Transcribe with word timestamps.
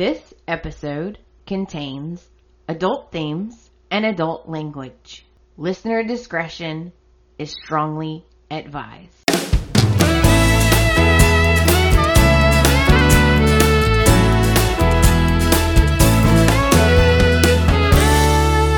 This 0.00 0.32
episode 0.48 1.18
contains 1.44 2.26
adult 2.66 3.12
themes 3.12 3.68
and 3.90 4.06
adult 4.06 4.48
language. 4.48 5.26
Listener 5.58 6.02
discretion 6.04 6.94
is 7.36 7.50
strongly 7.50 8.24
advised. 8.50 9.24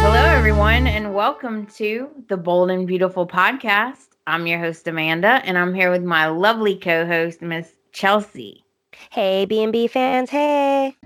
Hello, 0.00 0.24
everyone, 0.24 0.88
and 0.88 1.14
welcome 1.14 1.66
to 1.76 2.08
the 2.26 2.36
Bold 2.36 2.72
and 2.72 2.84
Beautiful 2.84 3.28
podcast. 3.28 4.08
I'm 4.26 4.48
your 4.48 4.58
host, 4.58 4.88
Amanda, 4.88 5.40
and 5.44 5.56
I'm 5.56 5.72
here 5.72 5.92
with 5.92 6.02
my 6.02 6.26
lovely 6.26 6.74
co 6.80 7.06
host, 7.06 7.42
Miss 7.42 7.72
Chelsey. 7.92 8.61
Hey, 9.10 9.44
B&B 9.44 9.88
fans, 9.88 10.30
hey. 10.30 10.96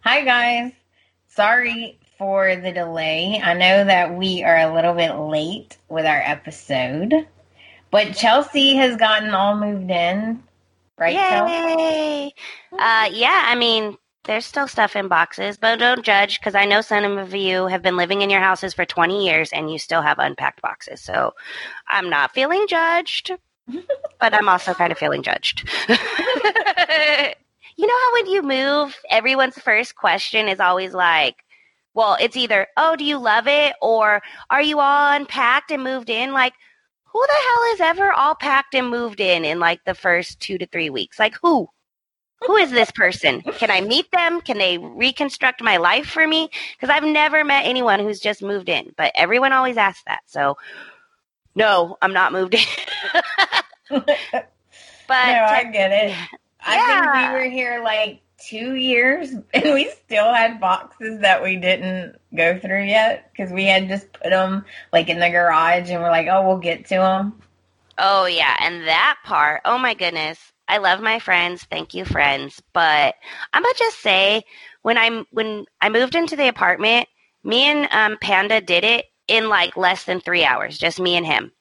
Hi, 0.00 0.22
guys. 0.24 0.72
Sorry 1.28 1.98
for 2.16 2.56
the 2.56 2.72
delay. 2.72 3.40
I 3.42 3.54
know 3.54 3.84
that 3.84 4.14
we 4.14 4.42
are 4.42 4.56
a 4.56 4.74
little 4.74 4.94
bit 4.94 5.14
late 5.14 5.76
with 5.88 6.06
our 6.06 6.20
episode, 6.24 7.26
but 7.90 8.14
Chelsey 8.14 8.76
has 8.76 8.96
gotten 8.96 9.34
all 9.34 9.56
moved 9.56 9.90
in, 9.90 10.42
right? 10.98 11.14
Yay! 11.14 12.32
Uh, 12.72 13.08
yeah, 13.12 13.44
I 13.46 13.54
mean, 13.54 13.98
there's 14.26 14.44
still 14.44 14.68
stuff 14.68 14.96
in 14.96 15.08
boxes, 15.08 15.56
but 15.56 15.78
don't 15.78 16.04
judge 16.04 16.40
because 16.40 16.54
I 16.54 16.64
know 16.64 16.80
some 16.80 17.18
of 17.18 17.34
you 17.34 17.66
have 17.66 17.82
been 17.82 17.96
living 17.96 18.22
in 18.22 18.30
your 18.30 18.40
houses 18.40 18.74
for 18.74 18.84
20 18.84 19.24
years 19.24 19.52
and 19.52 19.70
you 19.70 19.78
still 19.78 20.02
have 20.02 20.18
unpacked 20.18 20.60
boxes. 20.62 21.00
So 21.00 21.32
I'm 21.88 22.10
not 22.10 22.34
feeling 22.34 22.66
judged, 22.68 23.30
but 24.20 24.34
I'm 24.34 24.48
also 24.48 24.74
kind 24.74 24.92
of 24.92 24.98
feeling 24.98 25.22
judged. 25.22 25.68
you 25.88 25.94
know 27.86 27.94
how 28.04 28.12
when 28.12 28.26
you 28.26 28.42
move, 28.42 28.96
everyone's 29.10 29.58
first 29.58 29.96
question 29.96 30.48
is 30.48 30.60
always 30.60 30.92
like, 30.92 31.36
well, 31.94 32.16
it's 32.20 32.36
either, 32.36 32.66
oh, 32.76 32.96
do 32.96 33.04
you 33.04 33.18
love 33.18 33.46
it? 33.46 33.74
Or 33.80 34.20
are 34.50 34.62
you 34.62 34.80
all 34.80 35.12
unpacked 35.12 35.70
and 35.70 35.82
moved 35.82 36.10
in? 36.10 36.32
Like, 36.32 36.52
who 37.04 37.24
the 37.26 37.32
hell 37.32 37.74
is 37.74 37.80
ever 37.80 38.12
all 38.12 38.34
packed 38.34 38.74
and 38.74 38.90
moved 38.90 39.20
in 39.20 39.44
in 39.46 39.58
like 39.58 39.82
the 39.84 39.94
first 39.94 40.38
two 40.40 40.58
to 40.58 40.66
three 40.66 40.90
weeks? 40.90 41.18
Like, 41.18 41.34
who? 41.42 41.68
Who 42.44 42.56
is 42.56 42.70
this 42.70 42.90
person? 42.90 43.40
Can 43.42 43.70
I 43.70 43.80
meet 43.80 44.10
them? 44.12 44.40
Can 44.40 44.58
they 44.58 44.78
reconstruct 44.78 45.62
my 45.62 45.76
life 45.76 46.06
for 46.06 46.26
me? 46.26 46.50
Because 46.74 46.94
I've 46.94 47.04
never 47.04 47.44
met 47.44 47.64
anyone 47.66 48.00
who's 48.00 48.20
just 48.20 48.42
moved 48.42 48.68
in, 48.68 48.92
but 48.96 49.12
everyone 49.14 49.52
always 49.52 49.76
asks 49.76 50.02
that. 50.06 50.20
So, 50.26 50.56
no, 51.54 51.96
I'm 52.02 52.12
not 52.12 52.32
moved 52.32 52.54
in. 52.54 52.60
but 53.90 54.06
no, 55.22 55.32
I 55.32 55.64
get 55.72 55.92
it. 55.92 56.20
I 56.60 56.80
think 56.80 57.10
Yeah. 57.10 57.12
we 57.12 57.28
were 57.28 57.44
here 57.44 57.82
like 57.82 58.22
two 58.38 58.74
years 58.74 59.30
and 59.54 59.74
we 59.74 59.90
still 59.90 60.32
had 60.32 60.60
boxes 60.60 61.20
that 61.20 61.42
we 61.42 61.56
didn't 61.56 62.16
go 62.34 62.58
through 62.58 62.84
yet 62.84 63.30
because 63.32 63.52
we 63.52 63.64
had 63.66 63.88
just 63.88 64.12
put 64.12 64.30
them 64.30 64.64
like 64.92 65.08
in 65.08 65.18
the 65.18 65.30
garage 65.30 65.90
and 65.90 66.02
we're 66.02 66.10
like, 66.10 66.28
oh, 66.28 66.46
we'll 66.46 66.58
get 66.58 66.84
to 66.86 66.96
them. 66.96 67.42
Oh 67.98 68.26
yeah, 68.26 68.56
and 68.60 68.86
that 68.86 69.18
part. 69.24 69.60
Oh 69.64 69.78
my 69.78 69.94
goodness. 69.94 70.52
I 70.68 70.78
love 70.78 71.00
my 71.00 71.18
friends. 71.18 71.64
Thank 71.64 71.94
you 71.94 72.04
friends. 72.04 72.62
But 72.72 73.14
I'm 73.52 73.62
going 73.62 73.74
to 73.74 73.78
just 73.78 74.00
say 74.00 74.42
when 74.82 74.98
I'm 74.98 75.26
when 75.30 75.66
I 75.80 75.88
moved 75.88 76.14
into 76.14 76.36
the 76.36 76.48
apartment, 76.48 77.08
me 77.44 77.64
and 77.64 77.88
um, 77.92 78.18
Panda 78.20 78.60
did 78.60 78.84
it 78.84 79.06
in 79.28 79.48
like 79.48 79.76
less 79.76 80.04
than 80.04 80.20
3 80.20 80.44
hours, 80.44 80.78
just 80.78 81.00
me 81.00 81.16
and 81.16 81.26
him. 81.26 81.52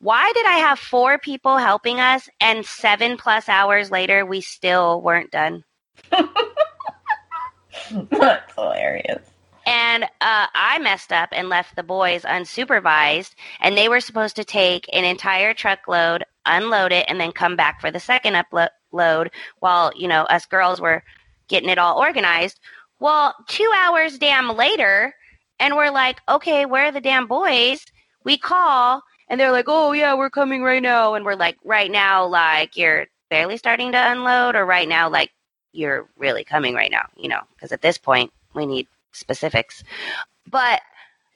Why 0.00 0.30
did 0.32 0.46
I 0.46 0.58
have 0.58 0.78
four 0.78 1.18
people 1.18 1.58
helping 1.58 1.98
us 1.98 2.28
and 2.40 2.64
7 2.64 3.16
plus 3.16 3.48
hours 3.48 3.90
later 3.90 4.24
we 4.24 4.40
still 4.40 5.02
weren't 5.02 5.32
done? 5.32 5.64
That's 8.10 8.54
hilarious. 8.54 9.22
And 9.66 10.04
uh, 10.04 10.46
I 10.54 10.78
messed 10.78 11.12
up 11.12 11.28
and 11.32 11.50
left 11.50 11.76
the 11.76 11.82
boys 11.82 12.22
unsupervised, 12.22 13.34
and 13.60 13.76
they 13.76 13.90
were 13.90 14.00
supposed 14.00 14.36
to 14.36 14.44
take 14.44 14.88
an 14.94 15.04
entire 15.04 15.52
truckload, 15.52 16.24
unload 16.48 16.92
it, 16.92 17.06
and 17.08 17.20
then 17.20 17.32
come 17.32 17.56
back 17.56 17.80
for 17.80 17.90
the 17.90 18.00
second 18.00 18.34
upload 18.34 19.28
while, 19.60 19.92
you 19.96 20.08
know, 20.08 20.22
us 20.22 20.46
girls 20.46 20.80
were 20.80 21.02
getting 21.48 21.68
it 21.68 21.78
all 21.78 21.98
organized. 21.98 22.58
Well, 23.00 23.34
two 23.46 23.70
hours 23.76 24.18
damn 24.18 24.56
later, 24.56 25.14
and 25.60 25.76
we're 25.76 25.90
like, 25.90 26.20
okay, 26.28 26.66
where 26.66 26.86
are 26.86 26.92
the 26.92 27.00
damn 27.00 27.26
boys? 27.26 27.84
We 28.24 28.38
call, 28.38 29.02
and 29.28 29.40
they're 29.40 29.52
like, 29.52 29.66
oh, 29.68 29.92
yeah, 29.92 30.14
we're 30.14 30.30
coming 30.30 30.62
right 30.62 30.82
now. 30.82 31.14
And 31.14 31.24
we're 31.24 31.34
like, 31.36 31.56
right 31.64 31.90
now, 31.90 32.26
like, 32.26 32.76
you're 32.76 33.06
barely 33.30 33.56
starting 33.56 33.92
to 33.92 34.10
unload, 34.12 34.56
or 34.56 34.66
right 34.66 34.88
now, 34.88 35.08
like, 35.08 35.30
you're 35.72 36.08
really 36.16 36.44
coming 36.44 36.74
right 36.74 36.90
now, 36.90 37.06
you 37.16 37.28
know, 37.28 37.40
because 37.54 37.72
at 37.72 37.82
this 37.82 37.98
point, 37.98 38.32
we 38.54 38.66
need 38.66 38.88
specifics. 39.12 39.84
But 40.50 40.80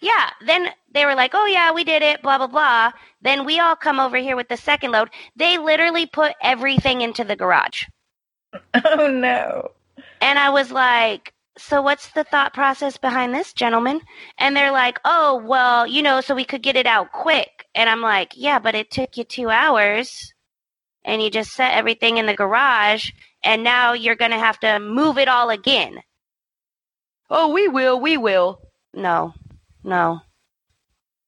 yeah, 0.02 0.30
then 0.44 0.68
they 0.92 1.06
were 1.06 1.14
like, 1.14 1.30
oh, 1.32 1.46
yeah, 1.46 1.72
we 1.72 1.84
did 1.84 2.02
it, 2.02 2.22
blah, 2.22 2.36
blah, 2.36 2.48
blah. 2.48 2.90
Then 3.22 3.46
we 3.46 3.60
all 3.60 3.76
come 3.76 4.00
over 4.00 4.16
here 4.16 4.34
with 4.34 4.48
the 4.48 4.56
second 4.56 4.90
load. 4.90 5.10
They 5.36 5.58
literally 5.58 6.06
put 6.06 6.32
everything 6.42 7.00
into 7.00 7.24
the 7.24 7.36
garage. 7.36 7.86
Oh 8.74 9.06
no. 9.08 9.70
And 10.20 10.38
I 10.38 10.50
was 10.50 10.70
like, 10.70 11.32
so 11.56 11.80
what's 11.80 12.10
the 12.10 12.24
thought 12.24 12.52
process 12.52 12.98
behind 12.98 13.34
this, 13.34 13.52
gentlemen? 13.52 14.00
And 14.38 14.54
they're 14.56 14.72
like, 14.72 14.98
oh, 15.04 15.42
well, 15.44 15.86
you 15.86 16.02
know, 16.02 16.20
so 16.20 16.34
we 16.34 16.44
could 16.44 16.62
get 16.62 16.76
it 16.76 16.86
out 16.86 17.12
quick. 17.12 17.66
And 17.74 17.88
I'm 17.88 18.00
like, 18.00 18.32
yeah, 18.36 18.58
but 18.58 18.74
it 18.74 18.90
took 18.90 19.16
you 19.16 19.24
two 19.24 19.48
hours 19.50 20.32
and 21.04 21.22
you 21.22 21.30
just 21.30 21.52
set 21.52 21.74
everything 21.74 22.18
in 22.18 22.26
the 22.26 22.34
garage 22.34 23.10
and 23.42 23.64
now 23.64 23.92
you're 23.92 24.16
going 24.16 24.30
to 24.32 24.38
have 24.38 24.58
to 24.60 24.80
move 24.80 25.16
it 25.18 25.28
all 25.28 25.50
again. 25.50 26.02
Oh, 27.30 27.52
we 27.52 27.68
will, 27.68 28.00
we 28.00 28.16
will. 28.16 28.60
No, 28.94 29.32
no, 29.84 30.20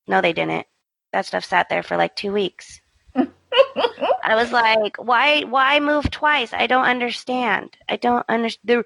no, 0.06 0.20
they 0.20 0.32
didn't. 0.32 0.66
That 1.12 1.26
stuff 1.26 1.44
sat 1.44 1.68
there 1.68 1.82
for 1.82 1.96
like 1.96 2.16
two 2.16 2.32
weeks. 2.32 2.80
I 3.14 4.34
was 4.34 4.52
like, 4.52 4.96
why, 4.96 5.42
why 5.42 5.80
move 5.80 6.10
twice? 6.10 6.52
I 6.52 6.66
don't 6.66 6.84
understand. 6.84 7.76
I 7.88 7.96
don't 7.96 8.24
understand. 8.28 8.84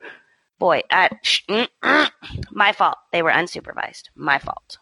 Boy, 0.58 0.82
I, 0.90 1.10
sh- 1.22 1.44
mm, 1.48 1.68
mm. 1.82 2.10
my 2.50 2.72
fault. 2.72 2.98
They 3.12 3.22
were 3.22 3.30
unsupervised. 3.30 4.10
My 4.14 4.38
fault. 4.38 4.78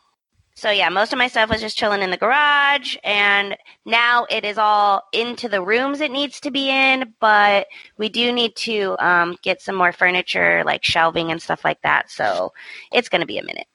So 0.56 0.70
yeah, 0.70 0.88
most 0.88 1.12
of 1.12 1.18
my 1.18 1.28
stuff 1.28 1.50
was 1.50 1.60
just 1.60 1.76
chilling 1.76 2.00
in 2.00 2.10
the 2.10 2.16
garage, 2.16 2.96
and 3.04 3.58
now 3.84 4.26
it 4.30 4.42
is 4.46 4.56
all 4.56 5.02
into 5.12 5.50
the 5.50 5.60
rooms 5.60 6.00
it 6.00 6.10
needs 6.10 6.40
to 6.40 6.50
be 6.50 6.70
in. 6.70 7.12
But 7.20 7.66
we 7.98 8.08
do 8.08 8.32
need 8.32 8.56
to 8.56 8.96
um, 8.98 9.36
get 9.42 9.60
some 9.60 9.74
more 9.74 9.92
furniture, 9.92 10.62
like 10.64 10.82
shelving 10.82 11.30
and 11.30 11.42
stuff 11.42 11.62
like 11.62 11.82
that. 11.82 12.10
So 12.10 12.54
it's 12.90 13.10
going 13.10 13.20
to 13.20 13.26
be 13.26 13.36
a 13.36 13.44
minute. 13.44 13.66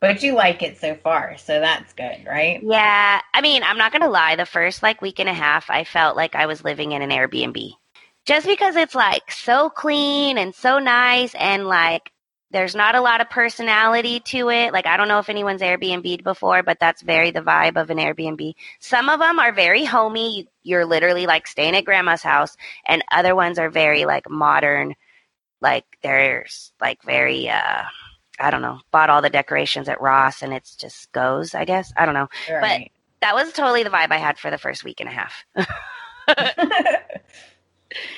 But 0.00 0.22
you 0.22 0.34
like 0.34 0.62
it 0.62 0.78
so 0.78 0.94
far, 0.94 1.36
so 1.38 1.58
that's 1.58 1.92
good, 1.92 2.24
right? 2.24 2.60
Yeah, 2.62 3.20
I 3.34 3.40
mean, 3.40 3.62
I'm 3.64 3.78
not 3.78 3.92
gonna 3.92 4.08
lie. 4.08 4.36
The 4.36 4.46
first 4.46 4.82
like 4.82 5.02
week 5.02 5.18
and 5.18 5.28
a 5.28 5.34
half, 5.34 5.70
I 5.70 5.82
felt 5.84 6.16
like 6.16 6.36
I 6.36 6.46
was 6.46 6.62
living 6.62 6.92
in 6.92 7.02
an 7.02 7.10
Airbnb, 7.10 7.72
just 8.24 8.46
because 8.46 8.76
it's 8.76 8.94
like 8.94 9.30
so 9.32 9.70
clean 9.70 10.38
and 10.38 10.54
so 10.54 10.78
nice, 10.78 11.34
and 11.34 11.66
like 11.66 12.12
there's 12.52 12.76
not 12.76 12.94
a 12.94 13.00
lot 13.00 13.20
of 13.20 13.28
personality 13.28 14.20
to 14.20 14.50
it. 14.50 14.72
Like 14.72 14.86
I 14.86 14.96
don't 14.96 15.08
know 15.08 15.18
if 15.18 15.28
anyone's 15.28 15.62
Airbnb'd 15.62 16.22
before, 16.22 16.62
but 16.62 16.78
that's 16.78 17.02
very 17.02 17.32
the 17.32 17.42
vibe 17.42 17.76
of 17.76 17.90
an 17.90 17.98
Airbnb. 17.98 18.54
Some 18.78 19.08
of 19.08 19.18
them 19.18 19.40
are 19.40 19.52
very 19.52 19.84
homey. 19.84 20.48
You're 20.62 20.86
literally 20.86 21.26
like 21.26 21.48
staying 21.48 21.74
at 21.74 21.84
grandma's 21.84 22.22
house, 22.22 22.56
and 22.86 23.02
other 23.10 23.34
ones 23.34 23.58
are 23.58 23.68
very 23.70 24.04
like 24.04 24.30
modern. 24.30 24.94
Like 25.60 25.86
there's 26.04 26.72
like 26.80 27.02
very 27.02 27.48
uh 27.48 27.82
I 28.38 28.50
don't 28.50 28.62
know, 28.62 28.80
bought 28.90 29.10
all 29.10 29.22
the 29.22 29.30
decorations 29.30 29.88
at 29.88 30.00
Ross 30.00 30.42
and 30.42 30.52
it's 30.52 30.76
just 30.76 31.10
goes, 31.12 31.54
I 31.54 31.64
guess. 31.64 31.92
I 31.96 32.06
don't 32.06 32.14
know. 32.14 32.28
Right. 32.50 32.92
That 33.20 33.34
was 33.34 33.52
totally 33.52 33.82
the 33.82 33.90
vibe 33.90 34.12
I 34.12 34.18
had 34.18 34.38
for 34.38 34.50
the 34.50 34.58
first 34.58 34.84
week 34.84 35.00
and 35.00 35.08
a 35.08 35.12
half. 35.12 35.44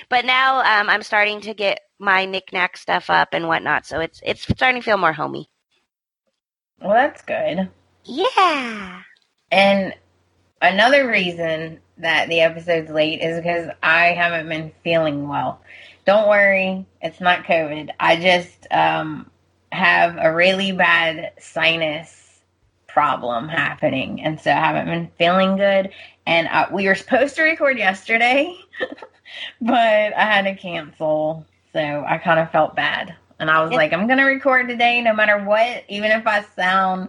but 0.08 0.24
now 0.24 0.58
um, 0.58 0.90
I'm 0.90 1.02
starting 1.02 1.40
to 1.42 1.54
get 1.54 1.80
my 1.98 2.26
knickknack 2.26 2.76
stuff 2.76 3.08
up 3.08 3.28
and 3.32 3.46
whatnot, 3.46 3.86
so 3.86 4.00
it's 4.00 4.20
it's 4.24 4.42
starting 4.42 4.80
to 4.80 4.84
feel 4.84 4.96
more 4.98 5.12
homey. 5.12 5.48
well, 6.80 6.92
that's 6.92 7.22
good. 7.22 7.70
Yeah. 8.04 9.02
And 9.50 9.94
another 10.62 11.08
reason 11.08 11.80
that 11.98 12.28
the 12.28 12.40
episode's 12.40 12.90
late 12.90 13.20
is 13.20 13.36
because 13.36 13.70
I 13.82 14.08
haven't 14.08 14.48
been 14.48 14.72
feeling 14.82 15.28
well. 15.28 15.60
Don't 16.06 16.28
worry, 16.28 16.86
it's 17.02 17.20
not 17.20 17.44
COVID. 17.44 17.90
I 18.00 18.16
just 18.16 18.66
um, 18.70 19.30
have 19.72 20.16
a 20.18 20.34
really 20.34 20.72
bad 20.72 21.32
sinus 21.38 22.40
problem 22.86 23.48
happening, 23.48 24.22
and 24.22 24.40
so 24.40 24.50
I 24.50 24.54
haven't 24.54 24.86
been 24.86 25.10
feeling 25.18 25.56
good. 25.56 25.90
And 26.26 26.48
uh, 26.48 26.66
we 26.72 26.86
were 26.86 26.94
supposed 26.94 27.36
to 27.36 27.42
record 27.42 27.78
yesterday, 27.78 28.56
but 29.60 30.16
I 30.16 30.24
had 30.24 30.42
to 30.42 30.54
cancel, 30.54 31.46
so 31.72 32.04
I 32.06 32.18
kind 32.18 32.40
of 32.40 32.50
felt 32.50 32.76
bad. 32.76 33.14
And 33.38 33.50
I 33.50 33.62
was 33.62 33.72
like, 33.72 33.92
I'm 33.92 34.06
gonna 34.06 34.26
record 34.26 34.68
today, 34.68 35.00
no 35.00 35.14
matter 35.14 35.42
what, 35.42 35.84
even 35.88 36.10
if 36.10 36.26
I 36.26 36.44
sound 36.56 37.08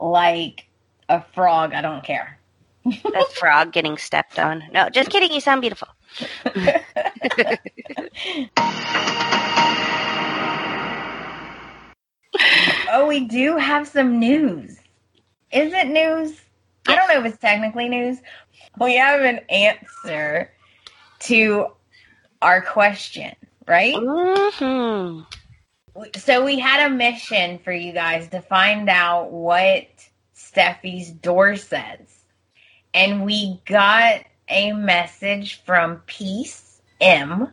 like 0.00 0.66
a 1.08 1.22
frog. 1.34 1.74
I 1.74 1.82
don't 1.82 2.04
care. 2.04 2.38
That 2.84 3.32
frog 3.32 3.72
getting 3.72 3.98
stepped 3.98 4.38
on. 4.38 4.62
No, 4.72 4.88
just 4.88 5.10
kidding. 5.10 5.32
You 5.32 5.40
sound 5.40 5.60
beautiful. 5.60 5.88
oh, 12.92 13.06
we 13.08 13.24
do 13.26 13.56
have 13.56 13.88
some 13.88 14.18
news. 14.18 14.78
Is 15.52 15.72
it 15.72 15.88
news? 15.88 16.40
I 16.86 16.96
don't 16.96 17.08
know 17.08 17.20
if 17.20 17.32
it's 17.32 17.40
technically 17.40 17.88
news. 17.88 18.18
We 18.78 18.96
have 18.96 19.20
an 19.20 19.40
answer 19.48 20.52
to 21.20 21.66
our 22.42 22.60
question, 22.62 23.34
right? 23.66 23.94
hmm 23.96 25.20
So 26.16 26.44
we 26.44 26.58
had 26.58 26.86
a 26.86 26.94
mission 26.94 27.58
for 27.58 27.72
you 27.72 27.92
guys 27.92 28.28
to 28.28 28.40
find 28.42 28.88
out 28.88 29.30
what 29.30 29.86
Steffy's 30.34 31.10
door 31.10 31.56
says. 31.56 32.24
And 32.92 33.24
we 33.24 33.60
got 33.66 34.22
a 34.48 34.72
message 34.72 35.62
from 35.64 36.02
Peace 36.06 36.80
M. 37.00 37.52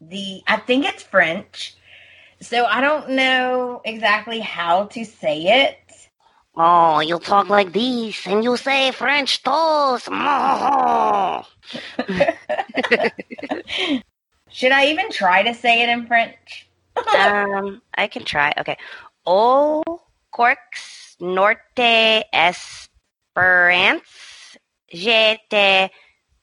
The 0.00 0.42
I 0.46 0.56
think 0.66 0.86
it's 0.86 1.02
French. 1.02 1.76
So 2.40 2.64
I 2.64 2.80
don't 2.80 3.10
know 3.10 3.82
exactly 3.84 4.40
how 4.40 4.86
to 4.86 5.04
say 5.04 5.64
it. 5.64 5.76
Oh, 6.56 7.00
you'll 7.00 7.20
talk 7.20 7.48
like 7.48 7.72
this, 7.72 8.26
and 8.26 8.42
you'll 8.42 8.56
say 8.56 8.90
French 8.90 9.42
toast. 9.42 10.08
Oh. 10.10 11.42
Should 14.50 14.72
I 14.72 14.86
even 14.86 15.10
try 15.10 15.42
to 15.42 15.54
say 15.54 15.82
it 15.82 15.88
in 15.88 16.06
French? 16.06 16.68
um, 17.16 17.80
I 17.94 18.08
can 18.08 18.24
try. 18.24 18.52
Okay. 18.58 18.76
O 19.26 19.82
corks 20.32 21.16
norte 21.20 22.24
esperance 22.32 24.58
je 24.92 25.38
te 25.48 25.90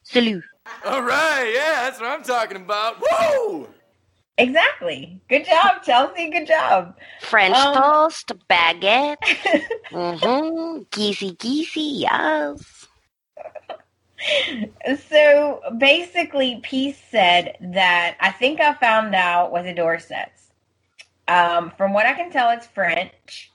salue. 0.04 0.42
All 0.86 1.02
right, 1.02 1.52
yeah, 1.54 1.84
that's 1.84 2.00
what 2.00 2.10
I'm 2.10 2.24
talking 2.24 2.58
about. 2.58 2.98
Whoa! 3.00 3.68
Exactly. 4.38 5.20
Good 5.30 5.46
job, 5.46 5.84
Chelsey. 5.84 6.30
Good 6.30 6.46
job. 6.48 6.96
French 7.22 7.56
Um, 7.56 7.76
toast, 7.76 8.32
baguette. 8.50 9.18
mm-hmm. 9.92 10.84
Geesy 10.92 11.36
geesy, 11.38 12.02
yes. 12.02 12.86
so 15.10 15.62
basically, 15.78 16.60
Peace 16.62 17.00
said 17.10 17.58
that 17.62 18.18
I 18.20 18.32
think 18.32 18.60
I 18.60 18.74
found 18.76 19.16
out 19.16 19.52
what 19.52 19.64
the 19.64 19.74
door 19.74 19.98
says. 19.98 20.30
Um, 21.28 21.72
from 21.78 21.94
what 21.94 22.06
I 22.06 22.14
can 22.14 22.32
tell, 22.32 22.52
it's 22.52 22.68
French. 22.68 23.52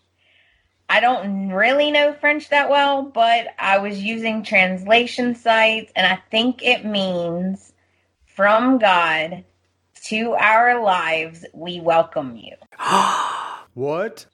I 0.88 1.00
don't 1.00 1.48
really 1.50 1.90
know 1.90 2.12
French 2.12 2.50
that 2.50 2.68
well, 2.68 3.02
but 3.02 3.46
I 3.58 3.78
was 3.78 4.02
using 4.02 4.42
translation 4.42 5.34
sites, 5.34 5.92
and 5.96 6.06
I 6.06 6.20
think 6.30 6.62
it 6.62 6.84
means 6.84 7.72
from 8.26 8.78
God 8.78 9.44
to 10.06 10.32
our 10.32 10.82
lives, 10.82 11.44
we 11.52 11.80
welcome 11.80 12.36
you. 12.36 12.56
What? 13.74 14.26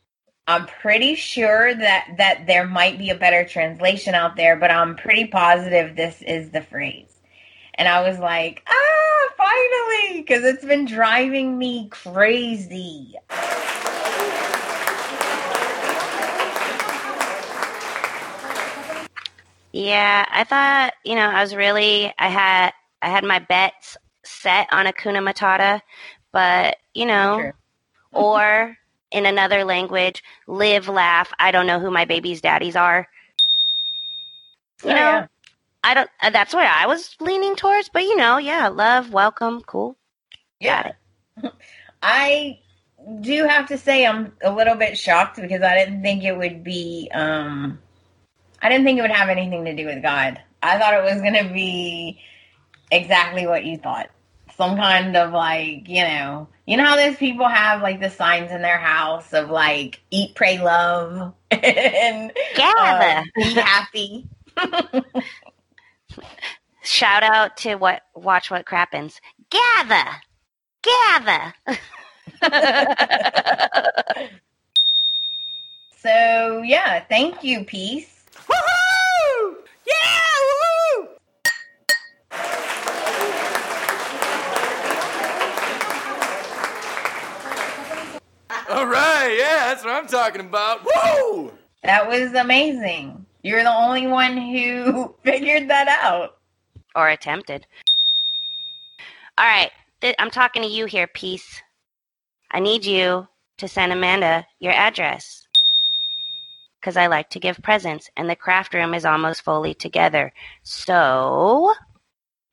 I'm 0.48 0.66
pretty 0.66 1.14
sure 1.14 1.72
that 1.72 2.08
that 2.16 2.48
there 2.48 2.66
might 2.66 2.98
be 2.98 3.10
a 3.10 3.14
better 3.14 3.44
translation 3.44 4.14
out 4.14 4.34
there, 4.34 4.56
but 4.56 4.70
I'm 4.70 4.96
pretty 4.96 5.26
positive 5.26 5.94
this 5.94 6.22
is 6.22 6.50
the 6.50 6.62
phrase. 6.62 7.14
And 7.74 7.86
I 7.86 8.02
was 8.08 8.18
like, 8.18 8.64
ah, 8.66 9.28
finally, 9.36 10.22
because 10.22 10.42
it's 10.42 10.64
been 10.64 10.86
driving 10.86 11.56
me 11.56 11.88
crazy. 11.90 13.14
Yeah, 19.72 20.26
I 20.28 20.44
thought, 20.44 20.94
you 21.04 21.14
know, 21.14 21.28
I 21.28 21.42
was 21.42 21.54
really 21.54 22.12
I 22.18 22.28
had 22.28 22.72
I 23.02 23.10
had 23.10 23.22
my 23.22 23.38
bets 23.38 23.96
set 24.28 24.68
on 24.72 24.86
Hakuna 24.86 25.22
Matata, 25.26 25.80
but 26.32 26.76
you 26.94 27.06
know, 27.06 27.48
or 28.12 28.76
in 29.10 29.26
another 29.26 29.64
language, 29.64 30.22
live, 30.46 30.88
laugh. 30.88 31.32
I 31.38 31.50
don't 31.52 31.66
know 31.66 31.80
who 31.80 31.90
my 31.90 32.04
baby's 32.04 32.40
daddies 32.40 32.76
are. 32.76 33.08
You 34.84 34.90
Oh, 34.90 34.94
know, 34.94 35.00
yeah. 35.00 35.26
I 35.84 35.94
don't. 35.94 36.10
uh, 36.22 36.30
That's 36.30 36.54
what 36.54 36.66
I 36.66 36.86
was 36.86 37.16
leaning 37.20 37.56
towards. 37.56 37.88
But 37.88 38.02
you 38.04 38.16
know, 38.16 38.38
yeah, 38.38 38.68
love, 38.68 39.12
welcome, 39.12 39.62
cool. 39.62 39.96
Yeah. 40.60 40.92
I 42.02 42.60
do 43.20 43.44
have 43.44 43.68
to 43.68 43.78
say 43.78 44.06
I'm 44.06 44.32
a 44.42 44.52
little 44.52 44.74
bit 44.74 44.98
shocked 44.98 45.40
because 45.40 45.62
I 45.62 45.76
didn't 45.76 46.02
think 46.02 46.24
it 46.24 46.36
would 46.36 46.62
be 46.64 47.10
um 47.14 47.78
I 48.60 48.68
didn't 48.68 48.84
think 48.84 48.98
it 48.98 49.02
would 49.02 49.10
have 49.10 49.28
anything 49.28 49.64
to 49.64 49.74
do 49.74 49.86
with 49.86 50.02
God. 50.02 50.40
I 50.62 50.78
thought 50.78 50.94
it 50.94 51.04
was 51.04 51.20
going 51.22 51.34
to 51.34 51.52
be 51.52 52.20
exactly 52.90 53.46
what 53.46 53.64
you 53.64 53.78
thought. 53.78 54.10
Some 54.58 54.76
kind 54.76 55.16
of 55.16 55.32
like, 55.32 55.88
you 55.88 56.02
know, 56.02 56.48
you 56.66 56.76
know 56.76 56.84
how 56.84 56.96
those 56.96 57.16
people 57.16 57.46
have 57.48 57.80
like 57.80 58.00
the 58.00 58.10
signs 58.10 58.50
in 58.50 58.60
their 58.60 58.76
house 58.76 59.32
of 59.32 59.48
like 59.50 60.00
eat, 60.10 60.34
pray, 60.34 60.58
love 60.58 61.32
and 61.50 62.30
Gather. 62.56 63.20
uh, 63.20 63.22
be 63.36 63.54
happy. 63.54 64.28
Shout 66.82 67.22
out 67.22 67.56
to 67.58 67.76
what 67.76 68.02
watch 68.14 68.50
what 68.50 68.66
crappens. 68.66 69.20
Gather, 69.48 70.10
gather. 70.82 71.54
So, 76.00 76.62
yeah, 76.64 77.00
thank 77.08 77.42
you, 77.42 77.64
peace. 77.64 78.24
Woohoo! 78.46 79.56
Yeah! 79.84 81.00
Woo! 81.00 81.08
All 88.68 88.86
right, 88.86 89.34
yeah, 89.38 89.68
that's 89.68 89.84
what 89.84 89.94
I'm 89.94 90.06
talking 90.06 90.42
about. 90.42 90.80
Whoa! 90.84 91.52
That 91.84 92.06
was 92.08 92.34
amazing. 92.34 93.24
You're 93.42 93.62
the 93.62 93.74
only 93.74 94.06
one 94.06 94.36
who 94.36 95.14
figured 95.24 95.68
that 95.70 95.88
out. 95.88 96.36
or 96.94 97.08
attempted. 97.08 97.66
All 99.38 99.46
right, 99.46 99.70
th- 100.00 100.16
I'm 100.18 100.30
talking 100.30 100.62
to 100.62 100.68
you 100.68 100.86
here, 100.86 101.06
Peace. 101.06 101.62
I 102.50 102.60
need 102.60 102.84
you 102.84 103.28
to 103.58 103.68
send 103.68 103.92
Amanda 103.92 104.46
your 104.58 104.72
address. 104.72 105.46
Because 106.80 106.96
I 106.96 107.06
like 107.06 107.30
to 107.30 107.40
give 107.40 107.62
presents, 107.62 108.10
and 108.16 108.28
the 108.28 108.36
craft 108.36 108.74
room 108.74 108.94
is 108.94 109.04
almost 109.04 109.42
fully 109.42 109.74
together. 109.74 110.32
So, 110.62 111.72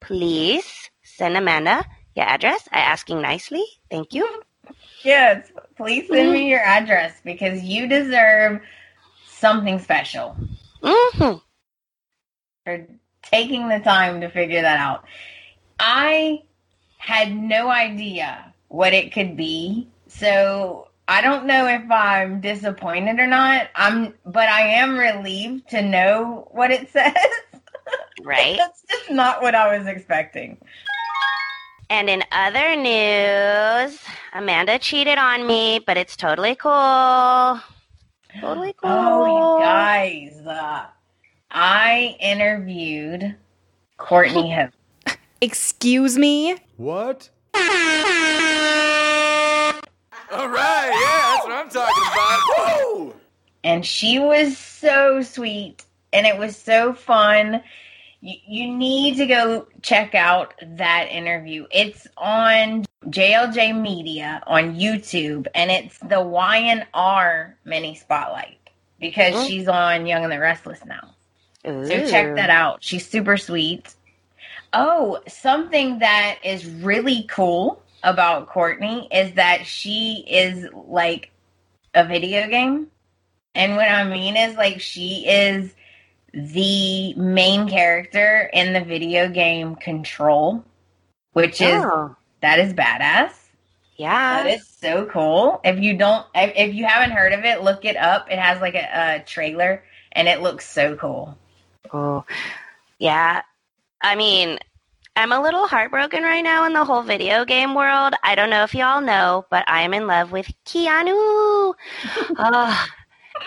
please 0.01 0.89
send 1.03 1.35
Amanda 1.37 1.85
your 2.15 2.25
address. 2.25 2.67
I 2.71 2.79
asking 2.79 3.21
nicely. 3.21 3.63
Thank 3.91 4.13
you. 4.13 4.27
Yes, 5.05 5.51
please 5.77 6.07
send 6.07 6.33
me 6.33 6.49
your 6.49 6.61
address 6.61 7.13
because 7.23 7.61
you 7.61 7.87
deserve 7.87 8.59
something 9.27 9.77
special 9.79 10.35
hmm 10.81 11.35
for 12.65 12.87
taking 13.21 13.69
the 13.69 13.79
time 13.79 14.21
to 14.21 14.29
figure 14.29 14.63
that 14.63 14.79
out. 14.79 15.05
I 15.79 16.41
had 16.97 17.35
no 17.35 17.69
idea 17.69 18.51
what 18.67 18.93
it 18.93 19.13
could 19.13 19.37
be. 19.37 19.87
So 20.07 20.87
I 21.07 21.21
don't 21.21 21.45
know 21.45 21.67
if 21.67 21.89
I'm 21.91 22.41
disappointed 22.41 23.19
or 23.19 23.27
not. 23.27 23.69
I'm 23.75 24.15
but 24.25 24.49
I 24.49 24.61
am 24.79 24.97
relieved 24.97 25.69
to 25.69 25.83
know 25.83 26.47
what 26.51 26.71
it 26.71 26.89
says. 26.91 27.13
Right? 28.23 28.57
That's 28.57 28.81
just 28.89 29.11
not 29.11 29.43
what 29.43 29.53
I 29.53 29.77
was 29.77 29.85
expecting. 29.85 30.57
And 31.89 32.09
in 32.09 32.23
other 32.31 32.75
news, 32.75 33.99
Amanda 34.33 34.79
cheated 34.79 35.17
on 35.17 35.45
me, 35.45 35.79
but 35.79 35.97
it's 35.97 36.15
totally 36.15 36.55
cool. 36.55 37.59
Totally 38.39 38.73
cool. 38.73 38.91
Oh, 38.91 39.25
you 39.57 39.63
guys. 39.63 40.41
Uh, 40.45 40.85
I 41.51 42.15
interviewed 42.19 43.35
Courtney 43.97 44.51
Hope. 44.55 44.71
Excuse 45.41 46.17
me? 46.17 46.55
What? 46.77 47.29
All 47.55 47.61
right, 50.49 50.89
yeah, 50.91 51.35
that's 51.35 51.45
what 51.45 51.51
I'm 51.51 51.69
talking 51.69 52.03
about. 52.11 52.39
Whoa! 52.57 53.13
and 53.63 53.85
she 53.85 54.19
was 54.19 54.57
so 54.57 55.21
sweet 55.23 55.83
and 56.13 56.25
it 56.25 56.37
was 56.37 56.55
so 56.55 56.93
fun. 56.93 57.61
You, 58.25 58.37
you 58.47 58.75
need 58.75 59.17
to 59.17 59.27
go 59.27 59.67
check 59.83 60.15
out 60.15 60.55
that 60.63 61.09
interview. 61.11 61.67
It's 61.71 62.07
on 62.17 62.85
JLJ 63.05 63.79
Media 63.79 64.41
on 64.47 64.75
YouTube 64.75 65.45
and 65.53 65.69
it's 65.69 65.99
the 65.99 66.21
Y&R 66.21 67.55
mini 67.65 67.93
spotlight 67.93 68.57
because 68.99 69.35
Mhm. 69.35 69.47
she's 69.47 69.67
on 69.67 70.07
Young 70.07 70.23
and 70.23 70.33
the 70.33 70.39
Restless 70.39 70.83
now. 70.85 71.13
So 71.63 72.07
check 72.09 72.35
that 72.35 72.49
out. 72.49 72.83
She's 72.83 73.07
super 73.07 73.37
sweet. 73.37 73.93
Oh, 74.73 75.19
something 75.27 75.99
that 75.99 76.39
is 76.43 76.65
really 76.65 77.27
cool 77.29 77.83
about 78.03 78.49
Courtney 78.49 79.07
is 79.11 79.33
that 79.33 79.67
she 79.67 80.25
is 80.27 80.67
like 80.73 81.29
a 81.93 82.03
video 82.03 82.47
game. 82.47 82.87
And 83.53 83.75
what 83.75 83.89
I 83.89 84.03
mean 84.03 84.35
is 84.35 84.55
like 84.55 84.81
she 84.81 85.27
is 85.27 85.73
the 86.35 87.13
main 87.15 87.67
character 87.69 88.49
in 88.53 88.73
the 88.73 88.81
video 88.81 89.29
game 89.29 89.75
Control, 89.75 90.63
which 91.33 91.61
is 91.61 91.81
Oh, 91.83 92.15
that 92.41 92.59
is 92.59 92.73
badass. 92.73 93.31
yeah. 93.97 94.43
That 94.43 94.47
is 94.53 94.67
so 94.67 95.05
cool. 95.05 95.61
If 95.63 95.79
you 95.79 95.95
don't, 95.97 96.25
if, 96.35 96.51
if 96.55 96.75
you 96.75 96.85
haven't 96.85 97.11
heard 97.15 97.31
of 97.33 97.45
it, 97.45 97.63
look 97.63 97.85
it 97.85 97.95
up. 97.97 98.29
It 98.29 98.37
has 98.37 98.59
like 98.61 98.75
a, 98.75 99.15
a 99.15 99.23
trailer, 99.25 99.83
and 100.11 100.27
it 100.27 100.41
looks 100.41 100.69
so 100.69 100.95
cool. 100.95 101.37
Oh, 101.93 102.25
yeah. 102.99 103.41
I 104.01 104.15
mean, 104.15 104.59
I'm 105.15 105.31
a 105.31 105.41
little 105.41 105.67
heartbroken 105.67 106.23
right 106.23 106.41
now 106.43 106.65
in 106.65 106.73
the 106.73 106.83
whole 106.83 107.01
video 107.01 107.45
game 107.45 107.73
world. 107.73 108.13
I 108.23 108.35
don't 108.35 108.49
know 108.49 108.63
if 108.63 108.75
y'all 108.75 109.01
know, 109.01 109.45
but 109.49 109.63
I'm 109.67 109.93
in 109.93 110.07
love 110.07 110.31
with 110.33 110.51
Keanu. 110.65 111.73
Ugh. 112.37 112.89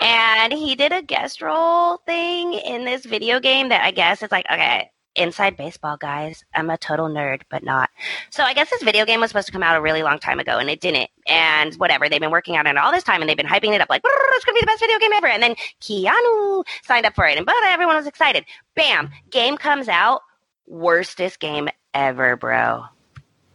And 0.01 0.53
he 0.53 0.75
did 0.75 0.91
a 0.91 1.01
guest 1.01 1.41
role 1.41 1.97
thing 2.05 2.53
in 2.53 2.85
this 2.85 3.05
video 3.05 3.39
game 3.39 3.69
that 3.69 3.83
I 3.83 3.91
guess 3.91 4.21
it's 4.21 4.31
like, 4.31 4.45
okay, 4.51 4.91
inside 5.15 5.57
baseball, 5.57 5.97
guys. 5.97 6.43
I'm 6.55 6.69
a 6.69 6.77
total 6.77 7.09
nerd, 7.09 7.41
but 7.49 7.63
not. 7.63 7.89
So 8.29 8.43
I 8.43 8.53
guess 8.53 8.69
this 8.69 8.83
video 8.83 9.05
game 9.05 9.19
was 9.19 9.29
supposed 9.29 9.47
to 9.47 9.51
come 9.51 9.63
out 9.63 9.75
a 9.75 9.81
really 9.81 10.03
long 10.03 10.19
time 10.19 10.39
ago, 10.39 10.57
and 10.57 10.69
it 10.69 10.79
didn't. 10.79 11.09
And 11.27 11.75
whatever, 11.75 12.07
they've 12.07 12.21
been 12.21 12.31
working 12.31 12.57
on 12.57 12.67
it 12.67 12.77
all 12.77 12.91
this 12.91 13.03
time, 13.03 13.21
and 13.21 13.29
they've 13.29 13.37
been 13.37 13.45
hyping 13.45 13.73
it 13.73 13.81
up 13.81 13.89
like, 13.89 14.01
it's 14.05 14.45
gonna 14.45 14.55
be 14.55 14.61
the 14.61 14.67
best 14.67 14.79
video 14.79 14.97
game 14.99 15.11
ever. 15.13 15.27
And 15.27 15.43
then 15.43 15.55
Keanu 15.81 16.63
signed 16.83 17.05
up 17.05 17.15
for 17.15 17.27
it, 17.27 17.37
and 17.37 17.45
but 17.45 17.55
everyone 17.65 17.95
was 17.95 18.07
excited. 18.07 18.45
Bam, 18.75 19.09
game 19.29 19.57
comes 19.57 19.87
out, 19.89 20.21
worstest 20.67 21.39
game 21.39 21.67
ever, 21.93 22.37
bro. 22.37 22.83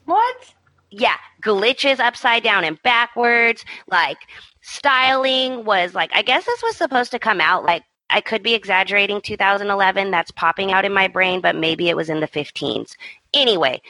What? 0.04 0.54
Yeah, 0.96 1.16
glitches 1.42 1.98
upside 1.98 2.42
down 2.42 2.64
and 2.64 2.80
backwards. 2.82 3.64
Like 3.88 4.18
styling 4.62 5.64
was 5.64 5.94
like, 5.94 6.10
I 6.14 6.22
guess 6.22 6.44
this 6.44 6.62
was 6.62 6.76
supposed 6.76 7.10
to 7.12 7.18
come 7.18 7.40
out 7.40 7.64
like. 7.64 7.82
I 8.10 8.20
could 8.20 8.42
be 8.42 8.54
exaggerating 8.54 9.22
2011. 9.22 10.10
That's 10.10 10.30
popping 10.30 10.70
out 10.70 10.84
in 10.84 10.92
my 10.92 11.08
brain, 11.08 11.40
but 11.40 11.56
maybe 11.56 11.88
it 11.88 11.96
was 11.96 12.10
in 12.10 12.20
the 12.20 12.28
15s. 12.28 12.94
Anyway, 13.32 13.80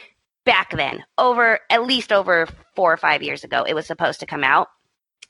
back 0.45 0.71
then, 0.75 1.03
over 1.17 1.59
at 1.69 1.85
least 1.85 2.11
over 2.13 2.47
four 2.75 2.93
or 2.93 2.97
five 2.97 3.21
years 3.21 3.43
ago, 3.43 3.63
it 3.67 3.73
was 3.73 3.85
supposed 3.85 4.21
to 4.21 4.25
come 4.25 4.43
out, 4.43 4.69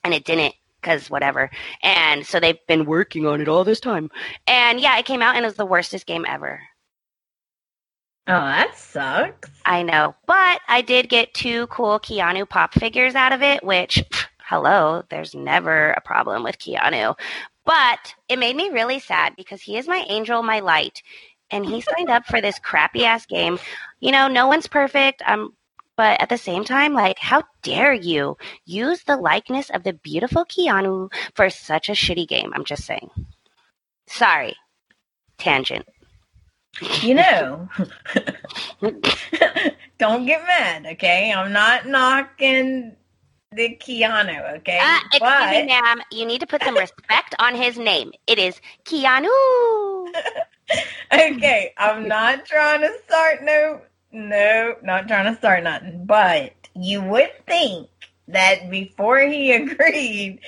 and 0.04 0.14
it 0.14 0.24
didn't 0.24 0.54
because 0.80 1.10
whatever. 1.10 1.50
And 1.82 2.24
so 2.24 2.38
they've 2.38 2.64
been 2.68 2.86
working 2.86 3.26
on 3.26 3.40
it 3.40 3.48
all 3.48 3.64
this 3.64 3.80
time. 3.80 4.08
And 4.46 4.80
yeah, 4.80 4.96
it 4.98 5.04
came 5.04 5.20
out 5.20 5.34
and 5.34 5.44
it 5.44 5.48
was 5.48 5.56
the 5.56 5.66
worstest 5.66 6.06
game 6.06 6.24
ever. 6.26 6.60
Oh, 8.28 8.32
that 8.32 8.76
sucks. 8.76 9.50
I 9.64 9.82
know, 9.82 10.14
but 10.26 10.60
I 10.66 10.82
did 10.82 11.08
get 11.08 11.32
two 11.32 11.68
cool 11.68 12.00
Keanu 12.00 12.48
pop 12.48 12.74
figures 12.74 13.14
out 13.14 13.32
of 13.32 13.42
it, 13.42 13.62
which, 13.62 14.02
pff, 14.10 14.26
hello, 14.38 15.04
there's 15.10 15.34
never 15.34 15.90
a 15.90 16.00
problem 16.00 16.42
with 16.42 16.58
Keanu. 16.58 17.16
But 17.64 18.14
it 18.28 18.38
made 18.38 18.56
me 18.56 18.70
really 18.70 18.98
sad 18.98 19.34
because 19.36 19.62
he 19.62 19.76
is 19.76 19.86
my 19.86 20.04
angel, 20.08 20.42
my 20.42 20.60
light, 20.60 21.02
and 21.50 21.64
he 21.64 21.80
signed 21.80 22.10
up 22.10 22.26
for 22.26 22.40
this 22.40 22.58
crappy 22.58 23.04
ass 23.04 23.26
game. 23.26 23.58
You 24.00 24.10
know, 24.10 24.26
no 24.28 24.48
one's 24.48 24.66
perfect. 24.66 25.22
Um, 25.24 25.54
but 25.96 26.20
at 26.20 26.28
the 26.28 26.38
same 26.38 26.64
time, 26.64 26.92
like, 26.92 27.18
how 27.18 27.44
dare 27.62 27.94
you 27.94 28.36
use 28.64 29.02
the 29.04 29.16
likeness 29.16 29.70
of 29.70 29.82
the 29.82 29.94
beautiful 29.94 30.44
Keanu 30.44 31.10
for 31.34 31.48
such 31.48 31.88
a 31.88 31.92
shitty 31.92 32.28
game? 32.28 32.52
I'm 32.54 32.64
just 32.64 32.84
saying. 32.84 33.10
Sorry. 34.06 34.54
Tangent. 35.38 35.86
You 37.02 37.14
know, 37.14 37.68
don't 39.98 40.26
get 40.26 40.44
mad, 40.46 40.86
okay? 40.86 41.32
I'm 41.32 41.52
not 41.52 41.86
knocking 41.86 42.94
the 43.52 43.78
Keanu, 43.80 44.56
okay? 44.58 44.78
Uh, 44.82 44.98
excuse 45.12 45.50
me, 45.50 45.66
ma'am. 45.66 46.02
You 46.12 46.26
need 46.26 46.40
to 46.40 46.46
put 46.46 46.62
some 46.62 46.76
respect 46.78 47.34
on 47.38 47.54
his 47.54 47.78
name. 47.78 48.12
It 48.26 48.38
is 48.38 48.60
Keanu. 48.84 49.28
okay, 51.12 51.72
I'm 51.78 52.06
not 52.06 52.44
trying 52.44 52.82
to 52.82 52.92
start 53.06 53.42
no, 53.42 53.80
no, 54.12 54.76
not 54.82 55.08
trying 55.08 55.32
to 55.32 55.38
start 55.38 55.62
nothing. 55.62 56.04
But 56.04 56.52
you 56.74 57.02
would 57.02 57.30
think 57.46 57.88
that 58.28 58.70
before 58.70 59.20
he 59.20 59.52
agreed 59.52 60.40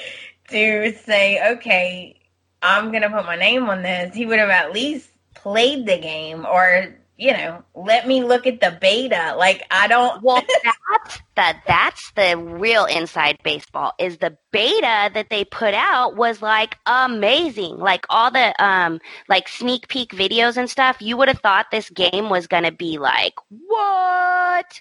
to 0.48 0.92
say, 1.04 1.52
okay, 1.52 2.16
I'm 2.60 2.92
gonna 2.92 3.08
put 3.10 3.24
my 3.24 3.36
name 3.36 3.68
on 3.70 3.82
this, 3.82 4.14
he 4.14 4.26
would 4.26 4.38
have 4.38 4.50
at 4.50 4.72
least 4.72 5.08
played 5.42 5.86
the 5.86 5.98
game 5.98 6.46
or 6.46 6.94
you 7.16 7.32
know 7.32 7.62
let 7.74 8.06
me 8.06 8.22
look 8.22 8.46
at 8.46 8.60
the 8.60 8.76
beta. 8.80 9.34
Like 9.36 9.62
I 9.70 9.88
don't. 9.88 10.22
Well, 10.22 10.42
that's 10.64 11.20
the 11.36 11.54
that's 11.66 12.12
the 12.12 12.36
real 12.36 12.84
inside 12.84 13.38
baseball. 13.42 13.92
Is 13.98 14.18
the 14.18 14.36
beta 14.52 15.10
that 15.14 15.26
they 15.30 15.44
put 15.44 15.74
out 15.74 16.16
was 16.16 16.42
like 16.42 16.76
amazing. 16.86 17.78
Like 17.78 18.06
all 18.10 18.30
the 18.30 18.54
um 18.62 19.00
like 19.28 19.48
sneak 19.48 19.88
peek 19.88 20.12
videos 20.12 20.56
and 20.56 20.68
stuff. 20.68 21.00
You 21.00 21.16
would 21.16 21.28
have 21.28 21.40
thought 21.40 21.70
this 21.70 21.90
game 21.90 22.30
was 22.30 22.46
gonna 22.46 22.72
be 22.72 22.98
like 22.98 23.34
what? 23.66 24.80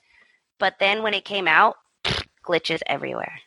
But 0.59 0.75
then 0.79 1.03
when 1.03 1.13
it 1.13 1.25
came 1.25 1.47
out, 1.47 1.75
glitches 2.45 2.81
everywhere. 2.87 3.39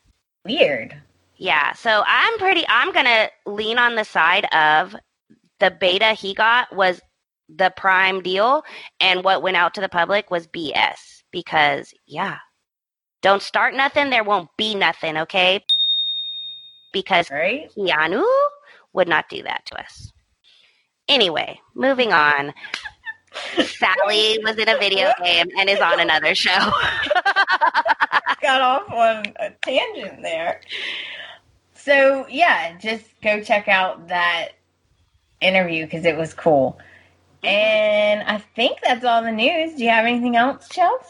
Weird. 0.44 0.94
Yeah, 1.36 1.72
so 1.72 2.02
I'm 2.06 2.38
pretty 2.38 2.64
I'm 2.68 2.92
to 2.92 3.30
lean 3.46 3.78
on 3.78 3.94
the 3.94 4.04
side 4.04 4.46
of 4.52 4.94
the 5.60 5.70
beta 5.70 6.12
he 6.12 6.34
got 6.34 6.74
was 6.74 7.00
the 7.48 7.72
prime 7.76 8.22
deal 8.22 8.62
and 9.00 9.24
what 9.24 9.42
went 9.42 9.56
out 9.56 9.74
to 9.74 9.80
the 9.80 9.88
public 9.88 10.30
was 10.30 10.46
BS 10.48 11.22
because 11.30 11.92
yeah. 12.06 12.38
Don't 13.22 13.42
start 13.42 13.74
nothing, 13.74 14.08
there 14.08 14.24
won't 14.24 14.48
be 14.56 14.74
nothing, 14.74 15.18
okay? 15.18 15.62
Because 16.92 17.30
Right? 17.30 17.70
Keanu 17.76 18.24
would 18.94 19.08
not 19.08 19.28
do 19.28 19.42
that 19.42 19.66
to 19.66 19.78
us. 19.78 20.10
Anyway, 21.06 21.60
moving 21.74 22.12
on. 22.12 22.54
Sally 23.56 24.38
was 24.42 24.56
in 24.56 24.68
a 24.68 24.78
video 24.78 25.12
game 25.22 25.46
and 25.58 25.68
is 25.68 25.80
on 25.80 26.00
another 26.00 26.34
show. 26.34 26.50
got 28.40 28.60
off 28.60 28.90
on 28.90 29.24
a 29.38 29.50
tangent 29.62 30.22
there. 30.22 30.60
So 31.74 32.26
yeah, 32.28 32.76
just 32.78 33.04
go 33.22 33.42
check 33.42 33.68
out 33.68 34.08
that 34.08 34.50
interview 35.40 35.84
because 35.84 36.04
it 36.04 36.16
was 36.16 36.34
cool. 36.34 36.78
And 37.42 38.22
I 38.22 38.38
think 38.38 38.78
that's 38.82 39.04
all 39.04 39.22
the 39.22 39.32
news. 39.32 39.74
Do 39.74 39.84
you 39.84 39.90
have 39.90 40.04
anything 40.04 40.36
else, 40.36 40.68
Chels? 40.68 41.04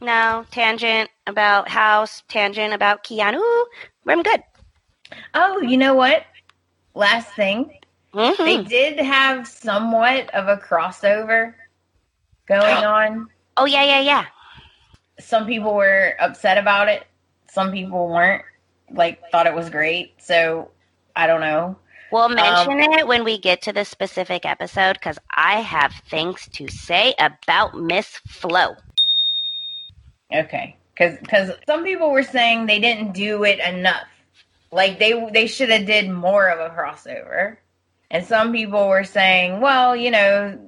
No, 0.00 0.46
tangent 0.50 1.10
about 1.26 1.68
house, 1.68 2.22
tangent 2.28 2.72
about 2.72 3.04
Keanu. 3.04 3.64
I'm 4.06 4.22
good. 4.22 4.42
Oh, 5.34 5.60
you 5.60 5.76
know 5.76 5.94
what? 5.94 6.24
Last 6.94 7.32
thing, 7.34 7.78
Mhm. 8.14 8.36
they 8.38 8.62
did 8.64 9.00
have 9.00 9.46
somewhat 9.46 10.30
of 10.34 10.48
a 10.48 10.56
crossover 10.56 11.54
going 12.46 12.64
on. 12.84 13.28
Oh 13.56 13.66
yeah, 13.66 13.82
yeah, 13.84 14.00
yeah. 14.00 14.24
Some 15.20 15.46
people 15.46 15.74
were 15.74 16.14
upset 16.20 16.58
about 16.58 16.88
it. 16.88 17.06
Some 17.50 17.72
people 17.72 18.08
weren't. 18.08 18.42
Like 18.90 19.20
thought 19.30 19.46
it 19.46 19.54
was 19.54 19.68
great. 19.68 20.14
So 20.22 20.70
I 21.14 21.26
don't 21.26 21.40
know. 21.40 21.76
We'll 22.10 22.22
um, 22.22 22.34
mention 22.34 22.80
it 22.80 23.06
when 23.06 23.24
we 23.24 23.38
get 23.38 23.62
to 23.62 23.72
the 23.72 23.84
specific 23.84 24.46
episode 24.46 24.94
because 24.94 25.18
I 25.30 25.60
have 25.60 25.92
things 26.08 26.48
to 26.54 26.68
say 26.68 27.14
about 27.18 27.74
Miss 27.74 28.06
Flo. 28.26 28.76
Okay, 30.34 30.76
because 30.92 31.18
because 31.18 31.50
some 31.66 31.84
people 31.84 32.10
were 32.10 32.22
saying 32.22 32.66
they 32.66 32.80
didn't 32.80 33.12
do 33.12 33.44
it 33.44 33.58
enough. 33.60 34.06
Like 34.70 34.98
they 34.98 35.28
they 35.32 35.46
should 35.46 35.70
have 35.70 35.86
did 35.86 36.10
more 36.10 36.48
of 36.48 36.58
a 36.60 36.74
crossover, 36.74 37.56
and 38.10 38.24
some 38.24 38.52
people 38.52 38.88
were 38.88 39.04
saying, 39.04 39.60
well, 39.60 39.96
you 39.96 40.10
know, 40.10 40.58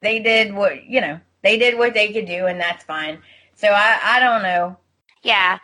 they 0.00 0.20
did 0.20 0.54
what 0.54 0.84
you 0.84 1.00
know 1.00 1.20
they 1.42 1.58
did 1.58 1.78
what 1.78 1.94
they 1.94 2.12
could 2.12 2.26
do, 2.26 2.46
and 2.46 2.60
that's 2.60 2.84
fine. 2.84 3.18
So 3.54 3.68
I 3.68 3.98
I 4.02 4.20
don't 4.20 4.42
know. 4.42 4.76
Yeah. 5.22 5.58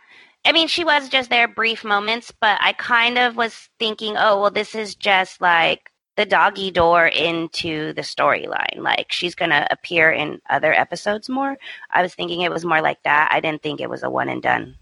I 0.44 0.52
mean, 0.52 0.68
she 0.68 0.84
was 0.84 1.08
just 1.08 1.30
there 1.30 1.48
brief 1.48 1.84
moments, 1.84 2.32
but 2.38 2.58
I 2.60 2.72
kind 2.74 3.18
of 3.18 3.36
was 3.36 3.70
thinking, 3.78 4.16
oh, 4.18 4.40
well, 4.40 4.50
this 4.50 4.74
is 4.74 4.94
just 4.94 5.40
like 5.40 5.90
the 6.16 6.26
doggy 6.26 6.70
door 6.70 7.06
into 7.06 7.92
the 7.94 8.02
storyline. 8.02 8.78
Like 8.78 9.10
she's 9.10 9.34
going 9.34 9.50
to 9.50 9.66
appear 9.70 10.10
in 10.10 10.40
other 10.50 10.72
episodes 10.72 11.28
more. 11.28 11.56
I 11.90 12.02
was 12.02 12.14
thinking 12.14 12.42
it 12.42 12.52
was 12.52 12.64
more 12.64 12.82
like 12.82 13.02
that. 13.04 13.30
I 13.32 13.40
didn't 13.40 13.62
think 13.62 13.80
it 13.80 13.90
was 13.90 14.02
a 14.02 14.10
one 14.10 14.28
and 14.28 14.42
done. 14.42 14.76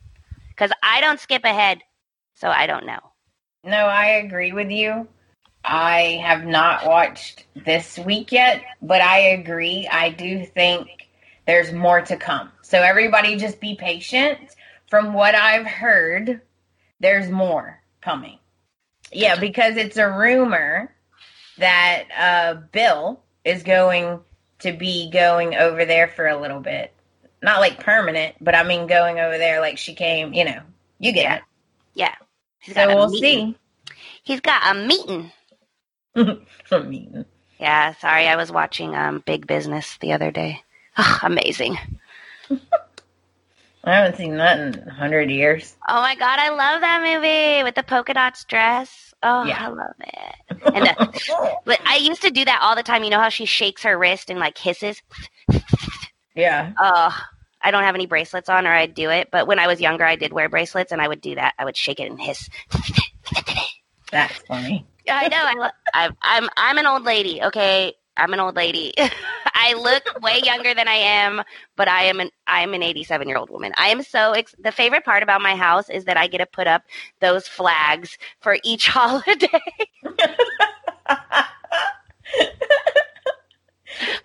Because 0.48 0.72
I 0.82 1.00
don't 1.00 1.20
skip 1.20 1.44
ahead, 1.44 1.82
so 2.34 2.48
I 2.48 2.66
don't 2.66 2.86
know. 2.86 3.00
No, 3.64 3.86
I 3.86 4.06
agree 4.06 4.52
with 4.52 4.70
you. 4.70 5.06
I 5.64 6.20
have 6.24 6.44
not 6.44 6.86
watched 6.86 7.46
this 7.64 7.98
week 7.98 8.32
yet, 8.32 8.62
but 8.82 9.00
I 9.00 9.18
agree. 9.18 9.88
I 9.90 10.10
do 10.10 10.44
think 10.44 10.88
there's 11.46 11.72
more 11.72 12.00
to 12.02 12.16
come. 12.16 12.50
So 12.62 12.82
everybody 12.82 13.36
just 13.36 13.60
be 13.60 13.76
patient. 13.76 14.40
From 14.92 15.14
what 15.14 15.34
I've 15.34 15.64
heard, 15.66 16.42
there's 17.00 17.30
more 17.30 17.80
coming. 18.02 18.38
Yeah, 19.10 19.40
because 19.40 19.78
it's 19.78 19.96
a 19.96 20.06
rumor 20.06 20.94
that 21.56 22.04
uh, 22.14 22.60
Bill 22.72 23.18
is 23.42 23.62
going 23.62 24.20
to 24.58 24.72
be 24.74 25.08
going 25.10 25.54
over 25.54 25.86
there 25.86 26.08
for 26.08 26.26
a 26.26 26.38
little 26.38 26.60
bit. 26.60 26.92
Not 27.42 27.60
like 27.60 27.80
permanent, 27.82 28.34
but 28.38 28.54
I 28.54 28.64
mean 28.64 28.86
going 28.86 29.18
over 29.18 29.38
there 29.38 29.62
like 29.62 29.78
she 29.78 29.94
came, 29.94 30.34
you 30.34 30.44
know. 30.44 30.60
You 30.98 31.12
get 31.12 31.38
it. 31.38 31.44
Yeah. 31.94 32.14
He's 32.58 32.74
So 32.74 32.86
got 32.86 32.92
a 32.92 32.94
we'll 32.94 33.08
meeting. 33.08 33.54
He's 34.24 34.42
got 34.42 34.76
a 34.76 34.78
meeting. 34.78 35.32
see. 36.14 36.46
I 36.70 36.78
mean, 36.80 37.24
Yeah, 37.58 37.94
sorry. 37.94 38.28
I 38.28 38.36
was 38.36 38.52
watching 38.52 38.94
um, 38.94 39.22
Big 39.24 39.46
Business 39.46 39.96
the 40.02 40.12
other 40.12 40.30
day. 40.30 40.60
Oh, 40.98 41.20
amazing. 41.22 41.78
I 43.84 43.94
haven't 43.96 44.16
seen 44.16 44.36
that 44.36 44.58
in 44.60 44.88
a 44.88 44.92
hundred 44.92 45.30
years. 45.30 45.76
Oh 45.88 46.00
my 46.00 46.14
god, 46.14 46.38
I 46.38 46.50
love 46.50 46.80
that 46.80 47.02
movie 47.02 47.64
with 47.64 47.74
the 47.74 47.82
polka 47.82 48.14
dots 48.14 48.44
dress. 48.44 49.12
Oh, 49.22 49.44
Yeah. 49.44 49.66
I 49.66 49.68
love 49.68 49.94
it. 50.00 50.34
And 50.74 50.86
the, 50.86 51.00
uh, 51.00 51.56
but 51.64 51.80
I 51.86 51.96
used 51.96 52.22
to 52.22 52.30
do 52.30 52.44
that 52.44 52.60
all 52.62 52.76
the 52.76 52.82
time. 52.82 53.02
You 53.04 53.10
know 53.10 53.20
how 53.20 53.28
she 53.28 53.44
shakes 53.44 53.82
her 53.82 53.98
wrist 53.98 54.30
and 54.30 54.38
like 54.38 54.56
hisses? 54.58 55.02
yeah. 56.36 56.72
Oh, 56.78 57.16
I 57.60 57.70
don't 57.70 57.82
have 57.84 57.94
any 57.94 58.06
bracelets 58.06 58.48
on, 58.48 58.66
or 58.66 58.72
I'd 58.72 58.94
do 58.94 59.10
it. 59.10 59.28
But 59.32 59.46
when 59.46 59.58
I 59.58 59.66
was 59.66 59.80
younger, 59.80 60.04
I 60.04 60.16
did 60.16 60.32
wear 60.32 60.48
bracelets, 60.48 60.92
and 60.92 61.00
I 61.02 61.08
would 61.08 61.20
do 61.20 61.34
that. 61.36 61.54
I 61.58 61.64
would 61.64 61.76
shake 61.76 62.00
it 62.00 62.10
and 62.10 62.20
hiss. 62.20 62.48
That's 64.10 64.36
funny. 64.46 64.86
I 65.08 65.28
know. 65.28 65.36
I, 65.38 65.54
lo- 65.54 65.70
I'm 65.94 66.16
I'm 66.22 66.48
I'm 66.56 66.78
an 66.78 66.86
old 66.86 67.02
lady. 67.04 67.42
Okay, 67.42 67.94
I'm 68.16 68.32
an 68.32 68.40
old 68.40 68.56
lady. 68.56 68.92
I 69.54 69.74
look 69.74 70.02
way 70.22 70.40
younger 70.44 70.74
than 70.74 70.88
I 70.88 70.94
am, 70.94 71.42
but 71.76 71.88
I 71.88 72.04
am 72.04 72.20
an 72.20 72.30
I 72.46 72.62
am 72.62 72.74
an 72.74 72.82
87 72.82 73.28
year 73.28 73.36
old 73.36 73.50
woman. 73.50 73.72
I 73.76 73.88
am 73.88 74.02
so 74.02 74.32
ex- 74.32 74.54
the 74.58 74.72
favorite 74.72 75.04
part 75.04 75.22
about 75.22 75.40
my 75.40 75.54
house 75.54 75.88
is 75.88 76.04
that 76.04 76.16
I 76.16 76.26
get 76.26 76.38
to 76.38 76.46
put 76.46 76.66
up 76.66 76.82
those 77.20 77.46
flags 77.48 78.18
for 78.40 78.58
each 78.64 78.88
holiday. 78.92 79.48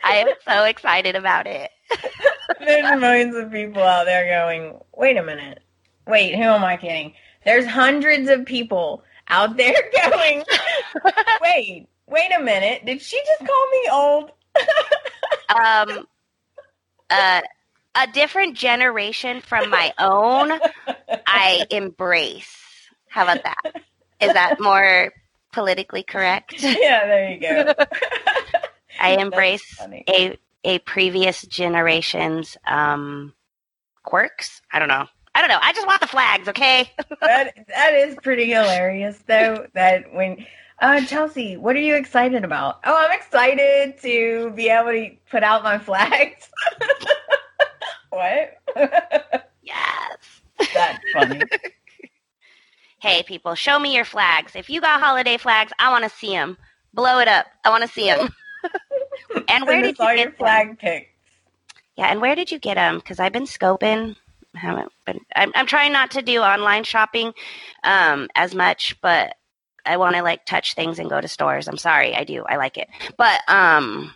I 0.03 0.15
am 0.15 0.29
so 0.47 0.63
excited 0.63 1.15
about 1.15 1.47
it. 1.47 1.69
There's 2.59 2.99
millions 2.99 3.35
of 3.35 3.51
people 3.51 3.83
out 3.83 4.05
there 4.05 4.25
going, 4.25 4.79
wait 4.95 5.17
a 5.17 5.23
minute. 5.23 5.61
Wait, 6.07 6.35
who 6.35 6.43
am 6.43 6.63
I 6.63 6.77
kidding? 6.77 7.13
There's 7.45 7.65
hundreds 7.65 8.29
of 8.29 8.45
people 8.45 9.03
out 9.29 9.57
there 9.57 9.75
going, 10.11 10.43
wait, 11.41 11.87
wait 12.07 12.31
a 12.37 12.41
minute. 12.41 12.85
Did 12.85 13.01
she 13.01 13.19
just 13.25 13.49
call 13.49 13.67
me 13.71 13.89
old? 13.91 14.31
Um, 15.49 16.05
uh, 17.09 17.41
a 17.95 18.07
different 18.07 18.57
generation 18.57 19.39
from 19.39 19.69
my 19.69 19.93
own. 19.97 20.51
I 21.25 21.65
embrace. 21.71 22.53
How 23.07 23.23
about 23.23 23.43
that? 23.43 23.81
Is 24.19 24.33
that 24.33 24.59
more 24.59 25.13
politically 25.53 26.03
correct? 26.03 26.53
yeah, 26.61 27.07
there 27.07 27.31
you 27.31 27.39
go. 27.39 27.73
I 28.99 29.11
embrace 29.11 29.79
a 30.09 30.37
a 30.63 30.79
previous 30.79 31.43
generation's 31.43 32.57
um 32.67 33.33
quirks. 34.03 34.61
I 34.71 34.79
don't 34.79 34.89
know. 34.89 35.07
I 35.37 35.41
don't 35.41 35.49
know. 35.49 35.59
I 35.61 35.71
just 35.71 35.85
want 35.85 36.01
the 36.01 36.07
flags, 36.07 36.47
okay? 36.47 36.91
that 37.21 37.53
that 37.67 37.93
is 37.93 38.15
pretty 38.23 38.49
hilarious 38.49 39.19
though 39.27 39.67
that 39.75 40.11
when 40.11 40.43
uh 40.81 41.05
Chelsey, 41.05 41.57
what 41.57 41.75
are 41.75 41.79
you 41.79 41.93
excited 41.95 42.43
about? 42.43 42.79
Oh, 42.83 42.97
I'm 42.97 43.15
excited 43.15 44.01
to 44.01 44.49
be 44.55 44.67
able 44.69 44.93
to 44.93 45.11
put 45.29 45.43
out 45.43 45.63
my 45.63 45.77
flags. 45.77 46.49
what? 48.09 48.57
Yes. 49.61 50.41
That's 50.73 50.99
funny. 51.11 51.41
Hey, 53.01 53.21
people, 53.23 53.53
show 53.53 53.77
me 53.77 53.93
your 53.93 54.05
flags. 54.05 54.55
If 54.55 54.69
you 54.69 54.79
got 54.79 55.01
holiday 55.01 55.35
flags, 55.35 55.73
I 55.77 55.91
want 55.91 56.05
to 56.05 56.09
see 56.09 56.31
them. 56.31 56.57
Blow 56.93 57.19
it 57.19 57.27
up. 57.27 57.47
I 57.65 57.69
want 57.69 57.83
to 57.83 57.89
see 57.89 58.05
them. 58.05 58.33
and 59.49 59.65
where 59.67 59.81
did 59.81 59.99
you 59.99 60.05
your 60.05 60.15
get 60.15 60.25
them? 60.29 60.35
flag 60.37 60.79
pics? 60.79 61.09
Yeah, 61.97 62.07
and 62.07 62.21
where 62.21 62.33
did 62.33 62.49
you 62.49 62.59
get 62.59 62.75
them? 62.75 62.95
Because 62.95 63.19
I've 63.19 63.33
been 63.33 63.43
scoping. 63.43 64.15
Haven't 64.57 64.91
been. 65.05 65.19
I'm, 65.35 65.51
I'm 65.55 65.67
trying 65.67 65.93
not 65.93 66.11
to 66.11 66.21
do 66.21 66.41
online 66.41 66.83
shopping 66.83 67.33
um, 67.83 68.27
as 68.35 68.55
much, 68.55 68.99
but 69.01 69.35
I 69.85 69.97
want 69.97 70.15
to 70.15 70.23
like 70.23 70.45
touch 70.45 70.75
things 70.75 70.99
and 70.99 71.09
go 71.09 71.21
to 71.21 71.27
stores. 71.27 71.67
I'm 71.67 71.77
sorry, 71.77 72.15
I 72.15 72.23
do. 72.25 72.43
I 72.47 72.57
like 72.57 72.77
it, 72.77 72.89
but 73.17 73.41
um, 73.49 74.13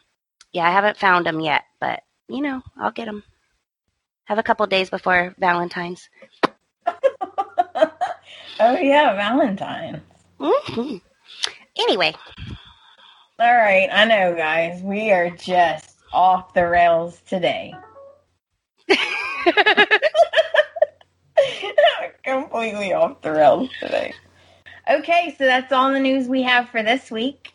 yeah, 0.54 0.68
I 0.68 0.72
haven't 0.72 0.98
found 0.98 1.26
them 1.26 1.40
yet. 1.40 1.64
But 1.80 2.02
you 2.30 2.42
know, 2.42 2.62
I'll 2.78 2.92
get 2.92 3.06
them. 3.06 3.24
Have 4.26 4.40
a 4.40 4.44
couple 4.44 4.66
days 4.68 4.90
before 4.90 5.36
Valentine's. 5.40 6.10
oh 7.76 8.78
yeah, 8.80 9.16
Valentine. 9.16 10.02
hmm 10.40 10.98
Anyway, 11.78 12.14
All 13.40 13.56
right, 13.56 13.90
I 13.92 14.06
know, 14.06 14.36
guys. 14.36 14.82
We 14.82 15.12
are 15.12 15.30
just 15.32 15.98
off 16.14 16.54
the 16.54 16.68
rails 16.68 17.22
today. 17.28 17.74
Completely 22.24 22.94
off 22.94 23.22
the 23.22 23.32
rails 23.32 23.70
today. 23.80 24.14
Okay, 24.90 25.36
so 25.38 25.46
that's 25.46 25.72
all 25.72 25.92
the 25.92 26.00
news 26.00 26.28
we 26.28 26.44
have 26.44 26.70
for 26.70 26.84
this 26.84 27.12
week. 27.12 27.54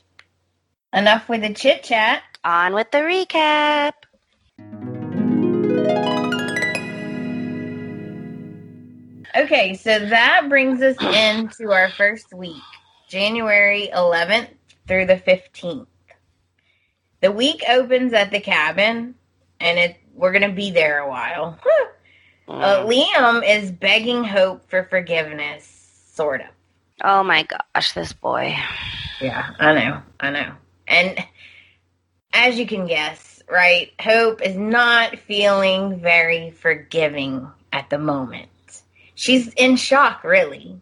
Enough 0.93 1.29
with 1.29 1.43
the 1.43 1.53
chit 1.53 1.83
chat. 1.83 2.23
on 2.45 2.73
with 2.73 2.91
the 2.91 2.99
recap. 2.99 3.93
Okay, 9.37 9.75
so 9.75 9.99
that 9.99 10.47
brings 10.49 10.81
us 10.81 10.97
into 11.03 11.71
our 11.71 11.91
first 11.91 12.33
week, 12.33 12.63
January 13.09 13.91
11th 13.95 14.49
through 14.89 15.05
the 15.05 15.17
15th. 15.17 15.87
The 17.21 17.33
week 17.33 17.63
opens 17.69 18.15
at 18.15 18.31
the 18.31 18.41
cabin, 18.41 19.15
and 19.61 19.79
it 19.79 19.97
we're 20.17 20.33
gonna 20.33 20.53
be 20.53 20.71
there 20.71 20.99
a 21.01 21.09
while. 21.09 21.59
Uh, 22.49 22.87
Liam 22.87 23.43
is 23.45 23.73
begging 23.73 24.23
Hope 24.23 24.71
for 24.71 24.85
forgiveness, 24.85 25.65
sort 26.15 26.43
of. 26.43 26.47
Oh 27.03 27.25
my 27.25 27.43
gosh, 27.75 27.93
this 27.93 28.13
boy. 28.13 28.55
Yeah, 29.21 29.51
I 29.59 29.75
know, 29.75 30.03
I 30.21 30.31
know. 30.31 30.53
And 30.87 31.19
as 32.33 32.57
you 32.57 32.67
can 32.67 32.87
guess, 32.87 33.43
right, 33.51 33.91
Hope 34.01 34.43
is 34.43 34.55
not 34.57 35.19
feeling 35.19 35.99
very 36.01 36.51
forgiving 36.53 37.49
at 37.73 37.91
the 37.91 37.99
moment. 37.99 38.49
She's 39.17 39.49
in 39.55 39.77
shock, 39.77 40.23
really. 40.23 40.81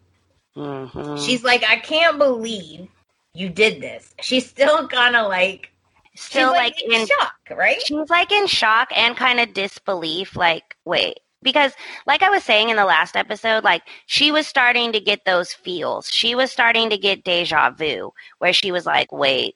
hmm 0.55 1.17
She's 1.17 1.43
like, 1.45 1.65
I 1.67 1.77
can't 1.77 2.19
believe 2.19 2.89
you 3.33 3.49
did 3.49 3.81
this. 3.81 4.15
She's 4.21 4.47
still 4.49 4.87
kind 4.89 5.17
of 5.17 5.29
like, 5.29 5.71
still 6.15 6.51
she's 6.51 6.57
like, 6.57 6.83
in, 6.83 6.93
in 6.93 7.07
shock, 7.07 7.35
right? 7.51 7.81
she's 7.83 8.11
like 8.11 8.31
in 8.33 8.47
shock 8.47 8.89
and 8.95 9.17
kind 9.17 9.41
of 9.41 9.53
disbelief 9.53 10.37
like 10.37 10.77
wait 10.85 11.19
because 11.43 11.73
like 12.07 12.23
i 12.23 12.31
was 12.31 12.43
saying 12.43 12.71
in 12.71 12.77
the 12.77 12.85
last 12.85 13.17
episode 13.17 13.63
like 13.63 13.83
she 14.07 14.33
was 14.33 14.47
starting 14.47 14.93
to 14.93 15.01
get 15.01 15.25
those 15.25 15.53
feels. 15.53 16.09
She 16.11 16.35
was 16.35 16.51
starting 16.51 16.91
to 16.91 16.99
get 16.99 17.25
deja 17.25 17.71
vu 17.71 18.13
where 18.39 18.53
she 18.53 18.73
was 18.73 18.87
like 18.87 19.13
wait 19.13 19.55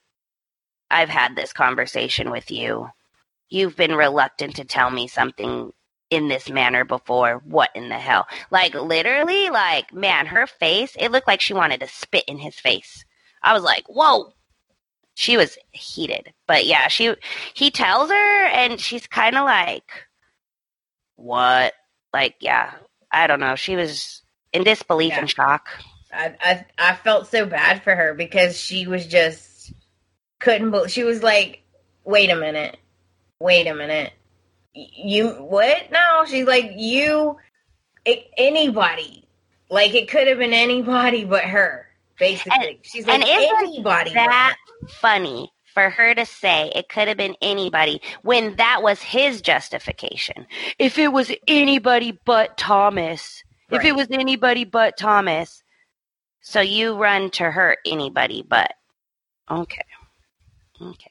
i've 0.90 1.09
had 1.09 1.35
this 1.35 1.53
conversation 1.53 2.31
with 2.31 2.51
you. 2.51 2.88
You've 3.51 3.77
been 3.77 3.94
reluctant 3.94 4.57
to 4.57 4.64
tell 4.64 4.90
me 4.90 5.09
something 5.09 5.73
in 6.11 6.29
this 6.29 6.51
manner 6.51 6.85
before. 6.85 7.40
What 7.44 7.71
in 7.75 7.88
the 7.88 7.99
hell? 7.99 8.27
Like 8.51 8.75
literally 8.75 9.49
like 9.51 9.92
man 9.92 10.27
her 10.27 10.47
face 10.47 10.97
it 10.99 11.11
looked 11.11 11.29
like 11.29 11.40
she 11.40 11.55
wanted 11.55 11.81
to 11.81 11.88
spit 11.88 12.25
in 12.29 12.38
his 12.38 12.57
face. 12.57 13.05
I 13.42 13.55
was 13.55 13.62
like 13.62 13.85
whoa 13.88 14.35
she 15.18 15.37
was 15.37 15.59
heated. 15.72 16.33
But 16.46 16.64
yeah 16.64 16.87
she 16.87 17.14
he 17.52 17.72
tells 17.72 18.09
her 18.09 18.44
and 18.46 18.81
she's 18.81 19.07
kind 19.09 19.37
of 19.37 19.44
like 19.44 19.90
what? 21.16 21.74
Like 22.14 22.37
yeah 22.40 22.72
i 23.11 23.26
don't 23.26 23.40
know. 23.40 23.57
She 23.57 23.74
was 23.74 24.22
in 24.52 24.62
disbelief 24.62 25.11
Yeah. 25.11 25.20
and 25.20 25.31
shock. 25.31 25.68
I, 26.12 26.37
I 26.40 26.66
I 26.78 26.94
felt 26.94 27.26
so 27.26 27.44
bad 27.46 27.83
for 27.83 27.94
her 27.94 28.14
because 28.14 28.57
she 28.59 28.87
was 28.87 29.07
just 29.07 29.72
couldn't 30.38 30.70
believe 30.70 30.90
she 30.92 31.02
was 31.02 31.22
like, 31.22 31.62
wait 32.04 32.31
a 32.31 32.37
minute, 32.37 32.76
wait 33.40 33.66
a 33.66 33.74
minute, 33.74 34.12
you 34.72 35.31
what? 35.31 35.90
No, 35.90 36.24
she's 36.26 36.46
like 36.46 36.70
you, 36.76 37.37
it, 38.04 38.31
anybody, 38.38 39.24
like 39.68 39.94
it 39.94 40.09
could 40.09 40.28
have 40.28 40.38
been 40.38 40.52
anybody 40.54 41.24
but 41.24 41.42
her. 41.44 41.88
Basically, 42.18 42.81
she's 42.83 43.07
like 43.07 43.20
and 43.20 43.24
anybody. 43.28 44.12
that 44.14 44.57
funny 44.88 45.52
for 45.74 45.90
her 45.90 46.14
to 46.14 46.26
say 46.26 46.72
it 46.74 46.88
could 46.88 47.09
have 47.09 47.16
been 47.16 47.37
anybody 47.40 48.00
when 48.22 48.57
that 48.57 48.83
was 48.83 49.00
his 49.00 49.40
justification? 49.40 50.46
If 50.78 50.98
it 50.98 51.12
was 51.12 51.31
anybody 51.46 52.18
but 52.24 52.57
thomas 52.59 53.42
if 53.70 53.85
it 53.85 53.94
was 53.94 54.09
anybody 54.11 54.64
but 54.64 54.96
thomas 54.96 55.62
so 56.40 56.61
you 56.61 56.96
run 56.96 57.31
to 57.33 57.50
her 57.50 57.76
anybody 57.85 58.42
but. 58.42 58.72
Okay. 59.50 59.85
Okay. 60.81 61.11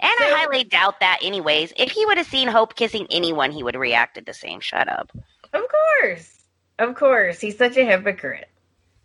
And 0.00 0.10
i 0.20 0.30
highly 0.36 0.64
doubt 0.64 1.00
that 1.00 1.20
anyways. 1.22 1.72
If 1.76 1.92
he 1.92 2.04
would 2.06 2.18
have 2.18 2.26
seen 2.26 2.48
hope 2.48 2.74
kissing 2.74 3.06
anyone 3.10 3.52
he 3.52 3.62
would 3.62 3.74
have 3.74 3.80
reacted 3.80 4.26
the 4.26 4.34
same. 4.34 4.60
Shut 4.60 4.88
up. 4.88 5.10
Of 5.52 5.62
course. 6.02 6.44
Of 6.78 6.94
course. 6.94 7.40
He's 7.40 7.56
such 7.56 7.76
a 7.76 7.84
hypocrite. 7.84 8.48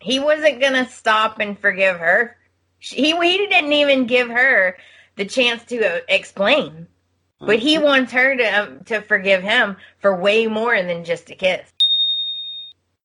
He 0.02 0.18
wasn't 0.18 0.60
going 0.60 0.72
to 0.72 0.90
stop 0.90 1.38
and 1.40 1.58
forgive 1.58 1.98
her. 1.98 2.36
She- 2.80 2.96
He, 2.96 3.10
he 3.12 3.46
didn't 3.46 3.72
even 3.72 4.06
give 4.06 4.28
her 4.28 4.76
the 5.16 5.24
chance 5.24 5.64
to 5.66 5.78
uh, 5.84 6.00
explain. 6.08 6.88
But 7.44 7.58
he 7.58 7.76
wants 7.76 8.12
her 8.12 8.36
to 8.36 8.44
um, 8.44 8.84
to 8.84 9.00
forgive 9.00 9.42
him 9.42 9.76
for 9.98 10.14
way 10.14 10.46
more 10.46 10.80
than 10.80 11.04
just 11.04 11.28
a 11.30 11.34
kiss. 11.34 11.68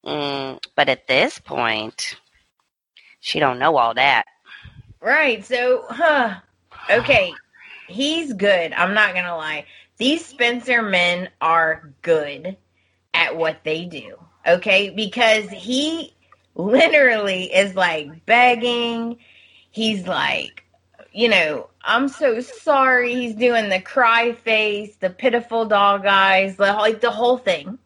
Mm, 0.06 0.60
but 0.76 0.90
at 0.90 1.08
this 1.08 1.40
point 1.40 2.16
she 3.20 3.40
don't 3.40 3.58
know 3.58 3.78
all 3.78 3.96
that 3.96 4.26
Right. 5.02 5.44
So, 5.46 5.86
huh. 5.90 6.36
Okay. 6.90 7.34
he's 7.88 8.34
good. 8.34 8.74
I'm 8.74 8.94
not 8.94 9.14
gonna 9.14 9.36
lie. 9.36 9.66
These 9.98 10.26
Spencer 10.26 10.82
men 10.82 11.30
are 11.42 11.94
good 12.02 12.58
at 13.14 13.36
what 13.36 13.64
they 13.64 13.86
do. 13.86 14.18
Okay, 14.46 14.90
because 14.92 15.50
he 15.50 16.14
literally 16.58 17.46
is 17.54 17.76
like 17.76 18.26
begging. 18.26 19.18
He's 19.72 20.08
like, 20.08 20.66
you 21.14 21.30
know, 21.30 21.70
I'm 21.84 22.10
so 22.10 22.42
sorry. 22.42 23.16
He's 23.16 23.36
doing 23.36 23.70
the 23.70 23.82
cry 23.82 24.34
face, 24.34 24.96
the 24.98 25.12
pitiful 25.12 25.66
dog 25.66 26.06
eyes, 26.06 26.60
like 26.60 27.02
the 27.02 27.12
whole 27.12 27.38
thing. 27.40 27.80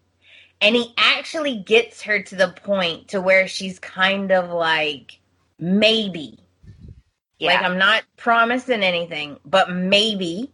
And 0.62 0.76
he 0.76 0.94
actually 0.98 1.58
gets 1.58 2.02
her 2.04 2.22
to 2.24 2.36
the 2.36 2.50
point 2.50 3.10
to 3.10 3.22
where 3.22 3.48
she's 3.48 3.80
kind 3.80 4.32
of 4.32 4.52
like 4.52 5.20
maybe 5.60 6.40
Yeah. 7.40 7.54
like 7.54 7.64
I'm 7.64 7.78
not 7.80 8.04
promising 8.18 8.84
anything, 8.84 9.40
but 9.46 9.72
maybe 9.72 10.54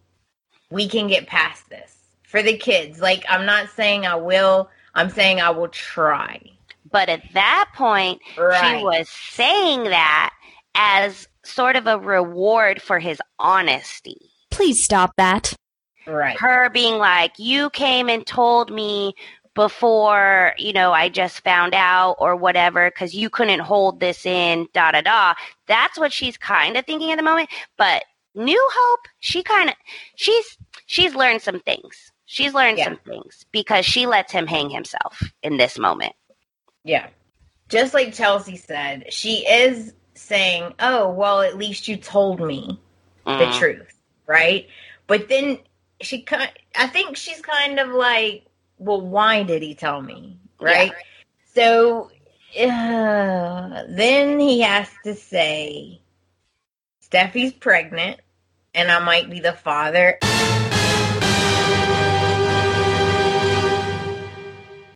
we 0.71 0.89
can 0.89 1.07
get 1.07 1.27
past 1.27 1.69
this 1.69 1.97
for 2.23 2.43
the 2.43 2.57
kids. 2.57 2.99
Like 3.01 3.25
I'm 3.29 3.45
not 3.45 3.69
saying 3.69 4.05
I 4.05 4.15
will. 4.15 4.69
I'm 4.95 5.09
saying 5.09 5.41
I 5.41 5.51
will 5.51 5.69
try. 5.69 6.56
But 6.97 7.09
at 7.09 7.21
that 7.33 7.69
point, 7.75 8.19
Right. 8.39 8.79
she 8.79 8.83
was 8.83 9.07
saying 9.07 9.83
that 9.83 10.31
as 10.73 11.27
sort 11.43 11.75
of 11.75 11.85
a 11.85 11.99
reward 11.99 12.81
for 12.81 12.97
his 12.97 13.21
honesty. 13.37 14.31
Please 14.49 14.83
stop 14.83 15.11
that. 15.17 15.53
right. 16.07 16.35
Her 16.39 16.71
being 16.71 16.97
like, 16.97 17.33
You 17.37 17.69
came 17.69 18.09
and 18.09 18.25
told 18.25 18.71
me 18.71 19.13
before, 19.53 20.53
you 20.57 20.73
know, 20.73 20.91
I 20.91 21.09
just 21.09 21.43
found 21.43 21.75
out 21.75 22.15
or 22.19 22.35
whatever, 22.35 22.89
because 22.89 23.13
you 23.13 23.29
couldn't 23.29 23.59
hold 23.59 23.99
this 23.99 24.25
in, 24.25 24.67
da 24.73 24.89
da 24.91 25.01
da. 25.01 25.35
That's 25.67 25.99
what 25.99 26.11
she's 26.11 26.35
kind 26.37 26.77
of 26.77 26.85
thinking 26.87 27.11
at 27.11 27.17
the 27.17 27.23
moment. 27.23 27.49
But 27.77 28.05
New 28.33 28.69
Hope, 28.73 29.01
she 29.19 29.43
kind 29.43 29.69
of, 29.69 29.75
she's, 30.15 30.57
she's 30.87 31.13
learned 31.13 31.43
some 31.43 31.59
things. 31.59 32.11
She's 32.25 32.55
learned 32.55 32.79
Yeah. 32.79 32.85
some 32.85 32.97
things 33.05 33.45
because 33.51 33.85
she 33.85 34.07
lets 34.07 34.31
him 34.31 34.47
hang 34.47 34.71
himself 34.71 35.21
in 35.43 35.57
this 35.57 35.77
moment. 35.77 36.13
Yeah. 36.87 37.07
Just 37.67 37.93
like 37.93 38.13
Chelsey 38.13 38.55
said, 38.55 39.11
she 39.11 39.45
is 39.45 39.93
saying, 40.13 40.73
"Oh, 40.79 41.11
well, 41.11 41.41
at 41.41 41.57
least 41.57 41.87
you 41.89 41.97
told 41.97 42.39
me 42.39 42.79
the 43.25 43.31
Mm. 43.45 43.59
truth, 43.59 43.93
right?" 44.25 44.67
But 45.05 45.27
then 45.27 45.59
she 45.99 46.21
kind 46.21 46.49
I 46.75 46.87
think 46.87 47.17
she's 47.17 47.41
kind 47.41 47.79
of 47.79 47.89
like, 47.89 48.45
"Well, 48.77 49.01
why 49.01 49.43
did 49.43 49.61
he 49.61 49.75
tell 49.75 50.01
me?" 50.01 50.39
Right? 50.61 50.93
So 51.53 52.09
uh, 52.57 53.83
then 53.89 54.39
he 54.39 54.61
has 54.61 54.89
to 55.03 55.13
say, 55.13 55.99
"Steffy's 57.01 57.51
pregnant 57.51 58.21
and 58.73 58.89
I 58.89 58.99
might 58.99 59.29
be 59.29 59.41
the 59.41 59.53
father." 59.53 60.19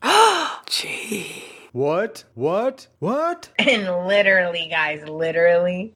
Oh 0.03 0.61
gee. 0.67 1.40
What? 1.71 2.25
What? 2.35 2.87
What? 2.99 3.49
And 3.59 4.07
literally, 4.07 4.67
guys, 4.69 5.07
literally, 5.07 5.95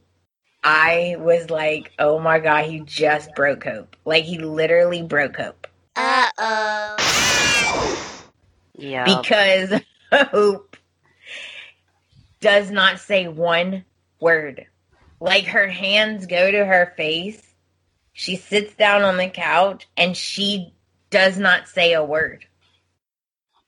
I 0.63 1.15
was 1.19 1.49
like, 1.49 1.91
oh 1.99 2.19
my 2.19 2.39
God, 2.39 2.65
he 2.65 2.79
just 2.79 3.35
broke 3.35 3.65
Hope. 3.65 3.95
Like, 4.05 4.23
he 4.23 4.39
literally 4.39 5.03
broke 5.03 5.37
Hope. 5.37 5.67
Uh 5.95 6.29
oh. 6.37 6.97
Yeah. 8.77 9.03
Because 9.05 9.81
Hope 10.13 10.77
does 12.39 12.71
not 12.71 12.99
say 12.99 13.27
one 13.27 13.85
word. 14.19 14.67
Like, 15.19 15.45
her 15.45 15.67
hands 15.67 16.25
go 16.25 16.51
to 16.51 16.65
her 16.65 16.93
face. 16.95 17.41
She 18.13 18.37
sits 18.37 18.73
down 18.75 19.01
on 19.01 19.17
the 19.17 19.27
couch 19.29 19.87
and 19.97 20.15
she 20.15 20.73
does 21.09 21.37
not 21.37 21.67
say 21.67 21.93
a 21.93 22.03
word. 22.03 22.45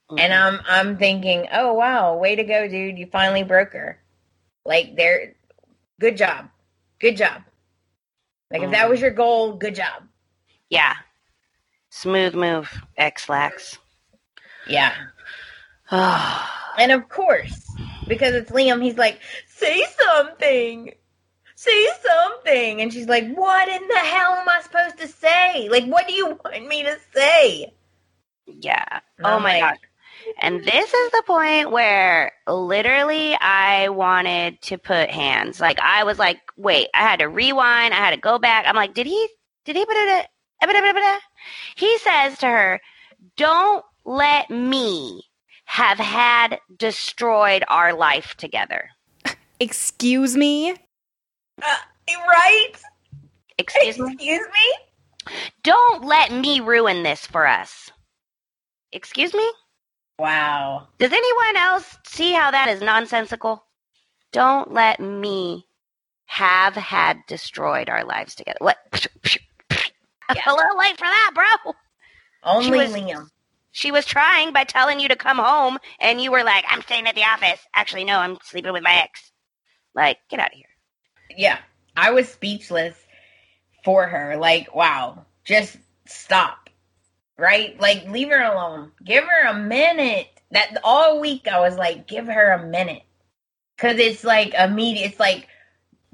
And 0.10 0.20
mm-hmm. 0.20 0.66
I'm 0.68 0.90
I'm 0.90 0.98
thinking, 0.98 1.48
oh 1.52 1.74
wow, 1.74 2.18
way 2.18 2.36
to 2.36 2.44
go, 2.44 2.68
dude! 2.68 2.98
You 2.98 3.08
finally 3.08 3.44
broke 3.44 3.74
her. 3.74 4.00
Like 4.66 4.96
there, 4.96 5.36
good 6.00 6.18
job, 6.18 6.50
good 7.00 7.18
job. 7.18 7.44
Like 8.52 8.62
if 8.62 8.72
that 8.72 8.82
mm-hmm. 8.84 8.90
was 8.92 9.02
your 9.02 9.12
goal, 9.12 9.54
good 9.54 9.76
job. 9.76 10.04
yeah. 10.70 10.94
Smooth 11.90 12.36
move, 12.36 12.70
X-Lax. 12.98 13.78
Yeah. 14.68 14.94
Oh, 15.92 16.50
And 16.78 16.92
of 16.92 17.10
course, 17.10 17.66
because 18.08 18.36
it's 18.36 18.52
Liam, 18.52 18.84
he's 18.84 18.98
like, 18.98 19.20
say 19.48 19.84
something, 19.98 20.94
say 21.56 21.88
something, 22.04 22.82
and 22.82 22.94
she's 22.94 23.08
like, 23.08 23.34
what 23.36 23.68
in 23.68 23.88
the 23.88 23.98
hell 23.98 24.34
am 24.34 24.48
I 24.48 24.62
supposed 24.62 24.98
to 25.00 25.08
say? 25.08 25.70
Like, 25.70 25.86
what 25.86 26.08
do 26.08 26.14
you 26.14 26.28
want 26.28 26.68
me 26.68 26.84
to 26.84 26.98
say? 27.16 27.74
yeah. 28.46 29.00
And 29.18 29.26
Oh 29.26 29.38
I'm 29.38 29.44
my 29.44 29.60
like, 29.60 29.62
god. 29.62 29.78
And 30.40 30.64
this 30.64 30.94
is 30.94 31.12
the 31.12 31.24
point 31.26 31.72
where 31.72 32.32
literally 32.48 33.36
I 33.36 33.90
wanted 33.90 34.62
to 34.64 34.78
put 34.78 35.10
hands. 35.10 35.60
Like 35.60 35.80
I 35.80 36.04
was 36.04 36.20
like, 36.20 36.40
wait, 36.56 36.88
I 36.94 37.00
had 37.00 37.20
to 37.20 37.28
rewind. 37.28 37.94
I 37.94 37.98
had 37.98 38.12
to 38.12 38.18
go 38.18 38.40
back. 38.40 38.66
I'm 38.68 38.76
like, 38.76 38.94
did 38.94 39.08
he, 39.08 39.30
did 39.66 39.76
he 39.76 39.86
put 39.86 39.96
it? 39.96 40.28
He 41.76 41.98
says 42.00 42.38
to 42.40 42.48
her, 42.48 42.82
don't 43.36 43.84
let 44.06 44.50
me 44.50 45.24
have 45.66 45.98
had 45.98 46.60
destroyed 46.78 47.64
our 47.68 47.94
life 47.94 48.36
together. 48.36 48.90
Excuse 49.60 50.36
me? 50.36 50.72
Uh, 50.72 51.76
right? 52.28 52.72
Excuse 53.58 54.00
me? 54.00 54.14
Excuse 54.14 54.48
me? 54.48 55.34
Don't 55.64 56.06
let 56.06 56.32
me 56.32 56.60
ruin 56.60 57.04
this 57.04 57.26
for 57.26 57.46
us. 57.48 57.92
Excuse 58.92 59.34
me? 59.34 59.50
Wow. 60.20 60.88
Does 60.98 61.12
anyone 61.12 61.58
else 61.58 61.98
see 62.06 62.34
how 62.34 62.52
that 62.52 62.70
is 62.70 62.82
nonsensical? 62.82 63.64
Don't 64.32 64.74
let 64.74 65.00
me 65.00 65.66
have 66.26 66.76
had 66.76 67.20
destroyed 67.28 67.90
our 67.90 68.04
lives 68.04 68.36
together. 68.36 68.58
What? 68.60 68.78
A 70.30 70.52
little 70.54 70.78
late 70.78 70.98
for 70.98 71.06
that, 71.06 71.32
bro. 71.34 71.74
Only 72.44 72.78
was- 72.80 72.94
Liam. 72.94 73.30
She 73.72 73.92
was 73.92 74.08
trying 74.08 74.54
by 74.54 74.64
telling 74.64 75.00
you 75.00 75.08
to 75.10 75.16
come 75.16 75.38
home, 75.38 75.78
and 76.00 76.20
you 76.20 76.32
were 76.32 76.44
like, 76.44 76.66
I'm 76.68 76.82
staying 76.82 77.06
at 77.06 77.14
the 77.14 77.22
office. 77.24 77.60
Actually, 77.76 78.06
no, 78.06 78.18
I'm 78.18 78.40
sleeping 78.44 78.74
with 78.74 78.82
my 78.82 79.02
ex. 79.04 79.32
Like, 79.94 80.18
get 80.30 80.40
out 80.40 80.48
of 80.52 80.58
here. 80.58 80.66
Yeah. 81.38 81.60
I 81.96 82.10
was 82.10 82.28
speechless 82.28 82.96
for 83.86 84.08
her. 84.08 84.36
Like, 84.38 84.74
wow. 84.74 85.26
Just 85.44 85.78
stop. 86.08 86.67
Right? 87.38 87.80
Like, 87.80 88.06
leave 88.10 88.30
her 88.30 88.42
alone. 88.42 88.92
Give 89.04 89.24
her 89.24 89.48
a 89.50 89.54
minute. 89.54 90.28
That 90.52 90.78
all 90.84 91.20
week 91.22 91.48
I 91.48 91.60
was 91.60 91.76
like, 91.78 92.08
give 92.08 92.26
her 92.28 92.52
a 92.54 92.66
minute. 92.68 93.04
Cause 93.78 93.98
it's 93.98 94.24
like 94.24 94.54
immediate. 94.56 95.12
It's 95.12 95.20
like, 95.20 95.48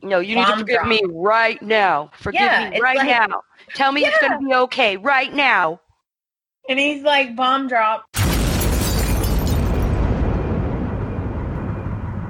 No, 0.02 0.20
you 0.20 0.36
need 0.36 0.46
to 0.48 0.58
forgive 0.58 0.76
drop. 0.80 0.88
me 0.90 1.02
right 1.10 1.62
now. 1.62 2.12
Forgive 2.20 2.42
Yeah, 2.42 2.70
me 2.72 2.80
right 2.82 2.98
like- 2.98 3.08
now. 3.08 3.42
Tell 3.76 3.92
me 3.94 4.06
it's 4.06 4.20
gonna 4.20 4.40
be 4.40 4.54
okay 4.54 4.98
right 4.98 5.34
now. 5.34 5.80
and 6.68 6.78
he's 6.80 7.04
like, 7.04 7.36
bomb 7.36 7.68
drop. 7.70 8.06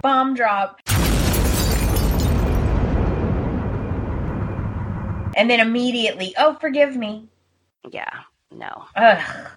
Bomb 0.04 0.36
drop. 0.36 0.80
And 5.36 5.50
then 5.50 5.60
immediately, 5.60 6.36
oh, 6.38 6.56
forgive 6.60 6.96
me. 6.96 7.28
Yeah, 7.90 8.10
no. 8.54 8.86
Ugh. 8.96 9.48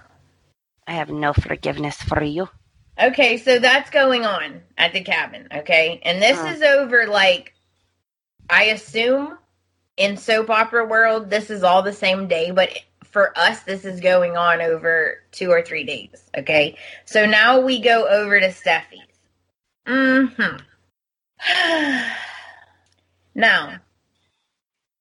I 0.86 0.92
have 0.92 1.10
no 1.10 1.32
forgiveness 1.32 1.96
for 2.00 2.22
you. 2.22 2.48
Okay, 3.00 3.36
so 3.38 3.58
that's 3.58 3.90
going 3.90 4.24
on 4.24 4.62
at 4.78 4.92
the 4.92 5.02
cabin, 5.02 5.48
okay? 5.54 6.00
And 6.02 6.22
this 6.22 6.38
Uh. 6.38 6.46
is 6.46 6.62
over 6.62 7.06
like 7.06 7.52
I 8.48 8.64
assume 8.64 9.36
in 9.96 10.16
soap 10.16 10.50
opera 10.50 10.86
world 10.86 11.28
this 11.30 11.50
is 11.50 11.62
all 11.62 11.82
the 11.82 11.92
same 11.92 12.28
day, 12.28 12.50
but 12.52 12.70
for 13.04 13.36
us 13.38 13.60
this 13.62 13.84
is 13.84 14.00
going 14.00 14.36
on 14.36 14.60
over 14.62 15.22
2 15.32 15.50
or 15.50 15.62
3 15.62 15.84
days, 15.84 16.22
okay? 16.36 16.76
So 17.04 17.26
now 17.26 17.60
we 17.60 17.80
go 17.80 18.06
over 18.08 18.38
to 18.40 18.48
Steffy's. 18.48 19.02
Mhm. 19.86 20.62
now, 23.34 23.78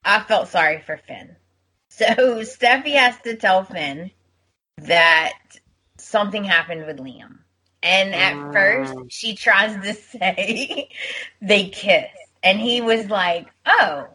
I 0.03 0.19
felt 0.21 0.47
sorry 0.49 0.81
for 0.81 0.97
Finn. 0.97 1.35
So 1.97 2.41
Steffy 2.41 2.95
has 2.95 3.17
to 3.21 3.37
tell 3.37 3.63
Finn 3.63 4.11
that 4.79 5.31
something 5.97 6.43
happened 6.43 6.85
with 6.85 6.97
Liam. 6.97 7.37
And 7.81 8.13
at 8.13 8.51
first, 8.51 8.93
she 9.09 9.35
tries 9.35 9.81
to 9.81 9.93
say 10.19 10.89
they 11.41 11.69
kissed. 11.69 12.11
And 12.43 12.59
he 12.59 12.81
was 12.81 13.07
like, 13.09 13.47
oh. 13.65 14.07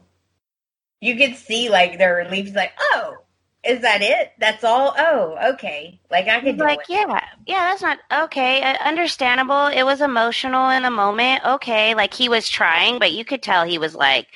You 1.00 1.16
could 1.16 1.36
see, 1.36 1.70
like, 1.70 1.98
the 1.98 2.08
relief. 2.08 2.46
He's 2.46 2.54
like, 2.54 2.72
oh, 2.78 3.16
is 3.64 3.80
that 3.80 4.02
it? 4.02 4.32
That's 4.38 4.64
all? 4.64 4.94
Oh, 4.98 5.52
okay. 5.54 6.00
Like, 6.10 6.28
I 6.28 6.40
could 6.40 6.58
like, 6.58 6.80
yeah, 6.88 7.06
yeah, 7.46 7.70
that's 7.70 7.82
not 7.82 7.98
okay. 8.24 8.62
Uh, 8.62 8.76
understandable. 8.84 9.66
It 9.66 9.84
was 9.84 10.00
emotional 10.00 10.68
in 10.70 10.82
the 10.82 10.90
moment. 10.90 11.44
Okay, 11.46 11.94
like 11.94 12.12
he 12.12 12.28
was 12.28 12.48
trying, 12.48 12.98
but 12.98 13.12
you 13.12 13.24
could 13.24 13.42
tell 13.42 13.64
he 13.64 13.78
was 13.78 13.94
like, 13.94 14.28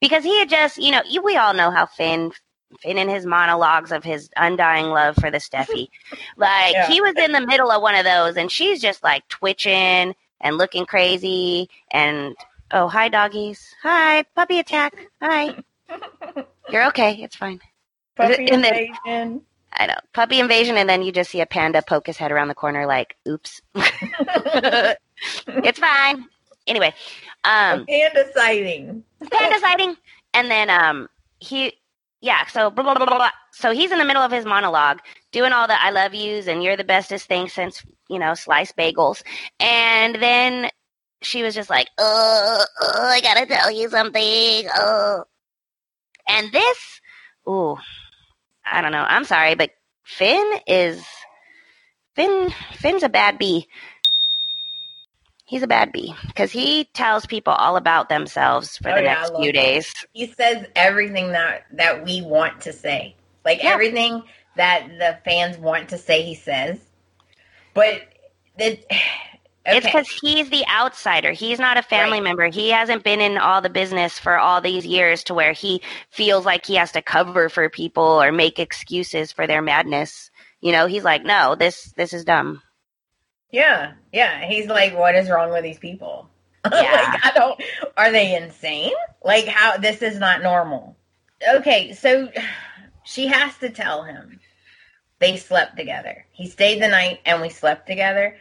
because 0.00 0.24
he 0.24 0.38
had 0.38 0.48
just, 0.48 0.78
you 0.78 0.92
know, 0.92 1.02
you, 1.08 1.22
we 1.22 1.36
all 1.36 1.54
know 1.54 1.70
how 1.70 1.86
Finn 1.86 2.32
Finn 2.80 2.98
in 2.98 3.08
his 3.08 3.24
monologues 3.26 3.92
of 3.92 4.04
his 4.04 4.28
undying 4.36 4.86
love 4.86 5.16
for 5.16 5.30
the 5.30 5.38
Steffy. 5.38 5.88
like 6.36 6.72
Yeah. 6.74 6.86
he 6.88 7.00
was 7.00 7.14
in 7.16 7.32
the 7.32 7.44
middle 7.46 7.70
of 7.70 7.82
one 7.82 7.94
of 7.94 8.04
those, 8.04 8.36
and 8.36 8.50
she's 8.50 8.80
just 8.80 9.02
like 9.02 9.26
twitching 9.28 10.14
and 10.40 10.58
looking 10.58 10.86
crazy. 10.86 11.68
And 11.90 12.36
oh, 12.70 12.88
hi 12.88 13.08
doggies, 13.08 13.74
hi 13.82 14.24
puppy 14.34 14.58
attack, 14.58 14.94
hi. 15.22 15.56
You're 16.70 16.86
okay, 16.88 17.14
it's 17.22 17.36
fine. 17.36 17.60
Puppy 18.16 18.48
And 18.50 18.62
then- 18.64 18.74
invasion. 19.04 19.42
I 19.76 19.86
know 19.86 19.94
puppy 20.12 20.38
invasion, 20.38 20.76
and 20.76 20.88
then 20.88 21.02
you 21.02 21.10
just 21.10 21.30
see 21.32 21.40
a 21.40 21.46
panda 21.46 21.82
poke 21.82 22.06
his 22.06 22.16
head 22.16 22.30
around 22.30 22.46
the 22.46 22.54
corner, 22.54 22.86
like, 22.86 23.16
"Oops, 23.28 23.60
it's 25.48 25.78
fine." 25.80 26.24
Anyway, 26.68 26.94
um, 27.44 27.84
panda 27.86 28.24
sighting. 28.34 29.02
panda 29.30 29.58
sighting, 29.58 29.96
and 30.32 30.48
then 30.48 30.70
um, 30.70 31.08
he, 31.40 31.72
yeah, 32.24 32.46
so 32.46 32.70
blah, 32.70 32.82
blah, 32.82 32.94
blah, 32.94 33.04
blah, 33.04 33.18
blah. 33.18 33.30
so 33.52 33.70
he's 33.72 33.92
in 33.92 33.98
the 33.98 34.04
middle 34.04 34.22
of 34.22 34.32
his 34.32 34.46
monologue, 34.46 35.00
doing 35.30 35.52
all 35.52 35.66
the 35.66 35.80
"I 35.80 35.90
love 35.90 36.14
yous" 36.14 36.46
and 36.46 36.64
"You're 36.64 36.76
the 36.76 36.82
bestest 36.84 37.26
thing 37.26 37.48
since 37.48 37.84
you 38.08 38.18
know 38.18 38.32
sliced 38.32 38.76
bagels," 38.78 39.22
and 39.60 40.14
then 40.16 40.70
she 41.20 41.42
was 41.42 41.54
just 41.54 41.68
like, 41.68 41.88
"Oh, 41.98 42.64
oh 42.80 43.02
I 43.02 43.20
gotta 43.20 43.44
tell 43.44 43.70
you 43.70 43.90
something." 43.90 44.68
Oh, 44.74 45.24
and 46.26 46.50
this, 46.50 47.00
ooh, 47.46 47.76
I 48.64 48.80
don't 48.80 48.92
know. 48.92 49.04
I'm 49.06 49.24
sorry, 49.24 49.54
but 49.54 49.72
Finn 50.04 50.50
is 50.66 51.04
Finn. 52.16 52.50
Finn's 52.76 53.02
a 53.02 53.10
bad 53.10 53.38
bee. 53.38 53.68
He's 55.54 55.62
a 55.62 55.68
bad 55.68 55.92
bee 55.92 56.14
because 56.26 56.50
he 56.52 56.84
tells 56.94 57.26
people 57.26 57.52
all 57.52 57.76
about 57.76 58.08
themselves 58.08 58.76
for 58.78 58.90
Oh, 58.90 58.96
the 58.96 59.02
yeah, 59.02 59.02
next 59.02 59.32
few 59.36 59.52
days. 59.52 59.94
He 60.12 60.26
says 60.32 60.66
everything 60.76 61.32
that 61.32 61.66
that 61.72 62.04
we 62.04 62.22
want 62.22 62.62
to 62.62 62.72
say. 62.72 63.16
Like 63.44 63.60
Yeah. 63.62 63.74
everything 63.74 64.24
that 64.56 64.88
the 64.98 65.18
fans 65.24 65.58
want 65.58 65.90
to 65.90 65.98
say 65.98 66.22
he 66.22 66.34
says. 66.34 66.80
But 67.74 68.02
it, 68.58 68.84
okay. 69.68 69.78
It's 69.78 69.86
because 69.86 70.08
he's 70.08 70.50
the 70.50 70.66
outsider. 70.68 71.32
He's 71.32 71.60
not 71.60 71.78
a 71.78 71.82
family 71.82 72.20
Right. 72.20 72.22
member. 72.22 72.48
He 72.50 72.70
hasn't 72.70 73.04
been 73.04 73.20
in 73.20 73.38
all 73.38 73.62
the 73.62 73.70
business 73.70 74.18
for 74.18 74.38
all 74.38 74.60
these 74.60 74.86
years 74.86 75.24
to 75.24 75.34
where 75.34 75.52
he 75.52 75.82
feels 76.10 76.46
like 76.46 76.66
he 76.66 76.76
has 76.76 76.92
to 76.92 77.02
cover 77.02 77.48
for 77.48 77.70
people 77.70 78.04
or 78.22 78.32
make 78.32 78.58
excuses 78.60 79.32
for 79.32 79.46
their 79.46 79.62
madness. 79.62 80.30
You 80.60 80.72
know, 80.72 80.86
he's 80.86 81.04
like, 81.04 81.24
no, 81.24 81.56
this 81.56 81.92
this 81.96 82.12
is 82.14 82.24
dumb. 82.24 82.62
Yeah, 83.54 83.92
yeah. 84.12 84.44
He's 84.46 84.66
like, 84.66 84.96
what 84.96 85.14
is 85.14 85.30
wrong 85.30 85.52
with 85.52 85.62
these 85.62 85.78
people? 85.78 86.28
Yeah. 86.72 87.10
like, 87.12 87.24
I 87.26 87.30
don't. 87.34 87.62
Are 87.96 88.10
they 88.10 88.34
insane? 88.34 88.94
Like, 89.22 89.46
how 89.46 89.76
this 89.76 90.02
is 90.02 90.18
not 90.18 90.42
normal. 90.42 90.96
Okay, 91.56 91.92
so 91.92 92.28
she 93.04 93.28
has 93.28 93.56
to 93.58 93.70
tell 93.70 94.02
him 94.02 94.40
they 95.20 95.36
slept 95.36 95.76
together. 95.76 96.24
He 96.32 96.48
stayed 96.48 96.82
the 96.82 96.88
night, 96.88 97.20
and 97.24 97.42
we 97.42 97.48
slept 97.48 97.86
together. 97.86 98.36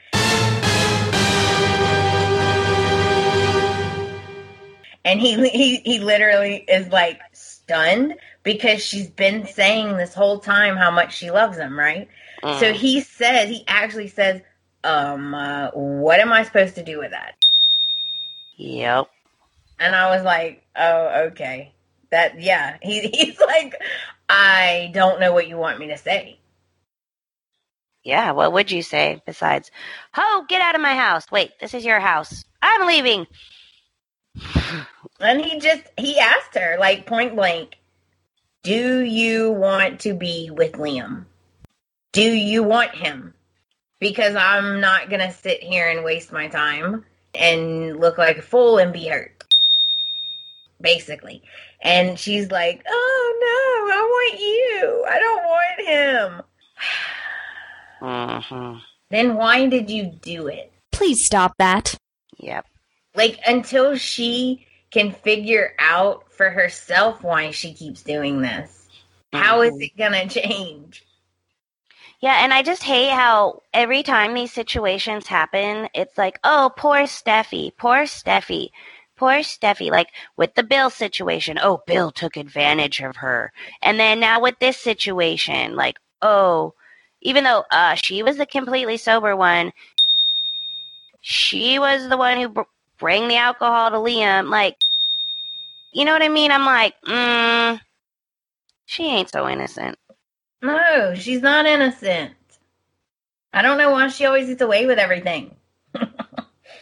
And 5.06 5.20
he 5.20 5.48
he 5.50 5.76
he 5.78 6.00
literally 6.00 6.56
is 6.68 6.88
like 6.88 7.20
stunned 7.34 8.16
because 8.42 8.84
she's 8.84 9.12
been 9.12 9.46
saying 9.46 9.98
this 9.98 10.16
whole 10.16 10.40
time 10.40 10.76
how 10.76 10.90
much 10.90 11.16
she 11.16 11.30
loves 11.30 11.58
him, 11.58 11.78
right? 11.78 12.08
Mm. 12.42 12.60
So 12.60 12.74
he 12.74 13.02
says, 13.02 13.50
he 13.50 13.64
actually 13.68 14.08
says, 14.08 14.42
um, 14.84 15.34
uh, 15.34 15.70
what 15.72 16.20
am 16.20 16.32
I 16.32 16.44
supposed 16.44 16.76
to 16.76 16.84
do 16.84 17.00
with 17.00 17.12
that? 17.12 17.36
yep. 18.58 19.10
And 19.80 19.96
I 19.96 20.16
was 20.16 20.24
like, 20.24 20.64
oh, 20.76 21.28
okay. 21.28 21.74
That, 22.12 22.42
yeah. 22.42 22.78
He, 22.82 23.02
he's 23.14 23.40
like, 23.40 23.76
I 24.30 24.92
don't 24.94 25.20
know 25.20 25.34
what 25.34 25.48
you 25.48 25.58
want 25.58 25.80
me 25.80 25.88
to 25.88 25.98
say. 25.98 26.40
Yeah, 28.04 28.32
what 28.32 28.52
would 28.52 28.72
you 28.72 28.84
say 28.84 29.22
besides, 29.26 29.72
Ho, 30.14 30.46
get 30.48 30.62
out 30.62 30.76
of 30.76 30.82
my 30.82 30.96
house. 30.96 31.32
Wait, 31.32 31.52
this 31.60 31.74
is 31.74 31.86
your 31.86 32.00
house. 32.00 32.44
I'm 32.62 32.86
leaving. 32.86 33.28
And 35.20 35.42
he 35.42 35.60
just, 35.60 35.84
he 35.98 36.20
asked 36.20 36.56
her, 36.56 36.76
like, 36.80 37.06
point 37.06 37.36
blank, 37.36 37.78
do 38.64 39.02
you 39.02 39.52
want 39.52 40.02
to 40.02 40.14
be 40.14 40.50
with 40.52 40.74
Liam? 40.74 41.26
Do 42.12 42.22
you 42.22 42.64
want 42.64 42.96
him? 42.96 43.34
Because 44.04 44.36
I'm 44.36 44.82
not 44.82 45.08
going 45.10 45.22
to 45.22 45.32
sit 45.32 45.64
here 45.64 45.88
and 45.88 46.04
waste 46.04 46.34
my 46.34 46.50
time 46.50 47.06
and 47.34 48.02
look 48.02 48.18
like 48.18 48.38
a 48.38 48.42
fool 48.42 48.78
and 48.78 48.92
be 48.92 49.08
hurt. 49.08 49.46
Basically. 50.82 51.42
And 51.82 52.20
she's 52.20 52.52
like, 52.52 52.84
oh 52.86 53.38
no, 53.40 53.94
I 53.94 54.02
want 54.02 54.40
you. 54.42 55.06
I 55.10 55.20
don't 55.20 55.44
want 55.46 56.42
him. 58.52 58.76
hmm 58.76 58.80
Then 59.10 59.36
why 59.36 59.68
did 59.68 59.90
you 59.90 60.08
do 60.08 60.48
it? 60.48 60.74
Please 60.92 61.24
stop 61.26 61.54
that. 61.58 61.96
Yep. 62.40 62.66
Like, 63.16 63.40
until 63.48 63.96
she 63.96 64.68
can 64.92 65.14
figure 65.14 65.76
out 65.80 66.26
for 66.34 66.50
herself 66.50 67.24
why 67.24 67.52
she 67.52 67.74
keeps 67.74 68.02
doing 68.04 68.42
this. 68.42 68.90
How 69.32 69.62
is 69.62 69.76
Mhm. 69.76 69.84
it 69.86 69.98
gonna 69.98 70.28
change? 70.28 71.06
Yeah, 72.24 72.42
and 72.42 72.54
I 72.54 72.62
just 72.64 72.84
hate 72.84 73.10
how 73.12 73.64
every 73.74 74.02
time 74.02 74.34
these 74.34 74.54
situations 74.54 75.28
happen, 75.28 75.90
it's 75.94 76.18
like, 76.18 76.40
oh, 76.46 76.72
poor 76.78 77.00
Steffy, 77.00 77.74
poor 77.78 78.06
Steffy, 78.06 78.70
poor 79.18 79.40
Steffy. 79.40 79.92
Like 79.92 80.08
with 80.38 80.56
the 80.56 80.64
Bill 80.64 80.90
situation, 80.90 81.60
oh, 81.62 81.82
Bill 81.86 82.12
took 82.12 82.38
advantage 82.38 83.02
of 83.02 83.18
her. 83.18 83.52
And 83.82 84.00
then 84.00 84.22
now 84.22 84.40
with 84.40 84.58
this 84.60 84.78
situation, 84.78 85.76
like, 85.76 85.98
oh, 86.22 86.74
even 87.24 87.44
though 87.44 87.66
uh, 87.72 87.96
she 87.96 88.24
was 88.24 88.38
the 88.38 88.46
completely 88.46 88.96
sober 88.96 89.36
one, 89.36 89.74
she 91.20 91.78
was 91.78 92.08
the 92.08 92.16
one 92.16 92.38
who 92.40 92.48
br- 92.48 92.62
bring 93.00 93.28
the 93.28 93.36
alcohol 93.36 93.90
to 93.90 93.98
Liam. 93.98 94.50
Like, 94.50 94.78
you 95.92 96.06
know 96.06 96.14
what 96.14 96.24
I 96.24 96.30
mean? 96.30 96.52
I'm 96.54 96.66
like, 96.66 96.94
mm, 97.06 97.82
she 98.86 99.08
ain't 99.10 99.30
so 99.30 99.50
innocent. 99.50 99.98
No, 100.64 101.14
she's 101.14 101.42
not 101.42 101.66
innocent. 101.66 102.32
I 103.54 103.62
don't 103.62 103.78
know 103.78 103.92
why 103.92 104.08
she 104.08 104.26
always 104.26 104.48
gets 104.48 104.62
away 104.62 104.86
with 104.86 104.98
everything. 104.98 105.56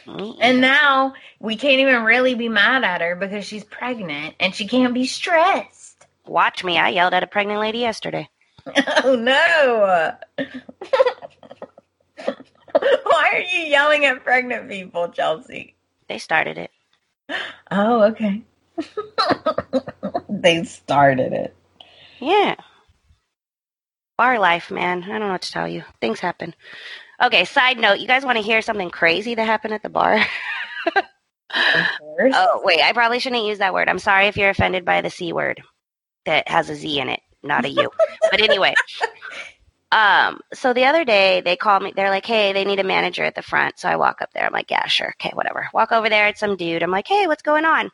And 0.07 0.61
now 0.61 1.13
we 1.39 1.55
can't 1.55 1.79
even 1.79 2.03
really 2.03 2.35
be 2.35 2.49
mad 2.49 2.83
at 2.83 3.01
her 3.01 3.15
because 3.15 3.45
she's 3.45 3.63
pregnant 3.63 4.35
and 4.39 4.53
she 4.53 4.67
can't 4.67 4.93
be 4.93 5.05
stressed. 5.05 6.05
Watch 6.25 6.63
me. 6.63 6.77
I 6.77 6.89
yelled 6.89 7.13
at 7.13 7.23
a 7.23 7.27
pregnant 7.27 7.59
lady 7.59 7.79
yesterday. 7.79 8.29
Oh 9.03 9.15
no. 9.15 10.13
Why 12.73 13.29
are 13.33 13.39
you 13.39 13.65
yelling 13.65 14.05
at 14.05 14.23
pregnant 14.23 14.69
people, 14.69 15.09
Chelsey? 15.09 15.73
They 16.07 16.19
started 16.19 16.59
it. 16.59 16.69
Oh, 17.71 18.03
okay. 18.03 18.43
they 20.29 20.63
started 20.63 21.33
it. 21.33 21.55
Yeah. 22.19 22.55
Bar 24.21 24.37
life, 24.37 24.69
man. 24.69 25.03
I 25.03 25.07
don't 25.07 25.21
know 25.21 25.31
what 25.31 25.41
to 25.41 25.51
tell 25.51 25.67
you. 25.67 25.83
Things 25.99 26.19
happen. 26.19 26.53
Okay, 27.23 27.43
side 27.43 27.79
note, 27.79 27.97
you 27.97 28.05
guys 28.05 28.23
want 28.23 28.37
to 28.37 28.43
hear 28.43 28.61
something 28.61 28.91
crazy 28.91 29.33
that 29.33 29.47
happened 29.47 29.73
at 29.73 29.81
the 29.81 29.89
bar? 29.89 30.23
Of 30.85 31.85
course. 31.99 32.35
Oh, 32.37 32.61
wait, 32.63 32.81
I 32.83 32.93
probably 32.93 33.17
shouldn't 33.17 33.45
use 33.45 33.57
that 33.57 33.73
word. 33.73 33.89
I'm 33.89 33.97
sorry 33.97 34.27
if 34.27 34.37
you're 34.37 34.51
offended 34.51 34.85
by 34.85 35.01
the 35.01 35.09
C 35.09 35.33
word 35.33 35.63
that 36.27 36.47
has 36.47 36.69
a 36.69 36.75
Z 36.75 36.99
in 36.99 37.09
it, 37.09 37.19
not 37.41 37.65
a 37.65 37.69
U. 37.69 37.89
but 38.29 38.41
anyway, 38.41 38.75
um, 39.91 40.39
so 40.53 40.71
the 40.71 40.85
other 40.85 41.03
day 41.03 41.41
they 41.41 41.55
called 41.55 41.81
me. 41.81 41.91
They're 41.95 42.11
like, 42.11 42.27
"Hey, 42.27 42.53
they 42.53 42.63
need 42.63 42.79
a 42.79 42.83
manager 42.83 43.23
at 43.23 43.33
the 43.33 43.41
front." 43.41 43.79
So 43.79 43.89
I 43.89 43.95
walk 43.95 44.21
up 44.21 44.31
there. 44.33 44.45
I'm 44.45 44.53
like, 44.53 44.69
"Yeah, 44.69 44.85
sure, 44.85 45.15
okay, 45.19 45.31
whatever." 45.33 45.67
Walk 45.73 45.91
over 45.91 46.09
there. 46.09 46.27
It's 46.27 46.39
some 46.39 46.57
dude. 46.57 46.83
I'm 46.83 46.91
like, 46.91 47.07
"Hey, 47.07 47.25
what's 47.25 47.41
going 47.41 47.65
on?" 47.65 47.89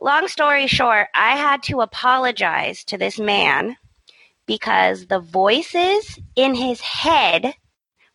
Long 0.00 0.26
story 0.26 0.66
short, 0.66 1.08
I 1.14 1.36
had 1.36 1.62
to 1.64 1.82
apologize 1.82 2.82
to 2.84 2.96
this 2.96 3.18
man 3.18 3.76
because 4.50 5.06
the 5.06 5.20
voices 5.20 6.18
in 6.34 6.56
his 6.56 6.80
head 6.80 7.54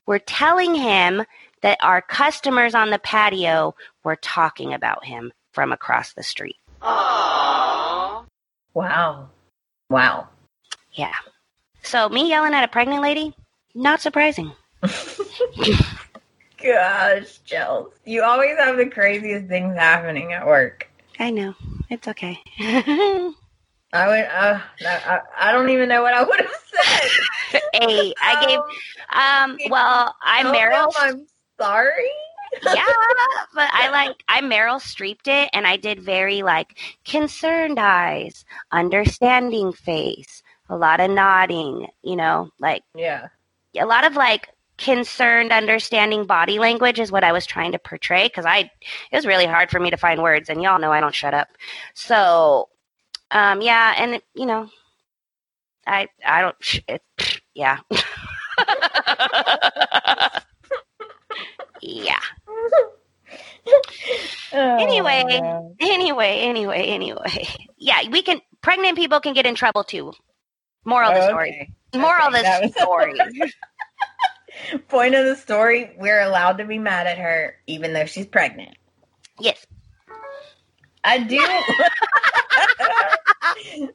were 0.05 0.19
telling 0.19 0.75
him 0.75 1.23
that 1.61 1.77
our 1.81 2.01
customers 2.01 2.75
on 2.75 2.89
the 2.89 2.99
patio 2.99 3.73
were 4.03 4.17
talking 4.17 4.73
about 4.73 5.05
him 5.05 5.31
from 5.53 5.71
across 5.71 6.11
the 6.11 6.23
street. 6.23 6.57
Aww. 6.81 8.25
Wow. 8.73 9.29
Wow. 9.89 10.27
Yeah. 10.91 11.13
So 11.83 12.09
me 12.09 12.27
yelling 12.27 12.53
at 12.53 12.65
a 12.65 12.67
pregnant 12.67 13.01
lady, 13.01 13.33
not 13.73 14.01
surprising. 14.01 14.51
Gosh, 14.81 14.91
Chels. 17.47 17.93
You 18.03 18.23
always 18.23 18.57
have 18.57 18.75
the 18.75 18.89
craziest 18.89 19.47
things 19.47 19.77
happening 19.77 20.33
at 20.33 20.45
work. 20.45 20.89
I 21.17 21.31
know. 21.31 21.55
It's 21.89 22.09
okay. 22.09 22.37
I 23.95 24.07
would, 24.07 24.25
uh, 24.25 24.59
I, 24.87 25.19
I 25.39 25.51
don't 25.51 25.69
even 25.69 25.89
know 25.89 26.01
what 26.01 26.13
I 26.13 26.23
would 26.23 26.41
have 26.41 26.51
said. 26.73 27.61
hey, 27.73 28.15
I 28.21 28.35
gave 28.35 28.61
um 29.13 29.59
well, 29.65 30.15
I'm 30.21 30.53
Meryl 30.53 30.91
I'm 30.97 31.27
sorry. 31.59 32.09
yeah, 32.61 32.83
but 33.53 33.69
I 33.73 33.89
like 33.89 34.23
I 34.27 34.41
Meryl 34.41 34.81
Streeped 34.81 35.27
it, 35.27 35.49
and 35.53 35.67
I 35.67 35.77
did 35.77 36.01
very 36.01 36.41
like 36.43 36.77
concerned 37.05 37.79
eyes, 37.79 38.45
understanding 38.71 39.73
face, 39.73 40.43
a 40.69 40.77
lot 40.77 40.99
of 40.99 41.11
nodding, 41.11 41.87
you 42.03 42.15
know, 42.15 42.49
like 42.59 42.83
Yeah. 42.95 43.27
a 43.79 43.85
lot 43.85 44.05
of 44.05 44.15
like 44.15 44.49
concerned 44.77 45.51
understanding 45.53 46.25
body 46.25 46.59
language 46.59 46.99
is 46.99 47.11
what 47.11 47.23
I 47.23 47.31
was 47.31 47.45
trying 47.45 47.71
to 47.73 47.79
portray 47.79 48.25
because 48.27 48.45
I 48.45 48.59
it 49.11 49.15
was 49.15 49.25
really 49.25 49.45
hard 49.45 49.71
for 49.71 49.79
me 49.79 49.89
to 49.91 49.97
find 49.97 50.21
words 50.21 50.49
and 50.49 50.61
y'all 50.61 50.79
know 50.79 50.91
I 50.91 50.99
don't 50.99 51.15
shut 51.15 51.33
up. 51.33 51.47
So 51.93 52.69
um 53.31 53.61
yeah, 53.61 53.93
and 53.97 54.21
you 54.33 54.45
know 54.45 54.69
I 55.87 56.07
I 56.25 56.41
don't 56.41 56.55
it, 56.87 57.01
yeah. 57.53 57.77
yeah. 61.81 62.19
Anyway. 64.77 65.23
Oh, 65.31 65.75
Anyway, 65.79 66.39
anyway, 66.41 66.83
anyway. 66.87 67.47
Yeah, 67.77 68.09
we 68.09 68.21
can 68.23 68.41
pregnant 68.61 68.97
people 68.97 69.19
can 69.19 69.33
get 69.33 69.45
in 69.45 69.55
trouble 69.55 69.83
too. 69.83 70.13
Moral 70.85 71.09
of 71.09 71.15
the 71.15 71.21
Oh, 71.21 71.23
story. 71.23 71.49
okay. 71.51 71.69
Moral 71.93 72.27
Okay, 72.27 72.27
of 72.27 72.33
the 72.33 72.45
story. 72.79 73.19
Point 74.87 75.15
of 75.15 75.25
the 75.25 75.35
story: 75.35 75.91
We're 75.97 76.21
allowed 76.21 76.57
to 76.59 76.65
be 76.65 76.77
mad 76.79 77.07
at 77.07 77.17
her, 77.17 77.55
even 77.67 77.93
though 77.93 78.05
she's 78.05 78.25
pregnant. 78.27 78.77
yes. 79.39 79.65
I 81.05 81.19
do. 81.19 81.39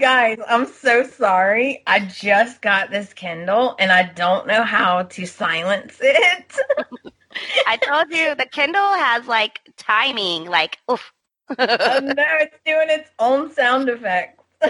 Guys, 0.00 0.38
I'm 0.48 0.66
so 0.66 1.06
sorry. 1.06 1.82
I 1.86 2.00
just 2.00 2.62
got 2.62 2.90
this 2.90 3.12
Kindle 3.12 3.76
and 3.78 3.92
I 3.92 4.04
don't 4.04 4.46
know 4.46 4.62
how 4.62 5.02
to 5.02 5.26
silence 5.26 5.98
it. 6.00 6.58
I 7.66 7.76
told 7.76 8.10
you 8.10 8.34
the 8.34 8.46
Kindle 8.46 8.94
has 8.94 9.26
like 9.26 9.60
timing, 9.76 10.46
like 10.46 10.78
oof. 10.90 11.12
oh 11.50 11.54
no, 11.58 12.14
it's 12.16 12.56
doing 12.64 12.88
its 12.88 13.10
own 13.18 13.52
sound 13.52 13.88
effects. 13.88 14.42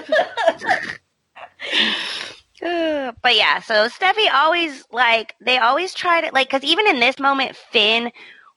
but 2.61 3.37
yeah, 3.37 3.61
so 3.61 3.89
Steffy 3.89 4.33
always 4.33 4.85
like 4.91 5.35
they 5.41 5.59
always 5.59 5.95
try 5.95 6.23
to 6.23 6.33
like 6.33 6.49
because 6.49 6.65
even 6.65 6.89
in 6.89 7.01
this 7.01 7.19
moment, 7.19 7.57
Finn 7.57 8.11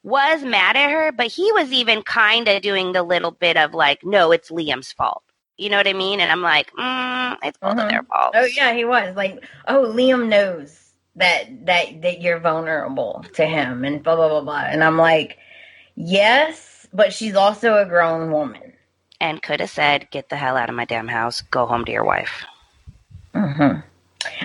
was 0.03 0.43
mad 0.43 0.75
at 0.75 0.91
her, 0.91 1.11
but 1.11 1.27
he 1.27 1.51
was 1.51 1.71
even 1.71 2.01
kind 2.01 2.47
of 2.47 2.61
doing 2.61 2.93
the 2.93 3.03
little 3.03 3.31
bit 3.31 3.57
of 3.57 3.73
like, 3.73 4.03
no, 4.03 4.31
it's 4.31 4.49
Liam's 4.51 4.91
fault. 4.91 5.23
You 5.57 5.69
know 5.69 5.77
what 5.77 5.87
I 5.87 5.93
mean? 5.93 6.19
And 6.19 6.31
I'm 6.31 6.41
like, 6.41 6.71
mm, 6.73 7.37
it's 7.43 7.57
both 7.57 7.79
of 7.79 7.89
their 7.89 8.03
fault. 8.03 8.33
Oh 8.35 8.45
yeah, 8.45 8.73
he 8.73 8.85
was 8.85 9.15
like, 9.15 9.43
oh, 9.67 9.91
Liam 9.95 10.27
knows 10.29 10.91
that 11.15 11.65
that 11.65 12.01
that 12.03 12.21
you're 12.21 12.39
vulnerable 12.39 13.25
to 13.33 13.45
him 13.45 13.83
and 13.83 14.03
blah 14.03 14.15
blah 14.15 14.29
blah 14.29 14.41
blah. 14.41 14.65
And 14.67 14.83
I'm 14.83 14.97
like, 14.97 15.37
yes, 15.95 16.87
but 16.93 17.11
she's 17.11 17.35
also 17.35 17.77
a 17.77 17.85
grown 17.85 18.31
woman. 18.31 18.73
And 19.19 19.41
could 19.41 19.59
have 19.61 19.71
said, 19.71 20.11
get 20.11 20.29
the 20.29 20.35
hell 20.35 20.57
out 20.57 20.69
of 20.69 20.75
my 20.75 20.85
damn 20.85 21.07
house, 21.07 21.41
go 21.41 21.65
home 21.65 21.85
to 21.85 21.91
your 21.91 22.05
wife. 22.05 22.45
hmm 23.33 23.79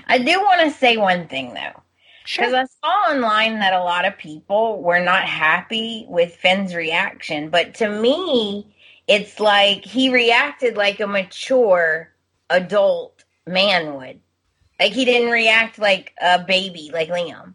I 0.07 0.19
do 0.19 0.41
want 0.41 0.61
to 0.63 0.71
say 0.71 0.97
one 0.97 1.29
thing 1.29 1.55
though. 1.55 1.82
Because 2.31 2.53
Sure. 2.53 2.55
I 2.55 2.65
saw 2.65 3.13
online 3.13 3.59
that 3.61 3.73
a 3.75 3.83
lot 3.83 4.05
of 4.07 4.17
people 4.19 4.83
were 4.83 5.01
not 5.01 5.25
happy 5.25 6.07
with 6.09 6.35
Finn's 6.37 6.75
reaction, 6.75 7.51
but 7.51 7.75
to 7.77 7.89
me, 7.89 8.75
it's 9.07 9.41
like 9.41 9.85
he 9.85 10.11
reacted 10.11 10.77
like 10.77 11.01
a 11.01 11.07
mature 11.07 12.13
adult 12.51 13.25
man 13.47 13.95
would. 13.95 14.21
Like 14.81 14.93
he 14.93 15.05
didn't 15.05 15.31
react 15.31 15.79
like 15.79 16.13
a 16.21 16.39
baby, 16.43 16.91
like 16.93 17.09
Liam. 17.09 17.55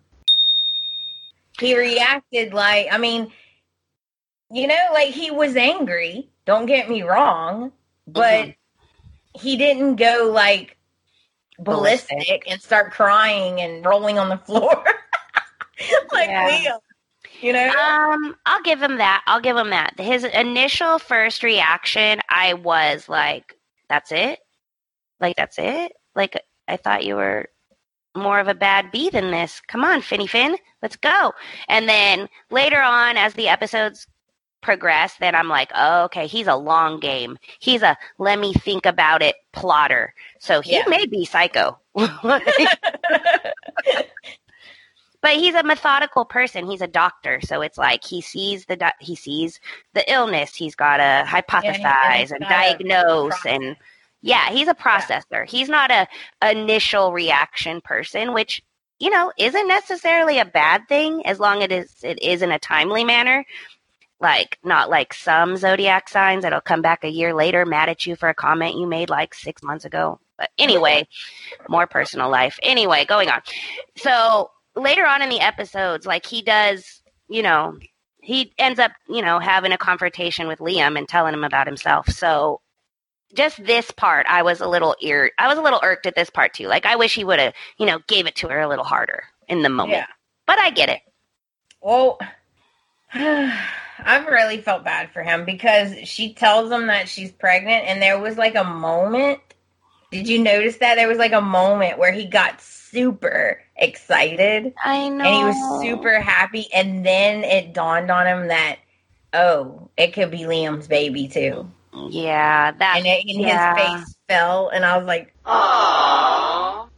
He 1.59 1.77
reacted 1.77 2.53
like, 2.53 2.87
I 2.91 2.97
mean, 2.97 3.31
you 4.51 4.67
know, 4.67 4.79
like 4.93 5.13
he 5.13 5.31
was 5.31 5.55
angry. 5.55 6.29
Don't 6.45 6.65
get 6.65 6.89
me 6.89 7.03
wrong, 7.03 7.71
but 8.07 8.49
Mhm. 8.49 8.55
he 9.33 9.57
didn't 9.57 9.95
go 9.97 10.31
like 10.33 10.76
ballistic, 11.59 12.09
Ballistic. 12.17 12.43
and 12.47 12.61
start 12.61 12.91
crying 12.91 13.61
and 13.61 13.85
rolling 13.85 14.19
on 14.19 14.29
the 14.29 14.37
floor 14.37 14.83
like 16.11 16.29
Yeah. 16.29 16.49
Liam. 16.49 16.79
You 17.41 17.53
know? 17.53 17.69
Um, 17.69 18.35
I'll 18.47 18.63
give 18.63 18.81
him 18.81 18.97
that. 18.97 19.23
I'll 19.27 19.41
give 19.41 19.55
him 19.57 19.69
that. 19.69 19.99
His 19.99 20.23
initial 20.23 20.97
first 20.97 21.43
reaction, 21.43 22.19
I 22.29 22.53
was 22.55 23.07
like, 23.07 23.55
"That's 23.89 24.11
it? 24.11 24.39
Like 25.19 25.35
that's 25.35 25.59
it? 25.59 25.91
Like 26.15 26.41
I 26.67 26.77
thought 26.77 27.05
you 27.05 27.15
were 27.15 27.47
more 28.15 28.39
of 28.39 28.47
a 28.47 28.55
bad 28.55 28.91
bee 28.91 29.11
than 29.11 29.29
this. 29.29 29.61
Come 29.67 29.83
on, 29.83 30.01
Finny 30.01 30.25
Finn, 30.25 30.57
let's 30.81 30.95
go." 30.95 31.31
And 31.67 31.87
then 31.87 32.27
later 32.49 32.81
on, 32.81 33.17
as 33.17 33.35
the 33.35 33.49
episodes 33.49 34.07
progress, 34.63 35.13
then 35.19 35.35
I'm 35.35 35.47
like, 35.47 35.69
"Oh, 35.75 36.05
okay, 36.05 36.25
he's 36.25 36.47
a 36.47 36.55
long 36.55 36.99
game. 36.99 37.37
He's 37.59 37.83
a 37.83 37.95
let 38.17 38.39
me 38.39 38.51
think 38.53 38.87
about 38.87 39.21
it 39.21 39.35
plotter. 39.53 40.11
So 40.39 40.61
he 40.61 40.77
Yeah. 40.77 40.83
may 40.87 41.05
be 41.05 41.25
psycho." 41.25 41.79
but 45.21 45.35
he's 45.35 45.55
a 45.55 45.63
methodical 45.63 46.25
person. 46.25 46.69
He's 46.69 46.81
a 46.81 46.87
doctor, 46.87 47.39
so 47.41 47.61
it's 47.61 47.77
like 47.77 48.03
he 48.03 48.21
sees 48.21 48.65
the 48.65 48.75
di- 48.77 48.93
he 48.99 49.15
sees 49.15 49.59
the 49.93 50.09
illness. 50.11 50.55
He's 50.55 50.75
got 50.75 50.97
to 50.97 51.25
hypothesize 51.27 52.19
he's 52.19 52.31
and 52.31 52.47
diagnose, 52.47 53.45
and 53.45 53.75
yeah, 54.21 54.49
he's 54.51 54.67
a 54.67 54.73
processor. 54.75 55.47
He's 55.49 55.69
not 55.69 55.91
a 55.91 56.07
initial 56.49 57.11
reaction 57.13 57.81
person, 57.81 58.33
which 58.33 58.61
you 58.99 59.09
know 59.09 59.31
isn't 59.37 59.67
necessarily 59.67 60.39
a 60.39 60.45
bad 60.45 60.87
thing 60.87 61.25
as 61.25 61.39
long 61.39 61.57
as 61.57 61.65
it 61.65 61.71
is 61.71 61.95
it 62.03 62.21
is 62.21 62.41
in 62.41 62.51
a 62.51 62.59
timely 62.59 63.03
manner. 63.03 63.43
Like 64.19 64.57
not 64.63 64.89
like 64.89 65.13
some 65.13 65.57
zodiac 65.57 66.09
signs 66.09 66.43
that'll 66.43 66.61
come 66.61 66.81
back 66.81 67.03
a 67.03 67.09
year 67.09 67.33
later 67.33 67.65
mad 67.65 67.89
at 67.89 68.05
you 68.05 68.15
for 68.15 68.29
a 68.29 68.33
comment 68.33 68.75
you 68.77 68.87
made 68.87 69.09
like 69.09 69.33
six 69.33 69.61
months 69.63 69.85
ago. 69.85 70.19
But 70.37 70.49
anyway, 70.57 71.07
more 71.67 71.87
personal 71.87 72.29
life. 72.29 72.59
Anyway, 72.61 73.05
going 73.05 73.29
on. 73.29 73.41
So 73.95 74.51
later 74.75 75.05
on 75.05 75.21
in 75.21 75.29
the 75.29 75.39
episodes, 75.39 76.05
like 76.05 76.25
he 76.25 76.41
does, 76.41 77.01
you 77.27 77.41
know, 77.41 77.77
he 78.21 78.53
ends 78.57 78.79
up, 78.79 78.91
you 79.07 79.21
know, 79.21 79.39
having 79.39 79.71
a 79.71 79.77
confrontation 79.77 80.47
with 80.47 80.59
Liam 80.59 80.97
and 80.97 81.07
telling 81.07 81.33
him 81.33 81.43
about 81.43 81.65
himself. 81.67 82.09
So 82.09 82.61
just 83.33 83.63
this 83.65 83.91
part, 83.91 84.25
I 84.27 84.43
was 84.43 84.61
a 84.61 84.67
little 84.67 84.95
ir- 85.01 85.31
I 85.37 85.47
was 85.47 85.57
a 85.57 85.61
little 85.61 85.79
irked 85.83 86.05
at 86.05 86.15
this 86.15 86.29
part 86.29 86.53
too. 86.53 86.67
Like 86.67 86.85
I 86.85 86.95
wish 86.95 87.15
he 87.15 87.23
would 87.23 87.39
have, 87.39 87.53
you 87.77 87.85
know, 87.85 87.99
gave 88.07 88.27
it 88.27 88.35
to 88.37 88.47
her 88.49 88.59
a 88.59 88.67
little 88.67 88.85
harder 88.85 89.23
in 89.47 89.61
the 89.63 89.69
moment. 89.69 89.97
yeah. 89.99 90.07
But 90.45 90.59
I 90.59 90.69
get 90.69 90.89
it. 90.89 91.01
Well, 91.81 92.19
I've 93.13 94.27
really 94.27 94.61
felt 94.61 94.83
bad 94.83 95.11
for 95.11 95.23
him 95.23 95.45
because 95.45 96.07
she 96.07 96.33
tells 96.33 96.71
him 96.71 96.87
that 96.87 97.09
she's 97.09 97.31
pregnant, 97.31 97.85
and 97.85 98.01
there 98.01 98.19
was 98.19 98.37
like 98.37 98.55
a 98.55 98.63
moment. 98.63 99.39
Did 100.11 100.27
you 100.27 100.41
notice 100.41 100.77
that 100.77 100.95
there 100.95 101.07
was 101.07 101.17
like 101.17 101.33
a 101.33 101.41
moment 101.41 101.97
where 101.99 102.11
he 102.13 102.25
got 102.25 102.61
super 102.61 103.61
excited 103.75 104.73
I 104.83 105.09
know. 105.09 105.25
and 105.25 105.35
he 105.35 105.43
was 105.43 105.81
super 105.81 106.19
happy, 106.19 106.67
and 106.73 107.05
then 107.05 107.43
it 107.43 107.73
dawned 107.73 108.09
on 108.09 108.25
him 108.25 108.47
that 108.47 108.77
oh, 109.33 109.89
it 109.97 110.13
could 110.13 110.31
be 110.31 110.39
Liam's 110.39 110.87
baby 110.87 111.27
too, 111.27 111.69
Yeah, 112.09 112.71
that. 112.71 112.97
and, 112.97 113.05
it, 113.05 113.25
and 113.27 113.41
yeah. 113.41 113.75
his 113.75 114.05
face 114.05 114.15
fell, 114.29 114.69
and 114.69 114.85
I 114.85 114.97
was 114.97 115.05
like, 115.05 115.33
"Oh." 115.45 116.89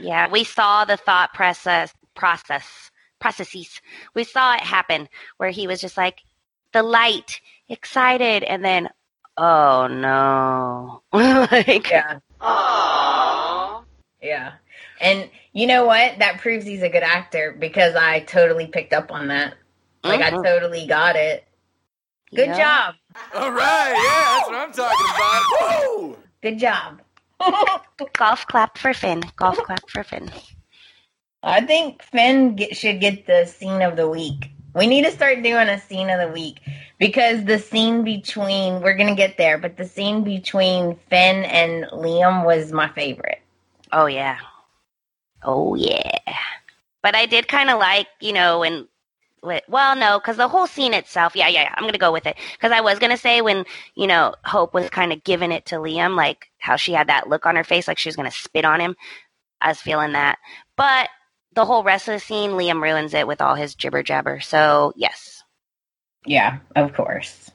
Yeah, 0.00 0.28
we 0.28 0.44
saw 0.44 0.84
the 0.84 0.96
thought 0.96 1.32
process 1.32 1.94
process 2.14 2.90
processes. 3.18 3.80
We 4.14 4.24
saw 4.24 4.54
it 4.54 4.60
happen 4.60 5.08
where 5.38 5.50
he 5.50 5.66
was 5.66 5.80
just 5.80 5.96
like 5.96 6.22
the 6.72 6.82
light, 6.82 7.40
excited, 7.68 8.42
and 8.42 8.64
then 8.64 8.90
oh 9.38 9.86
no. 9.88 11.02
like 11.12 11.90
yeah, 11.90 12.18
yeah. 14.22 14.52
And 15.00 15.28
you 15.52 15.66
know 15.66 15.84
what? 15.86 16.18
That 16.18 16.38
proves 16.40 16.64
he's 16.64 16.82
a 16.82 16.88
good 16.88 17.02
actor 17.02 17.54
because 17.58 17.94
I 17.94 18.20
totally 18.20 18.66
picked 18.66 18.92
up 18.92 19.12
on 19.12 19.28
that. 19.28 19.54
Like 20.04 20.20
I 20.20 20.30
Mhm. 20.30 20.42
totally 20.44 20.86
got 20.86 21.16
it. 21.16 21.46
Good 22.34 22.48
Yeah. 22.48 22.58
job. 22.58 22.94
All 23.34 23.50
right, 23.50 23.92
yeah, 23.92 24.36
that's 24.36 24.46
what 24.48 24.54
I'm 24.56 24.72
talking 24.72 25.06
about. 25.06 25.42
Whoa! 25.60 26.18
Good 26.42 26.58
job. 26.58 27.00
Golf 28.12 28.46
clap 28.46 28.78
for 28.78 28.92
Finn. 28.92 29.22
Golf 29.36 29.56
clap 29.58 29.88
for 29.88 30.02
Finn. 30.02 30.30
I 31.42 31.60
think 31.60 32.02
Finn 32.02 32.56
get, 32.56 32.76
should 32.76 33.00
get 33.00 33.26
the 33.26 33.46
scene 33.46 33.80
of 33.82 33.96
the 33.96 34.08
week. 34.08 34.50
We 34.74 34.86
need 34.86 35.04
to 35.04 35.12
start 35.12 35.42
doing 35.42 35.68
a 35.68 35.80
scene 35.80 36.10
of 36.10 36.20
the 36.20 36.28
week 36.32 36.60
because 36.98 37.44
the 37.44 37.58
scene 37.58 38.04
between 38.04 38.80
we're 38.82 38.96
gonna 38.96 39.14
get 39.14 39.36
there, 39.36 39.58
but 39.58 39.76
the 39.76 39.86
scene 39.86 40.24
between 40.24 40.96
Finn 41.10 41.44
and 41.44 41.84
Liam 41.92 42.44
was 42.44 42.72
my 42.72 42.88
favorite. 42.88 43.40
Oh 43.92 44.06
yeah. 44.06 44.38
Oh 45.42 45.74
yeah. 45.74 46.18
But 47.02 47.14
I 47.14 47.26
did 47.26 47.48
kind 47.48 47.70
of 47.70 47.78
like, 47.78 48.08
you 48.20 48.32
know, 48.32 48.60
when 48.60 48.88
wi- 49.42 49.62
well, 49.68 49.96
no, 49.96 50.18
because 50.18 50.36
the 50.36 50.48
whole 50.48 50.66
scene 50.66 50.94
itself, 50.94 51.36
yeah, 51.36 51.48
yeah, 51.48 51.62
yeah, 51.62 51.74
I'm 51.76 51.84
gonna 51.84 51.98
go 51.98 52.12
with 52.12 52.26
it. 52.26 52.36
Because 52.52 52.72
I 52.72 52.80
was 52.80 52.98
gonna 52.98 53.16
say 53.16 53.40
when 53.42 53.64
you 53.94 54.06
know 54.06 54.34
Hope 54.44 54.74
was 54.74 54.90
kind 54.90 55.12
of 55.12 55.24
giving 55.24 55.52
it 55.52 55.66
to 55.66 55.76
Liam, 55.76 56.16
like 56.16 56.50
how 56.58 56.76
she 56.76 56.92
had 56.92 57.08
that 57.08 57.28
look 57.28 57.46
on 57.46 57.56
her 57.56 57.64
face, 57.64 57.88
like 57.88 57.98
she 57.98 58.08
was 58.08 58.16
gonna 58.16 58.30
spit 58.30 58.64
on 58.64 58.80
him. 58.80 58.96
I 59.60 59.68
was 59.68 59.80
feeling 59.80 60.12
that, 60.12 60.38
but 60.76 61.08
the 61.54 61.64
whole 61.64 61.84
rest 61.84 62.08
of 62.08 62.14
the 62.14 62.20
scene, 62.20 62.52
Liam 62.52 62.82
ruins 62.82 63.14
it 63.14 63.26
with 63.26 63.40
all 63.40 63.54
his 63.54 63.74
jibber 63.74 64.02
jabber. 64.02 64.40
So 64.40 64.92
yes, 64.96 65.35
Yeah, 66.26 66.58
of 66.74 66.92
course. 66.92 67.50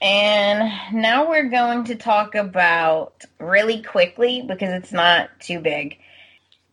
And 0.00 0.72
now 0.92 1.28
we're 1.28 1.48
going 1.48 1.84
to 1.84 1.96
talk 1.96 2.36
about 2.36 3.24
really 3.40 3.82
quickly 3.82 4.42
because 4.42 4.70
it's 4.70 4.92
not 4.92 5.28
too 5.40 5.58
big. 5.58 5.98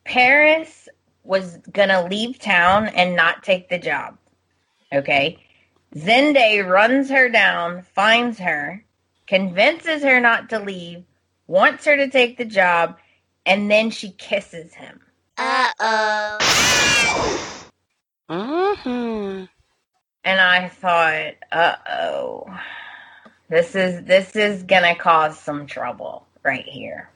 Paris 0.03 0.87
was 1.23 1.57
going 1.71 1.89
to 1.89 2.05
leave 2.05 2.37
town 2.37 2.87
and 2.87 3.15
not 3.15 3.43
take 3.43 3.67
the 3.69 3.79
job. 3.79 4.17
Okay. 4.93 5.39
Zende 5.95 6.67
runs 6.67 7.09
her 7.09 7.29
down, 7.29 7.81
finds 7.95 8.37
her, 8.37 8.85
convinces 9.25 10.03
her 10.03 10.19
not 10.19 10.49
to 10.49 10.59
leave, 10.59 11.03
wants 11.47 11.85
her 11.85 11.97
to 11.97 12.09
take 12.09 12.37
the 12.37 12.45
job, 12.45 12.97
and 13.45 13.71
then 13.71 13.89
she 13.89 14.11
kisses 14.11 14.73
him. 14.73 14.99
Uh 15.37 15.71
oh. 15.79 16.37
Mm 18.29 18.77
hmm 18.77 19.54
And 20.25 20.41
I 20.41 20.67
thought, 20.69 21.35
uh 21.51 21.75
oh. 21.89 22.59
This 23.47 23.75
is 23.75 24.03
this 24.05 24.35
is 24.35 24.63
gonna 24.63 24.95
cause 24.95 25.39
some 25.39 25.67
trouble 25.67 26.25
right 26.43 26.65
here. 26.65 27.09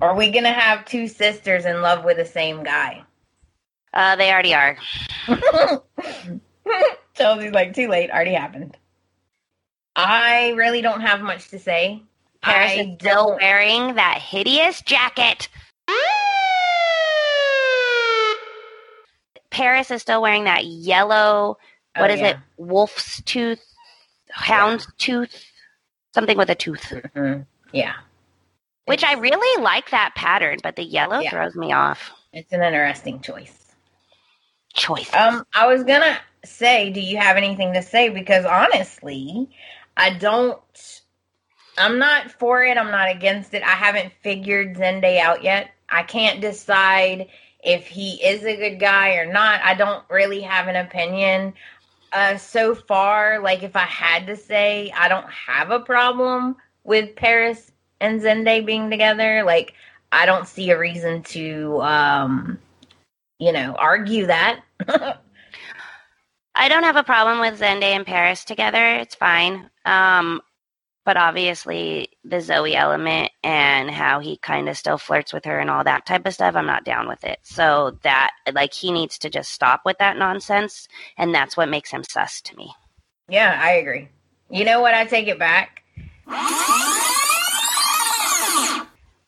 Are 0.00 0.14
we 0.16 0.30
gonna 0.30 0.52
have 0.52 0.84
two 0.84 1.08
sisters 1.08 1.64
in 1.64 1.82
love 1.82 2.04
with 2.04 2.16
the 2.18 2.24
same 2.24 2.62
guy? 2.62 3.02
Uh, 3.92 4.14
they 4.16 4.30
already 4.32 4.54
are. 4.54 4.76
Chelsey's 7.14 7.52
like, 7.52 7.74
too 7.74 7.88
late, 7.88 8.10
already 8.10 8.34
happened. 8.34 8.76
I 9.96 10.50
really 10.56 10.82
don't 10.82 11.00
have 11.00 11.20
much 11.20 11.48
to 11.48 11.58
say. 11.58 12.02
Paris 12.42 12.72
I 12.72 12.74
is 12.74 12.94
still 13.00 13.26
don't- 13.30 13.40
wearing 13.40 13.94
that 13.96 14.18
hideous 14.18 14.82
jacket. 14.82 15.48
Paris 19.50 19.90
is 19.92 20.02
still 20.02 20.20
wearing 20.22 20.44
that 20.44 20.64
yellow, 20.64 21.58
What 21.96 22.10
Oh, 22.10 22.14
is 22.14 22.20
yeah. 22.20 22.26
it? 22.30 22.36
Wolf's 22.56 23.22
tooth, 23.22 23.62
hound's 24.30 24.86
tooth, 24.98 25.44
something 26.12 26.36
with 26.36 26.50
a 26.50 26.54
tooth. 26.54 26.82
Mhm. 27.14 27.46
Yeah. 27.72 27.94
Which 28.86 29.04
I 29.04 29.14
really 29.14 29.62
like 29.62 29.90
that 29.90 30.14
pattern, 30.14 30.58
but 30.62 30.76
the 30.76 30.82
yellow 30.84 31.20
Yeah. 31.20 31.30
throws 31.30 31.54
me 31.54 31.72
off. 31.72 32.10
It's 32.32 32.52
an 32.52 32.62
interesting 32.62 33.20
choice. 33.20 33.74
Choice. 34.74 35.12
Um, 35.14 35.46
I 35.54 35.66
was 35.68 35.84
gonna 35.84 36.18
say, 36.44 36.90
do 36.90 37.00
you 37.00 37.16
have 37.16 37.36
anything 37.36 37.72
to 37.74 37.82
say? 37.82 38.08
Because 38.08 38.44
honestly, 38.44 39.48
I 39.96 40.10
don't. 40.10 41.00
I'm 41.78 41.98
not 41.98 42.30
for 42.32 42.62
it. 42.64 42.76
I'm 42.76 42.90
not 42.90 43.08
against 43.10 43.54
it. 43.54 43.62
I 43.62 43.70
haven't 43.70 44.12
figured 44.22 44.76
Zende 44.76 45.18
out 45.18 45.42
yet. 45.42 45.70
I 45.88 46.02
can't 46.02 46.40
decide 46.40 47.28
if 47.64 47.86
he 47.86 48.22
is 48.24 48.44
a 48.44 48.56
good 48.56 48.78
guy 48.78 49.14
or 49.14 49.26
not. 49.32 49.60
I 49.62 49.74
don't 49.74 50.04
really 50.10 50.40
have 50.42 50.68
an 50.68 50.76
opinion. 50.76 51.54
Uh, 52.14 52.36
so 52.36 52.76
far, 52.76 53.40
like 53.40 53.64
if 53.64 53.74
I 53.74 53.80
had 53.80 54.26
to 54.28 54.36
say, 54.36 54.92
I 54.96 55.08
don't 55.08 55.28
have 55.28 55.72
a 55.72 55.80
problem 55.80 56.56
with 56.84 57.16
Paris 57.16 57.72
and 58.00 58.20
Zende 58.20 58.64
being 58.64 58.88
together. 58.88 59.42
Like 59.42 59.74
I 60.12 60.24
don't 60.24 60.46
see 60.46 60.70
a 60.70 60.78
reason 60.78 61.24
to, 61.24 61.82
um, 61.82 62.58
you 63.40 63.50
know, 63.52 63.74
argue 63.76 64.26
that. 64.26 64.60
I 66.54 66.68
don't 66.68 66.84
have 66.84 66.94
a 66.96 67.02
problem 67.02 67.40
with 67.40 67.58
Zende 67.58 67.82
and 67.82 68.06
Paris 68.06 68.44
together. 68.44 68.86
It's 68.86 69.16
fine. 69.16 69.68
Um, 69.84 70.40
but 71.04 71.16
obviously, 71.16 72.08
the 72.24 72.40
Zoe 72.40 72.74
element 72.74 73.30
and 73.42 73.90
how 73.90 74.20
he 74.20 74.38
kind 74.38 74.68
of 74.68 74.76
still 74.76 74.96
flirts 74.96 75.32
with 75.32 75.44
her 75.44 75.58
and 75.58 75.70
all 75.70 75.84
that 75.84 76.06
type 76.06 76.26
of 76.26 76.34
stuff, 76.34 76.56
I'm 76.56 76.66
not 76.66 76.84
down 76.84 77.08
with 77.08 77.24
it. 77.24 77.38
So 77.42 77.98
that, 78.02 78.30
like, 78.52 78.72
he 78.72 78.90
needs 78.90 79.18
to 79.18 79.30
just 79.30 79.52
stop 79.52 79.82
with 79.84 79.98
that 79.98 80.16
nonsense, 80.16 80.88
and 81.18 81.34
that's 81.34 81.56
what 81.56 81.68
makes 81.68 81.90
him 81.90 82.04
sus 82.04 82.40
to 82.42 82.56
me. 82.56 82.72
Yeah, 83.28 83.58
I 83.62 83.72
agree. 83.72 84.08
You 84.50 84.64
know 84.64 84.80
what? 84.80 84.94
I 84.94 85.04
take 85.04 85.28
it 85.28 85.38
back. 85.38 85.82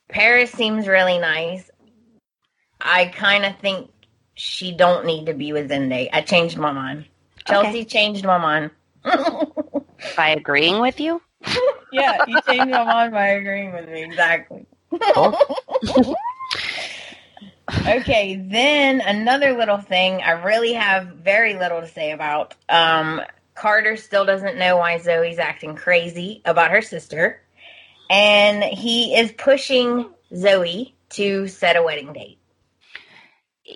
Paris 0.09 0.51
seems 0.51 0.89
really 0.89 1.19
nice. 1.19 1.71
I 2.81 3.07
kind 3.07 3.45
of 3.45 3.59
think 3.59 3.91
she 4.35 4.73
don't 4.73 5.05
need 5.05 5.27
to 5.27 5.35
be 5.35 5.53
with 5.53 5.71
Zende. 5.71 6.09
I 6.13 6.21
changed 6.23 6.57
my 6.57 6.73
mind. 6.73 7.07
Chelsey 7.47 7.85
changed 7.85 8.25
my 8.25 8.39
mind. 8.39 8.71
By 10.17 10.31
agreeing 10.31 10.81
with 10.81 11.01
you? 11.01 11.21
Yeah, 11.93 12.25
you 12.27 12.41
changed 12.43 12.71
my 12.71 12.85
mind 12.85 13.13
by 13.13 13.27
agreeing 13.29 13.73
with 13.73 13.89
me. 13.89 14.03
Exactly. 14.05 14.67
okay, 17.87 18.37
then 18.37 19.01
another 19.01 19.57
little 19.57 19.79
thing 19.79 20.23
I 20.23 20.33
really 20.33 20.75
have 20.75 21.07
very 21.09 21.55
little 21.55 21.81
to 21.81 21.89
say 21.89 22.13
about. 22.13 22.55
Um, 22.69 23.23
Carter 23.55 23.97
still 23.97 24.25
doesn't 24.25 24.59
know 24.59 24.77
why 24.77 24.99
Zoe's 24.99 25.39
acting 25.39 25.75
crazy 25.75 26.43
about 26.45 26.71
her 26.71 26.83
sister, 26.83 27.41
and 28.11 28.63
he 28.63 29.17
is 29.17 29.33
pushing 29.33 30.11
Zoe 30.35 30.95
to 31.11 31.49
set 31.49 31.77
a 31.77 31.83
wedding 31.83 32.13
date. 32.13 32.39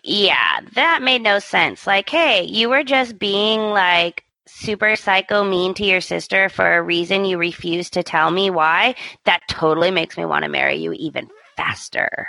Yeah, 0.04 0.60
that 0.74 1.02
made 1.02 1.22
no 1.22 1.40
sense. 1.40 1.86
Like, 1.86 2.08
hey, 2.08 2.44
you 2.44 2.68
were 2.68 2.84
just 2.84 3.18
being 3.18 3.60
like 3.60 4.24
super 4.54 4.96
psycho 4.96 5.44
mean 5.44 5.74
to 5.74 5.84
your 5.84 6.00
sister 6.00 6.48
for 6.48 6.76
a 6.76 6.82
reason 6.82 7.24
you 7.24 7.38
refuse 7.38 7.90
to 7.90 8.02
tell 8.02 8.30
me 8.30 8.50
why. 8.50 8.94
That 9.24 9.40
totally 9.48 9.90
makes 9.90 10.16
me 10.16 10.24
want 10.24 10.44
to 10.44 10.50
marry 10.50 10.76
you 10.76 10.92
even 10.92 11.28
faster. 11.56 12.28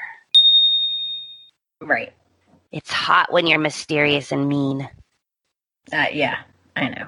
Right. 1.82 2.14
It's 2.72 2.92
hot 2.92 3.32
when 3.32 3.48
you're 3.48 3.60
mysterious 3.60 4.32
and 4.32 4.48
mean. 4.48 4.90
Uh, 5.92 6.06
yeah, 6.14 6.38
I 6.76 6.90
know. 6.90 7.08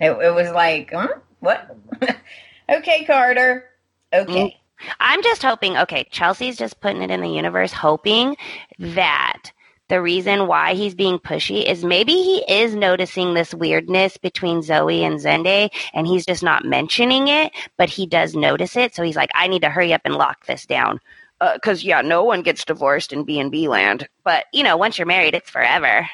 It, 0.00 0.10
it 0.10 0.34
was 0.34 0.50
like, 0.50 0.90
hmm? 0.92 1.18
what? 1.40 1.76
okay, 2.68 3.04
Carter. 3.04 3.64
Okay. 4.12 4.58
I'm 5.00 5.22
just 5.22 5.42
hoping, 5.42 5.76
okay, 5.76 6.06
Chelsey's 6.10 6.56
just 6.56 6.80
putting 6.80 7.02
it 7.02 7.10
in 7.10 7.20
the 7.20 7.28
universe, 7.28 7.72
hoping 7.72 8.36
that 8.78 9.52
the 9.92 10.00
reason 10.00 10.46
why 10.46 10.72
he's 10.72 10.94
being 10.94 11.18
pushy 11.18 11.62
is 11.68 11.84
maybe 11.84 12.12
he 12.14 12.38
is 12.50 12.74
noticing 12.74 13.34
this 13.34 13.52
weirdness 13.52 14.16
between 14.16 14.62
Zoe 14.62 15.04
and 15.04 15.20
Zende 15.20 15.68
and 15.92 16.06
he's 16.06 16.24
just 16.24 16.42
not 16.42 16.64
mentioning 16.64 17.28
it, 17.28 17.52
but 17.76 17.90
he 17.90 18.06
does 18.06 18.34
notice 18.34 18.74
it. 18.74 18.94
So 18.94 19.02
he's 19.02 19.16
like, 19.16 19.28
I 19.34 19.48
need 19.48 19.60
to 19.60 19.68
hurry 19.68 19.92
up 19.92 20.00
and 20.06 20.14
lock 20.14 20.46
this 20.46 20.64
down. 20.64 20.98
Because, 21.40 21.84
yeah, 21.84 22.00
no 22.00 22.24
one 22.24 22.40
gets 22.40 22.64
divorced 22.64 23.12
in 23.12 23.24
B&B 23.24 23.68
land. 23.68 24.08
But, 24.24 24.46
you 24.50 24.62
know, 24.62 24.78
once 24.78 24.96
you're 24.96 25.06
married, 25.06 25.34
it's 25.34 25.50
forever. 25.50 26.08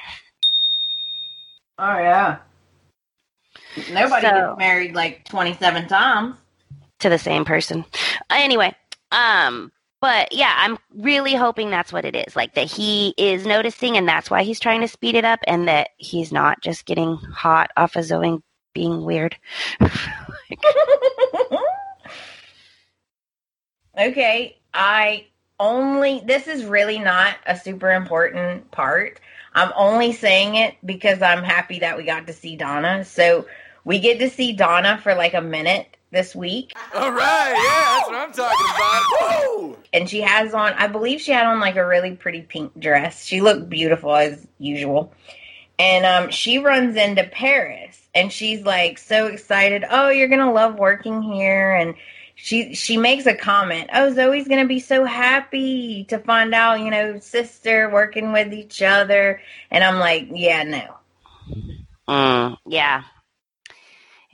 Oh, 1.78 1.98
yeah. 1.98 2.38
Nobody 3.92 4.26
So- 4.26 4.32
gets 4.48 4.58
married 4.58 4.96
like 4.96 5.24
27 5.28 5.86
times. 5.86 6.34
to 6.98 7.08
the 7.08 7.18
same 7.18 7.44
person. 7.44 7.84
Anyway, 8.28 8.74
um, 9.12 9.70
but 10.00 10.32
yeah, 10.32 10.54
I'm 10.56 10.78
really 10.94 11.34
hoping 11.34 11.70
that's 11.70 11.92
what 11.92 12.04
it 12.04 12.14
is. 12.14 12.36
Like 12.36 12.54
that 12.54 12.70
he 12.70 13.14
is 13.16 13.46
noticing 13.46 13.96
and 13.96 14.08
that's 14.08 14.30
why 14.30 14.44
he's 14.44 14.60
trying 14.60 14.80
to 14.82 14.88
speed 14.88 15.16
it 15.16 15.24
up 15.24 15.40
and 15.46 15.66
that 15.68 15.90
he's 15.96 16.32
not 16.32 16.60
just 16.62 16.86
getting 16.86 17.16
hot 17.16 17.70
off 17.76 17.96
of 17.96 18.04
Zoe 18.04 18.38
being 18.74 19.04
weird. 19.04 19.36
okay, 23.98 24.56
I 24.72 25.26
only, 25.58 26.22
this 26.24 26.46
is 26.46 26.64
really 26.64 27.00
not 27.00 27.34
a 27.46 27.56
super 27.58 27.90
important 27.90 28.70
part. 28.70 29.18
I'm 29.54 29.72
only 29.74 30.12
saying 30.12 30.54
it 30.54 30.76
because 30.84 31.20
I'm 31.22 31.42
happy 31.42 31.80
that 31.80 31.96
we 31.96 32.04
got 32.04 32.28
to 32.28 32.32
see 32.32 32.54
Donna. 32.54 33.04
So 33.04 33.46
we 33.84 33.98
get 33.98 34.20
to 34.20 34.30
see 34.30 34.52
Donna 34.52 35.00
for 35.02 35.16
like 35.16 35.34
a 35.34 35.40
minute 35.40 35.97
this 36.10 36.34
week. 36.34 36.74
All 36.94 37.12
right, 37.12 37.52
yeah, 37.52 37.98
that's 37.98 38.08
what 38.08 38.16
I'm 38.16 38.32
talking 38.32 38.66
about. 38.76 39.02
Whoa! 39.20 39.76
and 39.92 40.08
she 40.08 40.20
has 40.20 40.52
on 40.54 40.72
i 40.74 40.86
believe 40.86 41.20
she 41.20 41.32
had 41.32 41.46
on 41.46 41.60
like 41.60 41.76
a 41.76 41.86
really 41.86 42.12
pretty 42.14 42.42
pink 42.42 42.78
dress 42.78 43.24
she 43.24 43.40
looked 43.40 43.68
beautiful 43.68 44.14
as 44.14 44.46
usual 44.58 45.12
and 45.78 46.04
um 46.04 46.30
she 46.30 46.58
runs 46.58 46.96
into 46.96 47.24
paris 47.24 47.98
and 48.14 48.32
she's 48.32 48.62
like 48.62 48.98
so 48.98 49.26
excited 49.26 49.84
oh 49.88 50.08
you're 50.10 50.28
gonna 50.28 50.52
love 50.52 50.78
working 50.78 51.22
here 51.22 51.74
and 51.74 51.94
she 52.34 52.74
she 52.74 52.96
makes 52.96 53.24
a 53.26 53.34
comment 53.34 53.88
oh 53.94 54.12
zoe's 54.12 54.46
gonna 54.46 54.66
be 54.66 54.80
so 54.80 55.04
happy 55.04 56.04
to 56.04 56.18
find 56.18 56.54
out 56.54 56.80
you 56.80 56.90
know 56.90 57.18
sister 57.18 57.88
working 57.90 58.32
with 58.32 58.52
each 58.52 58.82
other 58.82 59.40
and 59.70 59.82
i'm 59.82 59.98
like 59.98 60.28
yeah 60.32 60.62
no 60.64 60.94
Mm, 62.08 62.56
yeah. 62.66 63.02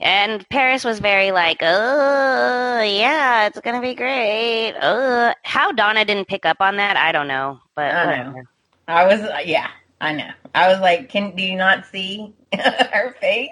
And 0.05 0.47
Paris 0.49 0.83
was 0.85 0.99
very 0.99 1.31
like, 1.31 1.57
oh, 1.61 2.81
yeah, 2.83 3.47
it's 3.47 3.59
going 3.59 3.75
to 3.75 3.81
be 3.81 3.95
great. 3.95 4.73
Uh, 4.73 5.33
how 5.41 5.71
Donna 5.71 6.05
didn't 6.05 6.27
pick 6.27 6.45
up 6.45 6.57
on 6.59 6.77
that, 6.77 6.95
I 6.95 7.11
don't 7.11 7.27
know. 7.27 7.59
But 7.75 7.91
I 7.95 8.23
know. 8.23 8.43
I 8.87 9.07
was, 9.07 9.27
yeah, 9.47 9.71
I 9.99 10.13
know. 10.13 10.29
I 10.53 10.67
was 10.67 10.79
like, 10.79 11.09
can 11.09 11.35
do 11.35 11.41
you 11.41 11.55
not 11.55 11.87
see 11.87 12.31
her 12.53 13.15
face? 13.19 13.49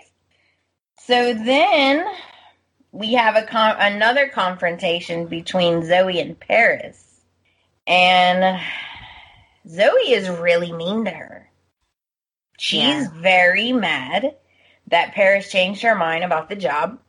So 1.00 1.34
then 1.34 2.06
we 2.92 3.14
have 3.14 3.36
a 3.36 3.48
con- 3.48 3.78
another 3.80 4.28
confrontation 4.28 5.26
between 5.26 5.84
Zoe 5.84 6.20
and 6.20 6.40
Paris, 6.40 7.04
and 7.88 8.62
Zoe 9.68 10.12
is 10.14 10.30
really 10.30 10.72
mean 10.72 11.06
to 11.06 11.12
her. 11.12 11.50
She's 12.60 12.84
Yeah. 12.84 13.08
very 13.16 13.74
mad 13.74 14.36
that 14.94 15.14
Paris 15.14 15.50
changed 15.50 15.82
her 15.82 15.96
mind 15.96 16.24
about 16.24 16.50
the 16.50 16.56
job. 16.56 17.00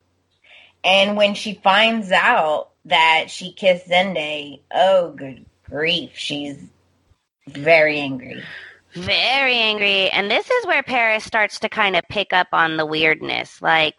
And 0.83 1.19
when 1.19 1.35
she 1.35 1.53
finds 1.53 2.11
out 2.11 2.71
that 2.87 3.27
she 3.29 3.53
kissed 3.53 3.89
Zende, 3.89 4.61
oh, 4.75 5.11
good 5.11 5.45
grief, 5.69 6.13
she's 6.15 6.57
very 7.47 8.01
angry. 8.01 8.43
Very 8.95 9.57
angry. 9.57 10.09
And 10.09 10.31
this 10.31 10.49
is 10.49 10.67
where 10.67 10.83
Paris 10.83 11.25
starts 11.25 11.59
to 11.61 11.69
kind 11.69 11.95
of 11.95 12.05
pick 12.09 12.33
up 12.33 12.47
on 12.53 12.79
the 12.79 12.87
weirdness. 12.87 13.61
Like, 13.61 13.97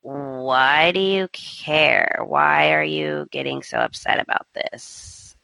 why 0.00 0.92
do 0.92 1.00
you 1.00 1.28
care? 1.28 2.22
Why 2.24 2.72
are 2.72 2.84
you 2.84 3.26
getting 3.30 3.62
so 3.62 3.76
upset 3.76 4.18
about 4.18 4.46
this? 4.54 5.36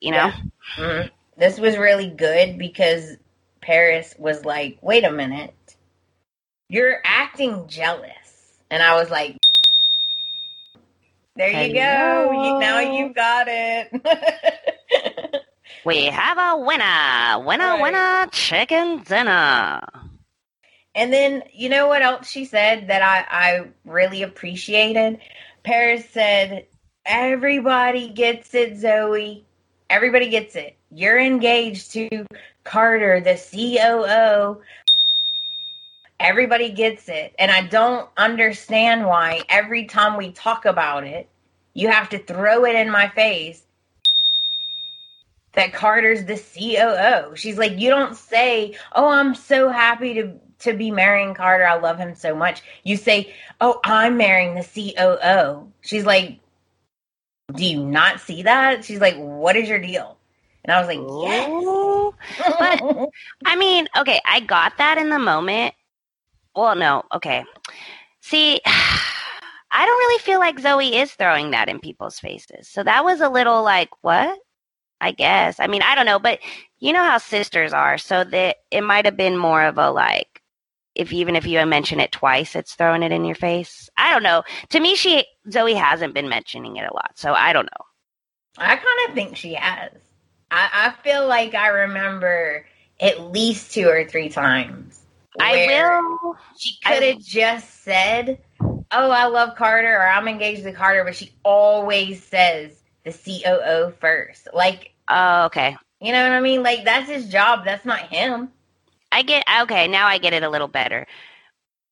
You 0.00 0.12
know? 0.12 0.30
Yeah. 0.32 0.42
Mhm. 0.78 1.10
This 1.36 1.60
was 1.60 1.76
really 1.76 2.08
good 2.08 2.56
because 2.56 3.18
Paris 3.60 4.14
was 4.18 4.42
like, 4.46 4.78
wait 4.80 5.04
a 5.04 5.12
minute, 5.12 5.65
you're 6.68 7.00
acting 7.04 7.66
jealous. 7.68 8.58
And 8.70 8.82
I 8.82 8.94
was 8.96 9.10
like, 9.10 9.36
there 11.36 11.50
you 11.50 11.74
go. 11.74 12.32
You, 12.32 12.58
now 12.58 12.80
you 12.80 13.12
got 13.12 13.46
it. 13.48 15.42
We 15.84 16.06
have 16.06 16.38
a 16.38 16.56
winner. 16.64 17.38
Winner, 17.46 17.64
Right. 17.74 17.82
winner, 17.82 18.26
chicken 18.32 19.02
dinner. 19.04 19.80
And 20.94 21.12
then 21.12 21.44
you 21.52 21.68
know 21.68 21.86
what 21.86 22.02
else 22.02 22.28
she 22.28 22.44
said 22.46 22.88
that 22.88 23.02
I, 23.02 23.24
I 23.30 23.66
really 23.84 24.22
appreciated? 24.22 25.20
Paris 25.62 26.08
said, 26.10 26.66
Everybody 27.04 28.08
gets 28.08 28.52
it, 28.54 28.78
Zoe. 28.78 29.44
Everybody 29.90 30.28
gets 30.28 30.56
it. 30.56 30.76
You're 30.90 31.20
engaged 31.20 31.92
to 31.92 32.26
Carter, 32.64 33.20
the 33.20 33.34
COO. 33.36 34.60
Everybody 36.18 36.70
gets 36.70 37.08
it. 37.08 37.34
And 37.38 37.50
I 37.50 37.62
don't 37.62 38.08
understand 38.16 39.06
why 39.06 39.42
every 39.48 39.84
time 39.84 40.16
we 40.16 40.32
talk 40.32 40.64
about 40.64 41.04
it, 41.04 41.28
you 41.74 41.88
have 41.88 42.08
to 42.10 42.18
throw 42.18 42.64
it 42.64 42.74
in 42.74 42.90
my 42.90 43.08
face 43.08 43.62
that 45.52 45.72
Carter's 45.72 46.24
the 46.24 46.36
COO. 46.36 47.34
She's 47.36 47.58
like, 47.58 47.78
you 47.78 47.90
don't 47.90 48.16
say, 48.16 48.76
"Oh, 48.92 49.08
I'm 49.08 49.34
so 49.34 49.68
happy 49.70 50.14
to 50.14 50.32
to 50.60 50.72
be 50.72 50.90
marrying 50.90 51.34
Carter. 51.34 51.66
I 51.66 51.78
love 51.78 51.98
him 51.98 52.14
so 52.14 52.34
much." 52.34 52.62
You 52.84 52.96
say, 52.96 53.34
"Oh, 53.60 53.80
I'm 53.84 54.16
marrying 54.16 54.54
the 54.54 54.62
COO." 54.62 55.72
She's 55.82 56.06
like, 56.06 56.40
"Do 57.54 57.64
you 57.64 57.84
not 57.84 58.20
see 58.20 58.42
that?" 58.44 58.84
She's 58.84 59.00
like, 59.00 59.16
"What 59.16 59.56
is 59.56 59.68
your 59.68 59.80
deal?" 59.80 60.16
And 60.64 60.72
I 60.72 60.78
was 60.80 60.88
like. 60.88 60.98
"Yes." 61.28 61.50
But- 62.58 63.08
I 63.44 63.56
mean, 63.56 63.88
okay, 63.96 64.20
I 64.24 64.40
got 64.40 64.78
that 64.78 64.98
in 64.98 65.10
the 65.10 65.18
moment. 65.18 65.74
Well, 66.56 66.74
no, 66.74 67.02
okay. 67.14 67.44
See, 68.22 68.60
I 68.66 69.84
don't 69.84 69.98
really 69.98 70.18
feel 70.20 70.40
like 70.40 70.58
Zoe 70.58 70.96
is 70.96 71.12
throwing 71.12 71.50
that 71.50 71.68
in 71.68 71.80
people's 71.80 72.18
faces. 72.18 72.68
So 72.68 72.82
that 72.82 73.04
was 73.04 73.20
a 73.20 73.28
little 73.28 73.62
like, 73.62 73.90
what? 74.00 74.38
I 75.00 75.12
guess. 75.12 75.60
I 75.60 75.66
mean, 75.66 75.82
I 75.82 75.94
don't 75.94 76.06
know, 76.06 76.18
but 76.18 76.38
you 76.78 76.94
know 76.94 77.04
how 77.04 77.18
sisters 77.18 77.74
are. 77.74 77.98
So 77.98 78.24
that 78.24 78.56
it 78.70 78.80
might 78.80 79.04
have 79.04 79.16
been 79.16 79.36
more 79.36 79.62
of 79.64 79.76
a 79.76 79.90
like, 79.90 80.42
if 80.94 81.12
even 81.12 81.36
if 81.36 81.46
you 81.46 81.64
mention 81.66 82.00
it 82.00 82.12
twice, 82.12 82.56
it's 82.56 82.74
throwing 82.74 83.02
it 83.02 83.12
in 83.12 83.26
your 83.26 83.34
face. 83.34 83.90
I 83.98 84.12
don't 84.12 84.22
know. 84.22 84.42
To 84.70 84.80
me, 84.80 84.96
she 84.96 85.26
Zoe 85.50 85.74
hasn't 85.74 86.14
been 86.14 86.30
mentioning 86.30 86.76
it 86.76 86.88
a 86.90 86.94
lot, 86.94 87.12
so 87.16 87.34
I 87.34 87.52
don't 87.52 87.66
know. 87.66 87.84
I 88.58 88.76
kind 88.76 89.08
of 89.08 89.14
think 89.14 89.36
she 89.36 89.52
has. 89.52 89.92
I, 90.50 90.70
I 90.72 91.02
feel 91.02 91.26
like 91.26 91.54
I 91.54 91.68
remember 91.68 92.66
at 92.98 93.30
least 93.30 93.74
two 93.74 93.88
or 93.88 94.06
three 94.06 94.30
times. 94.30 95.05
I 95.40 95.66
will. 95.66 96.36
She 96.58 96.76
could 96.84 97.02
have 97.02 97.20
just 97.20 97.82
said, 97.84 98.38
"Oh, 98.90 99.10
I 99.10 99.26
love 99.26 99.56
Carter," 99.56 99.94
or 99.96 100.06
"I'm 100.08 100.28
engaged 100.28 100.64
to 100.64 100.72
Carter," 100.72 101.04
but 101.04 101.16
she 101.16 101.32
always 101.44 102.22
says 102.24 102.82
the 103.04 103.12
COO 103.12 103.92
first. 104.00 104.48
Like, 104.54 104.92
Oh, 105.08 105.44
okay. 105.46 105.76
you 106.00 106.12
know 106.12 106.22
what 106.22 106.32
I 106.32 106.40
mean? 106.40 106.62
Like 106.62 106.84
that's 106.84 107.08
his 107.10 107.28
job. 107.28 107.64
That's 107.64 107.84
not 107.84 108.00
him. 108.00 108.50
I 109.12 109.22
get 109.22 109.44
okay, 109.62 109.88
now 109.88 110.06
I 110.06 110.18
get 110.18 110.32
it 110.34 110.42
a 110.42 110.50
little 110.50 110.68
better. 110.68 111.06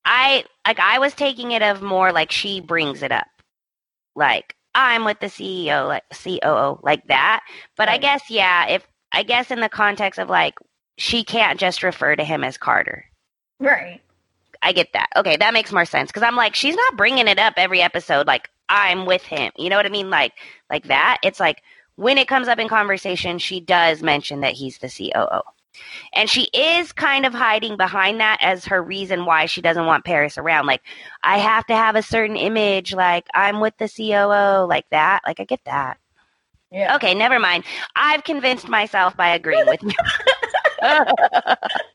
I 0.04 0.44
like 0.66 0.78
I 0.80 0.98
was 0.98 1.14
taking 1.14 1.52
it 1.52 1.62
of 1.62 1.82
more 1.82 2.12
like 2.12 2.32
she 2.32 2.60
brings 2.60 3.02
it 3.02 3.12
up. 3.12 3.26
Like 4.16 4.56
I'm 4.74 5.04
with 5.04 5.20
the 5.20 5.26
CEO 5.26 5.86
like 5.88 6.04
COO 6.12 6.80
like 6.82 7.06
that. 7.08 7.42
But 7.76 7.88
I 7.88 7.98
guess 7.98 8.22
yeah, 8.30 8.68
if 8.68 8.86
I 9.12 9.22
guess 9.22 9.50
in 9.50 9.60
the 9.60 9.68
context 9.68 10.18
of 10.18 10.28
like 10.30 10.54
she 10.98 11.24
can't 11.24 11.58
just 11.60 11.82
refer 11.82 12.16
to 12.16 12.24
him 12.24 12.44
as 12.44 12.58
Carter. 12.58 13.06
Right. 13.64 14.00
I 14.62 14.72
get 14.72 14.92
that. 14.94 15.08
Okay, 15.16 15.36
that 15.36 15.52
makes 15.54 15.72
more 15.72 15.84
sense 15.84 16.10
cuz 16.12 16.22
I'm 16.22 16.36
like 16.36 16.54
she's 16.54 16.74
not 16.76 16.96
bringing 16.96 17.28
it 17.28 17.38
up 17.38 17.54
every 17.56 17.82
episode 17.82 18.26
like 18.26 18.50
I'm 18.68 19.06
with 19.06 19.22
him. 19.22 19.52
You 19.56 19.70
know 19.70 19.76
what 19.76 19.86
I 19.86 19.90
mean? 19.90 20.10
Like 20.10 20.32
like 20.70 20.84
that. 20.84 21.18
It's 21.22 21.40
like 21.40 21.62
when 21.96 22.18
it 22.18 22.28
comes 22.28 22.48
up 22.48 22.58
in 22.58 22.68
conversation, 22.68 23.38
she 23.38 23.60
does 23.60 24.02
mention 24.02 24.40
that 24.40 24.52
he's 24.54 24.78
the 24.78 24.88
COO. 24.88 25.42
And 26.14 26.30
she 26.30 26.44
is 26.54 26.92
kind 26.92 27.26
of 27.26 27.34
hiding 27.34 27.76
behind 27.76 28.20
that 28.20 28.38
as 28.42 28.64
her 28.66 28.82
reason 28.82 29.26
why 29.26 29.46
she 29.46 29.60
doesn't 29.60 29.86
want 29.86 30.04
Paris 30.04 30.38
around. 30.38 30.66
Like, 30.66 30.82
I 31.22 31.38
have 31.38 31.66
to 31.66 31.74
have 31.76 31.96
a 31.96 32.02
certain 32.02 32.36
image, 32.36 32.94
like, 32.94 33.26
I'm 33.34 33.60
with 33.60 33.76
the 33.78 33.88
COO, 33.88 34.66
like 34.66 34.88
that. 34.90 35.22
Like, 35.26 35.40
I 35.40 35.44
get 35.44 35.64
that. 35.66 35.98
Yeah. 36.70 36.96
Okay, 36.96 37.14
never 37.14 37.38
mind. 37.38 37.64
I've 37.96 38.24
convinced 38.24 38.68
myself 38.68 39.16
by 39.16 39.30
agreeing 39.30 39.66
with 39.66 39.82
you. 39.82 39.92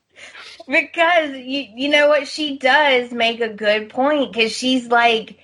Because 0.70 1.32
you 1.32 1.66
you 1.74 1.88
know 1.88 2.06
what 2.06 2.28
she 2.28 2.56
does 2.56 3.10
make 3.10 3.40
a 3.40 3.52
good 3.52 3.88
point 3.88 4.32
because 4.32 4.52
she's 4.52 4.86
like, 4.86 5.36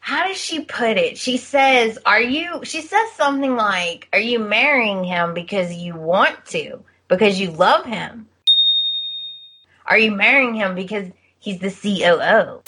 how 0.00 0.26
does 0.26 0.38
she 0.38 0.64
put 0.64 0.96
it? 0.96 1.18
She 1.18 1.36
says, 1.36 2.00
"Are 2.04 2.20
you?" 2.20 2.64
She 2.64 2.80
says 2.80 3.12
something 3.12 3.54
like, 3.54 4.08
"Are 4.12 4.18
you 4.18 4.40
marrying 4.40 5.04
him 5.04 5.34
because 5.34 5.72
you 5.72 5.94
want 5.94 6.44
to, 6.46 6.80
because 7.06 7.38
you 7.38 7.52
love 7.52 7.84
him? 7.84 8.28
Are 9.86 9.98
you 9.98 10.10
marrying 10.10 10.54
him 10.54 10.74
because 10.74 11.12
he's 11.38 11.60
the 11.60 11.70
COO?" 11.70 12.62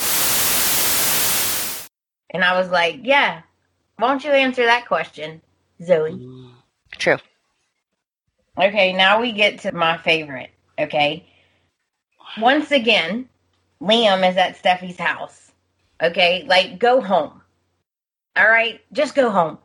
And 2.30 2.44
I 2.44 2.59
was 2.59 2.70
like, 2.70 3.01
"Yeah." 3.03 3.42
Why 3.96 4.09
don't 4.09 4.22
you 4.22 4.30
answer 4.30 4.64
that 4.66 4.86
question, 4.86 5.42
Zoe? 5.82 6.53
True. 6.92 7.16
Okay, 8.57 8.92
now 8.92 9.20
we 9.20 9.32
get 9.32 9.61
to 9.61 9.72
my 9.72 9.99
favorite. 9.99 10.51
Okay. 10.78 11.26
Once 12.37 12.70
again, 12.70 13.29
Liam 13.81 14.29
is 14.29 14.37
at 14.37 14.61
Steffy's 14.61 14.99
house. 14.99 15.53
Okay, 16.03 16.45
like 16.47 16.79
go 16.79 17.01
home. 17.01 17.41
All 18.37 18.49
right, 18.49 18.81
just 18.93 19.14
go 19.14 19.31
home. 19.31 19.59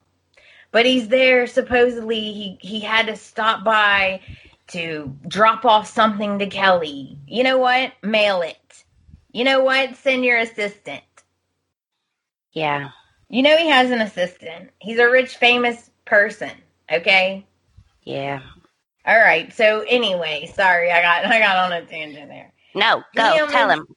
But 0.72 0.86
he's 0.86 1.08
there 1.08 1.46
supposedly 1.46 2.20
he 2.20 2.58
he 2.60 2.80
had 2.80 3.08
to 3.08 3.16
stop 3.16 3.64
by 3.64 4.22
to 4.68 5.16
drop 5.28 5.66
off 5.66 5.88
something 5.88 6.40
to 6.40 6.48
Kelly. 6.48 7.18
You 7.28 7.44
know 7.44 7.58
what? 7.58 7.94
Mail 8.02 8.42
it. 8.42 8.84
You 9.32 9.44
know 9.44 9.64
what? 9.64 9.96
Send 9.98 10.26
your 10.26 10.38
assistant. 10.38 11.04
Yeah. 12.54 12.90
You 13.30 13.42
know 13.42 13.58
he 13.58 13.70
has 13.70 13.92
an 13.92 14.02
assistant. 14.02 14.70
He's 14.80 15.00
a 15.00 15.10
rich 15.10 15.38
famous 15.38 15.90
person, 16.06 16.52
okay? 16.92 17.46
Yeah. 18.04 18.42
All 19.06 19.20
right. 19.20 19.52
So 19.54 19.84
anyway, 19.88 20.52
sorry, 20.54 20.92
I 20.92 21.02
got 21.02 21.26
I 21.32 21.40
got 21.40 21.58
on 21.58 21.74
a 21.74 21.86
tangent 21.86 22.30
there. 22.30 22.53
No, 22.76 23.04
go. 23.16 23.22
Liam 23.24 23.52
Tell 23.52 23.70
him. 23.70 23.88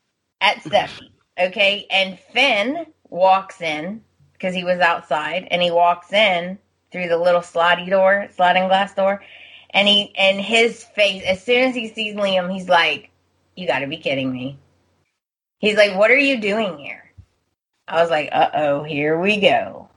At 0.40 0.58
Steffy, 0.58 1.10
okay, 1.38 1.86
and 1.90 2.18
Finn 2.18 2.86
walks 3.08 3.60
in 3.62 4.02
because 4.32 4.54
he 4.54 4.64
was 4.64 4.80
outside, 4.80 5.48
and 5.50 5.62
he 5.62 5.70
walks 5.70 6.12
in 6.12 6.58
through 6.92 7.08
the 7.08 7.16
little 7.16 7.42
sliding 7.42 7.88
door, 7.88 8.28
sliding 8.34 8.68
glass 8.68 8.94
door, 8.94 9.22
and 9.70 9.88
he 9.88 10.14
and 10.16 10.40
his 10.40 10.84
face 10.84 11.22
as 11.24 11.42
soon 11.42 11.68
as 11.68 11.74
he 11.74 11.88
sees 11.88 12.14
Liam, 12.14 12.52
he's 12.52 12.68
like, 12.68 13.10
"You 13.54 13.66
got 13.66 13.80
to 13.80 13.86
be 13.86 13.96
kidding 13.96 14.32
me." 14.32 14.58
He's 15.58 15.76
like, 15.76 15.96
"What 15.96 16.10
are 16.10 16.18
you 16.18 16.40
doing 16.40 16.78
here?" 16.78 17.10
I 17.88 18.02
was 18.02 18.10
like, 18.10 18.28
"Uh 18.32 18.50
oh, 18.54 18.82
here 18.82 19.18
we 19.18 19.40
go." 19.40 19.88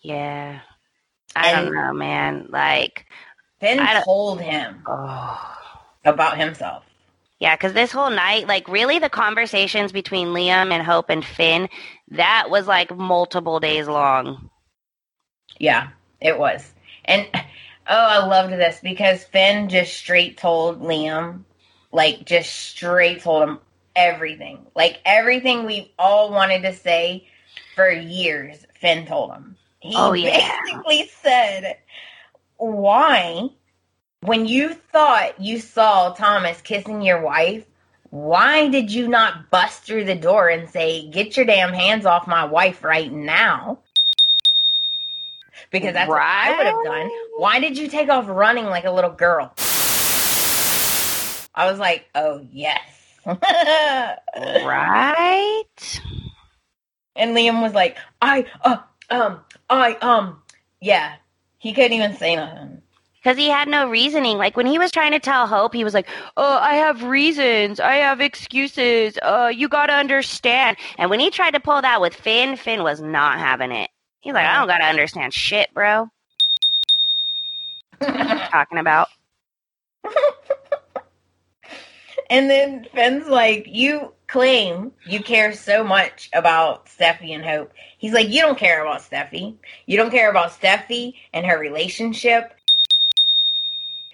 Yeah. 0.00 0.60
I 1.34 1.52
don't 1.52 1.72
know, 1.72 1.92
man. 1.92 2.48
Like, 2.50 3.06
Finn 3.60 3.80
told 4.04 4.40
him 4.40 4.82
oh. 4.86 5.56
about 6.04 6.36
himself. 6.36 6.84
Yeah, 7.42 7.56
because 7.56 7.72
this 7.72 7.90
whole 7.90 8.10
night, 8.10 8.46
like, 8.46 8.68
really 8.68 9.00
the 9.00 9.10
conversations 9.10 9.90
between 9.90 10.28
Liam 10.28 10.70
and 10.70 10.80
Hope 10.86 11.10
and 11.10 11.24
Finn, 11.24 11.68
that 12.12 12.50
was 12.50 12.68
like 12.68 12.96
multiple 12.96 13.58
days 13.58 13.88
long. 13.88 14.48
Yeah, 15.58 15.88
it 16.20 16.38
was. 16.38 16.72
And 17.04 17.26
oh, 17.34 17.40
I 17.88 18.24
loved 18.26 18.52
this 18.52 18.78
because 18.80 19.24
Finn 19.24 19.68
just 19.68 19.92
straight 19.92 20.38
told 20.38 20.82
Liam, 20.82 21.42
like 21.90 22.24
just 22.24 22.52
straight 22.54 23.22
told 23.22 23.48
him 23.48 23.58
everything. 23.96 24.64
Like 24.76 25.00
everything 25.04 25.66
we've 25.66 25.88
all 25.98 26.30
wanted 26.30 26.62
to 26.62 26.72
say 26.72 27.26
for 27.74 27.90
years, 27.90 28.64
Finn 28.80 29.04
told 29.04 29.32
him. 29.32 29.56
He 29.80 29.94
Oh, 29.96 30.12
yeah. 30.12 30.60
basically 30.64 31.10
said, 31.22 31.76
Why, 32.56 33.48
when 34.22 34.46
you 34.46 34.72
thought 34.72 35.40
you 35.40 35.58
saw 35.58 36.14
Thomas 36.14 36.60
kissing 36.62 37.02
your 37.02 37.20
wife, 37.20 37.66
why 38.10 38.68
did 38.68 38.92
you 38.92 39.08
not 39.08 39.50
bust 39.50 39.82
through 39.82 40.04
the 40.04 40.14
door 40.14 40.48
and 40.48 40.70
say, 40.70 41.08
get 41.10 41.36
your 41.36 41.44
damn 41.44 41.72
hands 41.72 42.06
off 42.06 42.28
my 42.28 42.44
wife 42.44 42.84
right 42.84 43.12
now? 43.12 43.80
Because 45.70 45.94
that's 45.94 46.08
what 46.08 46.22
I 46.22 46.56
would 46.56 46.66
have 46.66 46.84
done. 46.84 47.10
Why 47.36 47.58
did 47.58 47.76
you 47.76 47.88
take 47.88 48.08
off 48.10 48.28
running 48.28 48.66
like 48.66 48.84
a 48.84 48.92
little 48.92 49.10
girl? 49.10 49.52
I 51.54 51.70
was 51.70 51.78
like, 51.78 52.08
oh, 52.14 52.46
yes. 52.52 52.80
Right? 54.36 56.00
And 57.16 57.36
Liam 57.36 57.62
was 57.62 57.74
like, 57.74 57.96
I, 58.20 58.46
uh, 58.62 58.78
um, 59.10 59.40
I, 59.68 59.94
um, 59.94 60.42
yeah. 60.80 61.14
He 61.58 61.72
couldn't 61.72 61.92
even 61.92 62.16
say 62.16 62.36
nothing. 62.36 62.81
Because 63.22 63.38
he 63.38 63.48
had 63.48 63.68
no 63.68 63.88
reasoning. 63.88 64.36
Like 64.36 64.56
when 64.56 64.66
he 64.66 64.78
was 64.78 64.90
trying 64.90 65.12
to 65.12 65.20
tell 65.20 65.46
Hope, 65.46 65.74
he 65.74 65.84
was 65.84 65.94
like, 65.94 66.08
"Oh, 66.36 66.58
I 66.58 66.74
have 66.74 67.04
reasons. 67.04 67.78
I 67.78 67.96
have 67.96 68.20
excuses. 68.20 69.18
Uh, 69.22 69.50
you 69.54 69.68
gotta 69.68 69.92
understand." 69.92 70.76
And 70.98 71.08
when 71.10 71.20
he 71.20 71.30
tried 71.30 71.52
to 71.52 71.60
pull 71.60 71.80
that 71.82 72.00
with 72.00 72.14
Finn, 72.14 72.56
Finn 72.56 72.82
was 72.82 73.00
not 73.00 73.38
having 73.38 73.70
it. 73.70 73.90
He's 74.20 74.34
like, 74.34 74.46
"I 74.46 74.58
don't 74.58 74.68
gotta 74.68 74.84
understand 74.84 75.32
shit, 75.32 75.72
bro." 75.72 76.08
What 77.98 78.08
talking 78.50 78.78
about? 78.78 79.08
And 82.32 82.48
then 82.48 82.86
Finn's 82.94 83.28
like, 83.28 83.66
You 83.68 84.14
claim 84.26 84.92
you 85.06 85.22
care 85.22 85.52
so 85.52 85.84
much 85.84 86.30
about 86.32 86.86
Steffy 86.86 87.34
and 87.34 87.44
Hope. 87.44 87.72
He's 87.98 88.14
like, 88.14 88.28
You 88.28 88.40
don't 88.40 88.58
care 88.58 88.82
about 88.82 89.02
Steffy. 89.02 89.54
You 89.84 89.98
don't 89.98 90.10
care 90.10 90.30
about 90.30 90.52
Steffy 90.52 91.14
and 91.34 91.44
her 91.44 91.58
relationship. 91.58 92.54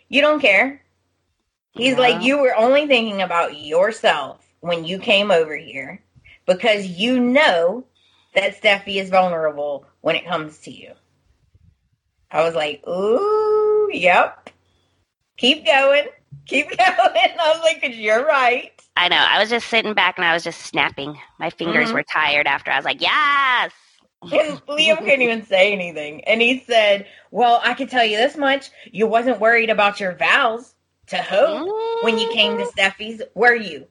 You 0.08 0.20
don't 0.20 0.40
care. 0.40 0.82
He's 1.72 1.94
Yeah. 1.94 2.00
like, 2.00 2.22
You 2.22 2.38
were 2.38 2.54
only 2.56 2.86
thinking 2.86 3.22
about 3.22 3.58
yourself 3.58 4.44
when 4.60 4.84
you 4.84 4.98
came 4.98 5.30
over 5.30 5.56
here 5.56 6.02
because 6.46 6.86
you 6.86 7.20
know 7.20 7.84
that 8.34 8.60
Steffy 8.60 8.96
is 8.96 9.10
vulnerable 9.10 9.86
when 10.00 10.16
it 10.16 10.26
comes 10.26 10.58
to 10.60 10.70
you. 10.70 10.92
I 12.30 12.42
was 12.42 12.54
like, 12.54 12.86
Ooh, 12.86 13.90
yep. 13.92 14.50
Keep 15.36 15.64
going. 15.66 16.08
Keep 16.46 16.68
going. 16.76 16.80
I 16.88 17.52
was 17.54 17.60
like, 17.62 17.80
'Cause 17.82 17.96
you're 17.96 18.24
right. 18.26 18.72
I 18.96 19.08
know. 19.08 19.16
I 19.16 19.38
was 19.38 19.48
just 19.50 19.68
sitting 19.68 19.94
back 19.94 20.18
and 20.18 20.24
I 20.24 20.34
was 20.34 20.42
just 20.42 20.60
snapping. 20.62 21.16
My 21.38 21.50
fingers 21.50 21.90
Mhm. 21.90 21.94
were 21.94 22.02
tired 22.02 22.48
after. 22.48 22.72
I 22.72 22.76
was 22.76 22.84
like, 22.84 23.00
"Yes." 23.00 23.72
And 24.22 24.32
Liam 24.66 24.98
couldn't 24.98 25.22
even 25.22 25.46
say 25.46 25.72
anything. 25.72 26.24
And 26.24 26.40
he 26.40 26.60
said, 26.60 27.06
Well, 27.30 27.60
I 27.64 27.74
can 27.74 27.88
tell 27.88 28.04
you 28.04 28.16
this 28.16 28.36
much. 28.36 28.70
You 28.90 29.06
wasn't 29.06 29.40
worried 29.40 29.70
about 29.70 30.00
your 30.00 30.14
vows 30.14 30.74
to 31.06 31.16
Hope 31.16 31.68
when 32.02 32.18
you 32.18 32.28
came 32.30 32.58
to 32.58 32.64
mm. 32.64 32.72
Steffy's, 32.72 33.22
were 33.34 33.54
you? 33.54 33.86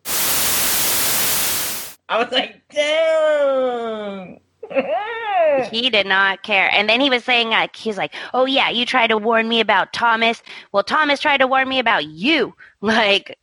I 2.09 2.23
was 2.23 2.32
like, 2.32 2.61
Damn. 2.69 4.38
He 5.71 5.89
did 5.89 6.05
not 6.05 6.43
care. 6.43 6.69
And 6.71 6.88
then 6.89 7.01
he 7.01 7.09
was 7.09 7.23
saying, 7.23 7.49
like, 7.49 7.75
he's 7.75 7.97
like, 7.97 8.13
oh, 8.34 8.45
yeah, 8.45 8.69
you 8.69 8.86
tried 8.86 9.07
to 9.07 9.17
warn 9.17 9.47
me 9.47 9.59
about 9.59 9.93
Thomas. 9.93 10.43
Well, 10.71 10.84
Thomas 10.84 11.19
tried 11.19 11.38
to 11.38 11.47
warn 11.47 11.67
me 11.67 11.80
about 11.80 12.05
you. 12.05 12.53
Like, 12.80 13.39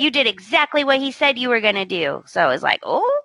you 0.00 0.10
did 0.10 0.26
exactly 0.26 0.82
what 0.82 0.98
he 0.98 1.12
said 1.12 1.38
you 1.38 1.48
were 1.48 1.60
going 1.60 1.76
to 1.76 1.84
do. 1.84 2.24
So 2.26 2.44
it 2.44 2.52
was 2.52 2.62
like, 2.62 2.80
oh, 2.82 3.20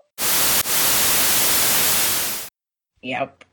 yep. 3.02 3.43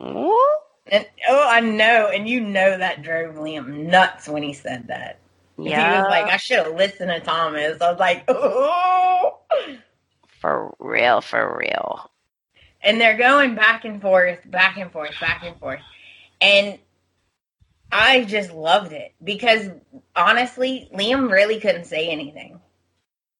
oh. 0.00 0.58
And 0.88 1.06
oh, 1.28 1.48
I 1.48 1.60
know. 1.60 2.10
And 2.14 2.28
you 2.28 2.40
know 2.40 2.78
that 2.78 3.02
drove 3.02 3.34
Liam 3.36 3.86
nuts 3.88 4.28
when 4.28 4.42
he 4.42 4.52
said 4.52 4.86
that. 4.88 5.18
Yeah. 5.58 5.96
He 5.96 6.00
was 6.02 6.10
like, 6.10 6.26
I 6.32 6.36
should 6.36 6.58
have 6.64 6.74
listened 6.74 7.10
to 7.10 7.20
Thomas. 7.20 7.80
I 7.80 7.90
was 7.90 7.98
like, 7.98 8.24
Oh. 8.28 9.38
for 10.28 10.74
real, 10.78 11.20
for 11.20 11.58
real. 11.58 12.10
and 12.82 13.00
they're 13.00 13.16
going 13.16 13.54
back 13.56 13.84
and 13.84 14.00
forth, 14.00 14.38
back 14.48 14.76
and 14.76 14.92
forth, 14.92 15.18
back 15.20 15.42
and 15.44 15.58
forth. 15.58 15.80
And 16.40 16.78
I 17.90 18.24
just 18.24 18.52
loved 18.52 18.92
it 18.92 19.14
because 19.24 19.70
honestly, 20.14 20.88
Liam 20.94 21.30
really 21.32 21.58
couldn't 21.60 21.86
say 21.86 22.08
anything. 22.10 22.60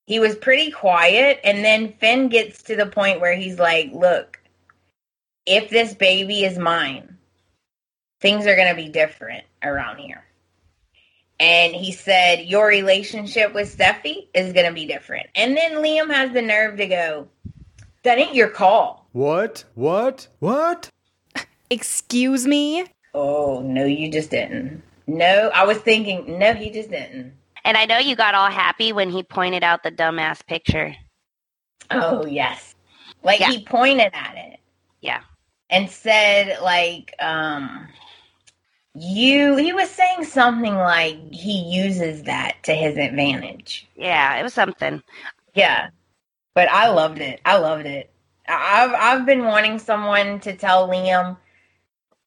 He 0.07 0.19
was 0.21 0.37
pretty 0.37 0.71
quiet, 0.71 1.41
and 1.45 1.65
then 1.65 1.93
Finn 1.95 2.29
gets 2.29 2.63
to 2.65 2.77
the 2.77 2.87
point 2.87 3.21
where 3.21 3.35
he's 3.37 3.59
like, 3.59 3.91
Look, 3.93 4.41
if 5.47 5.71
this 5.71 5.95
baby 5.95 6.45
is 6.45 6.59
mine, 6.59 7.17
things 8.21 8.47
are 8.47 8.57
going 8.57 8.69
to 8.69 8.75
be 8.75 8.89
different 8.89 9.45
around 9.63 9.99
here. 9.99 10.25
And 11.39 11.75
he 11.75 11.93
said, 11.93 12.47
Your 12.47 12.67
relationship 12.67 13.55
with 13.55 13.77
Steffy 13.77 14.29
is 14.35 14.53
going 14.53 14.67
to 14.67 14.73
be 14.73 14.87
different. 14.87 15.27
And 15.35 15.57
then 15.57 15.75
Liam 15.75 16.13
has 16.13 16.33
the 16.33 16.43
nerve 16.43 16.77
to 16.79 16.87
go, 16.87 17.29
That 18.05 18.19
ain't 18.19 18.35
your 18.35 18.49
call. 18.49 19.07
What? 19.13 19.65
What? 19.75 20.29
What? 20.39 20.91
Excuse 21.71 22.47
me? 22.47 22.87
Oh, 23.15 23.61
no, 23.61 23.85
you 23.85 24.11
just 24.11 24.31
didn't. 24.31 24.83
No, 25.07 25.51
I 25.55 25.65
was 25.65 25.79
thinking, 25.79 26.39
no, 26.39 26.53
he 26.53 26.71
just 26.71 26.91
didn't. 26.91 27.33
And 27.65 27.77
I 27.77 27.85
know 27.85 27.99
you 27.99 28.17
got 28.17 28.35
all 28.35 28.51
happy 28.51 28.93
when 28.93 29.09
he 29.11 29.23
pointed 29.23 29.63
out 29.63 29.83
the 29.83 29.91
dumbass 29.91 30.45
picture. 30.47 30.95
Oh, 31.91 32.27
yes. 32.27 32.75
Like 33.23 33.41
Yeah. 33.41 33.51
he 33.51 33.65
pointed 33.65 34.11
at 34.13 34.35
it 34.37 34.61
Yeah. 35.01 35.21
And 35.71 35.91
said, 35.91 36.59
like, 36.63 37.15
um, 37.21 37.89
you, 38.95 39.57
he 39.57 39.73
was 39.73 39.91
saying 39.91 40.25
something 40.25 40.75
like 40.75 41.19
he 41.33 41.59
uses 41.77 42.25
that 42.25 42.63
to 42.65 42.73
his 42.75 42.97
advantage. 42.97 43.89
Yeah, 43.97 44.39
it 44.39 44.43
was 44.43 44.55
something. 44.55 45.03
Yeah. 45.55 45.91
But 46.55 46.71
I 46.71 46.89
loved 46.89 47.21
it. 47.21 47.41
I 47.45 47.59
loved 47.59 47.87
it. 47.87 48.11
I've, 48.49 48.93
I've 48.95 49.27
been 49.27 49.45
wanting 49.45 49.79
someone 49.79 50.41
to 50.41 50.57
tell 50.57 50.89
Liam 50.89 51.37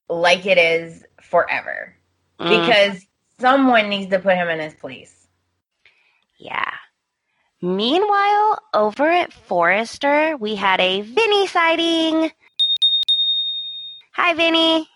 like 0.08 0.46
it 0.46 0.58
is 0.58 1.04
forever 1.22 1.94
Mm, 2.40 2.76
because 2.76 3.06
someone 3.40 3.88
needs 3.88 4.10
to 4.10 4.18
put 4.20 4.36
him 4.36 4.48
in 4.48 4.60
his 4.60 4.74
place. 4.74 5.28
yeah. 6.38 6.72
Meanwhile, 7.62 8.58
over 8.74 9.08
at 9.10 9.32
Forrester, 9.32 10.36
we 10.38 10.54
had 10.56 10.80
a 10.80 11.02
Vinny 11.02 11.46
sighting. 11.46 12.30
Hi, 14.22 14.34
Vinny. 14.34 14.86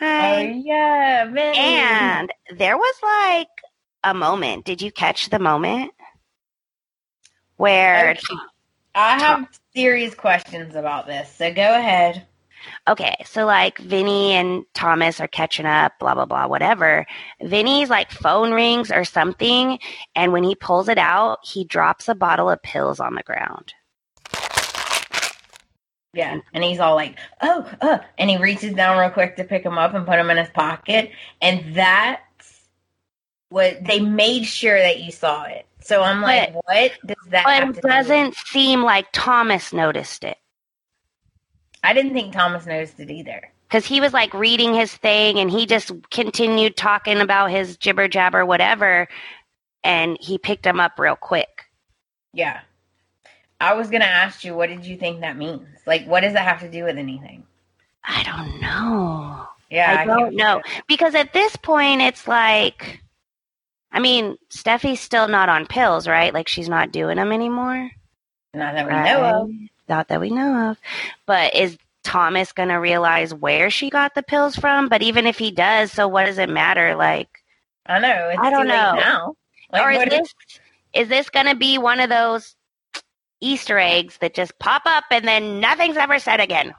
Oh, 0.00 0.04
Hi. 0.06 0.46
Uh, 0.46 0.52
yeah, 0.64 1.24
Vinny. 1.30 1.58
And 1.58 2.32
there 2.56 2.76
was 2.76 2.94
like 3.02 3.48
a 4.02 4.12
moment. 4.12 4.64
Did 4.64 4.82
you 4.82 4.90
catch 4.90 5.30
the 5.30 5.38
moment? 5.38 5.92
Where 7.56 8.10
Okay. 8.10 8.34
I 8.94 9.18
have 9.20 9.48
serious 9.74 10.14
questions 10.16 10.74
about 10.74 11.06
this, 11.06 11.32
so 11.32 11.52
go 11.54 11.62
ahead. 11.78 12.26
okay, 12.88 13.14
so 13.24 13.44
like 13.46 13.78
Vinny 13.78 14.32
and 14.32 14.64
Thomas 14.74 15.20
are 15.20 15.28
catching 15.28 15.66
up, 15.66 15.92
blah 16.00 16.14
blah 16.14 16.26
blah, 16.26 16.48
whatever. 16.48 17.06
Vinny's 17.40 17.88
like 17.90 18.10
phone 18.10 18.52
rings 18.52 18.90
or 18.90 19.04
something, 19.04 19.78
and 20.16 20.32
when 20.32 20.42
he 20.44 20.56
pulls 20.56 20.88
it 20.88 20.98
out, 20.98 21.38
he 21.44 21.64
drops 21.64 22.08
a 22.08 22.16
bottle 22.16 22.50
of 22.50 22.62
pills 22.62 22.98
on 23.00 23.14
the 23.14 23.22
ground. 23.22 23.74
Yeah, 26.14 26.38
and 26.52 26.64
he's 26.64 26.78
all 26.80 26.94
like, 26.94 27.18
"Oh, 27.42 27.68
uh," 27.80 27.98
and 28.18 28.30
he 28.30 28.36
reaches 28.36 28.72
down 28.74 28.98
real 28.98 29.10
quick 29.10 29.36
to 29.36 29.44
pick 29.44 29.64
him 29.64 29.78
up 29.78 29.94
and 29.94 30.06
put 30.06 30.18
him 30.18 30.30
in 30.30 30.36
his 30.36 30.48
pocket, 30.50 31.10
and 31.42 31.74
that's 31.74 32.20
what 33.48 33.84
they 33.84 34.00
made 34.00 34.44
sure 34.44 34.78
that 34.78 35.00
you 35.00 35.10
saw 35.12 35.44
it. 35.44 35.66
So 35.80 36.02
I'm 36.02 36.22
like, 36.22 36.54
what 36.54 36.92
does 37.06 37.16
that? 37.30 37.44
But 37.44 37.62
it 37.62 37.74
to 37.74 37.80
do 37.82 37.88
doesn't 37.88 38.34
seem 38.36 38.82
like 38.82 39.06
Thomas 39.12 39.72
noticed 39.72 40.24
it. 40.24 40.38
I 41.82 41.92
didn't 41.92 42.14
think 42.14 42.32
Thomas 42.32 42.64
noticed 42.66 42.98
it 43.00 43.10
either. 43.10 43.50
because 43.68 43.84
he 43.84 44.00
was 44.00 44.12
like 44.14 44.32
reading 44.32 44.72
his 44.74 44.94
thing 44.94 45.38
and 45.38 45.50
he 45.50 45.66
just 45.66 45.92
continued 46.10 46.76
talking 46.76 47.20
about 47.20 47.50
his 47.50 47.76
jibber 47.76 48.08
jabber 48.08 48.46
whatever 48.46 49.06
and 49.82 50.16
he 50.20 50.38
picked 50.38 50.64
him 50.64 50.80
up 50.80 50.98
real 50.98 51.16
quick 51.16 51.66
Yeah, 52.32 52.60
I 53.64 53.74
was 53.74 53.90
gonna 53.90 54.04
ask 54.04 54.44
you, 54.44 54.54
what 54.54 54.68
did 54.68 54.84
you 54.84 54.96
think 54.96 55.20
that 55.20 55.36
means? 55.36 55.66
Like, 55.86 56.06
what 56.06 56.20
does 56.20 56.32
that 56.34 56.44
have 56.46 56.60
to 56.60 56.70
do 56.70 56.84
with 56.84 56.98
anything? 56.98 57.44
i 58.06 58.22
don't 58.22 58.60
know 58.60 59.46
Yeah, 59.70 59.90
i 59.92 60.04
can't 60.04 60.08
don't 60.08 60.34
know 60.36 60.60
because 60.86 61.14
at 61.14 61.32
this 61.32 61.56
point 61.56 62.02
it's 62.02 62.28
like 62.28 63.00
i 63.92 63.98
mean 63.98 64.36
steffy's 64.50 65.00
still 65.00 65.26
not 65.26 65.48
on 65.48 65.64
pills 65.66 66.06
right 66.06 66.34
like 66.34 66.46
she's 66.46 66.68
not 66.68 66.92
doing 66.92 67.16
them 67.16 67.32
anymore 67.32 67.90
Not 68.52 68.74
that 68.74 68.86
we 68.86 68.92
know 68.92 69.24
of. 69.24 69.50
not 69.88 70.08
that 70.08 70.20
we 70.20 70.28
know 70.28 70.70
of 70.70 70.78
but 71.24 71.54
is 71.54 71.78
thomas 72.02 72.52
gonna 72.52 72.78
realize 72.78 73.32
where 73.32 73.70
she 73.70 73.88
got 73.88 74.14
the 74.14 74.22
pills 74.22 74.54
from 74.54 74.90
but 74.90 75.00
even 75.00 75.26
if 75.26 75.38
he 75.38 75.50
does 75.50 75.90
so 75.90 76.06
what 76.06 76.26
does 76.26 76.36
it 76.36 76.50
matter 76.50 76.94
like 76.94 77.42
I 77.86 78.00
know. 78.00 78.28
It's 78.30 78.38
I 78.40 78.50
don't 78.50 78.66
know. 78.68 78.94
now. 78.96 79.36
Like, 79.72 79.82
or 79.82 79.90
is 79.92 80.04
this 80.10 80.34
is 80.94 81.08
this 81.08 81.28
going 81.30 81.46
to 81.46 81.54
be 81.54 81.76
one 81.78 82.00
of 82.00 82.08
those 82.08 82.54
Easter 83.40 83.78
eggs 83.78 84.16
that 84.18 84.34
just 84.34 84.58
pop 84.58 84.82
up 84.86 85.04
and 85.10 85.26
then 85.26 85.60
nothing's 85.60 85.96
ever 85.96 86.18
said 86.18 86.40
again? 86.40 86.74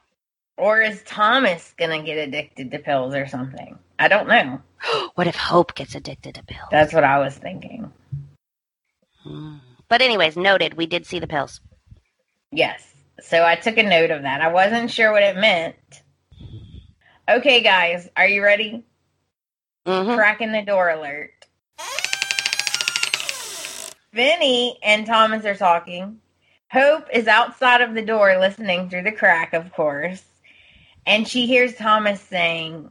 or 0.57 0.81
is 0.81 1.03
Thomas 1.03 1.73
gonna 1.77 2.01
get 2.01 2.17
addicted 2.17 2.71
to 2.71 2.79
pills 2.79 3.13
or 3.13 3.27
something? 3.27 3.77
I 3.99 4.07
don't 4.07 4.27
know. 4.27 4.61
What 5.15 5.27
if 5.27 5.35
Hope 5.35 5.73
gets 5.75 5.95
addicted 5.95 6.35
to 6.35 6.43
pills? 6.43 6.67
That's 6.71 6.93
what 6.93 7.03
I 7.03 7.19
was 7.19 7.35
thinking. 7.35 7.91
Hmm. 9.23 9.55
But 9.89 10.01
anyways, 10.01 10.37
noted. 10.37 10.75
We 10.75 10.85
did 10.85 11.05
see 11.05 11.19
the 11.19 11.27
pills. 11.27 11.59
Yes. 12.51 12.83
So 13.21 13.43
I 13.43 13.55
took 13.55 13.77
a 13.77 13.83
note 13.83 14.11
of 14.11 14.21
that. 14.23 14.41
I 14.41 14.49
wasn't 14.51 14.91
sure 14.91 15.11
what 15.11 15.23
it 15.23 15.37
meant. 15.37 15.75
Okay, 17.27 17.61
guys, 17.61 18.07
are 18.15 18.27
you 18.27 18.43
ready? 18.43 18.83
hmm 19.85 20.13
Cracking 20.15 20.51
the 20.51 20.61
door 20.61 20.89
alert. 20.89 21.31
Vinny 24.13 24.77
and 24.83 25.05
Thomas 25.05 25.45
are 25.45 25.55
talking. 25.55 26.19
Hope 26.75 27.07
is 27.13 27.27
outside 27.27 27.79
of 27.79 27.93
the 27.93 28.01
door 28.01 28.37
listening 28.37 28.89
through 28.89 29.03
the 29.03 29.11
crack, 29.13 29.53
of 29.53 29.71
course. 29.71 30.25
And 31.05 31.25
she 31.25 31.45
hears 31.45 31.73
Thomas 31.75 32.19
saying, 32.19 32.89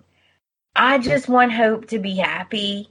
I 0.75 0.97
just 0.97 1.29
want 1.29 1.53
Hope 1.53 1.89
to 1.89 1.99
be 1.99 2.17
happy. 2.17 2.89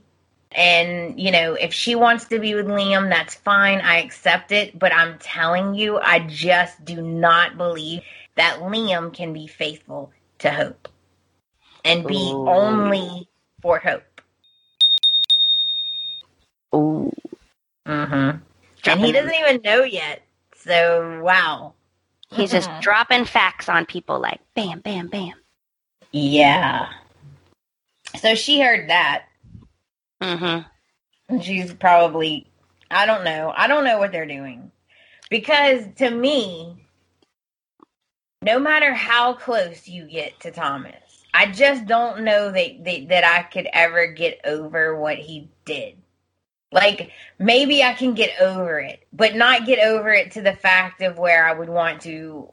And, 0.52 1.18
you 1.18 1.32
know, 1.32 1.54
if 1.54 1.74
she 1.74 1.96
wants 1.96 2.26
to 2.26 2.38
be 2.38 2.54
with 2.54 2.66
Liam, 2.66 3.10
that's 3.10 3.34
fine. 3.34 3.80
I 3.80 3.98
accept 4.02 4.52
it. 4.52 4.78
But 4.78 4.94
I'm 4.94 5.18
telling 5.18 5.74
you, 5.74 5.98
I 5.98 6.20
just 6.20 6.84
do 6.84 7.02
not 7.02 7.56
believe 7.56 8.02
that 8.36 8.60
Liam 8.60 9.12
can 9.12 9.32
be 9.32 9.48
faithful 9.48 10.12
to 10.38 10.52
Hope 10.52 10.88
and 11.84 12.06
be 12.06 12.34
Ooh. 12.36 12.46
only 12.46 13.28
for 13.60 13.80
Hope. 13.80 14.20
Ooh. 16.72 17.12
Mm-hmm. 17.84 18.38
And 18.86 19.00
he 19.00 19.10
doesn't 19.10 19.34
even 19.34 19.60
know 19.62 19.82
yet. 19.82 20.23
So, 20.64 21.20
wow. 21.22 21.74
He's 22.30 22.50
just 22.50 22.70
dropping 22.80 23.26
facts 23.26 23.68
on 23.68 23.86
people 23.86 24.18
like 24.20 24.40
bam, 24.54 24.80
bam, 24.80 25.08
bam. 25.08 25.34
Yeah. 26.12 26.88
So 28.18 28.34
she 28.34 28.60
heard 28.60 28.88
that. 28.90 29.26
hmm 30.22 30.60
and 31.28 31.42
She's 31.42 31.72
probably, 31.74 32.46
I 32.90 33.06
don't 33.06 33.24
know. 33.24 33.52
I 33.56 33.66
don't 33.66 33.84
know 33.84 33.98
what 33.98 34.12
they're 34.12 34.26
doing. 34.26 34.70
Because 35.30 35.84
to 35.96 36.10
me, 36.10 36.86
no 38.42 38.58
matter 38.58 38.92
how 38.94 39.34
close 39.34 39.88
you 39.88 40.06
get 40.06 40.38
to 40.40 40.50
Thomas, 40.50 41.26
I 41.34 41.50
just 41.50 41.86
don't 41.86 42.22
know 42.22 42.52
that, 42.52 42.84
that, 42.84 43.08
that 43.08 43.24
I 43.24 43.42
could 43.42 43.68
ever 43.72 44.06
get 44.08 44.40
over 44.44 44.96
what 44.98 45.18
he 45.18 45.48
did. 45.64 45.96
Like, 46.74 47.12
maybe 47.38 47.84
I 47.84 47.94
can 47.94 48.14
get 48.14 48.40
over 48.40 48.80
it, 48.80 49.06
but 49.12 49.36
not 49.36 49.64
get 49.64 49.78
over 49.78 50.10
it 50.10 50.32
to 50.32 50.42
the 50.42 50.54
fact 50.54 51.00
of 51.02 51.18
where 51.18 51.46
I 51.46 51.54
would 51.54 51.68
want 51.68 52.02
to 52.02 52.48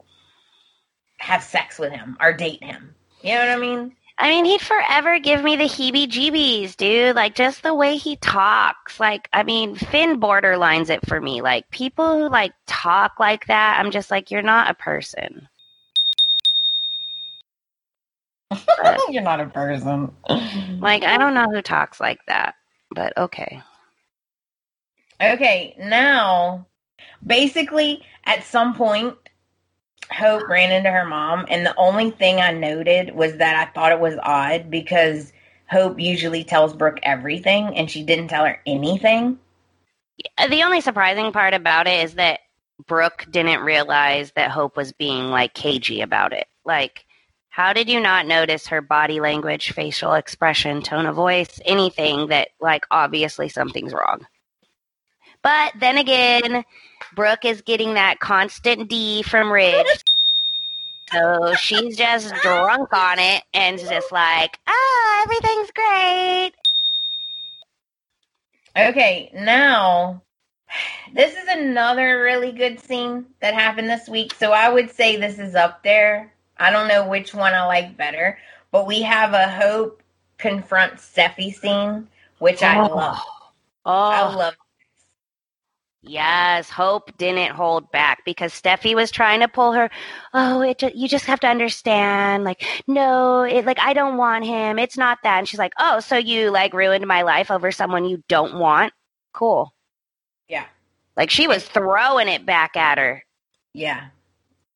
have 1.18 1.42
sex 1.42 1.76
with 1.76 1.90
him 1.90 2.16
or 2.20 2.32
date 2.32 2.62
him. 2.62 2.94
You 3.22 3.34
know 3.34 3.40
what 3.40 3.48
I 3.48 3.56
mean? 3.56 3.96
I 4.18 4.28
mean, 4.28 4.44
he'd 4.44 4.60
forever 4.60 5.18
give 5.18 5.42
me 5.42 5.56
the 5.56 5.64
heebie 5.64 6.06
jeebies, 6.06 6.76
dude. 6.76 7.16
Like, 7.16 7.34
just 7.34 7.64
the 7.64 7.74
way 7.74 7.96
he 7.96 8.14
talks. 8.16 9.00
Like, 9.00 9.28
I 9.32 9.42
mean, 9.42 9.74
Finn 9.74 10.20
borderlines 10.20 10.88
it 10.88 11.04
for 11.08 11.20
me. 11.20 11.40
Like, 11.42 11.68
people 11.70 12.18
who, 12.18 12.28
like, 12.28 12.52
talk 12.68 13.18
like 13.18 13.46
that, 13.46 13.80
I'm 13.80 13.90
just 13.90 14.12
like, 14.12 14.30
you're 14.30 14.40
not 14.40 14.70
a 14.70 14.74
person. 14.74 15.48
You're 19.08 19.22
not 19.22 19.40
a 19.40 19.46
person. 19.46 20.12
Like, 20.80 21.04
I 21.04 21.16
don't 21.16 21.32
know 21.32 21.46
who 21.50 21.62
talks 21.62 22.00
like 22.00 22.20
that, 22.26 22.54
but 22.94 23.16
okay. 23.16 23.62
Okay, 25.22 25.76
now, 25.78 26.66
basically, 27.24 28.02
at 28.24 28.42
some 28.42 28.74
point, 28.74 29.14
Hope 30.10 30.48
ran 30.48 30.72
into 30.72 30.90
her 30.90 31.06
mom, 31.06 31.46
and 31.48 31.64
the 31.64 31.76
only 31.76 32.10
thing 32.10 32.40
I 32.40 32.50
noted 32.52 33.14
was 33.14 33.36
that 33.36 33.56
I 33.56 33.70
thought 33.72 33.92
it 33.92 34.00
was 34.00 34.18
odd 34.22 34.68
because 34.68 35.32
Hope 35.70 36.00
usually 36.00 36.44
tells 36.44 36.74
Brooke 36.74 36.98
everything, 37.02 37.76
and 37.76 37.90
she 37.90 38.02
didn't 38.02 38.28
tell 38.28 38.44
her 38.44 38.60
anything. 38.66 39.38
The 40.50 40.64
only 40.64 40.80
surprising 40.80 41.32
part 41.32 41.54
about 41.54 41.86
it 41.86 42.04
is 42.04 42.14
that 42.14 42.40
Brooke 42.86 43.24
didn't 43.30 43.60
realize 43.60 44.32
that 44.32 44.50
Hope 44.50 44.76
was 44.76 44.92
being, 44.92 45.28
like, 45.28 45.54
cagey 45.54 46.00
about 46.00 46.32
it. 46.32 46.46
Like, 46.64 47.04
how 47.48 47.72
did 47.72 47.88
you 47.88 48.00
not 48.00 48.26
notice 48.26 48.66
her 48.66 48.82
body 48.82 49.20
language, 49.20 49.72
facial 49.72 50.14
expression, 50.14 50.82
tone 50.82 51.06
of 51.06 51.14
voice, 51.14 51.60
anything 51.64 52.26
that, 52.28 52.48
like, 52.60 52.84
obviously 52.90 53.48
something's 53.48 53.94
wrong? 53.94 54.26
But 55.42 55.72
then 55.78 55.98
again, 55.98 56.64
Brooke 57.14 57.44
is 57.44 57.62
getting 57.62 57.94
that 57.94 58.20
constant 58.20 58.88
D 58.88 59.22
from 59.22 59.52
Ridge. 59.52 60.04
So 61.12 61.54
she's 61.56 61.96
just 61.96 62.34
drunk 62.42 62.92
on 62.92 63.18
it 63.18 63.42
and 63.52 63.78
just 63.78 64.12
like, 64.12 64.58
ah, 64.66 65.22
everything's 65.24 65.70
great. 65.72 66.52
Okay, 68.76 69.30
now, 69.34 70.22
this 71.12 71.32
is 71.36 71.46
another 71.48 72.22
really 72.22 72.52
good 72.52 72.80
scene 72.80 73.26
that 73.40 73.54
happened 73.54 73.90
this 73.90 74.08
week, 74.08 74.34
so 74.34 74.52
I 74.52 74.70
would 74.70 74.90
say 74.90 75.16
this 75.16 75.38
is 75.38 75.54
up 75.54 75.82
there. 75.82 76.32
I 76.56 76.70
don't 76.70 76.88
know 76.88 77.06
which 77.08 77.34
one 77.34 77.52
I 77.52 77.66
like 77.66 77.96
better, 77.96 78.38
but 78.70 78.86
we 78.86 79.02
have 79.02 79.34
a 79.34 79.48
Hope 79.50 80.02
confront 80.38 80.94
Steffy 80.94 81.52
scene, 81.54 82.08
which 82.38 82.62
I 82.62 82.80
Oh. 82.80 82.88
love. 82.96 83.18
Oh, 83.84 83.92
I 84.10 84.34
love 84.34 84.54
Yes, 86.04 86.68
Hope 86.68 87.16
didn't 87.16 87.54
hold 87.54 87.90
back 87.92 88.24
because 88.24 88.52
Steffy 88.52 88.94
was 88.94 89.12
trying 89.12 89.38
to 89.40 89.46
pull 89.48 89.72
her. 89.72 89.88
Oh, 90.34 90.60
it 90.60 90.78
ju- 90.78 90.90
you 90.94 91.08
just 91.08 91.26
have 91.26 91.38
to 91.40 91.46
understand. 91.46 92.42
Like, 92.42 92.64
no, 92.88 93.42
it 93.42 93.64
like 93.64 93.78
I 93.78 93.92
don't 93.92 94.16
want 94.16 94.44
him. 94.44 94.80
It's 94.80 94.98
not 94.98 95.18
that. 95.22 95.38
And 95.38 95.48
she's 95.48 95.60
like, 95.60 95.74
oh, 95.78 96.00
so 96.00 96.16
you 96.16 96.50
like 96.50 96.74
ruined 96.74 97.06
my 97.06 97.22
life 97.22 97.52
over 97.52 97.70
someone 97.70 98.04
you 98.04 98.22
don't 98.28 98.58
want? 98.58 98.92
Cool. 99.32 99.72
Yeah. 100.48 100.64
Like 101.16 101.30
she 101.30 101.46
was 101.46 101.64
throwing 101.64 102.28
it 102.28 102.44
back 102.44 102.76
at 102.76 102.98
her. 102.98 103.22
Yeah. 103.72 104.08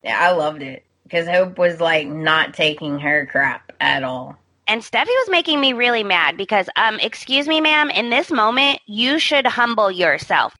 Yeah, 0.04 0.18
I 0.20 0.30
loved 0.30 0.62
it 0.62 0.84
because 1.02 1.26
Hope 1.26 1.58
was 1.58 1.80
like 1.80 2.06
not 2.06 2.54
taking 2.54 3.00
her 3.00 3.26
crap 3.26 3.72
at 3.80 4.04
all. 4.04 4.36
And 4.68 4.82
Steffy 4.82 5.06
was 5.06 5.30
making 5.30 5.60
me 5.60 5.72
really 5.72 6.02
mad 6.02 6.36
because, 6.36 6.68
um, 6.76 6.98
excuse 7.00 7.46
me, 7.46 7.60
ma'am, 7.60 7.88
in 7.90 8.10
this 8.10 8.32
moment, 8.32 8.80
you 8.86 9.18
should 9.20 9.46
humble 9.46 9.90
yourself. 9.92 10.54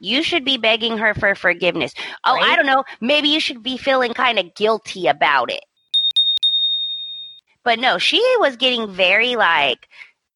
You 0.00 0.22
should 0.22 0.44
be 0.44 0.56
begging 0.56 0.98
her 0.98 1.14
for 1.14 1.34
forgiveness. 1.34 1.94
Oh, 2.24 2.34
I 2.34 2.56
don't 2.56 2.66
know. 2.66 2.84
Maybe 3.00 3.28
you 3.28 3.40
should 3.40 3.62
be 3.62 3.76
feeling 3.76 4.12
kind 4.12 4.38
of 4.38 4.54
guilty 4.54 5.06
about 5.06 5.50
it. 5.50 5.64
But 7.64 7.78
no, 7.78 7.98
she 7.98 8.20
was 8.40 8.56
getting 8.56 8.92
very 8.92 9.36
like, 9.36 9.88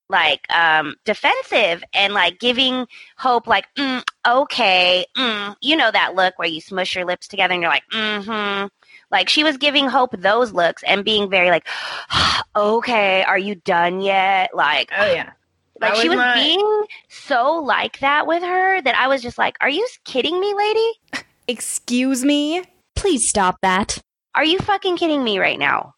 like, 0.09 0.41
um, 0.55 0.95
defensive 1.05 1.85
and 1.93 2.15
like 2.15 2.39
giving 2.39 2.87
Hope 3.19 3.47
like, 3.47 3.67
mm, 3.77 4.03
okay, 4.27 5.05
mm, 5.17 5.55
you 5.61 5.77
know 5.77 5.91
that 5.91 6.15
look 6.15 6.39
where 6.39 6.49
you 6.49 6.63
smush 6.63 6.95
your 6.95 7.05
lips 7.05 7.29
together 7.29 7.53
and 7.53 7.63
you're 7.63 7.71
like, 7.71 7.85
mm-hmm. 7.93 8.69
Like 9.11 9.29
she 9.29 9.45
was 9.45 9.57
giving 9.57 9.89
Hope 9.89 10.15
those 10.19 10.53
looks 10.53 10.83
and 10.85 11.05
being 11.05 11.31
very 11.31 11.51
like, 11.51 11.67
okay, 12.57 13.23
are 13.25 13.39
you 13.39 13.55
done 13.57 14.01
yet? 14.01 14.51
Like, 14.55 14.91
Oh 14.97 15.13
yeah. 15.13 15.33
Like 15.81 15.95
That 15.95 16.01
she 16.03 16.09
was 16.09 16.17
was 16.17 16.25
my- 16.25 16.35
being 16.35 16.85
so 17.09 17.53
like 17.59 17.99
that 18.01 18.27
with 18.27 18.43
her 18.43 18.83
that 18.83 18.97
I 18.97 19.09
was 19.09 19.23
just 19.23 19.39
like, 19.39 19.57
are 19.61 19.69
you 19.71 19.87
kidding 20.05 20.39
me, 20.41 20.55
lady? 20.55 20.91
Excuse 21.49 22.25
me? 22.25 22.63
Please 22.97 23.29
stop 23.29 23.57
that. 23.63 23.99
Are 24.35 24.45
you 24.45 24.59
fucking 24.59 24.97
kidding 24.97 25.23
me 25.25 25.39
right 25.39 25.59
now? 25.59 25.95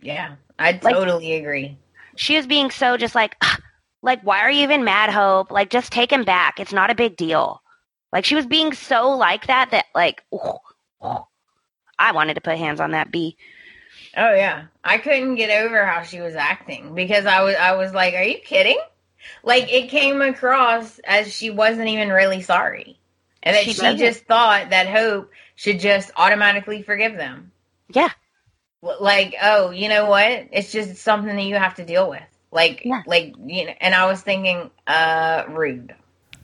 Yeah. 0.00 0.36
I 0.58 0.72
Like- 0.82 0.94
totally 0.94 1.34
agree. 1.34 1.76
She 2.16 2.36
was 2.36 2.46
being 2.46 2.70
so 2.70 2.96
just 2.96 3.14
like, 3.16 3.36
"Ugh, 3.42 3.60
like, 4.02 4.20
why 4.22 4.38
are 4.40 4.50
you 4.50 4.62
even 4.62 4.84
mad, 4.84 5.10
Hope? 5.10 5.50
Like, 5.50 5.68
just 5.70 5.90
take 5.92 6.12
him 6.12 6.22
back. 6.24 6.60
It's 6.60 6.72
not 6.72 6.90
a 6.90 6.94
big 6.94 7.16
deal. 7.16 7.60
Like, 8.12 8.24
she 8.24 8.36
was 8.36 8.46
being 8.46 8.72
so 8.72 9.08
like 9.10 9.48
that 9.48 9.72
that, 9.72 9.86
like, 9.96 10.22
I 11.02 12.12
wanted 12.12 12.34
to 12.34 12.40
put 12.40 12.56
hands 12.58 12.80
on 12.80 12.92
that 12.92 13.10
bee. 13.10 13.36
Oh 14.16 14.34
yeah. 14.34 14.64
I 14.82 14.98
couldn't 14.98 15.36
get 15.36 15.50
over 15.64 15.84
how 15.84 16.02
she 16.02 16.20
was 16.20 16.34
acting 16.34 16.94
because 16.94 17.26
I 17.26 17.42
was 17.42 17.54
I 17.56 17.72
was 17.72 17.92
like, 17.94 18.14
Are 18.14 18.22
you 18.22 18.38
kidding? 18.38 18.78
Like 19.42 19.72
it 19.72 19.88
came 19.88 20.20
across 20.22 20.98
as 21.04 21.32
she 21.32 21.50
wasn't 21.50 21.88
even 21.88 22.10
really 22.10 22.42
sorry. 22.42 22.98
And 23.42 23.56
that 23.56 23.64
She 23.64 23.72
she, 23.72 23.96
just 23.96 24.24
thought 24.26 24.70
that 24.70 24.86
Hope 24.88 25.30
should 25.56 25.80
just 25.80 26.10
automatically 26.16 26.82
forgive 26.82 27.16
them. 27.16 27.52
Yeah. 27.92 28.10
Like, 28.82 29.34
oh, 29.42 29.70
you 29.70 29.88
know 29.88 30.06
what? 30.06 30.48
It's 30.52 30.70
just 30.72 30.96
something 30.96 31.34
that 31.34 31.42
you 31.44 31.54
have 31.56 31.74
to 31.76 31.84
deal 31.84 32.08
with. 32.10 32.22
Like 32.52 32.82
Yeah. 32.84 33.02
like 33.06 33.34
you 33.44 33.66
know 33.66 33.72
and 33.80 33.94
I 33.94 34.06
was 34.06 34.20
thinking, 34.20 34.70
uh, 34.86 35.44
rude. 35.48 35.94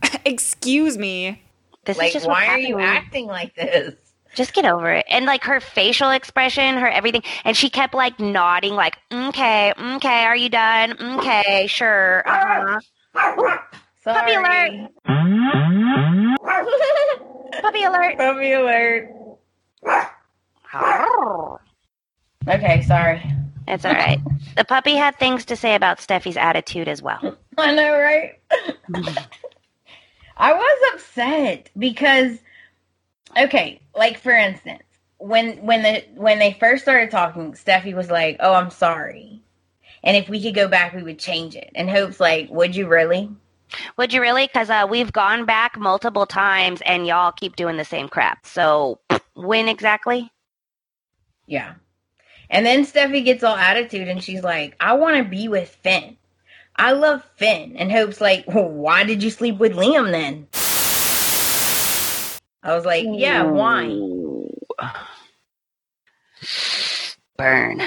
Excuse 0.25 0.99
me. 0.99 1.43
This 1.85 1.97
is 1.97 1.99
Like 1.99 2.13
just 2.13 2.27
why 2.27 2.47
are 2.49 2.59
you 2.59 2.79
acting 2.79 3.27
like 3.27 3.55
this? 3.55 3.95
Just 4.35 4.53
get 4.55 4.65
over 4.65 4.91
it. 4.93 5.07
And 5.09 5.27
like 5.27 5.45
her 5.45 5.61
facial 5.61 6.11
expression, 6.11 6.77
her 6.77 6.89
everything. 6.89 7.23
And 7.45 7.57
she 7.57 7.71
kept 7.71 7.95
like 7.95 8.19
nodding, 8.21 8.75
like, 8.75 8.97
okay, 9.13 9.73
okay, 9.79 10.25
are 10.25 10.37
you 10.37 10.49
done? 10.49 11.19
Okay, 11.19 11.67
sure. 11.69 12.23
Uh-huh. 12.27 12.81
Puppy 14.05 14.35
alert. 14.35 14.91
Puppy 17.63 17.83
alert. 17.83 18.17
Puppy 18.17 18.53
alert. 18.53 19.11
Okay, 22.49 22.83
sorry. 22.83 23.23
It's 23.69 23.85
all 23.85 23.93
right. 23.93 24.19
The 24.57 24.65
puppy 24.65 24.95
had 24.95 25.19
things 25.19 25.45
to 25.47 25.57
say 25.57 25.75
about 25.75 25.99
Steffy's 25.99 26.37
attitude 26.37 26.89
as 26.89 27.03
well. 27.03 27.37
I 27.59 27.75
know, 27.75 27.99
right? 27.99 28.41
I 30.37 30.53
was 30.55 30.93
upset 30.95 31.69
because 31.79 32.39
okay, 33.37 33.81
like 33.95 34.19
for 34.19 34.33
instance, 34.33 34.83
when 35.19 35.59
when 35.59 35.83
the 35.83 36.05
when 36.15 36.39
they 36.39 36.57
first 36.59 36.83
started 36.83 37.11
talking, 37.11 37.53
Steffy 37.53 37.95
was 37.95 38.11
like, 38.11 38.37
"Oh, 38.41 38.55
I'm 38.55 38.71
sorry." 38.71 39.43
And 40.03 40.17
if 40.17 40.29
we 40.29 40.43
could 40.43 40.55
go 40.55 40.69
back, 40.69 40.95
we 40.95 41.03
would 41.03 41.19
change 41.19 41.55
it. 41.55 41.71
And 41.75 41.91
Hope's 41.91 42.21
like, 42.21 42.49
"Would 42.51 42.75
you 42.75 42.89
really?" 42.89 43.31
Would 43.97 44.13
you 44.13 44.21
really? 44.21 44.47
Because 44.47 44.71
uh, 44.71 44.87
we've 44.89 45.13
gone 45.13 45.45
back 45.45 45.79
multiple 45.79 46.27
times 46.27 46.81
and 46.85 47.07
y'all 47.07 47.33
keep 47.33 47.55
doing 47.55 47.77
the 47.77 47.85
same 47.85 48.09
crap. 48.09 48.45
So 48.45 48.99
when 49.35 49.69
exactly? 49.69 50.31
Yeah. 51.47 51.75
And 52.49 52.67
then 52.67 52.85
Steffy 52.85 53.25
gets 53.25 53.45
all 53.45 53.57
attitude 53.57 54.09
and 54.09 54.23
she's 54.23 54.43
like, 54.43 54.75
I 54.81 54.95
want 54.95 55.19
to 55.19 55.25
be 55.25 55.49
with 55.49 55.69
Finn. 55.69 56.17
I 56.77 56.93
love 56.93 57.25
Finn. 57.37 57.77
And 57.77 57.93
Hope's 57.93 58.21
like, 58.21 58.45
well, 58.49 58.69
why 58.69 59.05
did 59.05 59.23
you 59.23 59.31
sleep 59.31 59.59
with 59.59 59.73
Liam 59.73 60.11
then? 60.11 60.49
I 62.63 62.75
was 62.75 62.85
like, 62.85 63.07
yeah, 63.09 63.45
why? 63.45 63.87
Burn. 67.37 67.83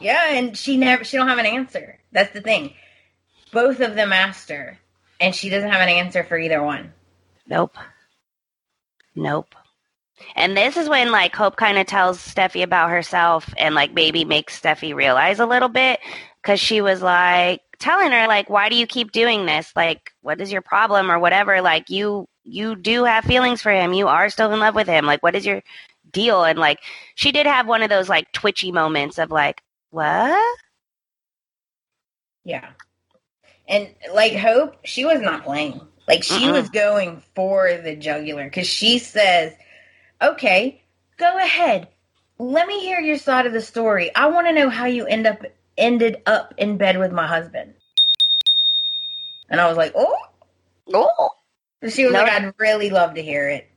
Yeah, 0.00 0.30
and 0.30 0.56
she 0.56 0.76
never 0.76 1.04
she 1.04 1.16
don't 1.16 1.28
have 1.28 1.38
an 1.38 1.46
answer. 1.46 1.98
That's 2.12 2.32
the 2.32 2.40
thing. 2.40 2.74
Both 3.52 3.80
of 3.80 3.94
them 3.94 4.12
asked 4.12 4.50
her, 4.50 4.78
and 5.20 5.34
she 5.34 5.48
doesn't 5.48 5.70
have 5.70 5.80
an 5.80 5.88
answer 5.88 6.24
for 6.24 6.36
either 6.38 6.62
one. 6.62 6.92
Nope. 7.46 7.76
Nope. 9.14 9.54
And 10.34 10.56
this 10.56 10.76
is 10.76 10.88
when 10.88 11.10
like 11.12 11.34
Hope 11.34 11.56
kind 11.56 11.78
of 11.78 11.86
tells 11.86 12.18
Steffy 12.18 12.62
about 12.62 12.90
herself 12.90 13.52
and 13.56 13.74
like 13.74 13.92
maybe 13.92 14.24
makes 14.24 14.60
Steffy 14.60 14.94
realize 14.94 15.40
a 15.40 15.46
little 15.46 15.68
bit 15.68 16.00
because 16.42 16.58
she 16.60 16.80
was 16.80 17.02
like 17.02 17.60
telling 17.78 18.12
her 18.12 18.26
like 18.26 18.50
why 18.50 18.68
do 18.68 18.76
you 18.76 18.86
keep 18.86 19.12
doing 19.12 19.46
this 19.46 19.72
like 19.76 20.12
what 20.22 20.40
is 20.40 20.52
your 20.52 20.62
problem 20.62 21.10
or 21.10 21.18
whatever 21.18 21.60
like 21.62 21.90
you 21.90 22.26
you 22.44 22.76
do 22.76 23.04
have 23.04 23.24
feelings 23.24 23.62
for 23.62 23.70
him 23.72 23.92
you 23.92 24.08
are 24.08 24.30
still 24.30 24.52
in 24.52 24.60
love 24.60 24.74
with 24.74 24.86
him 24.88 25.06
like 25.06 25.22
what 25.22 25.34
is 25.36 25.46
your 25.46 25.62
deal 26.12 26.44
and 26.44 26.58
like 26.58 26.78
she 27.14 27.32
did 27.32 27.46
have 27.46 27.66
one 27.66 27.82
of 27.82 27.90
those 27.90 28.08
like 28.08 28.30
twitchy 28.32 28.72
moments 28.72 29.18
of 29.18 29.30
like 29.30 29.62
what 29.90 30.58
Yeah. 32.44 32.70
And 33.68 33.88
like 34.14 34.34
Hope, 34.34 34.76
she 34.84 35.04
was 35.04 35.20
not 35.20 35.44
playing. 35.44 35.80
Like 36.08 36.22
she 36.24 36.48
Mm-mm. 36.48 36.50
was 36.50 36.70
going 36.70 37.22
for 37.34 37.76
the 37.78 37.96
jugular 37.96 38.44
because 38.44 38.66
she 38.66 38.98
says, 38.98 39.52
"Okay, 40.22 40.82
go 41.18 41.36
ahead. 41.38 41.88
Let 42.38 42.66
me 42.68 42.80
hear 42.80 43.00
your 43.00 43.18
side 43.18 43.46
of 43.46 43.52
the 43.52 43.60
story. 43.60 44.14
I 44.14 44.26
want 44.28 44.46
to 44.46 44.52
know 44.52 44.68
how 44.70 44.86
you 44.86 45.06
end 45.06 45.26
up 45.26 45.42
ended 45.78 46.22
up 46.26 46.54
in 46.58 46.76
bed 46.78 46.98
with 46.98 47.12
my 47.12 47.26
husband." 47.26 47.74
And 49.48 49.60
I 49.60 49.68
was 49.68 49.76
like, 49.76 49.92
"Oh." 49.94 50.16
oh 50.94 51.30
She 51.88 52.04
was 52.04 52.12
No. 52.14 52.22
like, 52.22 52.32
"I'd 52.32 52.54
really 52.58 52.90
love 52.90 53.14
to 53.14 53.22
hear 53.22 53.48
it." 53.48 53.70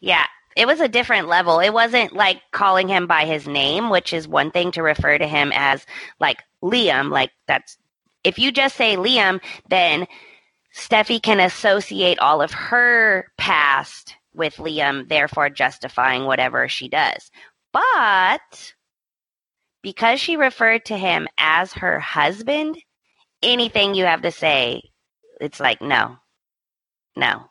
Yeah, 0.00 0.26
it 0.56 0.66
was 0.66 0.80
a 0.80 0.88
different 0.88 1.28
level. 1.28 1.60
It 1.60 1.72
wasn't 1.72 2.14
like 2.14 2.42
calling 2.52 2.88
him 2.88 3.06
by 3.06 3.24
his 3.24 3.46
name, 3.46 3.90
which 3.90 4.12
is 4.12 4.26
one 4.28 4.50
thing 4.50 4.72
to 4.72 4.82
refer 4.82 5.18
to 5.18 5.26
him 5.26 5.52
as 5.54 5.84
like 6.20 6.42
Liam. 6.62 7.10
Like 7.10 7.30
that's 7.46 7.76
if 8.24 8.38
you 8.38 8.52
just 8.52 8.76
say 8.76 8.96
Liam, 8.96 9.40
then 9.68 10.06
Steffy 10.74 11.22
can 11.22 11.40
associate 11.40 12.18
all 12.18 12.42
of 12.42 12.52
her 12.52 13.26
past 13.38 14.14
with 14.34 14.56
Liam, 14.56 15.08
therefore 15.08 15.48
justifying 15.50 16.24
whatever 16.24 16.68
she 16.68 16.88
does. 16.88 17.30
But 17.72 18.74
because 19.86 20.20
she 20.20 20.36
referred 20.36 20.84
to 20.84 20.98
him 20.98 21.28
as 21.38 21.72
her 21.74 22.00
husband, 22.00 22.76
anything 23.40 23.94
you 23.94 24.04
have 24.04 24.22
to 24.22 24.32
say, 24.32 24.82
it's 25.40 25.60
like, 25.60 25.80
no, 25.80 26.16
no, 27.14 27.44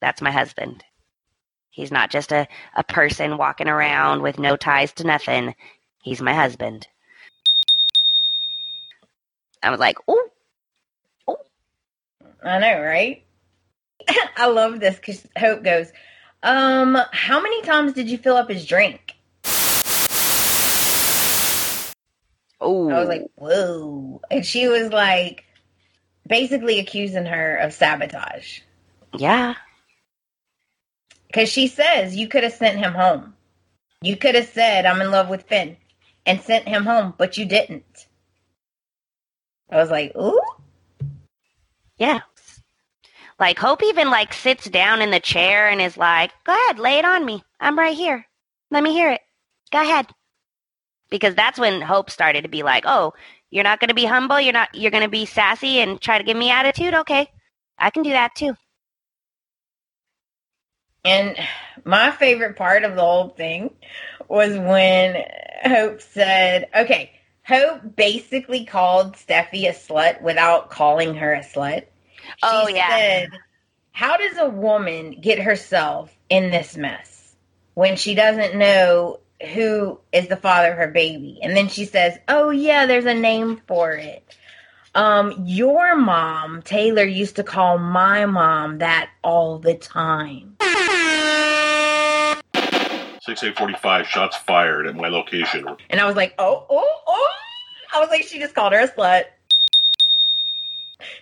that's 0.00 0.20
my 0.20 0.32
husband. 0.32 0.82
He's 1.70 1.92
not 1.92 2.10
just 2.10 2.32
a, 2.32 2.48
a 2.74 2.82
person 2.82 3.38
walking 3.38 3.68
around 3.68 4.22
with 4.22 4.40
no 4.40 4.56
ties 4.56 4.92
to 4.94 5.06
nothing. 5.06 5.54
He's 6.02 6.20
my 6.20 6.34
husband. 6.34 6.88
I 9.62 9.70
was 9.70 9.78
like, 9.78 9.98
oh, 10.08 10.28
oh. 11.28 11.36
I 12.44 12.58
know, 12.58 12.82
right? 12.82 13.24
I 14.36 14.46
love 14.46 14.80
this 14.80 14.96
because 14.96 15.24
Hope 15.38 15.62
goes, 15.62 15.92
"Um, 16.42 16.98
how 17.12 17.40
many 17.40 17.62
times 17.62 17.92
did 17.92 18.10
you 18.10 18.18
fill 18.18 18.36
up 18.36 18.50
his 18.50 18.66
drink?" 18.66 19.14
Ooh. 22.62 22.90
I 22.90 22.98
was 23.00 23.08
like, 23.08 23.26
whoa. 23.36 24.20
And 24.30 24.44
she 24.44 24.68
was 24.68 24.90
like, 24.92 25.44
basically 26.26 26.78
accusing 26.78 27.26
her 27.26 27.56
of 27.56 27.72
sabotage. 27.72 28.60
yeah, 29.12 29.54
Because 31.28 31.48
she 31.48 31.66
says, 31.68 32.16
you 32.16 32.28
could 32.28 32.44
have 32.44 32.52
sent 32.52 32.78
him 32.78 32.92
home. 32.92 33.34
You 34.02 34.16
could 34.16 34.34
have 34.34 34.48
said, 34.48 34.86
I'm 34.86 35.00
in 35.00 35.10
love 35.10 35.28
with 35.28 35.44
Finn 35.44 35.76
and 36.26 36.40
sent 36.40 36.68
him 36.68 36.84
home, 36.84 37.14
but 37.18 37.36
you 37.38 37.44
didn't. 37.46 38.06
I 39.70 39.76
was 39.76 39.90
like, 39.90 40.14
ooh. 40.16 40.40
yeah. 41.98 42.20
Like 43.38 43.58
Hope 43.58 43.82
even 43.82 44.10
like 44.10 44.32
sits 44.34 44.68
down 44.68 45.00
in 45.02 45.10
the 45.10 45.20
chair 45.20 45.68
and 45.68 45.80
is 45.80 45.96
like, 45.96 46.30
"Go 46.44 46.52
ahead, 46.52 46.78
lay 46.78 46.98
it 46.98 47.06
on 47.06 47.24
me. 47.24 47.42
I'm 47.58 47.78
right 47.78 47.96
here. 47.96 48.26
Let 48.70 48.82
me 48.82 48.92
hear 48.92 49.10
it. 49.12 49.22
Go 49.72 49.80
ahead." 49.80 50.06
Because 51.10 51.34
that's 51.34 51.58
when 51.58 51.80
Hope 51.80 52.10
started 52.10 52.42
to 52.42 52.48
be 52.48 52.62
like, 52.62 52.84
"Oh, 52.86 53.12
you're 53.50 53.64
not 53.64 53.80
going 53.80 53.88
to 53.88 53.94
be 53.94 54.04
humble. 54.04 54.40
You're 54.40 54.52
not. 54.52 54.74
You're 54.74 54.92
going 54.92 55.02
to 55.04 55.10
be 55.10 55.26
sassy 55.26 55.80
and 55.80 56.00
try 56.00 56.18
to 56.18 56.24
give 56.24 56.36
me 56.36 56.50
attitude. 56.50 56.94
Okay, 56.94 57.28
I 57.78 57.90
can 57.90 58.02
do 58.02 58.10
that 58.10 58.34
too." 58.34 58.54
And 61.04 61.36
my 61.84 62.10
favorite 62.10 62.56
part 62.56 62.84
of 62.84 62.94
the 62.94 63.00
whole 63.00 63.30
thing 63.30 63.74
was 64.28 64.56
when 64.56 65.24
Hope 65.64 66.00
said, 66.02 66.68
okay, 66.76 67.12
Hope 67.46 67.96
basically 67.96 68.64
called 68.64 69.14
Steffy 69.14 69.66
a 69.68 69.72
slut 69.72 70.20
without 70.22 70.70
calling 70.70 71.14
her 71.14 71.32
a 71.32 71.40
slut. 71.40 71.84
She 72.22 72.34
Oh, 72.42 72.68
yeah. 72.68 72.88
said, 72.88 73.28
How 73.92 74.16
does 74.16 74.36
a 74.38 74.48
woman 74.48 75.20
get 75.20 75.38
herself 75.40 76.14
in 76.28 76.50
this 76.50 76.76
mess 76.76 77.34
when 77.74 77.96
she 77.96 78.14
doesn't 78.14 78.56
know 78.56 79.19
who 79.54 79.98
is 80.12 80.28
the 80.28 80.36
father 80.36 80.72
of 80.72 80.78
her 80.78 80.88
baby? 80.88 81.38
And 81.42 81.56
then 81.56 81.68
she 81.68 81.84
says, 81.84 82.18
Oh, 82.28 82.50
yeah, 82.50 82.86
there's 82.86 83.06
a 83.06 83.14
name 83.14 83.60
for 83.66 83.92
it. 83.92 84.24
Um, 84.94 85.32
your 85.46 85.96
mom, 85.96 86.62
Taylor, 86.62 87.04
used 87.04 87.36
to 87.36 87.44
call 87.44 87.78
my 87.78 88.26
mom 88.26 88.78
that 88.78 89.10
all 89.22 89.58
the 89.58 89.74
time. 89.74 90.56
6845 93.22 94.06
shots 94.06 94.36
fired 94.36 94.86
at 94.88 94.96
my 94.96 95.08
location. 95.08 95.64
And 95.90 96.00
I 96.00 96.06
was 96.06 96.16
like, 96.16 96.34
oh, 96.38 96.66
oh, 96.68 97.00
oh. 97.06 97.28
I 97.94 98.00
was 98.00 98.08
like, 98.08 98.22
she 98.22 98.38
just 98.40 98.54
called 98.54 98.72
her 98.72 98.80
a 98.80 98.88
slut. 98.88 99.24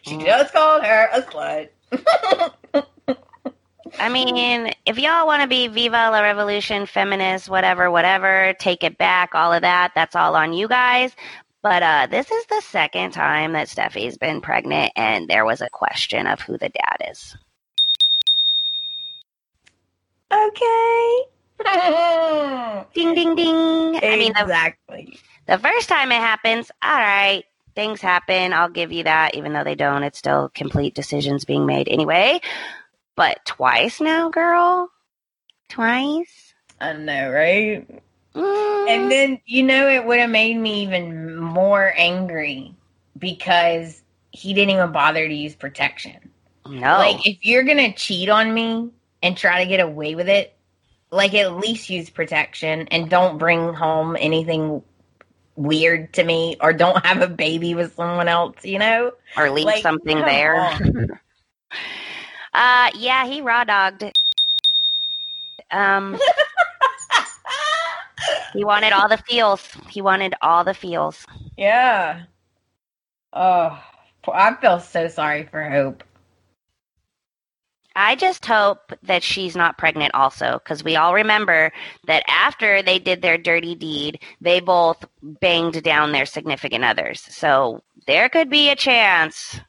She 0.02 0.16
just 0.16 0.52
called 0.52 0.84
her 0.84 1.08
a 1.12 1.22
slut. 1.22 1.68
I 3.98 4.08
mean, 4.08 4.72
if 4.86 4.98
y'all 4.98 5.26
want 5.26 5.42
to 5.42 5.48
be 5.48 5.68
Viva 5.68 6.10
la 6.10 6.20
Revolution, 6.20 6.86
feminist, 6.86 7.48
whatever, 7.48 7.90
whatever, 7.90 8.54
take 8.58 8.84
it 8.84 8.98
back, 8.98 9.34
all 9.34 9.52
of 9.52 9.62
that, 9.62 9.92
that's 9.94 10.16
all 10.16 10.36
on 10.36 10.52
you 10.52 10.68
guys. 10.68 11.14
But 11.62 11.82
uh, 11.82 12.06
this 12.10 12.30
is 12.30 12.46
the 12.46 12.62
second 12.62 13.12
time 13.12 13.52
that 13.52 13.68
Steffy's 13.68 14.18
been 14.18 14.40
pregnant, 14.40 14.92
and 14.96 15.28
there 15.28 15.44
was 15.44 15.60
a 15.60 15.70
question 15.70 16.26
of 16.26 16.40
who 16.40 16.58
the 16.58 16.70
dad 16.70 17.10
is. 17.10 17.36
okay. 20.32 21.22
Ding, 22.94 23.14
ding, 23.14 23.34
ding. 23.34 23.96
I 23.96 24.16
mean, 24.16 24.32
the, 24.32 24.42
exactly. 24.42 25.18
the 25.46 25.58
first 25.58 25.88
time 25.88 26.12
it 26.12 26.16
happens, 26.16 26.70
all 26.82 26.94
right, 26.94 27.42
things 27.74 28.00
happen. 28.00 28.52
I'll 28.52 28.68
give 28.70 28.92
you 28.92 29.04
that. 29.04 29.34
Even 29.34 29.52
though 29.52 29.64
they 29.64 29.74
don't, 29.74 30.04
it's 30.04 30.18
still 30.18 30.50
complete 30.54 30.94
decisions 30.94 31.44
being 31.44 31.66
made 31.66 31.88
anyway. 31.88 32.40
But 33.18 33.44
twice 33.44 34.00
now, 34.00 34.28
girl? 34.28 34.92
Twice? 35.68 36.54
I 36.80 36.92
know, 36.92 37.32
right? 37.32 37.84
Mm. 38.32 38.88
And 38.88 39.10
then, 39.10 39.40
you 39.44 39.64
know, 39.64 39.88
it 39.88 40.06
would 40.06 40.20
have 40.20 40.30
made 40.30 40.56
me 40.56 40.84
even 40.84 41.34
more 41.36 41.92
angry 41.96 42.76
because 43.18 44.00
he 44.30 44.54
didn't 44.54 44.70
even 44.70 44.92
bother 44.92 45.26
to 45.26 45.34
use 45.34 45.56
protection. 45.56 46.30
no. 46.64 46.98
Like, 46.98 47.26
if 47.26 47.38
you're 47.44 47.64
going 47.64 47.78
to 47.78 47.92
cheat 47.92 48.28
on 48.28 48.54
me 48.54 48.90
and 49.20 49.36
try 49.36 49.64
to 49.64 49.68
get 49.68 49.80
away 49.80 50.14
with 50.14 50.28
it, 50.28 50.56
like, 51.10 51.34
at 51.34 51.56
least 51.56 51.90
use 51.90 52.10
protection 52.10 52.86
and 52.92 53.10
don't 53.10 53.36
bring 53.36 53.74
home 53.74 54.16
anything 54.20 54.80
weird 55.56 56.12
to 56.12 56.22
me 56.22 56.56
or 56.60 56.72
don't 56.72 57.04
have 57.04 57.20
a 57.20 57.26
baby 57.26 57.74
with 57.74 57.96
someone 57.96 58.28
else, 58.28 58.64
you 58.64 58.78
know? 58.78 59.10
or 59.36 59.50
leave 59.50 59.64
Like, 59.64 59.82
something 59.82 60.20
there. 60.20 61.20
Uh, 62.58 62.90
yeah, 62.96 63.24
he 63.24 63.40
raw 63.40 63.62
dogged. 63.62 64.02
Um, 65.70 66.18
he 68.52 68.64
wanted 68.64 68.92
all 68.92 69.08
the 69.08 69.16
feels. 69.16 69.64
He 69.88 70.02
wanted 70.02 70.34
all 70.42 70.64
the 70.64 70.74
feels. 70.74 71.24
yeah. 71.56 72.22
Oh, 73.32 73.80
I 74.26 74.54
feel 74.56 74.80
so 74.80 75.06
sorry 75.06 75.44
for 75.44 75.70
Hope. 75.70 76.02
I 77.94 78.16
just 78.16 78.44
hope 78.44 78.92
that 79.04 79.22
she's 79.22 79.54
not 79.54 79.78
pregnant 79.78 80.12
also, 80.14 80.60
because 80.62 80.82
we 80.82 80.96
all 80.96 81.14
remember 81.14 81.70
that 82.08 82.24
after 82.28 82.82
they 82.82 82.98
did 82.98 83.22
their 83.22 83.38
dirty 83.38 83.76
deed, 83.76 84.20
they 84.40 84.58
both 84.58 85.04
banged 85.22 85.80
down 85.84 86.10
their 86.10 86.26
significant 86.26 86.84
others. 86.84 87.20
So 87.30 87.82
there 88.08 88.28
could 88.28 88.50
be 88.50 88.70
a 88.70 88.76
chance 88.76 89.60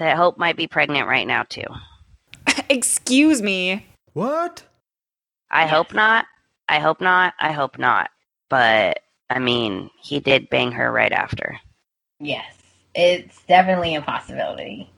that 0.00 0.16
Hope 0.16 0.36
might 0.38 0.56
be 0.56 0.66
pregnant 0.66 1.06
right 1.06 1.26
now, 1.26 1.44
too. 1.44 1.66
Excuse 2.68 3.40
me. 3.40 3.86
What? 4.12 4.64
I 5.50 5.66
hope 5.66 5.94
not. 5.94 6.26
I 6.68 6.78
hope 6.80 7.00
not. 7.00 7.34
I 7.38 7.52
hope 7.52 7.78
not. 7.78 8.10
But, 8.48 9.00
I 9.28 9.38
mean, 9.38 9.90
he 10.02 10.18
did 10.18 10.50
bang 10.50 10.72
her 10.72 10.90
right 10.90 11.12
after. 11.12 11.58
Yes, 12.18 12.54
it's 12.94 13.42
definitely 13.44 13.94
a 13.94 14.02
possibility. 14.02 14.90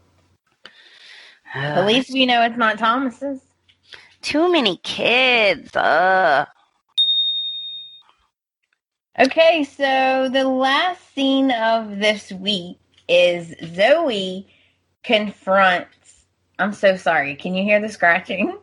At 1.54 1.86
least 1.86 2.12
we 2.12 2.24
know 2.24 2.42
it's 2.42 2.56
not 2.56 2.78
Thomas's. 2.78 3.40
Too 4.22 4.50
many 4.50 4.78
kids. 4.78 5.72
Ugh. 5.74 6.46
Okay, 9.18 9.64
so 9.64 10.30
the 10.32 10.48
last 10.48 11.14
scene 11.14 11.50
of 11.50 11.98
this 11.98 12.32
week 12.32 12.78
is 13.08 13.54
Zoe 13.74 14.48
confronts. 15.02 16.26
I'm 16.58 16.72
so 16.72 16.96
sorry. 16.96 17.34
Can 17.36 17.54
you 17.54 17.62
hear 17.64 17.80
the 17.80 17.88
scratching? 17.88 18.58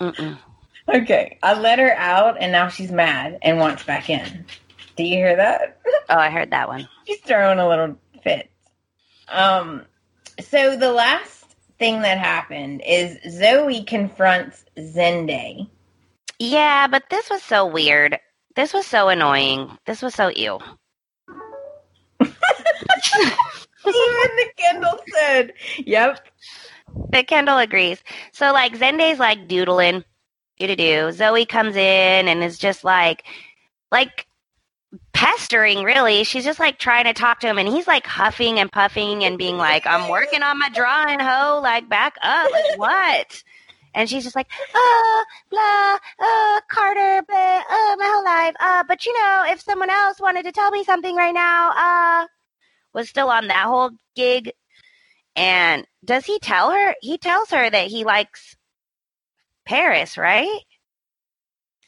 Mm-mm. 0.00 0.38
okay, 0.94 1.38
I 1.42 1.58
let 1.58 1.78
her 1.78 1.94
out 1.96 2.36
and 2.40 2.52
now 2.52 2.68
she's 2.68 2.90
mad 2.90 3.38
and 3.42 3.58
wants 3.58 3.84
back 3.84 4.10
in. 4.10 4.44
Do 4.96 5.04
you 5.04 5.16
hear 5.16 5.36
that? 5.36 5.78
Oh, 6.08 6.18
I 6.18 6.28
heard 6.30 6.50
that 6.50 6.68
one. 6.68 6.86
she's 7.06 7.20
throwing 7.20 7.58
a 7.58 7.66
little 7.66 7.96
fit. 8.22 8.50
Um, 9.28 9.86
so 10.40 10.76
the 10.76 10.92
last 10.92 11.46
thing 11.78 12.02
that 12.02 12.18
happened 12.18 12.82
is 12.86 13.16
Zoe 13.38 13.84
confronts 13.84 14.64
Zende. 14.76 15.68
Yeah, 16.38 16.88
but 16.88 17.04
this 17.08 17.30
was 17.30 17.42
so 17.42 17.64
weird. 17.64 18.18
This 18.56 18.74
was 18.74 18.84
so 18.84 19.08
annoying. 19.08 19.78
This 19.86 20.02
was 20.02 20.14
so 20.14 20.28
ew. 20.28 20.58
Even 23.86 24.36
the 24.36 24.50
Kendall 24.56 24.98
said, 25.14 25.52
"Yep." 25.78 26.26
The 27.10 27.24
Kendall 27.24 27.58
agrees. 27.58 28.02
So 28.32 28.52
like 28.52 28.78
Zende's 28.78 29.18
like 29.18 29.48
doodling, 29.48 30.04
do 30.58 30.66
to 30.66 30.76
do. 30.76 31.12
Zoe 31.12 31.46
comes 31.46 31.76
in 31.76 32.28
and 32.28 32.42
is 32.42 32.58
just 32.58 32.84
like, 32.84 33.24
like 33.90 34.26
pestering. 35.12 35.84
Really, 35.84 36.24
she's 36.24 36.44
just 36.44 36.60
like 36.60 36.78
trying 36.78 37.04
to 37.04 37.14
talk 37.14 37.40
to 37.40 37.48
him, 37.48 37.58
and 37.58 37.68
he's 37.68 37.86
like 37.86 38.06
huffing 38.06 38.58
and 38.58 38.70
puffing 38.70 39.24
and 39.24 39.38
being 39.38 39.56
like, 39.56 39.86
"I'm 39.86 40.08
working 40.08 40.42
on 40.42 40.58
my 40.58 40.68
drawing, 40.70 41.20
ho. 41.20 41.60
Like 41.62 41.88
back 41.88 42.16
up, 42.22 42.50
like 42.50 42.78
what?" 42.78 43.42
And 43.94 44.08
she's 44.08 44.24
just 44.24 44.36
like, 44.36 44.48
uh, 44.74 45.24
blah, 45.50 45.98
uh, 46.18 46.60
Carter, 46.68 47.22
blah, 47.28 47.58
uh, 47.58 47.96
my 47.98 48.10
whole 48.10 48.24
life. 48.24 48.54
Uh, 48.58 48.84
but 48.88 49.04
you 49.04 49.12
know, 49.12 49.44
if 49.48 49.60
someone 49.60 49.90
else 49.90 50.18
wanted 50.20 50.44
to 50.44 50.52
tell 50.52 50.70
me 50.70 50.82
something 50.84 51.14
right 51.14 51.34
now, 51.34 51.72
uh, 51.76 52.26
was 52.94 53.08
still 53.08 53.28
on 53.28 53.48
that 53.48 53.66
whole 53.66 53.90
gig. 54.16 54.52
And 55.34 55.86
does 56.04 56.26
he 56.26 56.38
tell 56.38 56.70
her? 56.70 56.94
He 57.00 57.18
tells 57.18 57.50
her 57.50 57.70
that 57.70 57.86
he 57.86 58.04
likes 58.04 58.56
Paris, 59.64 60.18
right? 60.18 60.60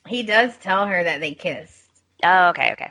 He 0.06 0.22
does 0.22 0.56
tell 0.58 0.86
her 0.86 1.02
that 1.04 1.20
they 1.20 1.34
kissed. 1.34 1.82
Oh, 2.22 2.48
okay, 2.48 2.72
okay. 2.72 2.90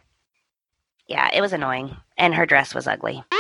Yeah, 1.08 1.30
it 1.34 1.42
was 1.42 1.54
annoying. 1.54 1.96
And 2.18 2.34
her 2.36 2.46
dress 2.46 2.76
was 2.76 2.88
ugly. 2.88 3.24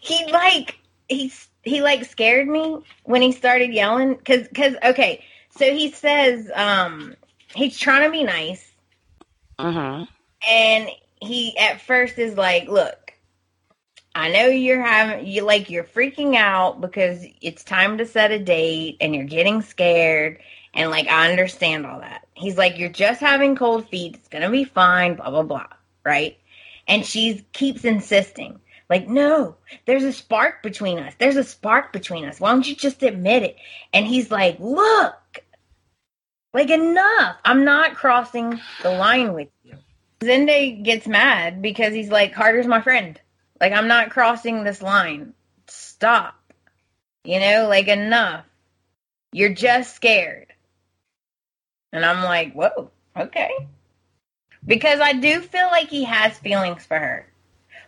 he 0.00 0.26
like 0.32 0.78
he 1.08 1.32
he 1.62 1.82
like 1.82 2.04
scared 2.04 2.48
me 2.48 2.78
when 3.04 3.22
he 3.22 3.32
started 3.32 3.72
yelling 3.72 4.14
because 4.14 4.48
because 4.48 4.74
okay 4.82 5.24
so 5.50 5.72
he 5.72 5.90
says 5.90 6.50
um 6.54 7.14
he's 7.54 7.78
trying 7.78 8.04
to 8.04 8.10
be 8.10 8.24
nice 8.24 8.67
Mm-hmm. 9.58 10.04
and 10.48 10.88
he 11.20 11.58
at 11.58 11.80
first 11.80 12.16
is 12.18 12.36
like 12.36 12.68
look 12.68 13.12
i 14.14 14.30
know 14.30 14.46
you're 14.46 14.80
having 14.80 15.26
you 15.26 15.42
like 15.42 15.68
you're 15.68 15.82
freaking 15.82 16.36
out 16.36 16.80
because 16.80 17.24
it's 17.40 17.64
time 17.64 17.98
to 17.98 18.06
set 18.06 18.30
a 18.30 18.38
date 18.38 18.98
and 19.00 19.14
you're 19.14 19.24
getting 19.24 19.62
scared 19.62 20.38
and 20.74 20.90
like 20.90 21.08
i 21.08 21.28
understand 21.30 21.86
all 21.86 22.00
that. 22.00 22.26
He's 22.34 22.56
like 22.56 22.78
you're 22.78 22.88
just 22.88 23.20
having 23.20 23.56
cold 23.56 23.88
feet. 23.88 24.14
It's 24.14 24.28
gonna 24.28 24.50
be 24.50 24.64
fine 24.64 25.16
blah 25.16 25.30
blah 25.30 25.42
blah 25.42 25.66
right? 26.04 26.38
And 26.86 27.04
she 27.04 27.44
keeps 27.52 27.84
insisting 27.84 28.60
like 28.88 29.08
no 29.08 29.56
there's 29.86 30.04
a 30.04 30.12
spark 30.12 30.62
between 30.62 30.98
us. 31.00 31.14
There's 31.18 31.36
a 31.36 31.44
spark 31.44 31.92
between 31.92 32.24
us. 32.24 32.38
Why 32.38 32.52
don't 32.52 32.68
you 32.68 32.76
just 32.76 33.02
admit 33.02 33.42
it? 33.42 33.56
And 33.92 34.06
he's 34.06 34.30
like 34.30 34.58
look 34.60 35.16
like 36.58 36.70
enough 36.70 37.36
i'm 37.44 37.64
not 37.64 37.94
crossing 37.94 38.60
the 38.82 38.90
line 38.90 39.32
with 39.32 39.48
you 39.62 39.76
Zende 40.20 40.82
gets 40.82 41.06
mad 41.06 41.62
because 41.62 41.94
he's 41.94 42.10
like, 42.10 42.34
Carter's 42.34 42.66
my 42.66 42.80
friend. 42.80 43.20
Like, 43.60 43.72
I'm 43.72 43.88
not 43.88 44.10
crossing 44.10 44.64
this 44.64 44.82
line. 44.82 45.34
Stop. 45.66 46.34
You 47.24 47.40
know, 47.40 47.68
like, 47.68 47.88
enough. 47.88 48.44
You're 49.32 49.54
just 49.54 49.94
scared. 49.94 50.46
And 51.92 52.04
I'm 52.04 52.24
like, 52.24 52.52
whoa, 52.52 52.90
okay. 53.16 53.50
Because 54.66 55.00
I 55.00 55.12
do 55.12 55.40
feel 55.40 55.66
like 55.66 55.88
he 55.88 56.04
has 56.04 56.36
feelings 56.38 56.84
for 56.84 56.98
her. 56.98 57.26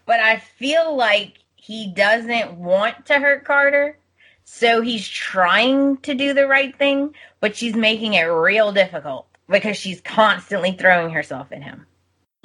But 0.07 0.21
I 0.21 0.39
feel 0.39 0.97
like 0.97 1.39
he 1.57 1.89
doesn't 1.93 2.55
want 2.55 3.07
to 3.07 3.19
hurt 3.19 3.45
Carter. 3.45 3.99
So 4.45 4.81
he's 4.81 5.07
trying 5.07 5.99
to 5.99 6.15
do 6.15 6.35
the 6.35 6.47
right 6.47 6.77
thing, 6.77 7.15
but 7.41 7.57
she's 7.57 7.75
making 7.75 8.15
it 8.15 8.25
real 8.25 8.73
difficult 8.73 9.27
because 9.49 9.77
she's 9.77 10.01
constantly 10.01 10.73
throwing 10.73 11.11
herself 11.11 11.49
at 11.53 11.63
him. 11.63 11.87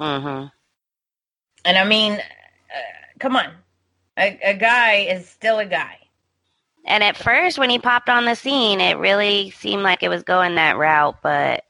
Mm-hmm. 0.00 0.46
And 1.64 1.78
I 1.78 1.84
mean, 1.84 2.12
uh, 2.12 3.18
come 3.18 3.36
on. 3.36 3.50
A, 4.18 4.38
a 4.42 4.54
guy 4.54 4.94
is 4.94 5.28
still 5.28 5.58
a 5.58 5.66
guy. 5.66 5.98
And 6.86 7.02
at 7.02 7.16
first, 7.16 7.58
when 7.58 7.70
he 7.70 7.78
popped 7.78 8.08
on 8.08 8.24
the 8.24 8.36
scene, 8.36 8.80
it 8.80 8.98
really 8.98 9.50
seemed 9.50 9.82
like 9.82 10.02
it 10.02 10.08
was 10.08 10.22
going 10.22 10.54
that 10.54 10.76
route. 10.76 11.16
But 11.22 11.64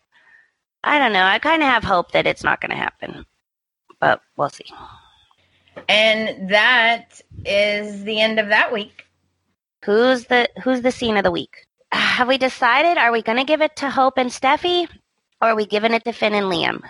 I 0.84 0.98
don't 0.98 1.12
know. 1.12 1.24
I 1.24 1.38
kind 1.38 1.62
of 1.62 1.68
have 1.68 1.82
hope 1.82 2.12
that 2.12 2.26
it's 2.26 2.44
not 2.44 2.60
going 2.60 2.70
to 2.70 2.76
happen. 2.76 3.24
But 3.98 4.20
we'll 4.36 4.50
see. 4.50 4.66
And 5.88 6.50
that 6.50 7.20
is 7.44 8.04
the 8.04 8.20
end 8.20 8.38
of 8.38 8.48
that 8.48 8.72
week. 8.72 9.05
Who's 9.86 10.24
the 10.24 10.48
Who's 10.64 10.82
the 10.82 10.90
scene 10.90 11.16
of 11.16 11.22
the 11.22 11.30
week? 11.30 11.64
Have 11.92 12.26
we 12.26 12.38
decided? 12.38 12.98
Are 12.98 13.12
we 13.12 13.22
going 13.22 13.38
to 13.38 13.44
give 13.44 13.62
it 13.62 13.76
to 13.76 13.88
Hope 13.88 14.18
and 14.18 14.30
Steffy, 14.30 14.88
or 15.40 15.50
are 15.50 15.54
we 15.54 15.64
giving 15.64 15.94
it 15.94 16.02
to 16.02 16.12
Finn 16.12 16.34
and 16.34 16.46
Liam? 16.46 16.82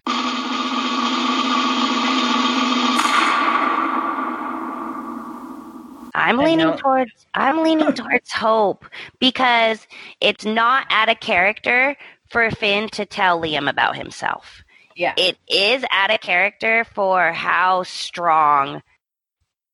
I'm 6.14 6.38
leaning 6.38 6.74
towards 6.78 7.26
I'm 7.34 7.62
leaning 7.62 7.92
towards 7.92 8.32
Hope 8.32 8.86
because 9.20 9.86
it's 10.22 10.46
not 10.46 10.86
out 10.88 11.10
of 11.10 11.20
character 11.20 11.96
for 12.30 12.50
Finn 12.50 12.88
to 12.92 13.04
tell 13.04 13.38
Liam 13.38 13.68
about 13.68 13.94
himself. 13.96 14.64
Yeah. 14.94 15.12
It 15.18 15.36
is 15.50 15.84
out 15.90 16.10
of 16.10 16.20
character 16.20 16.86
for 16.94 17.34
how 17.34 17.82
strong 17.82 18.80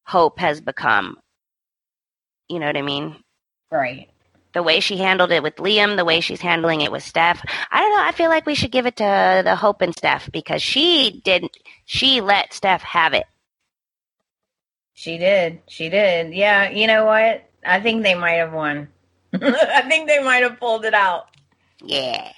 Hope 0.06 0.40
has 0.40 0.60
become. 0.60 1.21
You 2.52 2.58
know 2.58 2.66
what 2.66 2.76
I 2.76 2.82
mean? 2.82 3.16
Right. 3.70 4.10
The 4.52 4.62
way 4.62 4.80
she 4.80 4.98
handled 4.98 5.32
it 5.32 5.42
with 5.42 5.56
Liam, 5.56 5.96
the 5.96 6.04
way 6.04 6.20
she's 6.20 6.42
handling 6.42 6.82
it 6.82 6.92
with 6.92 7.02
Steph. 7.02 7.42
I 7.70 7.80
don't 7.80 7.96
know. 7.96 8.02
I 8.02 8.12
feel 8.12 8.28
like 8.28 8.44
we 8.44 8.54
should 8.54 8.70
give 8.70 8.84
it 8.84 8.96
to 8.96 9.40
the 9.42 9.56
Hope 9.56 9.80
and 9.80 9.96
Steph 9.96 10.30
because 10.30 10.62
she 10.62 11.22
didn't. 11.24 11.56
She 11.86 12.20
let 12.20 12.52
Steph 12.52 12.82
have 12.82 13.14
it. 13.14 13.24
She 14.92 15.16
did. 15.16 15.62
She 15.66 15.88
did. 15.88 16.34
Yeah. 16.34 16.68
You 16.68 16.86
know 16.86 17.06
what? 17.06 17.48
I 17.64 17.80
think 17.80 18.02
they 18.02 18.14
might 18.14 18.32
have 18.32 18.52
won. 18.52 18.88
I 19.32 19.80
think 19.88 20.06
they 20.06 20.22
might 20.22 20.42
have 20.42 20.60
pulled 20.60 20.84
it 20.84 20.92
out. 20.92 21.28
Yeah. 21.82 22.30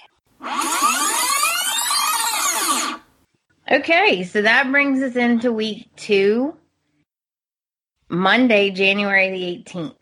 Okay. 3.69 4.23
So 4.23 4.41
that 4.41 4.71
brings 4.71 5.03
us 5.03 5.17
into 5.17 5.51
week 5.51 5.89
two, 5.97 6.55
Monday, 8.07 8.69
January 8.69 9.29
the 9.31 9.71
18th. 9.73 9.95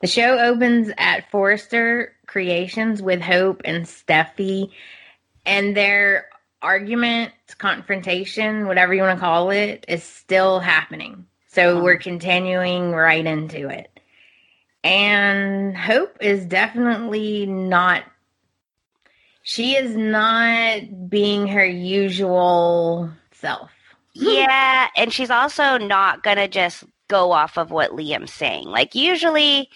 The 0.00 0.06
show 0.06 0.38
opens 0.38 0.90
at 0.98 1.30
Forrester 1.30 2.14
Creations 2.26 3.00
with 3.00 3.20
Hope 3.20 3.62
and 3.64 3.84
Steffy, 3.84 4.70
and 5.46 5.76
their 5.76 6.28
argument, 6.60 7.32
confrontation, 7.58 8.66
whatever 8.66 8.92
you 8.92 9.02
want 9.02 9.16
to 9.18 9.20
call 9.20 9.50
it, 9.50 9.84
is 9.88 10.02
still 10.02 10.60
happening. 10.60 11.26
So 11.48 11.82
we're 11.82 11.98
continuing 11.98 12.92
right 12.92 13.24
into 13.24 13.68
it. 13.68 13.90
And 14.84 15.76
Hope 15.76 16.18
is 16.20 16.44
definitely 16.44 17.46
not, 17.46 18.04
she 19.42 19.76
is 19.76 19.96
not 19.96 21.08
being 21.08 21.46
her 21.46 21.64
usual 21.64 23.10
self. 23.32 23.70
Yeah, 24.12 24.88
and 24.96 25.12
she's 25.12 25.30
also 25.30 25.78
not 25.78 26.22
gonna 26.22 26.48
just 26.48 26.84
go 27.08 27.32
off 27.32 27.56
of 27.56 27.70
what 27.70 27.92
Liam's 27.92 28.32
saying. 28.32 28.66
Like 28.66 28.94
usually 28.94 29.68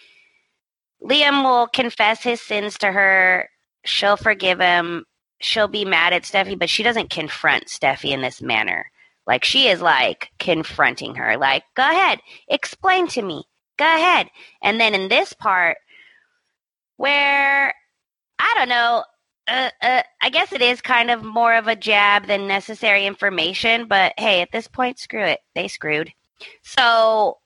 Liam 1.02 1.44
will 1.44 1.66
confess 1.66 2.22
his 2.22 2.40
sins 2.40 2.76
to 2.78 2.92
her, 2.92 3.48
she'll 3.84 4.16
forgive 4.16 4.60
him, 4.60 5.04
she'll 5.40 5.68
be 5.68 5.84
mad 5.84 6.12
at 6.12 6.22
Steffy, 6.22 6.58
but 6.58 6.70
she 6.70 6.82
doesn't 6.82 7.10
confront 7.10 7.66
Steffy 7.66 8.10
in 8.10 8.20
this 8.20 8.42
manner. 8.42 8.90
Like 9.26 9.44
she 9.44 9.68
is 9.68 9.80
like 9.80 10.30
confronting 10.38 11.14
her, 11.14 11.36
like, 11.36 11.64
go 11.74 11.82
ahead, 11.82 12.20
explain 12.48 13.06
to 13.08 13.22
me. 13.22 13.44
Go 13.78 13.86
ahead. 13.86 14.28
And 14.62 14.78
then 14.78 14.94
in 14.94 15.08
this 15.08 15.32
part 15.32 15.78
where 16.96 17.72
I 18.38 18.54
don't 18.56 18.68
know, 18.68 19.04
uh, 19.48 19.70
uh, 19.82 20.02
I 20.22 20.30
guess 20.30 20.52
it 20.52 20.62
is 20.62 20.80
kind 20.80 21.10
of 21.10 21.24
more 21.24 21.54
of 21.54 21.66
a 21.66 21.76
jab 21.76 22.26
than 22.26 22.46
necessary 22.46 23.06
information, 23.06 23.86
but 23.86 24.12
hey, 24.18 24.42
at 24.42 24.52
this 24.52 24.68
point, 24.68 24.98
screw 24.98 25.24
it. 25.24 25.40
They 25.54 25.68
screwed. 25.68 26.12
So 26.62 27.38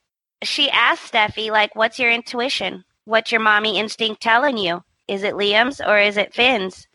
she 0.43 0.71
asked 0.71 1.13
Steffy, 1.13 1.51
like, 1.51 1.75
what's 1.75 1.99
your 1.99 2.11
intuition? 2.11 2.85
What's 3.05 3.33
your 3.33 3.41
mommy 3.41 3.79
instinct 3.79 4.23
telling 4.23 4.57
you? 4.57 4.83
Is 5.09 5.23
it 5.23 5.35
Liam's 5.35 5.81
or 5.81 5.99
is 5.99 6.17
it 6.17 6.35
Finn's? 6.35 6.87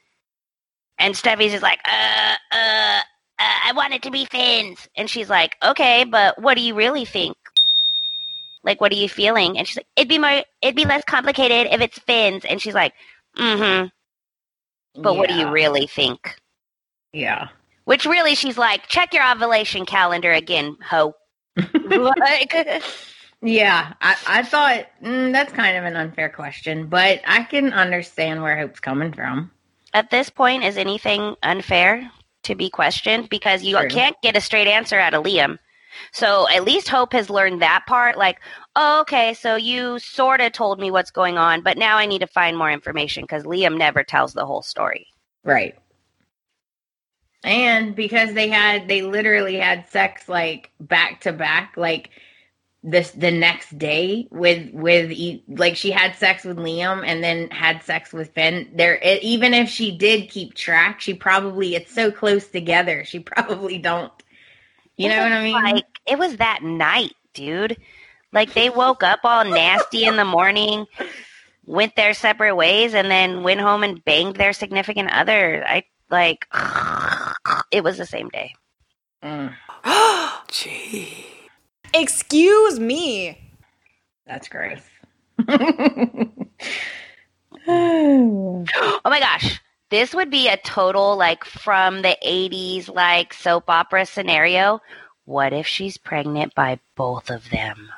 And 0.97 1.14
Steffy's 1.16 1.51
just 1.51 1.64
like, 1.64 1.80
uh, 1.86 2.36
uh, 2.51 2.99
uh, 3.39 3.57
I 3.66 3.72
want 3.76 3.93
it 3.93 4.01
to 4.03 4.12
be 4.12 4.26
Finn's. 4.26 4.88
And 4.97 5.10
she's 5.10 5.30
like, 5.30 5.55
okay, 5.64 6.03
but 6.03 6.41
what 6.41 6.55
do 6.55 6.62
you 6.62 6.76
really 6.76 7.05
think? 7.05 7.38
Like, 8.64 8.82
what 8.82 8.91
are 8.91 8.95
you 8.95 9.07
feeling? 9.07 9.57
And 9.57 9.68
she's 9.68 9.78
like, 9.78 9.88
it'd 9.95 10.10
be 10.10 10.18
more, 10.18 10.43
it'd 10.62 10.76
be 10.76 10.86
less 10.86 11.03
complicated 11.05 11.72
if 11.72 11.80
it's 11.80 11.99
Finn's. 11.99 12.43
And 12.43 12.62
she's 12.62 12.74
like, 12.74 12.93
mm-hmm. 13.38 13.88
But 15.01 15.16
what 15.16 15.30
do 15.30 15.36
you 15.36 15.49
really 15.49 15.88
think? 15.88 16.36
Yeah. 17.14 17.49
Which 17.86 18.05
really, 18.05 18.36
she's 18.36 18.57
like, 18.57 18.88
check 18.88 19.14
your 19.14 19.24
ovulation 19.24 19.86
calendar 19.86 20.32
again, 20.32 20.78
ho. 20.88 21.16
like, 21.74 22.53
Yeah, 23.42 23.94
I, 24.02 24.18
I 24.28 24.44
thought 24.44 24.88
mm, 25.04 25.32
that's 25.32 25.54
kind 25.54 25.78
of 25.78 25.86
an 25.86 25.96
unfair 25.96 26.30
question, 26.30 26.88
but 26.88 27.22
I 27.26 27.44
can 27.44 27.74
understand 27.74 28.42
where 28.44 28.58
Hope's 28.58 28.80
coming 28.82 29.14
from. 29.14 29.52
at 29.94 30.10
this 30.12 30.30
point, 30.30 30.64
is 30.64 30.78
anything 30.78 31.36
unfair 31.44 32.12
to 32.44 32.56
be 32.56 32.70
questioned? 32.70 33.30
Because 33.30 33.64
you 33.64 33.78
True. 33.78 33.90
can't 33.90 34.16
get 34.22 34.36
a 34.38 34.42
straight 34.42 34.68
answer 34.68 35.00
out 35.00 35.14
of 35.14 35.24
Liam. 35.24 35.58
So 36.12 36.48
at 36.50 36.64
least 36.64 36.88
Hope 36.90 37.14
has 37.14 37.30
learned 37.30 37.62
that 37.62 37.86
part. 37.88 38.18
Like, 38.18 38.40
oh, 38.76 39.02
okay, 39.02 39.34
so 39.34 39.56
you 39.56 40.00
sort 40.00 40.42
of 40.42 40.52
told 40.54 40.80
me 40.80 40.92
what's 40.92 41.12
going 41.12 41.38
on, 41.38 41.62
but 41.62 41.78
now 41.78 41.98
I 41.98 42.06
need 42.06 42.20
to 42.20 42.28
find 42.28 42.58
more 42.58 42.72
information 42.72 43.24
because 43.24 43.44
Liam 43.44 43.78
never 43.78 44.04
tells 44.04 44.34
the 44.34 44.46
whole 44.46 44.62
story. 44.62 45.08
Right. 45.44 45.76
And 47.44 47.96
because 47.96 48.34
they 48.34 48.50
had, 48.50 48.88
they 48.88 49.02
literally 49.02 49.58
had 49.58 49.90
sex 49.90 50.28
like 50.30 50.72
back 50.80 51.22
to 51.22 51.34
back, 51.34 51.74
like 51.78 52.10
this 52.82 53.11
the 53.11 53.32
next 53.32 53.77
day 53.77 54.27
with 54.32 54.69
with 54.73 55.11
e- 55.11 55.43
like 55.49 55.75
she 55.75 55.91
had 55.91 56.15
sex 56.15 56.45
with 56.45 56.57
Liam 56.57 57.05
and 57.05 57.23
then 57.23 57.49
had 57.49 57.84
sex 57.84 58.13
with 58.13 58.30
Finn. 58.34 58.69
There, 58.73 58.95
it, 58.95 59.21
even 59.21 59.53
if 59.53 59.69
she 59.69 59.97
did 59.97 60.30
keep 60.30 60.53
track, 60.53 61.01
she 61.01 61.13
probably 61.13 61.75
it's 61.75 61.93
so 61.93 62.11
close 62.11 62.47
together. 62.47 63.03
She 63.03 63.19
probably 63.19 63.77
don't. 63.77 64.11
You 64.99 65.07
know 65.07 65.23
what 65.23 65.32
I 65.32 65.43
mean? 65.43 65.53
Like, 65.53 65.86
it 66.05 66.19
was 66.19 66.38
that 66.38 66.61
night, 66.61 67.13
dude. 67.34 67.77
Like, 68.34 68.53
they 68.53 68.69
woke 68.69 69.01
up 69.01 69.19
all 69.23 69.45
nasty 69.45 70.03
in 70.03 70.17
the 70.17 70.25
morning, 70.25 70.86
went 71.65 71.95
their 71.95 72.13
separate 72.13 72.55
ways, 72.55 72.93
and 72.93 73.09
then 73.09 73.41
went 73.43 73.61
home 73.61 73.84
and 73.84 74.03
banged 74.03 74.36
their 74.36 74.51
significant 74.51 75.09
other. 75.11 75.63
I, 75.65 75.84
like, 76.11 76.47
it 77.71 77.82
was 77.82 77.97
the 77.97 78.05
same 78.05 78.27
day. 78.27 78.53
Mm, 79.23 79.55
Gee. 80.49 81.39
Excuse 81.94 82.80
me. 82.80 83.38
that's 84.26 84.48
gross. 84.48 84.82
Oh 87.68 88.66
my 89.06 89.20
gosh. 89.20 89.62
This 89.92 90.14
would 90.14 90.30
be 90.32 90.48
a 90.48 90.58
total 90.58 91.16
like 91.18 91.44
from 91.44 92.02
the 92.02 92.18
80s 92.26 92.94
like 92.94 93.34
soap 93.34 93.66
opera 93.70 94.06
scenario. 94.06 94.80
What 95.26 95.54
if 95.54 95.68
she's 95.68 95.98
pregnant 95.98 96.56
by 96.56 96.80
both 96.96 97.30
of 97.30 97.50
them? 97.50 97.90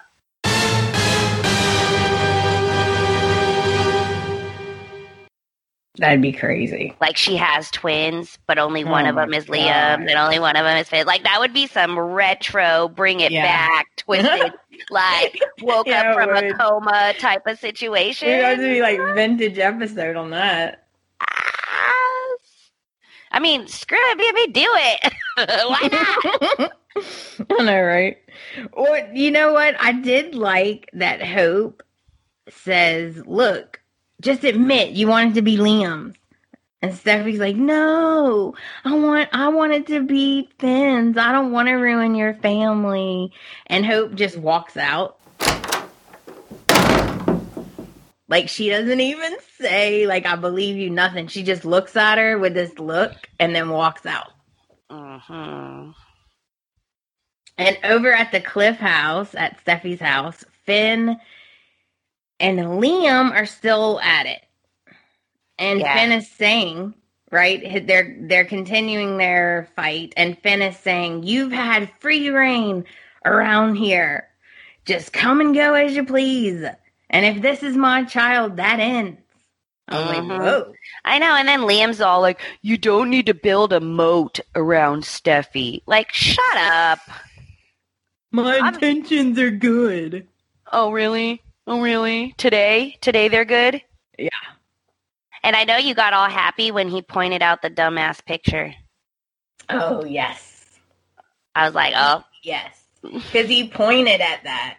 That'd 5.97 6.21
be 6.21 6.31
crazy. 6.31 6.95
Like 7.01 7.17
she 7.17 7.35
has 7.35 7.69
twins, 7.69 8.39
but 8.47 8.57
only 8.57 8.83
one 8.85 9.05
Oh 9.05 9.09
of 9.09 9.15
them 9.15 9.31
my 9.31 9.37
is 9.37 9.45
Liam, 9.47 10.09
and 10.09 10.11
only 10.11 10.39
one 10.39 10.55
of 10.55 10.63
them 10.63 10.77
is 10.77 10.87
Finn. 10.87 11.05
Like 11.05 11.23
that 11.23 11.39
would 11.39 11.53
be 11.53 11.67
some 11.67 11.99
retro, 11.99 12.87
bring 12.87 13.19
it 13.19 13.31
Yeah. 13.31 13.43
back, 13.43 13.87
twisted, 13.97 14.53
like 14.89 15.37
woke 15.61 15.87
Yeah, 15.87 16.11
up 16.11 16.15
from 16.15 16.35
a 16.35 16.53
coma 16.53 17.13
type 17.19 17.45
of 17.45 17.59
situation. 17.59 18.29
It 18.29 18.43
has 18.43 18.57
to 18.59 18.63
be 18.73 18.81
like 18.81 18.99
vintage 19.15 19.59
episode 19.59 20.15
on 20.15 20.29
that. 20.29 20.87
Ah. 21.21 22.35
I 23.33 23.39
mean, 23.39 23.67
screw 23.67 23.97
it, 23.99 24.17
baby, 24.17 24.51
do 24.53 24.67
it. 24.67 25.13
Why 25.69 25.89
not? 26.61 26.73
I 27.59 27.63
know, 27.63 27.81
right? 27.81 28.17
Or 28.73 28.97
you 29.13 29.29
know 29.31 29.51
what? 29.53 29.75
I 29.79 29.91
did 29.91 30.35
like 30.35 30.89
that 30.93 31.21
Hope 31.25 31.83
says, 32.49 33.17
"Look, 33.25 33.80
just 34.21 34.43
admit 34.43 34.91
you 34.91 35.07
wanted 35.07 35.35
to 35.35 35.41
be 35.41 35.57
Liam's." 35.57 36.15
And 36.81 36.93
Steffy's 36.93 37.39
like, 37.39 37.55
"No, 37.55 38.55
I 38.85 38.95
want, 38.95 39.29
I 39.33 39.49
want 39.49 39.73
it 39.73 39.87
to 39.87 40.01
be 40.03 40.49
Finn's. 40.57 41.17
I 41.17 41.31
don't 41.31 41.51
want 41.51 41.67
to 41.67 41.73
ruin 41.73 42.15
your 42.15 42.33
family." 42.35 43.33
And 43.67 43.85
Hope 43.85 44.15
just 44.15 44.37
walks 44.37 44.77
out. 44.77 45.17
Like 48.31 48.47
she 48.47 48.69
doesn't 48.69 49.01
even 49.01 49.35
say, 49.59 50.07
like, 50.07 50.25
I 50.25 50.37
believe 50.37 50.77
you, 50.77 50.89
nothing. 50.89 51.27
She 51.27 51.43
just 51.43 51.65
looks 51.65 51.97
at 51.97 52.17
her 52.17 52.39
with 52.39 52.53
this 52.53 52.79
look 52.79 53.11
and 53.37 53.53
then 53.53 53.67
walks 53.69 54.05
out. 54.05 54.31
hmm 54.89 55.91
And 57.57 57.77
over 57.83 58.13
at 58.13 58.31
the 58.31 58.39
Cliff 58.39 58.77
House, 58.77 59.35
at 59.35 59.59
Steffy's 59.65 59.99
house, 59.99 60.45
Finn 60.65 61.19
and 62.41 62.59
Liam 62.59 63.31
are 63.31 63.45
still 63.45 63.99
at 64.01 64.25
it. 64.25 64.41
And 65.57 65.79
Yeah. 65.79 65.93
Finn 65.93 66.11
is 66.11 66.29
saying, 66.31 66.93
right? 67.31 67.85
They're 67.87 68.15
they're 68.19 68.45
continuing 68.45 69.17
their 69.17 69.69
fight, 69.75 70.13
and 70.17 70.37
Finn 70.39 70.61
is 70.61 70.77
saying, 70.77 71.23
"You've 71.23 71.51
had 71.51 71.91
free 71.99 72.29
reign 72.29 72.85
around 73.23 73.75
here. 73.75 74.27
Just 74.85 75.13
come 75.13 75.39
and 75.39 75.53
go 75.53 75.75
as 75.75 75.95
you 75.95 76.03
please. 76.03 76.65
And 77.09 77.25
if 77.25 77.41
this 77.41 77.61
is 77.63 77.77
my 77.77 78.03
child, 78.03 78.57
that 78.57 78.79
ends." 78.79 79.19
I 79.87 79.99
was 79.99 80.05
Mhm. 80.17 80.29
like, 80.29 80.41
"Whoa." 80.41 80.73
I 81.05 81.19
know. 81.19 81.35
And 81.35 81.47
then 81.47 81.61
Liam's 81.61 81.99
all 82.01 82.21
like, 82.21 82.39
you 82.61 82.77
don't 82.77 83.09
need 83.09 83.25
to 83.25 83.33
build 83.33 83.73
a 83.73 83.79
moat 83.81 84.39
around 84.55 85.03
Steffy. 85.03 85.81
Like, 85.85 86.13
shut 86.13 86.55
up. 86.57 86.99
My 88.31 88.57
I'm- 88.57 88.73
intentions 88.73 89.37
are 89.37 89.51
good. 89.51 90.27
Oh, 90.71 90.91
really? 90.91 91.41
Oh, 91.67 91.81
really? 91.81 92.33
Today? 92.37 92.97
Today 93.01 93.27
they're 93.27 93.45
good? 93.45 93.81
Yeah. 94.17 94.29
And 95.43 95.55
I 95.55 95.63
know 95.63 95.77
you 95.77 95.95
got 95.95 96.13
all 96.13 96.29
happy 96.29 96.71
when 96.71 96.89
he 96.89 97.01
pointed 97.01 97.41
out 97.41 97.61
the 97.61 97.69
dumbass 97.69 98.23
picture. 98.23 98.73
Oh 99.69 100.03
yes. 100.05 100.79
I 101.55 101.65
was 101.65 101.75
like, 101.75 101.93
oh, 101.95 102.23
Yes, 102.43 102.79
because 103.01 103.47
he 103.47 103.67
pointed 103.67 104.19
at 104.21 104.43
that. 104.43 104.77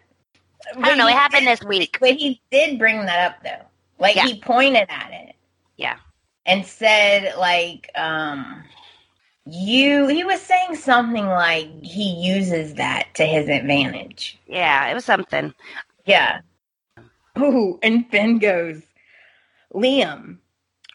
I 0.77 0.87
don't 0.87 0.97
know. 0.97 1.07
It 1.07 1.13
happened 1.13 1.47
this 1.47 1.63
week. 1.63 1.97
But 1.99 2.11
he 2.15 2.41
did 2.51 2.77
bring 2.79 3.05
that 3.05 3.31
up 3.31 3.43
though. 3.43 3.65
Like 3.99 4.15
Yeah. 4.15 4.25
he 4.25 4.39
pointed 4.39 4.87
at 4.89 5.09
it. 5.11 5.35
Yeah. 5.77 5.97
And 6.45 6.65
said 6.65 7.35
like 7.37 7.89
um 7.95 8.63
you 9.45 10.07
he 10.07 10.23
was 10.23 10.41
saying 10.41 10.75
something 10.75 11.25
like 11.25 11.67
he 11.83 12.13
uses 12.25 12.75
that 12.75 13.13
to 13.15 13.25
his 13.25 13.49
advantage. 13.49 14.37
Yeah, 14.47 14.87
it 14.89 14.93
was 14.93 15.05
something. 15.05 15.53
Yeah. 16.05 16.39
Ooh, 17.39 17.79
and 17.81 18.07
Finn 18.09 18.37
goes, 18.37 18.81
Liam, 19.73 20.37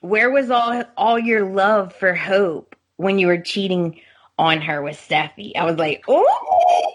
where 0.01 0.31
was 0.31 0.51
all 0.51 0.85
all 0.97 1.19
your 1.19 1.45
love 1.51 1.93
for 1.95 2.15
Hope 2.15 2.77
when 2.97 3.19
you 3.19 3.27
were 3.27 3.41
cheating 3.41 4.01
on 4.39 4.61
her 4.61 4.81
with 4.83 4.97
Steffy? 4.97 5.57
I 5.57 5.65
was 5.65 5.77
like, 5.77 6.05
oh, 6.07 6.95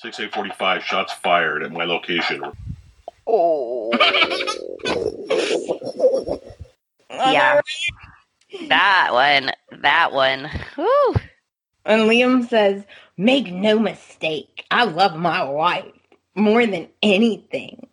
Six 0.00 0.20
eight 0.20 0.32
forty 0.32 0.50
five 0.50 0.84
shots 0.84 1.12
fired 1.12 1.64
at 1.64 1.72
my 1.72 1.84
location. 1.84 2.44
Oh. 3.26 3.90
yeah. 7.10 7.60
That 8.68 9.08
one. 9.10 9.50
That 9.82 10.12
one. 10.12 10.48
Whew. 10.76 11.14
And 11.84 12.02
Liam 12.02 12.48
says, 12.48 12.84
Make 13.16 13.52
no 13.52 13.80
mistake, 13.80 14.64
I 14.70 14.84
love 14.84 15.16
my 15.16 15.42
wife 15.42 15.97
more 16.34 16.66
than 16.66 16.88
anything. 17.02 17.88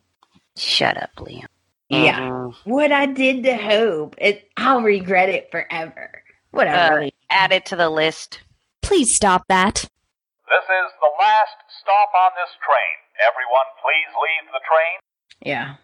Shut 0.57 0.97
up, 0.97 1.11
Liam. 1.17 1.45
Yeah. 1.89 2.19
Mhm. 2.19 2.55
What 2.63 2.91
I 2.91 3.05
did 3.05 3.43
to 3.43 3.55
Hope, 3.55 4.15
it, 4.17 4.49
I'll 4.57 4.81
regret 4.81 5.29
it 5.29 5.51
forever. 5.51 6.23
Whatever. 6.51 7.03
Uh, 7.03 7.09
add 7.29 7.51
it 7.51 7.65
to 7.67 7.75
the 7.75 7.89
list. 7.89 8.41
Please 8.81 9.13
stop 9.15 9.43
that. 9.49 9.75
This 9.75 10.63
is 10.63 10.91
the 11.01 11.11
last 11.19 11.55
stop 11.81 12.09
on 12.15 12.31
this 12.35 12.53
train. 12.61 13.27
Everyone, 13.27 13.65
please 13.81 14.13
leave 14.21 14.51
the 14.51 14.61
train. 14.69 14.99
Yeah, 15.41 15.75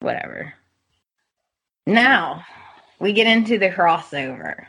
whatever. 0.00 0.54
Now 1.86 2.44
we 2.98 3.12
get 3.12 3.26
into 3.26 3.58
the 3.58 3.70
crossover. 3.70 4.66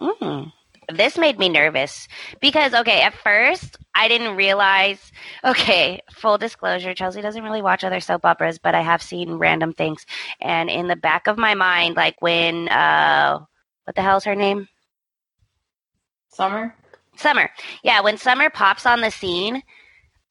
Mm. 0.00 0.52
This 0.92 1.18
made 1.18 1.38
me 1.38 1.48
nervous 1.48 2.06
because, 2.40 2.74
okay, 2.74 3.02
at 3.02 3.14
first 3.14 3.76
I 3.96 4.08
didn't 4.08 4.36
realize. 4.36 5.10
Okay, 5.42 6.02
full 6.12 6.36
disclosure 6.38 6.94
Chelsey 6.94 7.22
doesn't 7.22 7.42
really 7.42 7.62
watch 7.62 7.82
other 7.82 8.00
soap 8.00 8.24
operas, 8.24 8.58
but 8.58 8.74
I 8.74 8.82
have 8.82 9.02
seen 9.02 9.32
random 9.34 9.72
things. 9.72 10.04
And 10.40 10.68
in 10.68 10.86
the 10.86 10.96
back 10.96 11.26
of 11.26 11.38
my 11.38 11.54
mind, 11.54 11.96
like 11.96 12.20
when, 12.20 12.68
uh, 12.68 13.38
what 13.84 13.96
the 13.96 14.02
hell's 14.02 14.24
her 14.24 14.34
name? 14.34 14.68
Summer? 16.28 16.74
Summer. 17.16 17.50
Yeah, 17.82 18.02
when 18.02 18.18
Summer 18.18 18.50
pops 18.50 18.84
on 18.84 19.00
the 19.00 19.10
scene, 19.10 19.62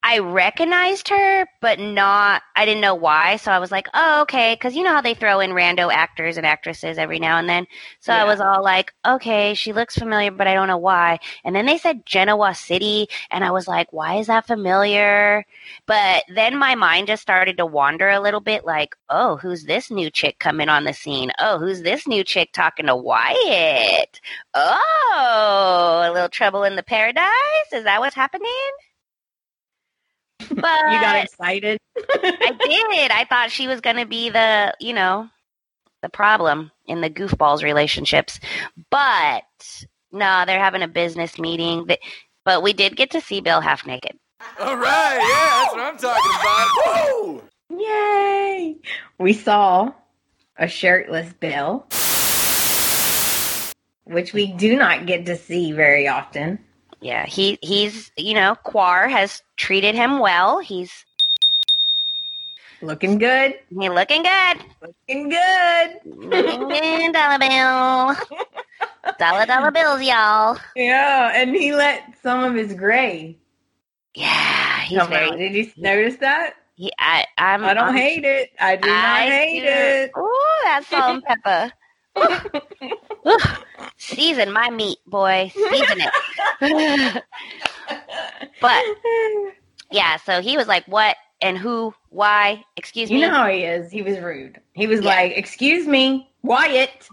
I 0.08 0.20
recognized 0.20 1.10
her, 1.10 1.48
but 1.62 1.80
not, 1.80 2.44
I 2.56 2.64
didn't 2.66 2.82
know 2.82 2.94
why. 2.94 3.38
So 3.38 3.52
I 3.52 3.58
was 3.58 3.72
like, 3.72 3.88
oh, 3.96 4.22
okay. 4.22 4.54
Because 4.54 4.76
you 4.76 4.84
know 4.84 4.94
how 4.94 5.02
they 5.02 5.16
throw 5.16 5.40
in 5.40 5.50
rando 5.50 5.92
actors 5.92 6.38
and 6.38 6.46
actresses 6.46 7.00
every 7.00 7.18
now 7.18 7.40
and 7.40 7.50
then. 7.50 7.66
So 8.02 8.14
I 8.14 8.24
was 8.24 8.40
all 8.40 8.64
like, 8.64 8.94
okay, 9.04 9.56
she 9.56 9.74
looks 9.74 9.96
familiar, 9.96 10.30
but 10.30 10.46
I 10.46 10.54
don't 10.54 10.68
know 10.68 10.78
why. 10.78 11.18
And 11.44 11.56
then 11.56 11.66
they 11.66 11.80
said 11.80 12.06
Genoa 12.06 12.54
City, 12.54 13.08
and 13.32 13.44
I 13.44 13.50
was 13.50 13.68
like, 13.68 13.92
why 13.94 14.18
is 14.18 14.28
that 14.28 14.46
familiar? 14.46 15.44
But 15.88 16.24
then 16.36 16.56
my 16.56 16.76
mind 16.76 17.08
just 17.08 17.24
started 17.24 17.58
to 17.58 17.66
wander 17.66 18.08
a 18.08 18.20
little 18.20 18.42
bit 18.42 18.64
like, 18.64 18.96
oh, 19.10 19.38
who's 19.38 19.64
this 19.64 19.90
new 19.90 20.12
chick 20.12 20.38
coming 20.38 20.70
on 20.70 20.84
the 20.84 20.94
scene? 20.94 21.32
Oh, 21.40 21.58
who's 21.58 21.82
this 21.82 22.08
new 22.08 22.24
chick 22.24 22.52
talking 22.54 22.86
to 22.86 22.96
Wyatt? 22.96 24.22
Oh, 24.54 26.04
a 26.06 26.14
little 26.14 26.30
trouble 26.30 26.64
in 26.64 26.76
the 26.76 26.84
paradise? 26.84 27.26
Is 27.74 27.86
that 27.86 28.02
what's 28.02 28.16
happening? 28.16 28.52
But 30.40 30.50
You 30.92 31.00
got 31.00 31.24
excited? 31.24 31.80
I 31.98 32.58
did. 32.92 33.12
I 33.12 33.26
thought 33.30 33.52
she 33.52 33.68
was 33.68 33.82
going 33.82 33.98
to 33.98 34.06
be 34.06 34.30
the, 34.30 34.74
you 34.80 34.94
know, 34.94 35.30
the 36.02 36.10
problem 36.10 36.72
in 36.86 37.02
the 37.02 37.10
goofballs 37.10 37.64
relationships. 37.64 38.40
But 38.92 39.44
no, 40.12 40.44
they're 40.46 40.60
having 40.60 40.84
a 40.84 40.88
business 40.88 41.40
meeting. 41.40 41.88
Th- 41.88 42.00
But 42.44 42.62
we 42.64 42.74
did 42.74 42.96
get 42.96 43.12
to 43.12 43.22
see 43.22 43.42
Bill 43.42 43.62
half 43.62 43.86
naked. 43.88 44.18
All 44.60 44.76
right, 44.78 45.18
yeah, 45.18 45.64
that's 45.64 45.74
what 45.74 45.82
I'm 45.82 45.98
talking 45.98 46.32
about. 46.40 46.68
Whoa! 46.86 47.44
Yay! 47.80 48.76
We 49.18 49.34
saw 49.34 49.94
a 50.58 50.68
shirtless 50.68 51.34
Bill, 51.34 51.86
which 54.04 54.34
we 54.34 54.52
do 54.52 54.76
not 54.78 55.06
get 55.08 55.26
to 55.28 55.38
see 55.38 55.72
very 55.72 56.08
often. 56.08 56.60
Yeah, 57.06 57.28
he 57.28 57.60
he's 57.62 58.10
you 58.18 58.34
know 58.34 58.56
Quar 58.64 59.08
has 59.08 59.44
treated 59.58 59.94
him 59.94 60.18
well. 60.18 60.58
He's 60.58 61.06
Looking 62.82 63.20
good. 63.20 63.54
he 63.70 63.90
looking 63.90 64.24
good. 64.24 64.58
Looking 64.82 65.30
good. 65.30 66.00
Looking 66.04 66.68
good, 66.68 67.14
dollar 67.14 67.38
bill. 67.38 68.16
Dollar 69.20 69.46
dollar 69.46 69.70
bills, 69.70 70.02
y'all. 70.02 70.58
Yeah, 70.76 71.32
and 71.36 71.56
he 71.56 71.74
let 71.76 72.02
some 72.24 72.44
of 72.44 72.56
his 72.56 72.74
gray 72.74 73.38
Yeah, 74.16 74.80
he's 74.82 74.98
come 74.98 75.10
very. 75.10 75.30
out. 75.30 75.38
Did 75.38 75.54
you 75.54 75.72
notice 75.78 76.16
that? 76.18 76.56
He, 76.76 76.92
I 76.98 77.26
I'm. 77.38 77.64
I 77.64 77.76
don't 77.76 77.84
I'm- 77.86 77.96
hate 77.96 78.26
it. 78.26 78.50
I 78.60 78.78
do 78.78 78.88
not 78.90 78.96
I 79.06 79.30
hate 79.30 79.60
do- 79.62 79.68
it. 79.68 80.12
Ooh, 80.18 80.64
that's 80.64 80.88
salt 80.88 81.14
and 81.14 81.24
pepper. 81.24 81.72
Season 83.98 84.52
my 84.52 84.70
meat, 84.70 84.98
boy. 85.08 85.52
Season 85.54 85.98
it. 86.62 86.62
but 88.62 88.84
yeah, 89.92 90.18
so 90.18 90.42
he 90.42 90.58
was 90.58 90.68
like, 90.68 90.86
"What 90.88 91.16
and 91.42 91.58
who? 91.58 91.94
Why? 92.10 92.64
Excuse 92.78 93.10
me." 93.10 93.18
you 93.18 93.22
know 93.28 93.34
how 93.34 93.48
he 93.48 93.64
is. 93.64 93.92
He 93.92 94.02
was 94.02 94.20
rude. 94.20 94.60
He 94.74 94.88
was 94.88 95.02
Yeah. 95.02 95.10
like, 95.10 95.38
"Excuse 95.38 95.88
me, 95.88 96.30
Wyatt." 96.44 97.08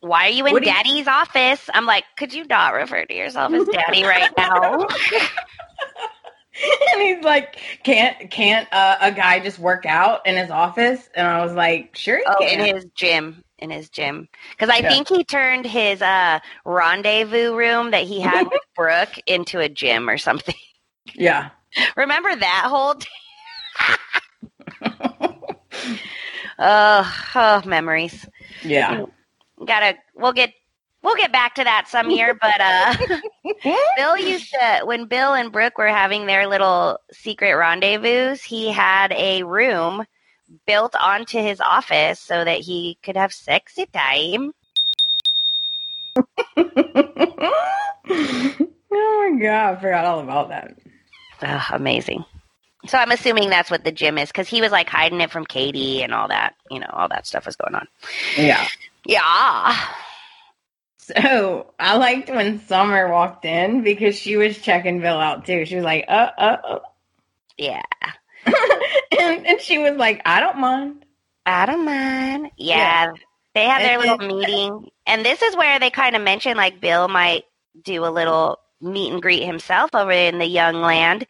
Why 0.00 0.26
are 0.26 0.30
you 0.30 0.46
in 0.46 0.52
What 0.52 0.62
do 0.62 0.68
you- 0.68 0.74
Daddy's 0.74 1.08
office?" 1.08 1.68
I'm 1.74 1.86
like, 1.86 2.04
"Could 2.16 2.32
you 2.32 2.44
not 2.44 2.74
refer 2.74 3.04
to 3.04 3.14
yourself 3.14 3.52
as 3.52 3.66
Daddy 3.68 4.04
right 4.04 4.30
now?" 4.36 4.78
and 6.92 7.02
he's 7.02 7.24
like, 7.24 7.58
"Can't 7.82 8.30
can't 8.30 8.68
uh, 8.72 8.96
a 9.00 9.12
guy 9.12 9.40
just 9.40 9.58
work 9.58 9.84
out 9.86 10.26
in 10.26 10.36
his 10.36 10.50
office?" 10.50 11.08
And 11.14 11.26
I 11.26 11.44
was 11.44 11.54
like, 11.54 11.96
"Sure, 11.96 12.18
he 12.18 12.24
oh, 12.26 12.36
can." 12.38 12.60
in 12.60 12.74
his 12.74 12.86
gym. 12.94 13.42
In 13.58 13.70
his 13.70 13.88
gym, 13.88 14.28
because 14.50 14.68
I 14.68 14.82
Yeah. 14.82 14.88
think 14.88 15.08
he 15.08 15.24
turned 15.24 15.64
his 15.66 16.02
uh, 16.02 16.40
rendezvous 16.66 17.54
room 17.56 17.90
that 17.92 18.02
he 18.04 18.20
had 18.20 18.44
with 18.50 18.60
Brooke 18.76 19.18
into 19.26 19.60
a 19.60 19.68
gym 19.68 20.08
or 20.10 20.18
something. 20.18 20.54
yeah. 21.14 21.50
Remember 21.96 22.34
that 22.36 22.64
whole? 22.68 22.94
T- 22.94 23.08
oh, 26.58 27.14
oh, 27.34 27.62
memories. 27.64 28.26
Yeah. 28.62 29.00
Gotta. 29.64 29.96
We'll 30.14 30.32
get. 30.32 30.52
We'll 31.02 31.16
get 31.16 31.32
back 31.32 31.54
to 31.54 31.64
that 31.64 31.86
some 31.88 32.10
year, 32.10 32.34
but 32.40 32.60
uh, 32.60 32.94
Bill 33.96 34.18
used 34.18 34.50
to 34.50 34.82
when 34.84 35.06
Bill 35.06 35.34
and 35.34 35.52
Brooke 35.52 35.78
were 35.78 35.86
having 35.88 36.26
their 36.26 36.48
little 36.48 36.98
secret 37.12 37.54
rendezvous. 37.54 38.36
He 38.44 38.72
had 38.72 39.12
a 39.12 39.44
room 39.44 40.04
built 40.66 40.94
onto 40.94 41.38
his 41.38 41.60
office 41.60 42.20
so 42.20 42.44
that 42.44 42.60
he 42.60 42.98
could 43.02 43.16
have 43.16 43.32
sexy 43.32 43.86
time. 43.86 44.52
oh 46.56 46.64
my 48.90 49.38
god, 49.40 49.76
I 49.76 49.80
forgot 49.80 50.04
all 50.04 50.20
about 50.20 50.48
that. 50.48 50.76
Ugh, 51.42 51.62
amazing. 51.72 52.24
So 52.86 52.98
I'm 52.98 53.10
assuming 53.10 53.50
that's 53.50 53.70
what 53.70 53.84
the 53.84 53.92
gym 53.92 54.18
is 54.18 54.28
because 54.28 54.48
he 54.48 54.60
was 54.60 54.70
like 54.70 54.88
hiding 54.88 55.20
it 55.20 55.30
from 55.30 55.44
Katie 55.44 56.02
and 56.02 56.14
all 56.14 56.28
that. 56.28 56.54
You 56.70 56.80
know, 56.80 56.90
all 56.92 57.08
that 57.08 57.26
stuff 57.26 57.46
was 57.46 57.56
going 57.56 57.74
on. 57.74 57.86
Yeah. 58.36 58.66
Yeah. 59.04 59.76
So 60.98 61.72
I 61.78 61.96
liked 61.96 62.30
when 62.30 62.60
Summer 62.66 63.10
walked 63.10 63.44
in 63.44 63.82
because 63.82 64.16
she 64.16 64.36
was 64.36 64.58
checking 64.58 65.00
Bill 65.00 65.18
out 65.18 65.46
too. 65.46 65.64
She 65.64 65.76
was 65.76 65.84
like, 65.84 66.04
uh, 66.08 66.30
uh, 66.36 66.56
uh. 66.64 66.78
Yeah. 67.56 67.82
and, 69.18 69.46
and 69.46 69.60
she 69.60 69.78
was 69.78 69.96
like, 69.96 70.22
I 70.24 70.40
don't 70.40 70.58
mind. 70.58 71.04
I 71.44 71.66
don't 71.66 71.84
mind. 71.84 72.50
Yeah. 72.56 73.12
They 73.54 73.64
have 73.64 73.82
their 73.82 73.98
little 73.98 74.18
meeting. 74.18 74.90
And 75.06 75.24
this 75.24 75.40
is 75.42 75.56
where 75.56 75.78
they 75.78 75.90
kind 75.90 76.14
of 76.14 76.22
mention 76.22 76.56
like 76.56 76.80
Bill 76.80 77.08
might 77.08 77.44
do 77.82 78.04
a 78.04 78.10
little 78.10 78.58
meet 78.80 79.12
and 79.12 79.22
greet 79.22 79.44
himself 79.44 79.90
over 79.94 80.12
in 80.12 80.38
the 80.38 80.46
young 80.46 80.82
land 80.82 81.26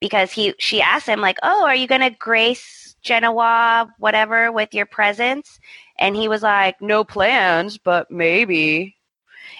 because 0.00 0.32
he 0.32 0.54
she 0.58 0.82
asked 0.82 1.06
him 1.06 1.20
like, 1.20 1.38
"Oh, 1.42 1.64
are 1.64 1.74
you 1.74 1.86
going 1.86 2.00
to 2.00 2.10
grace 2.10 2.96
Genoa 3.02 3.88
whatever 3.98 4.50
with 4.50 4.74
your 4.74 4.86
presence?" 4.86 5.60
And 5.98 6.16
he 6.16 6.28
was 6.28 6.42
like, 6.42 6.80
"No 6.80 7.04
plans, 7.04 7.78
but 7.78 8.10
maybe." 8.10 8.96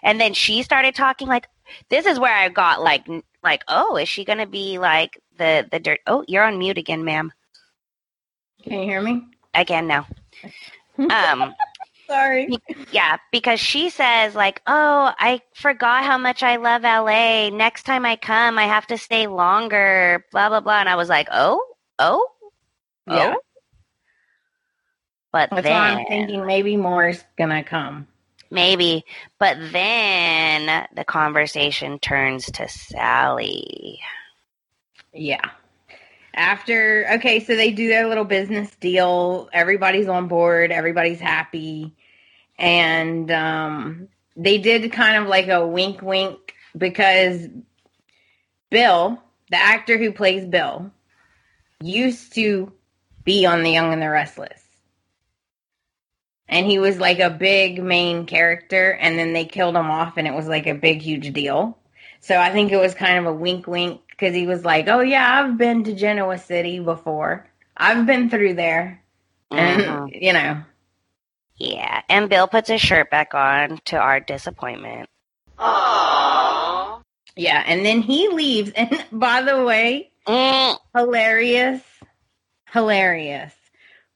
And 0.03 0.21
then 0.21 0.35
she 0.35 0.63
started 0.63 0.95
talking 0.95 1.29
like 1.29 1.47
this 1.89 2.07
is 2.07 2.19
where 2.19 2.35
I 2.35 2.49
got 2.49 2.83
like 2.83 3.07
like, 3.43 3.63
"Oh, 3.69 3.97
is 3.97 4.09
she 4.09 4.25
going 4.25 4.39
to 4.39 4.47
be 4.47 4.79
like 4.79 5.21
the 5.39 5.67
the 5.71 5.79
dirt 5.81 6.01
Oh, 6.07 6.25
you're 6.29 6.45
on 6.45 6.59
mute 6.59 6.79
again, 6.79 7.05
ma'am. 7.05 7.33
Can 8.63 8.73
you 8.81 8.85
hear 8.85 9.03
me? 9.03 9.25
Again 9.55 9.87
now. 9.87 10.07
Um 11.11 11.55
Sorry. 12.07 12.59
Yeah, 12.93 13.17
because 13.33 13.59
she 13.59 13.89
says 13.89 14.35
like, 14.35 14.61
"Oh, 14.67 15.13
I 15.19 15.41
forgot 15.55 16.05
how 16.05 16.19
much 16.19 16.43
I 16.43 16.57
love 16.57 16.83
LA. 16.83 17.49
Next 17.49 17.85
time 17.85 18.05
I 18.05 18.17
come, 18.17 18.59
I 18.59 18.65
have 18.65 18.87
to 18.89 18.99
stay 18.99 19.27
longer." 19.27 20.25
Blah 20.31 20.51
blah 20.51 20.61
blah. 20.61 20.81
And 20.81 20.89
I 20.89 20.97
was 20.97 21.09
like, 21.09 21.29
"Oh, 21.33 21.65
oh, 21.99 22.29
Yeah. 23.07 23.35
oh." 23.35 23.41
But 25.33 25.51
That's 25.51 25.65
then 25.65 25.73
why 25.73 25.89
I'm 26.01 26.07
thinking 26.07 26.47
maybe 26.47 26.77
more's 26.77 27.25
gonna 27.39 27.65
come. 27.65 28.07
maybe, 28.51 29.05
but 29.41 29.57
then 29.73 30.87
the 30.95 31.05
conversation 31.05 31.99
turns 31.99 32.45
to 32.53 32.69
Sally. 32.69 33.99
Yeah. 35.15 35.51
After 36.35 37.07
okay, 37.15 37.41
so 37.41 37.55
they 37.55 37.71
do 37.71 37.89
their 37.89 38.09
little 38.09 38.25
business 38.25 38.69
deal. 38.81 39.49
Everybody's 39.53 40.09
on 40.09 40.27
board. 40.27 40.73
Everybody's 40.73 41.21
happy, 41.21 41.95
and 42.59 43.31
um, 43.31 44.09
they 44.37 44.59
did 44.59 44.91
kind 44.91 45.23
of 45.23 45.29
like 45.29 45.47
a 45.47 45.65
wink, 45.65 46.03
wink 46.03 46.55
because 46.77 47.47
Bill, 48.69 49.23
the 49.51 49.57
actor 49.57 49.97
who 49.97 50.11
plays 50.11 50.45
Bill, 50.45 50.91
used 51.81 52.35
to 52.35 52.73
be 53.23 53.47
on 53.47 53.63
The 53.63 53.71
Young 53.71 53.93
and 53.93 54.03
the 54.03 54.11
Restless. 54.11 54.61
And 56.49 56.67
he 56.67 56.81
was 56.81 56.99
like 56.99 57.21
a 57.21 57.31
big 57.31 57.81
main 57.81 58.27
character, 58.27 58.91
and 58.91 59.17
then 59.17 59.33
they 59.33 59.45
killed 59.45 59.77
him 59.77 59.89
off, 59.89 60.17
and 60.17 60.27
it 60.27 60.35
was 60.35 60.49
like 60.49 60.67
a 60.67 60.75
big, 60.75 61.01
huge 61.01 61.33
deal. 61.33 61.79
So 62.21 62.39
I 62.39 62.51
think 62.51 62.73
it 62.73 62.79
was 62.79 62.95
kind 62.95 63.19
of 63.19 63.27
a 63.27 63.37
wink, 63.37 63.67
wink 63.67 64.01
because 64.19 64.35
he 64.35 64.47
was 64.47 64.65
like, 64.65 64.89
"Oh 64.89 65.01
yeah, 65.01 65.43
I've 65.43 65.59
been 65.59 65.85
to 65.85 65.93
Genoa 65.95 66.39
City 66.39 66.79
before. 66.81 67.47
I've 67.77 68.07
been 68.07 68.31
through 68.31 68.55
there, 68.55 69.03
and 69.51 69.81
Mhm. 69.83 70.23
you 70.23 70.33
know, 70.33 70.63
Yeah, 71.57 72.03
and 72.09 72.29
Bill 72.29 72.49
puts 72.49 72.69
his 72.69 72.81
shirt 72.81 73.11
back 73.11 73.35
on 73.35 73.79
to 73.87 73.97
our 73.97 74.21
disappointment. 74.21 75.09
Aww. 75.59 77.01
Yeah, 77.37 77.63
and 77.67 77.85
then 77.85 78.01
he 78.03 78.29
leaves. 78.29 78.73
And 78.77 79.05
by 79.13 79.43
the 79.43 79.65
way, 79.65 80.11
Mm, 80.27 80.79
hilarious, 80.97 81.83
hilarious. 82.73 83.53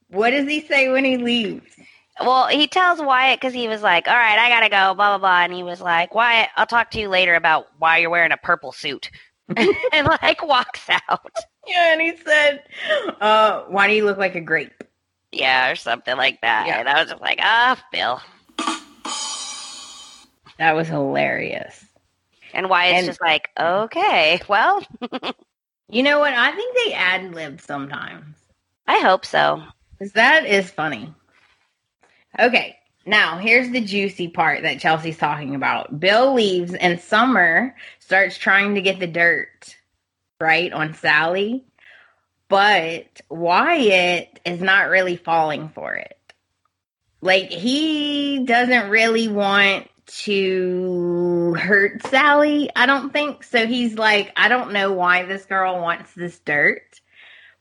What 0.09 0.31
does 0.31 0.47
he 0.47 0.61
say 0.61 0.89
when 0.89 1.05
he 1.05 1.17
leaves? 1.17 1.65
well, 2.19 2.47
he 2.47 2.67
tells 2.67 2.99
Wyatt 2.99 3.39
because 3.39 3.53
he 3.53 3.67
was 3.67 3.81
like, 3.81 4.07
"All 4.07 4.15
right, 4.15 4.39
I 4.39 4.49
gotta 4.49 4.69
go," 4.69 4.93
blah 4.95 5.17
blah 5.17 5.19
blah, 5.19 5.43
and 5.43 5.53
he 5.53 5.63
was 5.63 5.79
like, 5.81 6.13
"Wyatt, 6.15 6.49
I'll 6.57 6.65
talk 6.65 6.91
to 6.91 6.99
you 6.99 7.07
later 7.09 7.35
about 7.35 7.67
why 7.77 7.97
you're 7.99 8.09
wearing 8.09 8.31
a 8.31 8.37
purple 8.37 8.71
suit," 8.71 9.11
and 9.93 10.07
like 10.07 10.45
walks 10.45 10.87
out. 11.09 11.31
Yeah, 11.67 11.93
and 11.93 12.01
he 12.01 12.15
said, 12.17 12.63
uh, 13.21 13.63
"Why 13.67 13.87
do 13.87 13.93
you 13.93 14.05
look 14.05 14.17
like 14.17 14.35
a 14.35 14.41
grape?" 14.41 14.83
Yeah, 15.31 15.71
or 15.71 15.75
something 15.75 16.17
like 16.17 16.41
that. 16.41 16.67
Yeah. 16.67 16.79
And 16.79 16.89
I 16.89 17.01
was 17.01 17.09
just 17.11 17.21
like, 17.21 17.39
"Ah, 17.41 17.81
Bill." 17.91 18.21
That 20.57 20.75
was 20.75 20.87
hilarious. 20.87 21.85
And 22.53 22.69
Wyatt's 22.69 22.97
And- 22.99 23.07
just 23.07 23.21
like, 23.21 23.49
"Okay, 23.59 24.41
well, 24.47 24.81
You 25.91 26.03
know 26.03 26.19
what? 26.19 26.33
I 26.33 26.51
think 26.51 26.75
they 26.85 26.93
ad 26.93 27.33
lib 27.33 27.61
sometimes. 27.61 28.35
I 28.87 28.99
hope 28.99 29.25
so. 29.25 29.63
Because 29.97 30.13
that 30.13 30.45
is 30.45 30.69
funny. 30.69 31.11
Okay, 32.37 32.77
now 33.07 33.39
here's 33.39 33.71
the 33.71 33.81
juicy 33.81 34.27
part 34.27 34.61
that 34.61 34.79
Chelsey's 34.79 35.17
talking 35.17 35.55
about. 35.55 35.99
Bill 35.99 36.33
leaves 36.35 36.75
and 36.75 36.99
Summer 36.99 37.75
starts 38.09 38.37
trying 38.37 38.75
to 38.75 38.81
get 38.81 38.99
the 38.99 39.07
dirt, 39.07 39.77
right, 40.41 40.73
on 40.73 40.95
Sally. 40.95 41.63
But 42.47 43.21
Wyatt 43.29 44.39
is 44.43 44.59
not 44.61 44.89
really 44.89 45.15
falling 45.15 45.69
for 45.69 45.93
it. 45.93 46.17
Like, 47.21 47.51
he 47.51 48.43
doesn't 48.45 48.89
really 48.89 49.27
want 49.27 49.87
to 50.23 51.53
hurt 51.53 52.03
Sally, 52.07 52.71
I 52.75 52.87
don't 52.87 53.13
think. 53.13 53.43
So 53.43 53.67
he's 53.67 53.93
like, 53.93 54.31
I 54.35 54.47
don't 54.47 54.73
know 54.73 54.91
why 54.91 55.25
this 55.25 55.45
girl 55.45 55.79
wants 55.79 56.11
this 56.15 56.39
dirt 56.39 56.99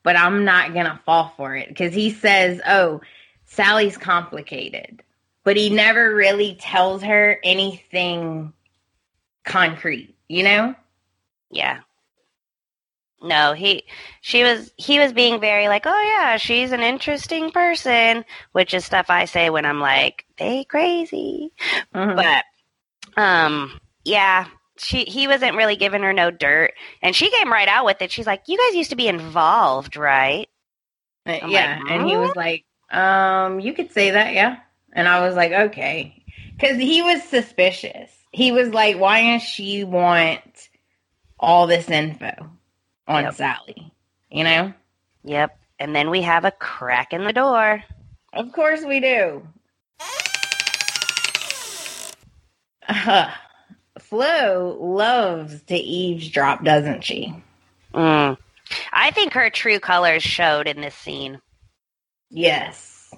but 0.02 0.16
I'm 0.16 0.44
not 0.46 0.72
gonna 0.72 0.98
fall 1.04 1.34
for 1.36 1.54
it 1.54 1.68
because 1.68 1.92
he 1.92 2.10
says, 2.10 2.62
"Oh, 2.66 3.02
Sally's 3.44 3.98
complicated," 3.98 5.02
but 5.44 5.58
he 5.58 5.68
never 5.68 6.14
really 6.14 6.54
tells 6.58 7.02
her 7.02 7.38
anything 7.44 8.54
concrete. 9.44 10.17
You 10.28 10.42
know? 10.42 10.74
Yeah. 11.50 11.80
No, 13.20 13.52
he 13.52 13.82
she 14.20 14.44
was 14.44 14.72
he 14.76 15.00
was 15.00 15.12
being 15.12 15.40
very 15.40 15.66
like, 15.66 15.84
"Oh 15.86 16.16
yeah, 16.18 16.36
she's 16.36 16.70
an 16.70 16.80
interesting 16.82 17.50
person," 17.50 18.24
which 18.52 18.72
is 18.74 18.84
stuff 18.84 19.06
I 19.10 19.24
say 19.24 19.50
when 19.50 19.66
I'm 19.66 19.80
like, 19.80 20.24
"They 20.36 20.64
crazy." 20.64 21.50
Mhm. 21.94 22.14
But 22.14 23.20
um 23.20 23.80
yeah, 24.04 24.46
she 24.76 25.02
he 25.04 25.26
wasn't 25.26 25.56
really 25.56 25.74
giving 25.74 26.02
her 26.02 26.12
no 26.12 26.30
dirt 26.30 26.74
and 27.02 27.16
she 27.16 27.30
came 27.30 27.52
right 27.52 27.66
out 27.68 27.84
with 27.84 28.00
it. 28.02 28.12
She's 28.12 28.26
like, 28.26 28.42
"You 28.46 28.56
guys 28.56 28.76
used 28.76 28.90
to 28.90 28.96
be 28.96 29.08
involved, 29.08 29.96
right?" 29.96 30.48
Uh, 31.26 31.40
yeah, 31.48 31.80
like, 31.82 31.90
and 31.90 32.08
he 32.08 32.16
was 32.16 32.36
like, 32.36 32.64
"Um, 32.92 33.58
you 33.58 33.72
could 33.72 33.90
say 33.90 34.12
that, 34.12 34.32
yeah." 34.32 34.58
And 34.92 35.08
I 35.08 35.26
was 35.26 35.34
like, 35.34 35.50
"Okay," 35.50 36.22
because 36.52 36.76
he 36.76 37.02
was 37.02 37.24
suspicious. 37.24 38.12
He 38.32 38.52
was 38.52 38.68
like, 38.70 38.98
"Why 38.98 39.22
does 39.22 39.42
she 39.42 39.84
want 39.84 40.68
all 41.38 41.66
this 41.66 41.88
info 41.88 42.50
on 43.06 43.24
Yep. 43.24 43.34
Sally?" 43.34 43.92
You 44.30 44.44
know? 44.44 44.74
Yep. 45.24 45.58
And 45.78 45.94
then 45.94 46.10
we 46.10 46.22
have 46.22 46.44
a 46.44 46.50
crack 46.50 47.12
in 47.12 47.24
the 47.24 47.32
door. 47.32 47.82
Of 48.32 48.52
course 48.52 48.84
we 48.84 49.00
do. 49.00 49.46
Uh, 52.88 53.30
Flo 53.98 54.76
loves 54.80 55.62
to 55.64 55.76
eavesdrop, 55.76 56.64
doesn't 56.64 57.02
she? 57.04 57.34
Mm. 57.94 58.36
I 58.92 59.10
think 59.10 59.32
her 59.32 59.50
true 59.50 59.80
colors 59.80 60.22
showed 60.22 60.68
in 60.68 60.80
this 60.80 60.94
scene. 60.94 61.40
Yes. 62.30 63.12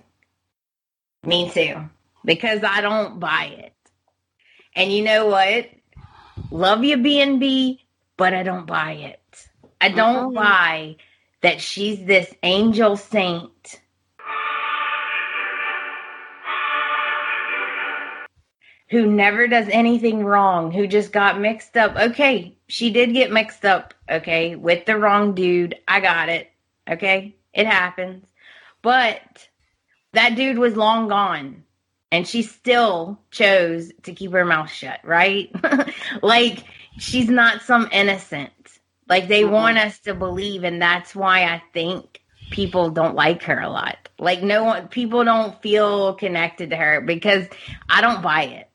Me 1.24 1.50
too. 1.50 1.88
Because 2.24 2.62
I 2.64 2.80
don't 2.80 3.18
buy 3.20 3.52
it. 3.58 3.72
And 4.80 4.90
you 4.90 5.02
know 5.02 5.26
what? 5.26 5.68
Love 6.50 6.84
you, 6.84 6.96
B&B, 6.96 7.84
but 8.16 8.32
I 8.32 8.42
don't 8.42 8.64
buy 8.64 8.92
it. 8.92 9.46
I 9.78 9.90
don't 9.90 10.32
Mhm. 10.32 10.34
buy 10.36 10.96
that 11.42 11.60
she's 11.60 12.02
this 12.06 12.34
angel 12.42 12.96
saint. 12.96 13.78
Who 18.88 19.06
never 19.06 19.46
does 19.48 19.68
anything 19.68 20.24
wrong, 20.24 20.70
who 20.70 20.86
just 20.86 21.12
got 21.12 21.38
mixed 21.38 21.76
up. 21.76 21.94
Okay, 21.96 22.56
she 22.66 22.88
did 22.88 23.12
get 23.12 23.30
mixed 23.30 23.66
up, 23.66 23.92
okay, 24.10 24.56
with 24.56 24.86
the 24.86 24.96
wrong 24.96 25.34
dude. 25.34 25.78
I 25.86 26.00
got 26.00 26.30
it. 26.30 26.50
Okay, 26.88 27.36
it 27.52 27.66
happens. 27.66 28.24
But 28.80 29.46
that 30.14 30.36
dude 30.36 30.56
was 30.56 30.74
long 30.74 31.08
gone 31.08 31.64
and 32.12 32.26
she 32.26 32.42
still 32.42 33.20
chose 33.30 33.92
to 34.02 34.12
keep 34.12 34.32
her 34.32 34.44
mouth 34.44 34.70
shut, 34.70 35.00
right? 35.04 35.50
like 36.22 36.64
she's 36.98 37.28
not 37.28 37.62
some 37.62 37.88
innocent. 37.92 38.52
Like 39.08 39.28
they 39.28 39.42
Mhm. 39.42 39.50
want 39.50 39.78
us 39.78 39.98
to 40.00 40.14
believe 40.14 40.64
and 40.64 40.80
that's 40.80 41.14
why 41.14 41.44
I 41.44 41.62
think 41.72 42.20
people 42.50 42.90
don't 42.90 43.14
like 43.14 43.42
her 43.44 43.60
a 43.60 43.68
lot. 43.68 44.08
Like 44.18 44.42
no 44.42 44.64
one 44.64 44.88
people 44.88 45.24
don't 45.24 45.60
feel 45.62 46.14
connected 46.14 46.70
to 46.70 46.76
her 46.76 47.00
because 47.00 47.46
I 47.88 48.00
don't 48.00 48.22
buy 48.22 48.44
it. 48.44 48.68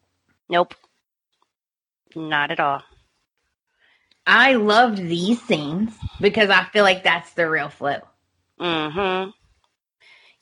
Nope. 0.49 0.75
Not 2.15 2.51
at 2.51 2.59
all. 2.59 2.81
I 4.27 4.53
loved 4.53 4.97
these 4.97 5.41
scenes 5.41 5.93
because 6.19 6.49
I 6.49 6.63
feel 6.65 6.83
like 6.83 7.03
that's 7.03 7.33
the 7.33 7.49
real 7.49 7.69
Flo. 7.69 7.99
Mm-hmm. 8.59 9.29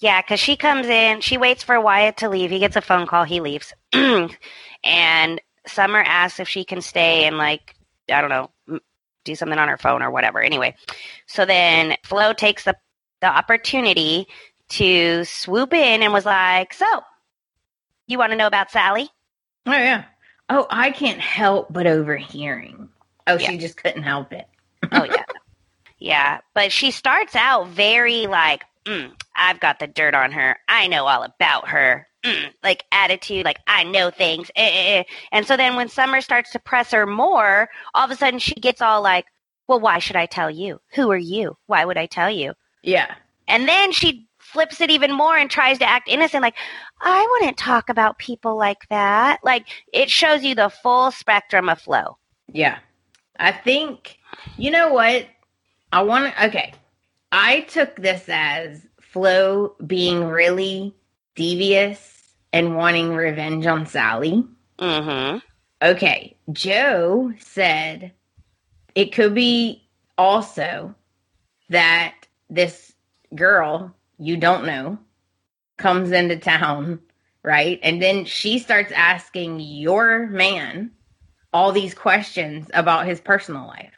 Yeah, 0.03 0.21
because 0.21 0.41
she 0.41 0.57
comes 0.57 0.87
in, 0.87 1.21
she 1.21 1.37
waits 1.37 1.63
for 1.63 1.79
Wyatt 1.79 2.17
to 2.17 2.27
leave. 2.29 2.51
He 2.51 2.59
gets 2.59 2.75
a 2.75 2.81
phone 2.81 3.07
call, 3.07 3.23
he 3.23 3.39
leaves. 3.39 3.73
and 3.93 5.41
Summer 5.65 5.99
asks 6.05 6.41
if 6.41 6.49
she 6.49 6.65
can 6.65 6.81
stay 6.81 7.23
and, 7.23 7.37
like, 7.37 7.73
I 8.11 8.19
don't 8.19 8.29
know, 8.29 8.81
do 9.23 9.33
something 9.33 9.57
on 9.57 9.69
her 9.69 9.77
phone 9.77 10.01
or 10.01 10.11
whatever. 10.11 10.41
Anyway, 10.41 10.75
so 11.25 11.45
then 11.45 11.95
Flo 12.03 12.33
takes 12.33 12.65
the, 12.65 12.75
the 13.21 13.27
opportunity 13.27 14.27
to 14.71 15.23
swoop 15.23 15.73
in 15.73 16.03
and 16.03 16.11
was 16.11 16.25
like, 16.25 16.73
So, 16.73 16.85
you 18.07 18.17
want 18.17 18.33
to 18.33 18.37
know 18.37 18.47
about 18.47 18.71
Sally? 18.71 19.09
Oh 19.65 19.71
yeah. 19.71 20.03
Oh, 20.49 20.67
I 20.69 20.91
can't 20.91 21.21
help 21.21 21.71
but 21.71 21.87
overhearing. 21.87 22.89
Oh, 23.25 23.37
Yeah. 23.37 23.51
she 23.51 23.57
just 23.57 23.77
couldn't 23.77 24.03
help 24.03 24.33
it. 24.33 24.49
Oh, 24.91 25.05
yeah. 25.05 25.23
yeah. 25.97 26.39
But 26.53 26.73
she 26.73 26.91
starts 26.91 27.37
out 27.37 27.69
very 27.69 28.27
like, 28.27 28.65
mm, 28.85 29.11
I've 29.35 29.59
got 29.59 29.79
the 29.79 29.87
dirt 29.87 30.15
on 30.15 30.31
her. 30.31 30.57
I 30.67 30.87
know 30.87 31.05
all 31.05 31.23
about 31.23 31.67
her. 31.69 32.07
Mm, 32.23 32.53
like 32.63 32.85
attitude, 32.91 33.43
like 33.43 33.59
I 33.67 33.83
know 33.83 34.09
things. 34.09 34.49
Eh, 34.55 34.65
eh, 34.65 34.99
eh. 34.99 35.03
And 35.33 35.45
so 35.45 35.57
then 35.57 35.75
when 35.75 35.89
Summer 35.89 36.21
starts 36.21 36.51
to 36.51 36.59
press 36.59 36.91
her 36.91 37.05
more, 37.05 37.69
all 37.93 38.05
of 38.05 38.11
a 38.11 38.15
sudden 38.15 38.39
she 38.39 38.55
gets 38.55 38.81
all 38.81 39.01
like, 39.01 39.25
well, 39.67 39.79
why 39.79 39.99
should 39.99 40.15
I 40.15 40.25
tell 40.25 40.49
you? 40.49 40.79
Who 40.95 41.11
are 41.11 41.17
you? 41.17 41.57
Why 41.67 41.83
would 41.83 41.97
I 41.97 42.05
tell 42.05 42.29
you? 42.31 42.53
Yeah. 42.81 43.15
And 43.47 43.67
then 43.67 43.91
she 43.91 44.27
flips 44.39 44.81
it 44.81 44.89
even 44.89 45.11
more 45.11 45.37
and 45.37 45.49
tries 45.49 45.79
to 45.79 45.89
act 45.89 46.07
innocent, 46.07 46.41
like, 46.41 46.55
I 47.01 47.27
wouldn't 47.31 47.57
talk 47.57 47.89
about 47.89 48.19
people 48.19 48.57
like 48.57 48.87
that. 48.89 49.39
Like, 49.43 49.65
it 49.91 50.09
shows 50.09 50.43
you 50.43 50.53
the 50.55 50.69
full 50.69 51.11
spectrum 51.11 51.69
of 51.69 51.81
Flo. 51.81 52.17
Yeah. 52.47 52.79
I 53.39 53.51
think, 53.51 54.17
you 54.57 54.69
know 54.69 54.93
what? 54.93 55.25
I 55.91 56.03
want 56.03 56.33
to, 56.33 56.45
okay. 56.47 56.73
I 57.33 57.61
took 57.61 57.95
this 57.95 58.25
as 58.27 58.85
Flo 59.01 59.75
being 59.85 60.25
really 60.25 60.95
devious 61.33 62.35
and 62.53 62.75
wanting 62.75 63.09
revenge 63.09 63.65
on 63.65 63.87
Sally. 63.87 64.45
Mm-hmm. 64.77 65.39
Okay. 65.81 66.37
Joe 66.51 67.33
said 67.39 68.13
it 68.93 69.13
could 69.13 69.33
be 69.33 69.81
also 70.15 70.93
that 71.69 72.13
this 72.51 72.93
girl 73.33 73.95
you 74.19 74.37
don't 74.37 74.67
know 74.67 74.99
comes 75.77 76.11
into 76.11 76.37
town, 76.37 76.99
right? 77.41 77.79
And 77.81 77.99
then 77.99 78.25
she 78.25 78.59
starts 78.59 78.91
asking 78.95 79.59
your 79.59 80.27
man 80.27 80.91
all 81.51 81.71
these 81.71 81.95
questions 81.95 82.69
about 82.75 83.07
his 83.07 83.19
personal 83.19 83.65
life. 83.65 83.93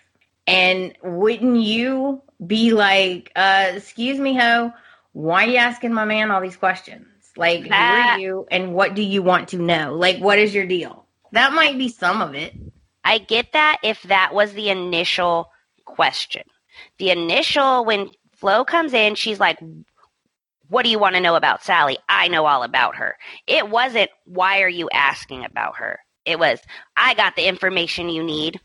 And 0.48 0.96
wouldn't 1.04 1.60
you 1.60 2.22
be 2.46 2.74
like, 2.74 3.32
uh, 3.36 3.72
excuse 3.76 4.20
me, 4.20 4.36
ho, 4.36 4.72
why 5.14 5.46
are 5.46 5.48
you 5.48 5.58
asking 5.58 5.94
my 5.94 6.06
man 6.06 6.32
all 6.32 6.42
these 6.42 6.58
questions? 6.58 7.08
Like, 7.38 7.64
who 7.64 7.74
are 7.74 8.20
you 8.20 8.48
and 8.50 8.74
what 8.74 8.96
do 8.96 9.02
you 9.02 9.22
want 9.22 9.50
to 9.50 9.58
know? 9.58 9.94
Like, 9.96 10.20
what 10.20 10.40
is 10.40 10.54
your 10.54 10.66
deal? 10.66 11.06
That 11.32 11.54
might 11.54 11.78
be 11.78 11.90
some 11.90 12.22
of 12.22 12.34
it. 12.34 12.54
I 13.04 13.20
get 13.20 13.54
that 13.54 13.78
if 13.84 14.02
that 14.04 14.34
was 14.34 14.54
the 14.54 14.70
initial 14.70 15.52
question. 15.86 16.44
The 16.98 17.12
initial, 17.12 17.86
when 17.86 18.10
Flo 18.36 18.66
comes 18.66 18.94
in, 18.94 19.16
she's 19.16 19.40
like, 19.40 19.60
What 20.70 20.84
do 20.84 20.90
you 20.90 21.00
want 21.00 21.16
to 21.16 21.22
know 21.22 21.36
about 21.36 21.64
Sally? 21.64 21.98
I 22.10 22.28
know 22.28 22.46
all 22.46 22.64
about 22.64 22.96
her. 22.96 23.16
It 23.48 23.70
wasn't, 23.70 24.10
Why 24.26 24.62
are 24.62 24.70
you 24.70 24.90
asking 24.92 25.46
about 25.46 25.78
her? 25.78 26.00
It 26.26 26.40
was, 26.40 26.60
I 26.98 27.14
got 27.14 27.36
the 27.36 27.48
information 27.48 28.10
you 28.10 28.24
need. 28.24 28.60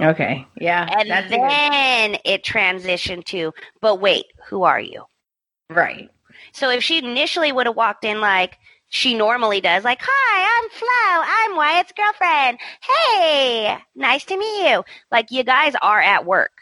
Okay. 0.00 0.46
Yeah. 0.60 0.86
And 0.90 1.10
a 1.10 1.22
good- 1.22 1.30
then 1.40 2.16
it 2.24 2.44
transitioned 2.44 3.24
to, 3.26 3.52
but 3.80 3.96
wait, 4.00 4.26
who 4.48 4.62
are 4.62 4.80
you? 4.80 5.04
right. 5.70 6.08
So 6.52 6.70
if 6.70 6.82
she 6.82 6.98
initially 6.98 7.52
would 7.52 7.66
have 7.66 7.76
walked 7.76 8.04
in 8.04 8.20
like 8.20 8.58
she 8.90 9.14
normally 9.14 9.60
does, 9.60 9.84
like, 9.84 10.00
hi, 10.02 10.62
I'm 10.62 10.70
Flo, 10.70 10.88
I'm 11.26 11.56
Wyatt's 11.56 11.92
girlfriend. 11.92 12.58
Hey, 12.80 13.76
nice 13.94 14.24
to 14.24 14.36
meet 14.38 14.70
you. 14.70 14.82
Like, 15.12 15.30
you 15.30 15.44
guys 15.44 15.74
are 15.82 16.00
at 16.00 16.24
work. 16.24 16.52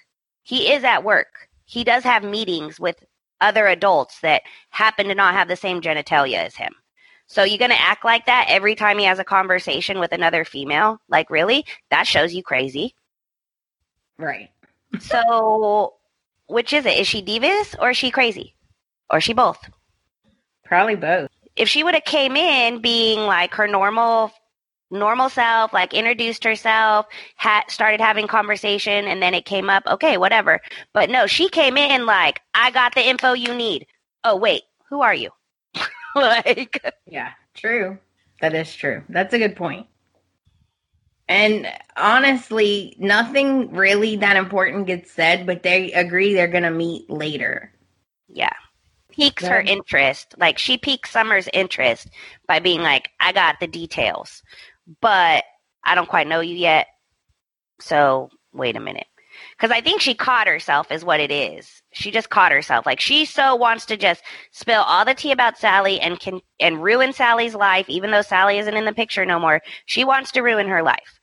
He 0.42 0.72
is 0.72 0.82
at 0.82 1.04
work. 1.04 1.48
He 1.66 1.84
does 1.84 2.02
have 2.02 2.24
meetings 2.24 2.80
with 2.80 2.96
other 3.40 3.66
adults 3.68 4.20
that 4.20 4.42
happen 4.70 5.06
to 5.06 5.14
not 5.14 5.34
have 5.34 5.46
the 5.46 5.56
same 5.56 5.80
genitalia 5.80 6.38
as 6.38 6.56
him. 6.56 6.72
So 7.28 7.44
you're 7.44 7.58
going 7.58 7.70
to 7.70 7.80
act 7.80 8.04
like 8.04 8.26
that 8.26 8.46
every 8.48 8.74
time 8.74 8.98
he 8.98 9.04
has 9.04 9.18
a 9.18 9.24
conversation 9.24 9.98
with 9.98 10.12
another 10.12 10.44
female? 10.44 10.98
Like, 11.08 11.30
really? 11.30 11.64
That 11.90 12.06
shows 12.06 12.34
you 12.34 12.42
crazy. 12.42 12.94
Right. 14.18 14.50
So, 15.00 15.94
which 16.46 16.72
is 16.72 16.86
it? 16.86 16.96
Is 16.98 17.06
she 17.06 17.22
devious 17.22 17.74
or 17.78 17.90
is 17.90 17.96
she 17.96 18.10
crazy? 18.10 18.54
Or 19.10 19.18
is 19.18 19.24
she 19.24 19.32
both? 19.34 19.58
Probably 20.64 20.96
both. 20.96 21.28
if 21.56 21.68
she 21.68 21.84
would 21.84 21.94
have 21.94 22.04
came 22.04 22.36
in 22.36 22.80
being 22.80 23.20
like 23.20 23.54
her 23.54 23.68
normal 23.68 24.32
normal 24.90 25.28
self 25.28 25.72
like 25.72 25.92
introduced 25.94 26.44
herself 26.44 27.06
had 27.36 27.62
started 27.68 28.00
having 28.00 28.26
conversation 28.28 29.06
and 29.06 29.20
then 29.20 29.34
it 29.34 29.44
came 29.44 29.68
up 29.68 29.82
okay 29.88 30.16
whatever 30.16 30.60
but 30.92 31.10
no 31.10 31.26
she 31.26 31.48
came 31.48 31.76
in 31.76 32.06
like 32.06 32.40
i 32.54 32.70
got 32.70 32.94
the 32.94 33.04
info 33.04 33.32
you 33.32 33.52
need 33.52 33.84
oh 34.22 34.36
wait 34.36 34.62
who 34.88 35.00
are 35.02 35.14
you 35.14 35.28
like 36.14 36.80
Yeah. 37.06 37.32
True. 37.54 37.98
That 38.40 38.54
is 38.54 38.72
true. 38.74 39.02
That's 39.08 39.34
a 39.34 39.38
good 39.38 39.56
point. 39.56 39.86
And 41.28 41.66
honestly, 41.96 42.94
nothing 42.98 43.72
really 43.72 44.16
that 44.16 44.36
important 44.36 44.86
gets 44.86 45.10
said, 45.10 45.44
but 45.46 45.62
they 45.62 45.92
agree 45.92 46.34
they're 46.34 46.46
going 46.46 46.62
to 46.62 46.70
meet 46.70 47.08
later. 47.10 47.72
yeah. 48.28 48.52
Piques 49.10 49.44
her 49.46 49.60
interest. 49.62 50.34
Like 50.36 50.58
she 50.58 50.76
piques 50.76 51.10
summer's 51.10 51.48
interest 51.54 52.08
by 52.46 52.58
being 52.60 52.80
like 52.82 53.10
i 53.20 53.32
got 53.32 53.58
the 53.60 53.66
details 53.66 54.42
but 55.00 55.44
i 55.84 55.94
don't 55.94 56.08
quite 56.08 56.26
know 56.26 56.40
you 56.40 56.54
yet 56.54 56.86
so 57.80 58.28
wait 58.52 58.76
a 58.76 58.80
minute 58.80 59.06
because 59.56 59.70
i 59.70 59.80
think 59.80 60.00
she 60.00 60.14
caught 60.14 60.46
herself 60.46 60.90
is 60.90 61.04
what 61.04 61.20
it 61.20 61.30
is 61.30 61.82
she 61.92 62.10
just 62.10 62.30
caught 62.30 62.52
herself 62.52 62.86
like 62.86 63.00
she 63.00 63.24
so 63.24 63.54
wants 63.54 63.86
to 63.86 63.96
just 63.96 64.22
spill 64.50 64.82
all 64.82 65.04
the 65.04 65.14
tea 65.14 65.32
about 65.32 65.58
sally 65.58 66.00
and 66.00 66.20
can 66.20 66.40
and 66.60 66.82
ruin 66.82 67.12
sally's 67.12 67.54
life 67.54 67.88
even 67.88 68.10
though 68.10 68.22
sally 68.22 68.58
isn't 68.58 68.76
in 68.76 68.84
the 68.84 68.92
picture 68.92 69.24
no 69.24 69.38
more 69.38 69.60
she 69.86 70.04
wants 70.04 70.30
to 70.30 70.42
ruin 70.42 70.68
her 70.68 70.82
life 70.82 71.20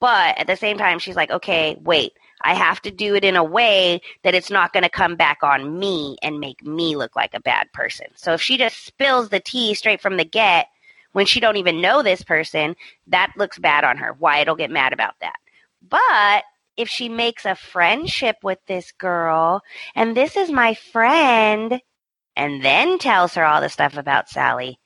but 0.00 0.36
at 0.38 0.46
the 0.46 0.56
same 0.56 0.78
time 0.78 0.98
she's 0.98 1.16
like 1.16 1.30
okay 1.30 1.76
wait 1.82 2.12
I 2.44 2.54
have 2.54 2.80
to 2.82 2.90
do 2.90 3.14
it 3.14 3.24
in 3.24 3.36
a 3.36 3.44
way 3.44 4.00
that 4.24 4.34
it's 4.34 4.50
not 4.50 4.72
going 4.72 4.82
to 4.82 4.88
come 4.88 5.16
back 5.16 5.38
on 5.42 5.78
me 5.78 6.16
and 6.22 6.40
make 6.40 6.62
me 6.64 6.96
look 6.96 7.14
like 7.14 7.34
a 7.34 7.40
bad 7.40 7.72
person. 7.72 8.06
So 8.16 8.32
if 8.34 8.42
she 8.42 8.58
just 8.58 8.84
spills 8.84 9.28
the 9.28 9.40
tea 9.40 9.74
straight 9.74 10.00
from 10.00 10.16
the 10.16 10.24
get 10.24 10.66
when 11.12 11.26
she 11.26 11.40
don't 11.40 11.56
even 11.56 11.80
know 11.80 12.02
this 12.02 12.22
person, 12.22 12.74
that 13.06 13.32
looks 13.36 13.58
bad 13.58 13.84
on 13.84 13.96
her. 13.98 14.14
Wyatt'll 14.14 14.56
get 14.56 14.70
mad 14.70 14.92
about 14.92 15.14
that. 15.20 15.36
But 15.88 16.44
if 16.76 16.88
she 16.88 17.08
makes 17.08 17.44
a 17.44 17.54
friendship 17.54 18.36
with 18.42 18.58
this 18.66 18.92
girl 18.92 19.62
and 19.94 20.16
this 20.16 20.36
is 20.36 20.50
my 20.50 20.74
friend 20.74 21.80
and 22.36 22.64
then 22.64 22.98
tells 22.98 23.34
her 23.34 23.44
all 23.44 23.60
the 23.60 23.68
stuff 23.68 23.96
about 23.96 24.28
Sally, 24.28 24.78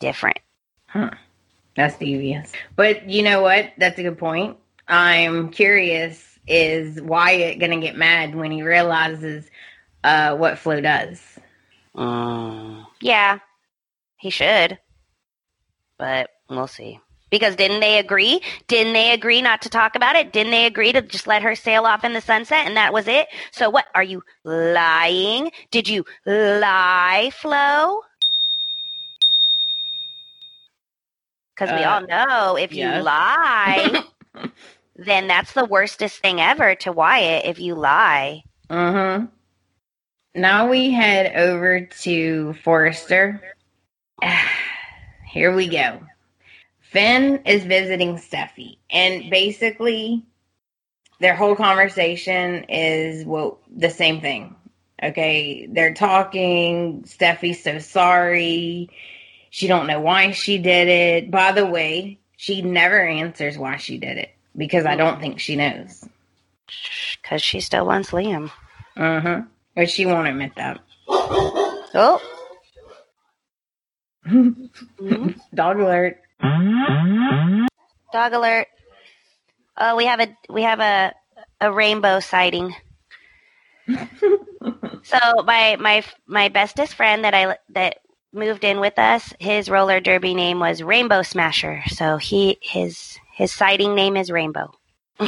different. 0.00 0.38
Huh. 0.86 1.10
That's 1.74 1.96
devious. 1.96 2.52
But 2.76 3.08
you 3.08 3.22
know 3.22 3.42
what? 3.42 3.72
That's 3.78 3.98
a 3.98 4.02
good 4.02 4.18
point. 4.18 4.58
I'm 4.88 5.50
curious 5.50 6.28
is 6.46 7.00
Wyatt 7.00 7.58
going 7.58 7.70
to 7.70 7.84
get 7.84 7.96
mad 7.96 8.34
when 8.34 8.50
he 8.50 8.62
realizes 8.62 9.48
uh, 10.04 10.36
what 10.36 10.58
Flo 10.58 10.80
does? 10.80 11.20
Mm, 11.94 12.84
yeah, 13.00 13.38
he 14.16 14.30
should. 14.30 14.78
But 15.98 16.30
we'll 16.48 16.66
see. 16.66 17.00
Because 17.32 17.56
didn't 17.56 17.80
they 17.80 17.98
agree? 17.98 18.42
Didn't 18.68 18.94
they 18.94 19.12
agree 19.12 19.42
not 19.42 19.62
to 19.64 19.70
talk 19.70 19.96
about 19.96 20.16
it? 20.16 20.32
Didn't 20.32 20.52
they 20.52 20.66
agree 20.66 20.92
to 20.92 21.02
just 21.02 21.26
let 21.26 21.42
her 21.42 21.56
sail 21.56 21.86
off 21.86 22.04
in 22.04 22.14
the 22.14 22.22
sunset 22.22 22.68
and 22.68 22.76
that 22.78 22.94
was 22.94 23.08
it? 23.08 23.28
So 23.52 23.70
what? 23.70 23.86
Are 23.96 24.04
you 24.04 24.22
lying? 24.44 25.52
Did 25.72 25.88
you 25.88 26.06
lie, 26.26 27.32
Flo? 27.34 28.02
Because 31.56 31.72
we 31.72 31.84
Uh, 31.84 31.90
all 31.90 32.02
know 32.02 32.56
if 32.58 32.74
you 32.74 32.90
lie, 32.90 34.04
then 34.96 35.28
that's 35.28 35.54
the 35.54 35.66
worstest 35.66 36.20
thing 36.20 36.40
ever 36.40 36.76
to 36.76 36.92
Wyatt 36.92 37.46
if 37.46 37.60
you 37.60 37.74
lie. 37.76 38.44
Mm-hmm. 38.70 39.26
Now 40.34 40.68
we 40.70 40.92
head 40.92 41.36
over 41.36 41.82
to 42.02 42.54
Forrester. 42.64 43.42
Here 45.32 45.54
we 45.54 45.68
go. 45.68 46.00
Finn 46.92 47.40
is 47.46 47.64
visiting 47.64 48.16
Steffy, 48.16 48.76
and 48.90 49.30
basically, 49.30 50.26
their 51.20 51.34
whole 51.34 51.56
conversation 51.56 52.64
is 52.68 53.24
well 53.24 53.58
the 53.74 53.88
same 53.88 54.20
thing. 54.20 54.54
Okay, 55.02 55.66
they're 55.70 55.94
talking. 55.94 57.04
Steffy's 57.04 57.62
so 57.64 57.78
sorry. 57.78 58.90
She 59.48 59.68
don't 59.68 59.86
know 59.86 60.00
why 60.00 60.32
she 60.32 60.58
did 60.58 60.88
it. 60.88 61.30
By 61.30 61.52
the 61.52 61.64
way, 61.64 62.18
she 62.36 62.60
never 62.60 63.00
answers 63.00 63.56
why 63.56 63.78
she 63.78 63.96
did 63.96 64.18
it 64.18 64.30
because 64.56 64.84
I 64.84 64.96
don't 64.96 65.18
think 65.20 65.40
she 65.40 65.56
knows. 65.56 66.06
Because 67.22 67.42
she 67.42 67.60
still 67.60 67.86
wants 67.86 68.10
Liam. 68.10 68.50
Uh-huh. 68.96 69.42
But 69.74 69.88
she 69.88 70.04
won't 70.04 70.28
admit 70.28 70.52
that. 70.56 70.80
Oh. 71.08 72.20
Dog 75.54 75.80
alert. 75.80 76.21
Dog 78.12 78.32
alert. 78.32 78.68
Oh, 79.76 79.96
we 79.96 80.04
have 80.06 80.20
a 80.20 80.36
we 80.50 80.62
have 80.62 80.80
a 80.80 81.14
a 81.60 81.72
rainbow 81.72 82.20
sighting. 82.20 82.74
so 83.88 85.18
my 85.44 85.76
my 85.80 86.04
my 86.26 86.48
bestest 86.48 86.94
friend 86.94 87.24
that 87.24 87.34
I 87.34 87.56
that 87.70 87.98
moved 88.32 88.64
in 88.64 88.80
with 88.80 88.98
us, 88.98 89.32
his 89.38 89.68
roller 89.68 90.00
derby 90.00 90.34
name 90.34 90.58
was 90.58 90.82
Rainbow 90.82 91.22
Smasher. 91.22 91.82
So 91.88 92.16
he 92.16 92.58
his 92.60 93.18
his 93.34 93.52
sighting 93.52 93.94
name 93.94 94.16
is 94.16 94.30
Rainbow. 94.30 94.72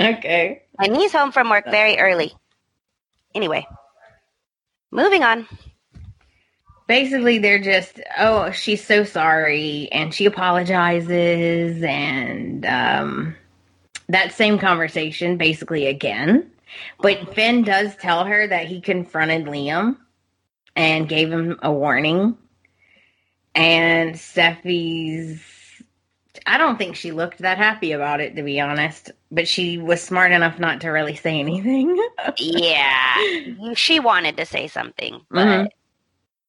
okay. 0.00 0.62
And 0.78 0.96
he's 0.96 1.12
home 1.12 1.32
from 1.32 1.50
work 1.50 1.64
very 1.70 1.98
early. 1.98 2.32
Anyway, 3.34 3.66
moving 4.90 5.22
on. 5.22 5.46
Basically, 6.86 7.38
they're 7.38 7.62
just, 7.62 8.00
oh, 8.18 8.50
she's 8.50 8.84
so 8.84 9.04
sorry, 9.04 9.88
and 9.90 10.12
she 10.12 10.26
apologizes, 10.26 11.82
and 11.82 12.66
um, 12.66 13.34
that 14.08 14.32
same 14.32 14.58
conversation 14.58 15.36
basically 15.38 15.86
again. 15.86 16.50
But 17.00 17.34
Finn 17.34 17.62
does 17.62 17.96
tell 17.96 18.24
her 18.26 18.46
that 18.48 18.66
he 18.66 18.80
confronted 18.80 19.46
Liam 19.46 19.96
and 20.76 21.08
gave 21.08 21.30
him 21.32 21.58
a 21.62 21.72
warning. 21.72 22.36
And 23.54 24.14
Steffy's, 24.16 25.40
I 26.46 26.58
don't 26.58 26.76
think 26.76 26.96
she 26.96 27.12
looked 27.12 27.38
that 27.38 27.58
happy 27.58 27.92
about 27.92 28.20
it, 28.20 28.34
to 28.36 28.42
be 28.42 28.60
honest. 28.60 29.12
But 29.30 29.46
she 29.46 29.78
was 29.78 30.02
smart 30.02 30.32
enough 30.32 30.58
not 30.58 30.80
to 30.82 30.88
really 30.90 31.14
say 31.16 31.38
anything. 31.40 31.96
Yeah, 32.38 33.16
she 33.74 34.00
wanted 34.00 34.36
to 34.38 34.46
say 34.46 34.66
something, 34.66 35.20
but 35.30 35.46
Mhm. 35.46 35.68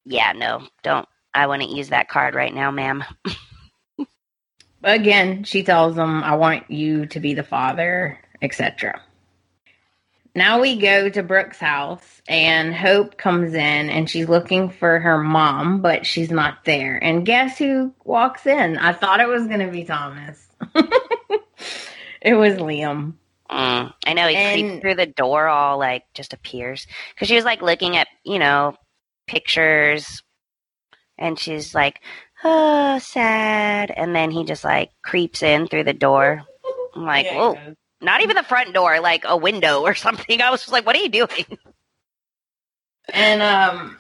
Yeah, 0.06 0.32
no, 0.34 0.68
don't. 0.84 1.08
I 1.34 1.48
wouldn't 1.48 1.72
use 1.72 1.90
that 1.90 2.08
card 2.10 2.34
right 2.36 2.54
now, 2.54 2.72
ma'am. 2.72 3.04
Again, 4.84 5.44
she 5.44 5.64
tells 5.64 5.98
him, 5.98 6.24
I 6.24 6.36
want 6.36 6.70
you 6.70 7.08
to 7.08 7.20
be 7.20 7.34
the 7.34 7.44
father, 7.44 8.20
etc. 8.42 9.02
Now 10.36 10.62
we 10.62 10.78
go 10.78 11.10
to 11.10 11.24
Brooke's 11.24 11.60
house, 11.60 12.22
and 12.28 12.74
Hope 12.76 13.18
comes 13.18 13.54
in 13.54 13.90
and 13.90 14.10
she's 14.10 14.30
looking 14.30 14.70
for 14.70 15.00
her 15.00 15.18
mom, 15.18 15.82
but 15.82 16.06
she's 16.06 16.30
not 16.30 16.66
there. 16.66 16.98
And 17.04 17.26
guess 17.26 17.58
who 17.58 17.94
walks 18.04 18.46
in? 18.46 18.78
I 18.78 18.94
thought 18.94 19.22
it 19.22 19.28
was 19.28 19.48
going 19.48 19.62
to 19.62 19.72
be 19.72 19.86
Thomas. 19.86 20.46
it 22.22 22.34
was 22.36 22.56
Liam. 22.56 23.14
Mm, 23.50 23.94
I 24.06 24.14
know 24.14 24.28
he 24.28 24.36
And- 24.36 24.70
creeps 24.70 24.82
through 24.82 24.96
the 24.96 25.06
door, 25.06 25.48
all 25.48 25.78
like 25.80 26.04
just 26.14 26.34
appears 26.34 26.86
because 27.14 27.28
she 27.28 27.36
was 27.36 27.46
like 27.46 27.62
looking 27.62 27.96
at 27.98 28.08
you 28.24 28.40
know 28.40 28.76
pictures, 29.28 30.24
and 31.18 31.40
she's 31.40 31.74
like, 31.76 32.02
"Oh, 32.44 33.00
sad," 33.00 33.92
and 33.92 34.16
then 34.16 34.32
he 34.32 34.44
just 34.44 34.64
like 34.64 34.92
creeps 35.04 35.44
in 35.44 35.68
through 35.68 35.86
the 35.86 35.94
door. 35.94 36.44
I'm 36.96 37.04
like, 37.04 37.28
"Whoa!" 37.28 37.58
Not 38.02 38.22
even 38.22 38.36
the 38.36 38.44
front 38.44 38.74
door, 38.74 39.00
like 39.00 39.24
a 39.26 39.38
window 39.38 39.82
or 39.82 39.96
something. 39.96 40.42
I 40.42 40.52
was 40.52 40.62
just 40.62 40.72
like, 40.72 40.86
"What 40.86 40.96
are 40.96 41.00
you 41.00 41.10
doing?" 41.10 41.58
And 43.14 43.42
um 43.42 43.98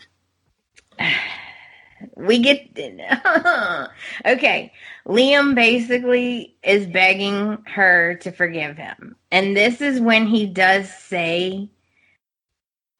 we 2.15 2.39
get 2.39 2.69
okay. 4.25 4.71
Liam 5.07 5.55
basically 5.55 6.55
is 6.63 6.85
begging 6.87 7.57
her 7.67 8.15
to 8.15 8.31
forgive 8.31 8.77
him. 8.77 9.15
And 9.31 9.55
this 9.55 9.81
is 9.81 9.99
when 9.99 10.27
he 10.27 10.45
does 10.45 10.89
say 10.89 11.69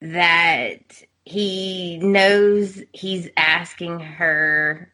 that 0.01 1.03
he 1.25 1.97
knows 1.97 2.81
he's 2.93 3.27
asking 3.35 3.99
her 3.99 4.91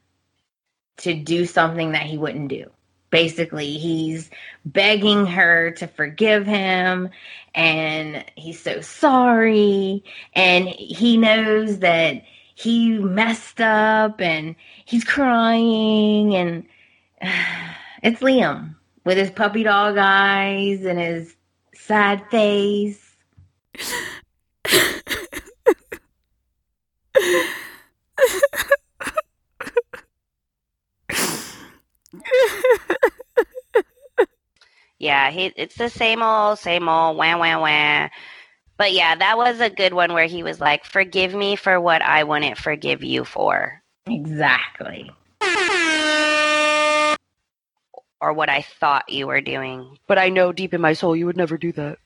to 0.98 1.14
do 1.14 1.46
something 1.46 1.92
that 1.92 2.04
he 2.04 2.18
wouldn't 2.18 2.48
do. 2.48 2.70
Basically, 3.10 3.78
he's 3.78 4.30
begging 4.64 5.26
her 5.26 5.72
to 5.72 5.88
forgive 5.88 6.46
him 6.46 7.10
and 7.54 8.24
he's 8.38 8.60
so 8.62 8.80
sorry 8.80 10.06
and 10.34 10.70
he 10.70 11.18
knows 11.18 11.80
that 11.80 12.24
he 12.56 12.98
messed 12.98 13.60
up 13.60 14.22
and 14.22 14.56
he's 14.86 15.04
crying 15.04 16.34
and 16.36 16.66
it's 18.02 18.22
Liam 18.22 18.76
with 19.04 19.18
his 19.18 19.32
puppy 19.32 19.64
dog 19.64 19.98
eyes 19.98 20.86
and 20.86 20.98
his 20.98 21.36
sad 21.74 22.24
face. 22.30 23.18
Yeah, 35.02 35.32
he, 35.32 35.52
it's 35.56 35.74
the 35.74 35.90
same 35.90 36.22
old, 36.22 36.60
same 36.60 36.88
old, 36.88 37.18
wah, 37.18 37.36
wah, 37.36 37.60
wah. 37.60 38.10
But 38.78 38.94
yeah, 38.94 39.16
that 39.16 39.36
was 39.36 39.60
a 39.60 39.72
good 39.72 39.94
one 39.94 40.14
where 40.14 40.28
he 40.28 40.44
was 40.44 40.62
like, 40.62 40.86
forgive 40.86 41.34
me 41.34 41.56
for 41.56 41.82
what 41.82 42.04
I 42.04 42.24
wouldn't 42.24 42.60
forgive 42.60 43.04
you 43.04 43.26
for. 43.26 43.82
Exactly. 44.06 45.10
Or 48.22 48.34
what 48.34 48.50
I 48.50 48.62
thought 48.62 49.10
you 49.10 49.26
were 49.26 49.42
doing. 49.42 49.98
But 50.06 50.20
I 50.20 50.30
know 50.30 50.52
deep 50.52 50.72
in 50.72 50.82
my 50.82 50.94
soul 50.94 51.16
you 51.16 51.26
would 51.26 51.36
never 51.36 51.58
do 51.58 51.72
that. 51.72 51.98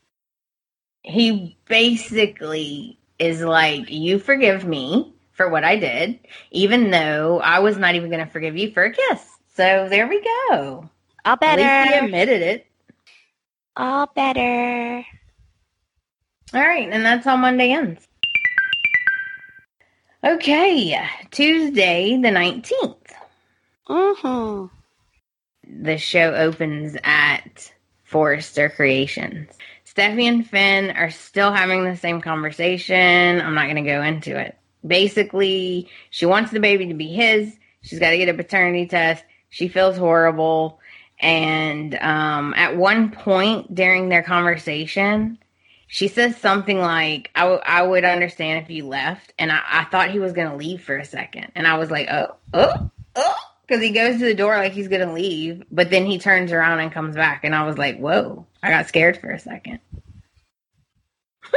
He 1.03 1.57
basically 1.67 2.97
is 3.19 3.41
like, 3.41 3.91
You 3.91 4.19
forgive 4.19 4.63
me 4.63 5.13
for 5.33 5.49
what 5.49 5.65
I 5.65 5.75
did, 5.75 6.17
even 6.51 6.91
though 6.91 7.41
I 7.41 7.59
was 7.59 7.77
not 7.77 7.95
even 7.95 8.09
going 8.09 8.25
to 8.25 8.31
forgive 8.31 8.55
you 8.55 8.71
for 8.71 8.85
a 8.85 8.93
kiss. 8.93 9.21
So 9.53 9.89
there 9.89 10.07
we 10.07 10.25
go. 10.49 10.89
All 11.25 11.37
At 11.41 11.57
least 11.57 11.89
he 11.89 12.05
admitted 12.05 12.41
it. 12.41 12.67
All 13.77 14.09
better. 14.15 15.05
All 16.53 16.61
right, 16.61 16.89
and 16.89 17.05
that's 17.05 17.25
how 17.25 17.35
Monday 17.35 17.71
ends. 17.71 18.07
Okay, 20.23 20.99
Tuesday 21.31 22.17
the 22.21 22.29
19th. 22.29 22.95
Mm-hmm. 23.89 25.83
The 25.83 25.97
show 25.97 26.33
opens 26.33 26.95
at 27.03 27.71
Forrester 28.03 28.69
Creations. 28.69 29.49
Steffy 29.85 30.23
and 30.23 30.47
Finn 30.47 30.91
are 30.91 31.11
still 31.11 31.51
having 31.51 31.83
the 31.83 31.95
same 31.95 32.21
conversation. 32.21 33.41
I'm 33.41 33.55
not 33.55 33.65
going 33.65 33.75
to 33.75 33.81
go 33.81 34.01
into 34.01 34.37
it. 34.37 34.57
Basically, 34.85 35.89
she 36.09 36.25
wants 36.25 36.51
the 36.51 36.59
baby 36.59 36.87
to 36.87 36.93
be 36.93 37.07
his. 37.07 37.55
She's 37.81 37.99
got 37.99 38.11
to 38.11 38.17
get 38.17 38.29
a 38.29 38.33
paternity 38.33 38.87
test. 38.87 39.23
She 39.49 39.67
feels 39.67 39.97
horrible. 39.97 40.79
And 41.19 41.95
um, 41.95 42.53
at 42.55 42.75
one 42.75 43.11
point 43.11 43.73
during 43.73 44.09
their 44.09 44.23
conversation, 44.23 45.39
she 45.87 46.07
says 46.07 46.35
something 46.37 46.77
like, 46.77 47.31
I, 47.35 47.83
would 47.83 48.03
understand 48.03 48.63
if 48.63 48.69
you 48.69 48.87
left. 48.87 49.33
And 49.39 49.51
I, 49.51 49.61
I 49.65 49.83
thought 49.85 50.11
he 50.11 50.19
was 50.19 50.33
going 50.33 50.49
to 50.49 50.57
leave 50.57 50.83
for 50.83 50.97
a 50.97 51.05
second. 51.05 51.51
And 51.55 51.67
I 51.67 51.77
was 51.77 51.89
like, 51.91 52.07
oh, 52.09 52.35
oh, 52.53 52.91
oh. 53.15 53.35
Because 53.65 53.81
he 53.81 53.91
goes 53.91 54.19
to 54.19 54.25
the 54.25 54.35
door 54.35 54.55
like 54.57 54.73
he's 54.73 54.87
going 54.87 55.07
to 55.07 55.13
leave. 55.13 55.63
But 55.71 55.89
then 55.89 56.05
he 56.05 56.19
turns 56.19 56.51
around 56.51 56.79
and 56.79 56.91
comes 56.91 57.15
back. 57.15 57.43
And 57.43 57.55
I 57.55 57.63
was 57.63 57.77
like, 57.77 57.97
whoa. 57.97 58.45
I 58.61 58.69
got 58.69 58.87
scared 58.87 59.17
for 59.17 59.31
a 59.31 59.39
second. 59.39 59.79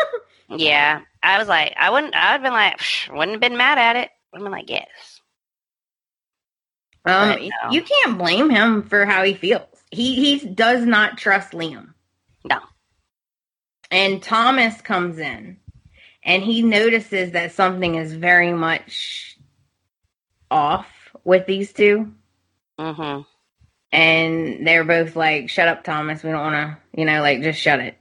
Yeah. 0.51 1.03
I 1.23 1.39
was 1.39 1.47
like, 1.47 1.75
I 1.79 1.91
wouldn't, 1.91 2.15
I 2.15 2.33
would 2.33 2.41
have 2.41 2.43
been 2.43 2.53
like, 2.55 2.81
wouldn't 3.11 3.33
have 3.33 3.41
been 3.41 3.59
mad 3.59 3.77
at 3.77 3.97
it. 3.97 4.11
Been 4.33 4.51
like, 4.51 4.71
yes. 4.71 5.18
Um, 7.09 7.29
no. 7.31 7.71
You 7.71 7.83
can't 7.83 8.19
blame 8.19 8.51
him 8.51 8.83
for 8.83 9.07
how 9.07 9.25
he 9.25 9.35
feels. 9.35 9.63
He, 9.91 10.15
he 10.17 10.47
does 10.47 10.85
not 10.85 11.19
trust 11.19 11.53
Liam. 11.53 11.95
No. 12.45 12.61
And 13.91 14.23
Thomas 14.23 14.81
comes 14.81 15.19
in 15.19 15.59
and 16.23 16.43
he 16.43 16.63
notices 16.63 17.33
that 17.33 17.53
something 17.53 17.95
is 17.95 18.13
very 18.13 18.53
much 18.53 19.39
off 20.51 20.87
with 21.25 21.47
these 21.47 21.73
two. 21.73 22.13
Mm-hmm. 22.79 23.23
And 23.91 24.67
they're 24.67 24.85
both 24.85 25.17
like, 25.17 25.49
shut 25.49 25.69
up, 25.69 25.85
Thomas. 25.85 26.23
We 26.23 26.31
don't 26.31 26.53
want 26.53 26.55
to, 26.55 27.01
you 27.01 27.07
know, 27.07 27.23
like, 27.23 27.43
just 27.43 27.59
shut 27.59 27.81
it, 27.81 27.97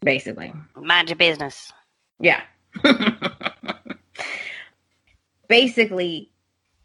basically. 0.00 0.52
Mind 0.76 1.08
your 1.08 1.16
business. 1.16 1.72
Yeah. 2.20 2.42
basically, 5.48 6.30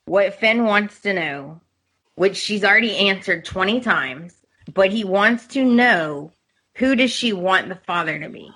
what 0.06 0.34
Finn 0.34 0.66
wants 0.66 1.02
to 1.02 1.14
know, 1.14 1.62
which 2.18 2.36
she's 2.36 2.64
already 2.64 2.98
answered 2.98 3.46
20 3.46 3.80
times, 3.80 4.34
but 4.74 4.92
he 4.92 5.04
wants 5.04 5.46
to 5.46 5.64
know 5.64 6.32
who 6.76 6.96
does 6.96 7.12
she 7.12 7.32
want 7.32 7.70
the 7.70 7.80
father 7.86 8.20
to 8.20 8.28
be? 8.28 8.52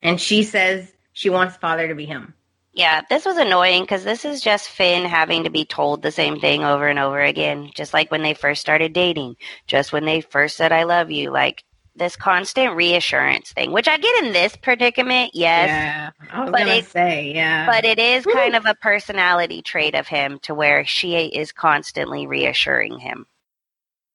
And 0.00 0.18
she 0.18 0.42
says 0.42 0.90
she 1.12 1.28
wants 1.28 1.58
father 1.58 1.86
to 1.88 1.94
be 1.94 2.06
him. 2.06 2.32
Yeah, 2.72 3.02
this 3.10 3.26
was 3.26 3.36
annoying 3.36 3.82
because 3.82 4.02
this 4.02 4.24
is 4.24 4.40
just 4.40 4.70
Finn 4.70 5.04
having 5.04 5.44
to 5.44 5.50
be 5.50 5.66
told 5.66 6.00
the 6.00 6.10
same 6.10 6.40
thing 6.40 6.64
over 6.64 6.88
and 6.88 6.98
over 6.98 7.20
again, 7.20 7.70
just 7.74 7.92
like 7.92 8.10
when 8.10 8.22
they 8.22 8.32
first 8.32 8.62
started 8.62 8.94
dating, 8.94 9.36
just 9.66 9.92
when 9.92 10.06
they 10.06 10.22
first 10.22 10.56
said 10.56 10.72
"I 10.72 10.84
love 10.84 11.10
you," 11.10 11.30
like 11.30 11.64
this 11.96 12.16
constant 12.16 12.74
reassurance 12.76 13.52
thing. 13.52 13.72
Which 13.72 13.88
I 13.88 13.98
get 13.98 14.24
in 14.24 14.32
this 14.32 14.56
predicament, 14.56 15.32
yes, 15.34 15.68
Yeah. 15.68 16.10
I 16.32 16.40
was 16.42 16.50
But 16.50 16.58
gonna 16.60 16.70
it- 16.72 16.86
say, 16.86 17.32
yeah. 17.34 17.66
but 17.66 17.84
it 17.84 17.98
is 17.98 18.24
kind 18.24 18.54
of 18.54 18.64
a 18.66 18.74
personality 18.74 19.60
trait 19.62 19.94
of 19.94 20.06
him 20.08 20.38
to 20.40 20.54
where 20.54 20.84
she 20.84 21.16
is 21.16 21.52
constantly 21.52 22.26
reassuring 22.26 22.98
him. 22.98 23.26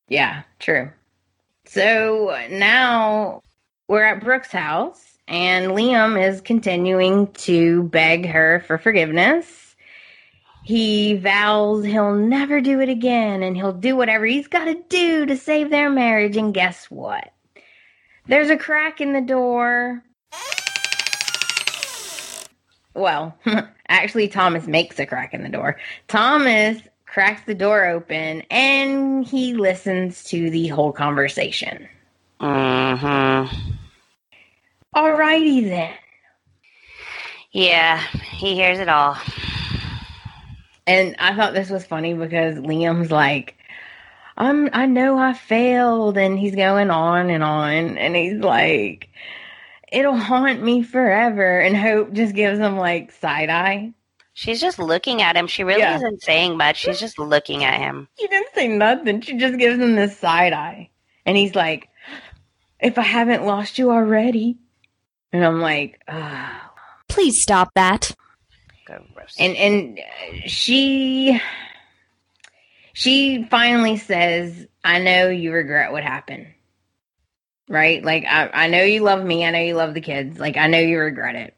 Yeah, 0.08 0.44
true. 0.60 0.92
So 1.66 2.38
now 2.50 3.42
we're 3.88 4.04
at 4.06 4.22
Brooke's 4.24 4.52
house, 4.52 5.04
and 5.28 5.72
Liam 5.72 6.22
is 6.22 6.42
continuing 6.42 7.28
to 7.34 7.84
beg 7.84 8.26
her 8.28 8.64
for 8.68 8.78
forgiveness. 8.78 9.76
He 10.64 11.16
vows 11.16 11.84
he'll 11.86 12.16
never 12.16 12.62
do 12.62 12.80
it 12.82 12.90
again, 12.90 13.44
and 13.44 13.56
he'll 13.56 13.72
do 13.74 13.96
whatever 13.96 14.26
he's 14.26 14.48
got 14.48 14.66
to 14.66 14.82
do 14.90 15.26
to 15.28 15.38
save 15.38 15.70
their 15.70 15.90
marriage. 15.90 16.38
And 16.38 16.54
guess 16.54 16.86
what? 16.86 17.32
There's 18.28 18.50
a 18.50 18.58
crack 18.58 19.02
in 19.02 19.14
the 19.14 19.22
door. 19.22 20.04
Well, 22.94 23.38
actually, 23.88 24.28
Thomas 24.28 24.68
makes 24.68 25.00
a 25.00 25.06
crack 25.06 25.34
in 25.34 25.44
the 25.44 25.50
door. 25.50 25.78
Thomas 26.08 26.82
cracks 27.06 27.42
the 27.46 27.56
door 27.56 27.86
open 27.86 28.42
and 28.50 29.26
he 29.26 29.54
listens 29.54 30.24
to 30.26 30.50
the 30.50 30.68
whole 30.68 30.92
conversation. 30.92 31.88
Mm-hmm. 32.42 33.72
Alrighty 34.96 35.64
then. 35.64 35.94
Yeah, 37.52 38.02
he 38.02 38.56
hears 38.56 38.80
it 38.80 38.90
all. 38.90 39.18
And 40.88 41.16
I 41.20 41.36
thought 41.36 41.54
this 41.54 41.70
was 41.70 41.86
funny 41.86 42.14
because 42.14 42.58
Liam's 42.58 43.12
like, 43.12 43.56
I'm 44.38 44.70
I 44.74 44.86
know 44.86 45.18
I 45.18 45.34
failed 45.34 46.18
and 46.18 46.38
he's 46.38 46.56
going 46.56 46.90
on 46.92 47.30
and 47.30 47.44
on 47.44 47.98
and 47.98 48.16
he's 48.16 48.40
like 48.40 49.10
it'll 49.92 50.18
haunt 50.18 50.62
me 50.62 50.84
forever 50.84 51.60
and 51.60 51.76
Hope 51.78 52.12
just 52.14 52.36
gives 52.36 52.60
him 52.60 52.78
like 52.78 53.12
side 53.12 53.50
eye. 53.50 53.94
She's 54.34 54.60
just 54.60 54.80
looking 54.80 55.22
at 55.22 55.38
him. 55.38 55.48
She 55.48 55.64
really 55.64 55.80
Yeah. 55.80 55.96
isn't 55.96 56.22
saying 56.22 56.58
much. 56.58 56.78
She's 56.78 57.00
just 57.00 57.18
looking 57.18 57.64
at 57.64 57.80
him. 57.80 58.10
She 58.20 58.28
didn't 58.28 58.54
say 58.54 58.68
nothing. 58.68 59.22
She 59.22 59.38
just 59.38 59.58
gives 59.58 59.80
him 59.80 59.96
this 59.96 60.18
side 60.18 60.52
eye. 60.52 60.90
And 61.26 61.38
he's 61.38 61.56
like, 61.56 61.88
if 62.82 62.98
I 62.98 63.04
haven't 63.04 63.46
lost 63.46 63.80
you 63.80 63.92
already. 63.92 64.58
And 65.32 65.46
I'm 65.46 65.62
like, 65.62 66.02
oh. 66.10 66.52
Please 67.08 67.42
stop 67.42 67.70
that. 67.76 68.12
Gross. 68.86 69.36
and 69.40 69.56
and 69.56 70.00
uh, 70.00 70.48
she 70.48 71.42
she 72.96 73.44
finally 73.44 73.98
says 73.98 74.68
i 74.84 75.00
know 75.00 75.28
you 75.28 75.52
regret 75.52 75.92
what 75.92 76.04
happened. 76.04 76.48
Right? 77.68 78.04
Like 78.04 78.26
I, 78.26 78.48
I 78.48 78.68
know 78.68 78.84
you 78.84 79.02
love 79.02 79.24
me 79.24 79.46
i 79.46 79.52
know 79.52 79.60
you 79.60 79.76
love 79.76 79.94
the 79.94 80.02
kids 80.02 80.40
like 80.40 80.58
i 80.58 80.68
know 80.68 80.80
you 80.80 80.98
regret 80.98 81.36
it. 81.36 81.56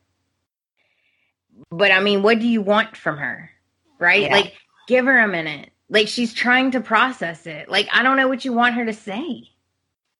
But 1.69 1.91
i 1.91 2.01
mean 2.01 2.23
what 2.23 2.39
do 2.39 2.47
you 2.47 2.61
want 2.61 2.97
from 2.97 3.17
her? 3.17 3.51
Right? 3.99 4.23
Yeah. 4.23 4.33
like 4.33 4.53
give 4.87 5.05
her 5.05 5.19
a 5.19 5.27
minute. 5.27 5.69
Like 5.89 6.07
she's 6.07 6.33
trying 6.33 6.71
to 6.71 6.81
process 6.81 7.45
it. 7.45 7.69
Like 7.69 7.87
i 7.93 8.03
don't 8.03 8.17
know 8.17 8.27
what 8.27 8.43
you 8.43 8.51
want 8.51 8.75
her 8.75 8.85
to 8.85 8.93
say. 8.93 9.43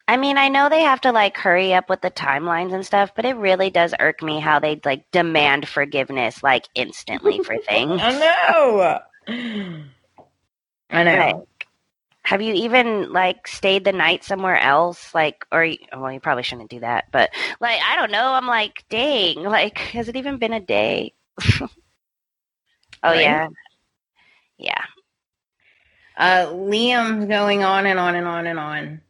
I 0.09 0.15
mean, 0.15 0.37
I 0.37 0.47
know 0.47 0.69
they 0.69 0.83
have 0.83 1.01
to 1.01 1.11
like 1.11 1.35
hurry 1.35 1.73
up 1.73 1.89
with 1.89 1.99
the 1.99 2.09
timelines 2.09 2.73
and 2.73 2.85
stuff, 2.85 3.11
but 3.13 3.25
it 3.25 3.35
really 3.35 3.69
does 3.69 3.93
irk 3.99 4.23
me 4.23 4.39
how 4.39 4.59
they 4.59 4.79
like 4.85 5.03
demand 5.11 5.67
forgiveness 5.67 6.41
like 6.41 6.65
instantly 6.75 7.43
for 7.43 7.57
things. 7.67 7.99
I 8.01 9.01
know. 9.27 9.83
I 10.89 11.03
know. 11.03 11.15
Right. 11.15 11.35
Have 12.23 12.41
you 12.41 12.53
even 12.53 13.11
like 13.13 13.47
stayed 13.47 13.83
the 13.85 13.91
night 13.93 14.23
somewhere 14.23 14.59
else? 14.59 15.13
Like, 15.13 15.45
or 15.51 15.67
well, 15.95 16.11
you 16.11 16.19
probably 16.19 16.43
shouldn't 16.43 16.69
do 16.69 16.79
that, 16.81 17.05
but 17.11 17.29
like, 17.59 17.79
I 17.87 17.95
don't 17.95 18.11
know. 18.11 18.33
I'm 18.33 18.47
like, 18.47 18.83
dang, 18.89 19.43
like, 19.43 19.77
has 19.79 20.07
it 20.09 20.15
even 20.15 20.37
been 20.37 20.53
a 20.53 20.59
day? 20.59 21.13
oh 23.03 23.13
Right. 23.13 23.13
yeah, 23.13 23.47
yeah. 24.57 24.83
Uh, 26.17 26.47
Liam's 26.47 27.25
going 27.25 27.63
on 27.63 27.85
and 27.85 27.99
on 27.99 28.15
and 28.15 28.27
on 28.27 28.47
and 28.47 28.59
on, 28.59 29.01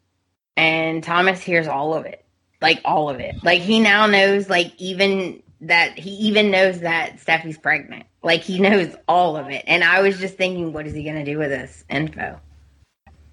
and 0.56 1.04
Thomas 1.04 1.42
hears 1.42 1.68
all 1.68 1.94
of 1.94 2.06
it, 2.06 2.26
like 2.62 2.82
all 2.86 3.10
of 3.10 3.20
it. 3.20 3.36
Like 3.44 3.62
he 3.62 3.80
now 3.80 4.06
knows, 4.08 4.50
like 4.50 4.74
even 4.78 5.42
that 5.62 5.98
he 5.98 6.12
even 6.12 6.52
knows 6.52 6.82
that 6.82 7.20
Steffy's 7.20 7.58
pregnant. 7.58 8.06
Like 8.28 8.42
he 8.42 8.60
knows 8.60 8.94
all 9.08 9.38
of 9.38 9.48
it. 9.50 9.64
And 9.68 9.86
I 9.86 10.02
was 10.02 10.20
just 10.20 10.36
thinking, 10.36 10.74
what 10.74 10.86
is 10.86 10.94
he 10.94 11.06
gonna 11.06 11.24
do 11.24 11.38
with 11.38 11.50
this 11.50 11.86
info? 11.90 12.42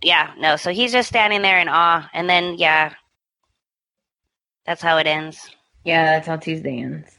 Yeah, 0.00 0.32
no. 0.38 0.54
So 0.54 0.70
he's 0.70 0.92
just 0.92 1.08
standing 1.08 1.42
there 1.42 1.58
in 1.58 1.66
awe, 1.66 2.08
and 2.14 2.30
then 2.30 2.54
yeah, 2.58 2.94
that's 4.64 4.80
how 4.80 4.98
it 4.98 5.08
ends. 5.08 5.50
Yeah, 5.84 6.04
that's 6.04 6.28
how 6.28 6.36
Tuesday 6.36 6.80
ends. 6.80 7.10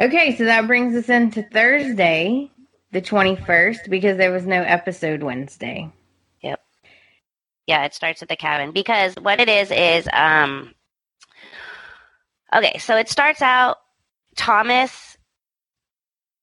Okay, 0.00 0.34
so 0.36 0.46
that 0.46 0.66
brings 0.66 0.96
us 0.96 1.08
into 1.08 1.44
Thursday, 1.44 2.50
the 2.90 3.00
twenty 3.00 3.36
first, 3.36 3.88
because 3.88 4.16
there 4.16 4.32
was 4.32 4.46
no 4.46 4.62
episode 4.62 5.22
Wednesday. 5.22 5.92
Yep. 6.42 6.60
Yeah, 7.68 7.84
it 7.84 7.94
starts 7.94 8.20
at 8.20 8.28
the 8.28 8.36
cabin 8.36 8.72
because 8.72 9.14
what 9.14 9.38
it 9.38 9.48
is 9.48 9.70
is 9.70 10.08
um 10.12 10.74
okay, 12.52 12.78
so 12.78 12.96
it 12.96 13.08
starts 13.08 13.42
out 13.42 13.76
Thomas 14.34 15.15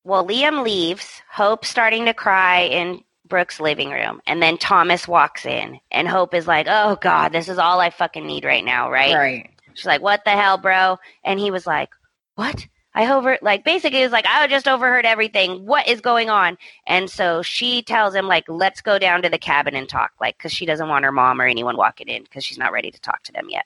well, 0.04 0.26
Liam 0.26 0.64
leaves, 0.64 1.22
Hope 1.30 1.66
starting 1.66 2.06
to 2.06 2.14
cry 2.14 2.62
in 2.62 3.04
Brooke's 3.26 3.60
living 3.60 3.90
room, 3.90 4.22
and 4.28 4.42
then 4.42 4.58
Thomas 4.58 5.08
walks 5.08 5.46
in, 5.46 5.80
and 5.92 6.08
Hope 6.08 6.34
is 6.34 6.48
like, 6.48 6.68
"Oh 6.70 6.98
God, 7.02 7.32
this 7.32 7.50
is 7.50 7.58
all 7.58 7.80
I 7.80 7.90
fucking 7.90 8.26
need 8.26 8.46
right 8.46 8.64
now, 8.64 8.92
right?" 8.92 9.16
Right. 9.16 9.50
She's 9.74 9.86
like, 9.86 10.02
"What 10.02 10.24
the 10.26 10.32
hell, 10.32 10.58
bro?" 10.58 11.00
And 11.24 11.40
he 11.40 11.52
was 11.52 11.66
like, 11.66 11.90
"What?" 12.36 12.68
I 12.96 13.12
over 13.12 13.40
like 13.42 13.64
basically 13.64 14.02
it 14.02 14.04
was 14.04 14.12
like 14.12 14.28
I 14.28 14.46
just 14.48 14.68
overheard 14.68 15.06
everything. 15.06 15.66
What 15.66 15.88
is 15.88 16.00
going 16.00 16.30
on? 16.30 16.58
And 16.86 17.10
so 17.10 17.42
she 17.42 17.82
tells 17.82 18.14
him 18.14 18.28
like, 18.28 18.44
"Let's 18.48 18.82
go 18.82 19.00
down 19.00 19.24
to 19.24 19.30
the 19.30 19.40
cabin 19.40 19.76
and 19.76 19.90
talk," 19.90 20.12
like 20.22 20.38
because 20.38 20.54
she 20.54 20.66
doesn't 20.66 20.90
want 20.90 21.06
her 21.06 21.12
mom 21.12 21.42
or 21.42 21.46
anyone 21.46 21.78
walking 21.78 22.08
in 22.08 22.24
because 22.24 22.44
she's 22.46 22.60
not 22.60 22.72
ready 22.72 22.92
to 22.92 23.02
talk 23.02 23.24
to 23.24 23.32
them 23.32 23.48
yet. 23.50 23.66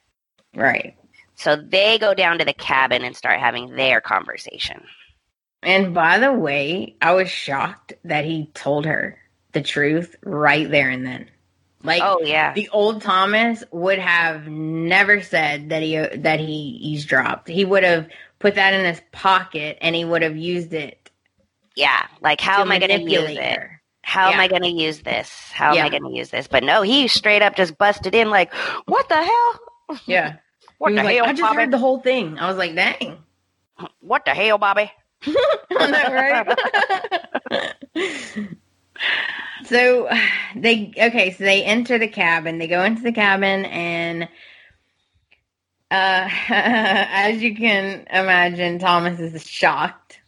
Right. 0.54 0.96
So 1.34 1.56
they 1.56 1.98
go 1.98 2.14
down 2.14 2.38
to 2.38 2.44
the 2.44 2.54
cabin 2.54 3.04
and 3.04 3.14
start 3.14 3.38
having 3.38 3.76
their 3.76 4.00
conversation. 4.00 4.82
And 5.62 5.94
by 5.94 6.18
the 6.18 6.32
way, 6.32 6.96
I 7.00 7.14
was 7.14 7.30
shocked 7.30 7.94
that 8.04 8.24
he 8.24 8.46
told 8.54 8.86
her 8.86 9.18
the 9.52 9.62
truth 9.62 10.16
right 10.22 10.70
there 10.70 10.88
and 10.90 11.06
then. 11.06 11.30
Like 11.82 12.02
Oh 12.04 12.20
yeah, 12.22 12.52
the 12.54 12.68
old 12.70 13.02
Thomas 13.02 13.62
would 13.70 13.98
have 13.98 14.46
never 14.48 15.22
said 15.22 15.70
that 15.70 15.82
he 15.82 15.96
that 15.96 16.40
he 16.40 16.52
eavesdropped. 16.82 17.48
He 17.48 17.64
would 17.64 17.84
have 17.84 18.08
put 18.40 18.56
that 18.56 18.74
in 18.74 18.84
his 18.84 19.00
pocket 19.12 19.78
and 19.80 19.94
he 19.94 20.04
would 20.04 20.22
have 20.22 20.36
used 20.36 20.72
it. 20.74 21.10
yeah. 21.74 22.06
Like 22.20 22.40
how 22.40 22.60
am 22.62 22.72
I 22.72 22.78
going 22.78 22.90
to 22.90 23.10
use 23.10 23.36
it? 23.36 23.60
her. 23.60 23.80
How 24.02 24.30
am 24.30 24.40
I 24.40 24.48
going 24.48 24.62
to 24.62 24.68
use 24.70 25.00
this? 25.02 25.30
How 25.52 25.72
am 25.72 25.82
I 25.82 25.88
going 25.90 26.02
to 26.04 26.10
use 26.10 26.30
this? 26.30 26.46
But 26.48 26.64
no, 26.64 26.82
he 26.82 27.08
straight 27.08 27.42
up 27.42 27.54
just 27.56 27.76
busted 27.78 28.14
in 28.14 28.30
like, 28.30 28.52
"What 28.86 29.08
the 29.08 29.22
hell? 29.22 29.60
Yeah. 30.06 30.36
What 30.78 30.92
he 30.92 30.96
the 30.96 31.02
like, 31.02 31.16
hell, 31.16 31.26
I 31.26 31.32
just 31.32 31.42
Bobby? 31.42 31.56
heard 31.56 31.70
the 31.70 31.78
whole 31.78 32.00
thing. 32.00 32.38
I 32.38 32.48
was 32.48 32.56
like, 32.56 32.74
dang. 32.74 33.18
What 34.00 34.24
the 34.24 34.34
hell, 34.34 34.58
Bobby?" 34.58 34.90
That 35.70 36.12
right? 37.50 37.68
so 39.64 40.08
they 40.56 40.92
okay, 40.96 41.32
so 41.32 41.44
they 41.44 41.64
enter 41.64 41.98
the 41.98 42.08
cabin. 42.08 42.58
They 42.58 42.66
go 42.68 42.82
into 42.84 43.02
the 43.02 43.12
cabin 43.12 43.64
and 43.66 44.24
uh 45.90 46.28
as 46.48 47.42
you 47.42 47.54
can 47.56 48.06
imagine, 48.10 48.78
Thomas 48.78 49.20
is 49.20 49.46
shocked 49.46 50.20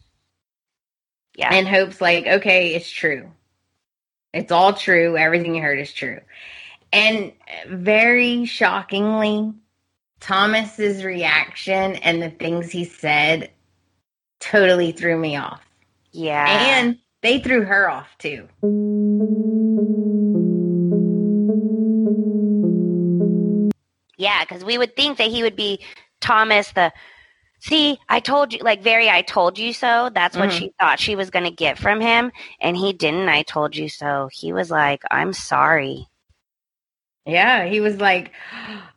Yeah. 1.34 1.52
and 1.52 1.66
Hope's 1.68 2.00
like, 2.00 2.26
okay, 2.26 2.74
it's 2.74 2.90
true. 2.90 3.30
It's 4.32 4.52
all 4.52 4.74
true. 4.74 5.16
Everything 5.16 5.54
you 5.56 5.62
heard 5.62 5.80
is 5.80 5.92
true. 5.92 6.20
And 6.92 7.32
very 7.68 8.44
shockingly, 8.46 9.52
Thomas's 10.20 11.04
reaction 11.04 11.96
and 11.96 12.22
the 12.22 12.30
things 12.30 12.70
he 12.70 12.84
said 12.84 13.50
totally 14.40 14.92
threw 14.92 15.16
me 15.18 15.36
off. 15.36 15.60
yeah. 16.12 16.78
And 16.80 16.98
they 17.22 17.38
threw 17.40 17.62
her 17.64 17.88
off 17.90 18.08
too. 18.18 18.48
Yeah, 24.16 24.40
because 24.44 24.64
we 24.64 24.76
would 24.78 24.96
think 24.96 25.18
that 25.18 25.30
he 25.30 25.42
would 25.42 25.56
be 25.56 25.80
Thomas 26.20 26.70
the. 26.72 26.92
See, 27.62 27.98
I 28.08 28.20
told 28.20 28.54
you, 28.54 28.60
like, 28.60 28.82
very, 28.82 29.10
I 29.10 29.20
told 29.20 29.58
you 29.58 29.74
so. 29.74 30.10
That's 30.14 30.34
what 30.36 30.48
Mhm. 30.48 30.58
she 30.58 30.72
thought 30.80 30.98
she 30.98 31.14
was 31.14 31.28
going 31.28 31.44
to 31.44 31.50
get 31.50 31.78
from 31.78 32.00
him. 32.00 32.32
And 32.58 32.74
he 32.74 32.94
didn't. 32.94 33.28
I 33.28 33.42
told 33.42 33.76
you 33.76 33.90
so. 33.90 34.30
He 34.32 34.54
was 34.54 34.70
like, 34.70 35.02
I'm 35.10 35.34
sorry. 35.34 36.06
Yeah, 37.26 37.66
he 37.66 37.80
was 37.80 37.98
like, 38.00 38.32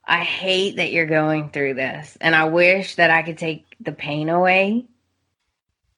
I 0.06 0.20
hate 0.24 0.78
that 0.78 0.91
you're 0.94 1.06
going 1.06 1.49
through 1.49 1.74
this, 1.74 2.18
and 2.22 2.34
I 2.34 2.45
wish 2.45 2.95
that 2.95 3.10
I 3.11 3.22
could 3.22 3.38
take 3.38 3.65
the 3.82 3.91
pain 3.91 4.30
away. 4.30 4.86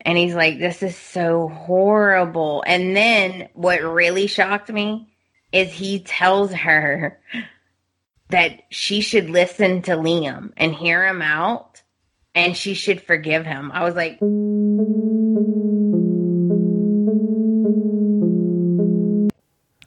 And 0.05 0.17
he's 0.17 0.35
like, 0.35 0.59
This 0.59 0.83
is 0.83 0.95
so 0.95 1.49
horrible. 1.49 2.63
And 2.65 2.95
then 2.95 3.49
what 3.53 3.81
really 3.81 4.27
shocked 4.27 4.71
me 4.71 5.09
is 5.51 5.73
he 5.73 5.99
tells 5.99 6.53
her 6.53 7.19
that 8.29 8.61
she 8.69 9.01
should 9.01 9.29
listen 9.29 9.81
to 9.83 9.93
Liam 9.93 10.51
and 10.55 10.73
hear 10.73 11.05
him 11.05 11.21
out 11.21 11.81
and 12.35 12.55
she 12.55 12.75
should 12.75 13.01
forgive 13.01 13.45
him. 13.45 13.71
I 13.73 13.83
was 13.83 13.95
like, 13.95 14.19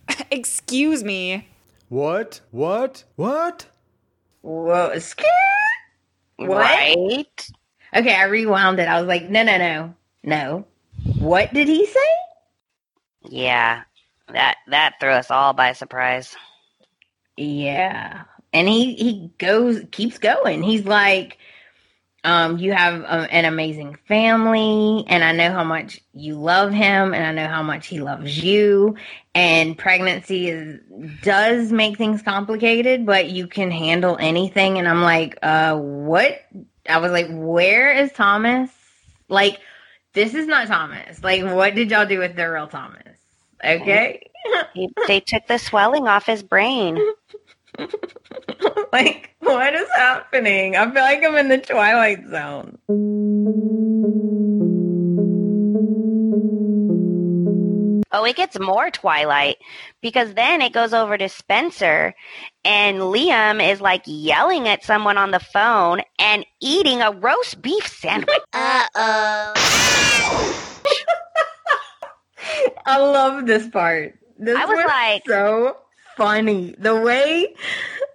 Excuse 0.31 1.05
me. 1.05 1.49
What? 1.89 2.41
What? 2.51 3.05
What? 3.17 3.67
Whoa, 4.43 4.99
scared? 4.99 5.29
What? 6.37 6.59
Right? 6.59 7.51
Okay, 7.95 8.15
I 8.15 8.25
rewound 8.25 8.79
it. 8.79 8.89
I 8.89 9.01
was 9.01 9.09
like, 9.09 9.29
no, 9.31 9.43
no, 9.43 9.59
no, 9.59 9.95
no. 10.29 10.65
What 11.19 11.53
did 11.53 11.69
he 11.69 11.87
say? 11.87 12.01
Yeah. 13.29 13.83
That 14.33 14.57
that 14.69 14.95
threw 15.01 15.11
us 15.11 15.31
all 15.31 15.55
by 15.55 15.73
surprise. 15.73 16.37
Yeah, 17.37 18.25
and 18.53 18.69
he 18.69 18.95
he 18.95 19.31
goes, 19.39 19.83
keeps 19.91 20.19
going. 20.19 20.63
He's 20.63 20.85
like, 20.85 21.39
um, 22.25 22.59
you 22.59 22.73
have 22.73 23.01
a, 23.03 23.33
an 23.33 23.45
amazing 23.45 23.97
family, 24.07 25.05
and 25.07 25.25
I 25.25 25.33
know 25.33 25.53
how 25.53 25.65
much 25.65 26.01
you 26.13 26.35
love 26.35 26.73
him, 26.73 27.15
and 27.15 27.25
I 27.25 27.33
know 27.33 27.49
how 27.49 27.63
much 27.63 27.87
he 27.87 28.01
loves 28.01 28.43
you. 28.43 28.97
And 29.35 29.79
pregnancy 29.79 30.49
is 30.49 30.81
does 31.23 31.73
make 31.73 31.97
things 31.97 32.21
complicated, 32.23 33.07
but 33.07 33.31
you 33.31 33.47
can 33.47 33.71
handle 33.71 34.17
anything. 34.21 34.79
And 34.79 34.89
I'm 34.89 35.03
like, 35.03 35.39
uh, 35.43 35.77
what? 35.77 36.41
I 36.89 36.99
was 36.99 37.13
like, 37.13 37.29
where 37.31 37.93
is 37.93 38.13
Thomas? 38.13 38.71
Like, 39.29 39.61
this 40.13 40.35
is 40.35 40.47
not 40.47 40.69
Thomas. 40.69 41.23
Like, 41.23 41.43
what 41.45 41.75
did 41.75 41.91
y'all 41.91 42.07
do 42.07 42.19
with 42.19 42.37
the 42.37 42.51
real 42.51 42.67
Thomas? 42.67 43.03
Okay. 43.65 44.31
He, 44.75 44.89
they 45.07 45.21
took 45.21 45.47
the 45.47 45.59
swelling 45.59 46.07
off 46.07 46.27
his 46.27 46.43
brain. 46.43 46.99
like, 48.93 49.35
what 49.41 49.75
is 49.75 49.89
happening? 49.97 50.77
I 50.77 50.85
feel 50.91 51.03
like 51.03 51.25
I'm 51.25 51.37
in 51.37 51.49
the 51.49 51.59
Twilight 51.59 52.29
Zone. 52.31 52.79
Oh, 58.11 58.25
it 58.25 58.37
gets 58.37 58.59
more 58.59 58.91
Twilight 58.91 59.57
because 60.01 60.33
then 60.35 60.63
it 60.63 60.73
goes 60.73 60.95
over 60.95 61.19
to 61.19 61.29
Spencer 61.29 62.15
and 62.65 62.99
Liam 63.01 63.63
is 63.67 63.83
like 63.83 64.03
yelling 64.07 64.67
at 64.67 64.83
someone 64.83 65.19
on 65.19 65.31
the 65.31 65.41
phone 65.41 66.01
and 66.19 66.47
eating 66.61 67.03
a 67.03 67.11
roast 67.13 67.61
beef 67.61 67.87
sandwich. 67.87 68.35
Uh 68.55 68.87
oh. 68.95 69.53
I 72.87 72.99
love 72.99 73.47
this 73.47 73.69
part. 73.69 74.19
This 74.39 74.57
I 74.57 74.65
was 74.65 74.85
like- 74.87 75.23
so 75.27 75.77
funny. 76.17 76.75
The 76.79 77.01
way 77.01 77.55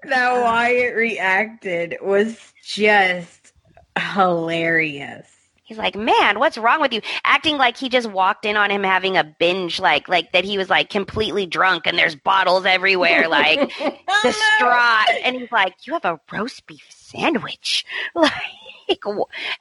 that 0.03 0.41
Wyatt 0.41 0.95
reacted 0.95 1.97
was 2.01 2.37
just 2.65 3.53
hilarious. 3.97 5.29
He's 5.73 5.79
like, 5.79 5.95
man, 5.95 6.37
what's 6.37 6.55
wrong 6.55 6.81
with 6.81 6.93
you? 6.93 7.01
Acting 7.25 7.57
like 7.57 7.77
he 7.77 7.89
just 7.89 8.07
walked 8.07 8.45
in 8.45 8.55
on 8.55 8.69
him 8.69 8.83
having 8.83 9.17
a 9.17 9.23
binge, 9.23 9.79
like 9.79 10.07
like 10.07 10.31
that 10.31 10.43
he 10.43 10.55
was 10.55 10.69
like 10.69 10.91
completely 10.91 11.47
drunk 11.47 11.87
and 11.87 11.97
there's 11.97 12.15
bottles 12.15 12.63
everywhere, 12.63 13.27
like 13.27 13.59
distraught. 14.21 15.09
And 15.23 15.35
he's 15.35 15.51
like, 15.51 15.73
you 15.87 15.93
have 15.93 16.05
a 16.05 16.19
roast 16.31 16.67
beef 16.67 16.85
sandwich. 16.89 17.85
Like, 18.15 18.99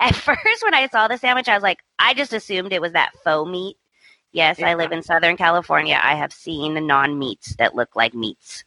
at 0.01 0.16
first 0.16 0.64
when 0.64 0.74
I 0.74 0.89
saw 0.89 1.09
the 1.09 1.16
sandwich, 1.16 1.48
I 1.48 1.55
was 1.55 1.62
like, 1.62 1.78
I 1.98 2.12
just 2.12 2.32
assumed 2.32 2.72
it 2.72 2.82
was 2.82 2.93
that 2.93 3.12
faux 3.24 3.48
meat. 3.48 3.76
Yes, 4.32 4.60
I 4.60 4.74
live 4.74 4.93
in 4.93 5.02
Southern 5.02 5.36
California. 5.36 5.98
I 6.02 6.16
have 6.16 6.32
seen 6.32 6.74
the 6.74 6.80
non 6.80 7.18
meats 7.18 7.55
that 7.56 7.74
look 7.74 7.97
like 7.97 8.14
meats. 8.14 8.64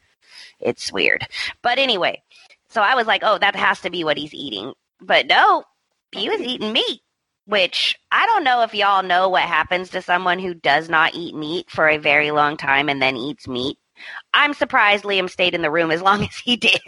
It's 0.59 0.91
weird. 0.91 1.27
But 1.61 1.77
anyway, 1.77 2.23
so 2.69 2.81
I 2.81 2.95
was 2.95 3.05
like, 3.05 3.21
oh, 3.23 3.37
that 3.37 3.55
has 3.55 3.81
to 3.81 3.89
be 3.91 4.03
what 4.03 4.17
he's 4.17 4.33
eating. 4.33 4.73
But 5.01 5.27
no, 5.27 5.65
he 6.11 6.29
was 6.29 6.39
eating 6.39 6.71
meat, 6.71 7.01
which 7.45 7.95
I 8.11 8.25
don't 8.25 8.43
know 8.43 8.63
if 8.63 8.73
y'all 8.73 9.03
know 9.03 9.29
what 9.29 9.43
happens 9.43 9.89
to 9.91 10.01
someone 10.01 10.39
who 10.39 10.53
does 10.53 10.89
not 10.89 11.15
eat 11.15 11.35
meat 11.35 11.69
for 11.69 11.87
a 11.87 11.97
very 11.97 12.31
long 12.31 12.57
time 12.57 12.89
and 12.89 13.01
then 13.01 13.15
eats 13.15 13.47
meat. 13.47 13.77
I'm 14.33 14.53
surprised 14.53 15.03
Liam 15.05 15.29
stayed 15.29 15.53
in 15.55 15.61
the 15.61 15.71
room 15.71 15.91
as 15.91 16.01
long 16.01 16.23
as 16.25 16.35
he 16.37 16.55
did. 16.57 16.79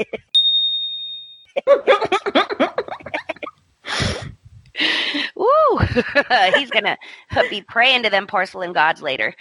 Woo! 5.36 5.78
He's 6.56 6.70
gonna 6.70 6.98
be 7.50 7.62
praying 7.62 8.04
to 8.04 8.10
them 8.10 8.28
porcelain 8.28 8.74
gods 8.74 9.02
later. 9.02 9.34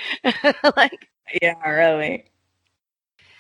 like, 0.76 1.08
Yeah, 1.42 1.60
really. 1.68 2.24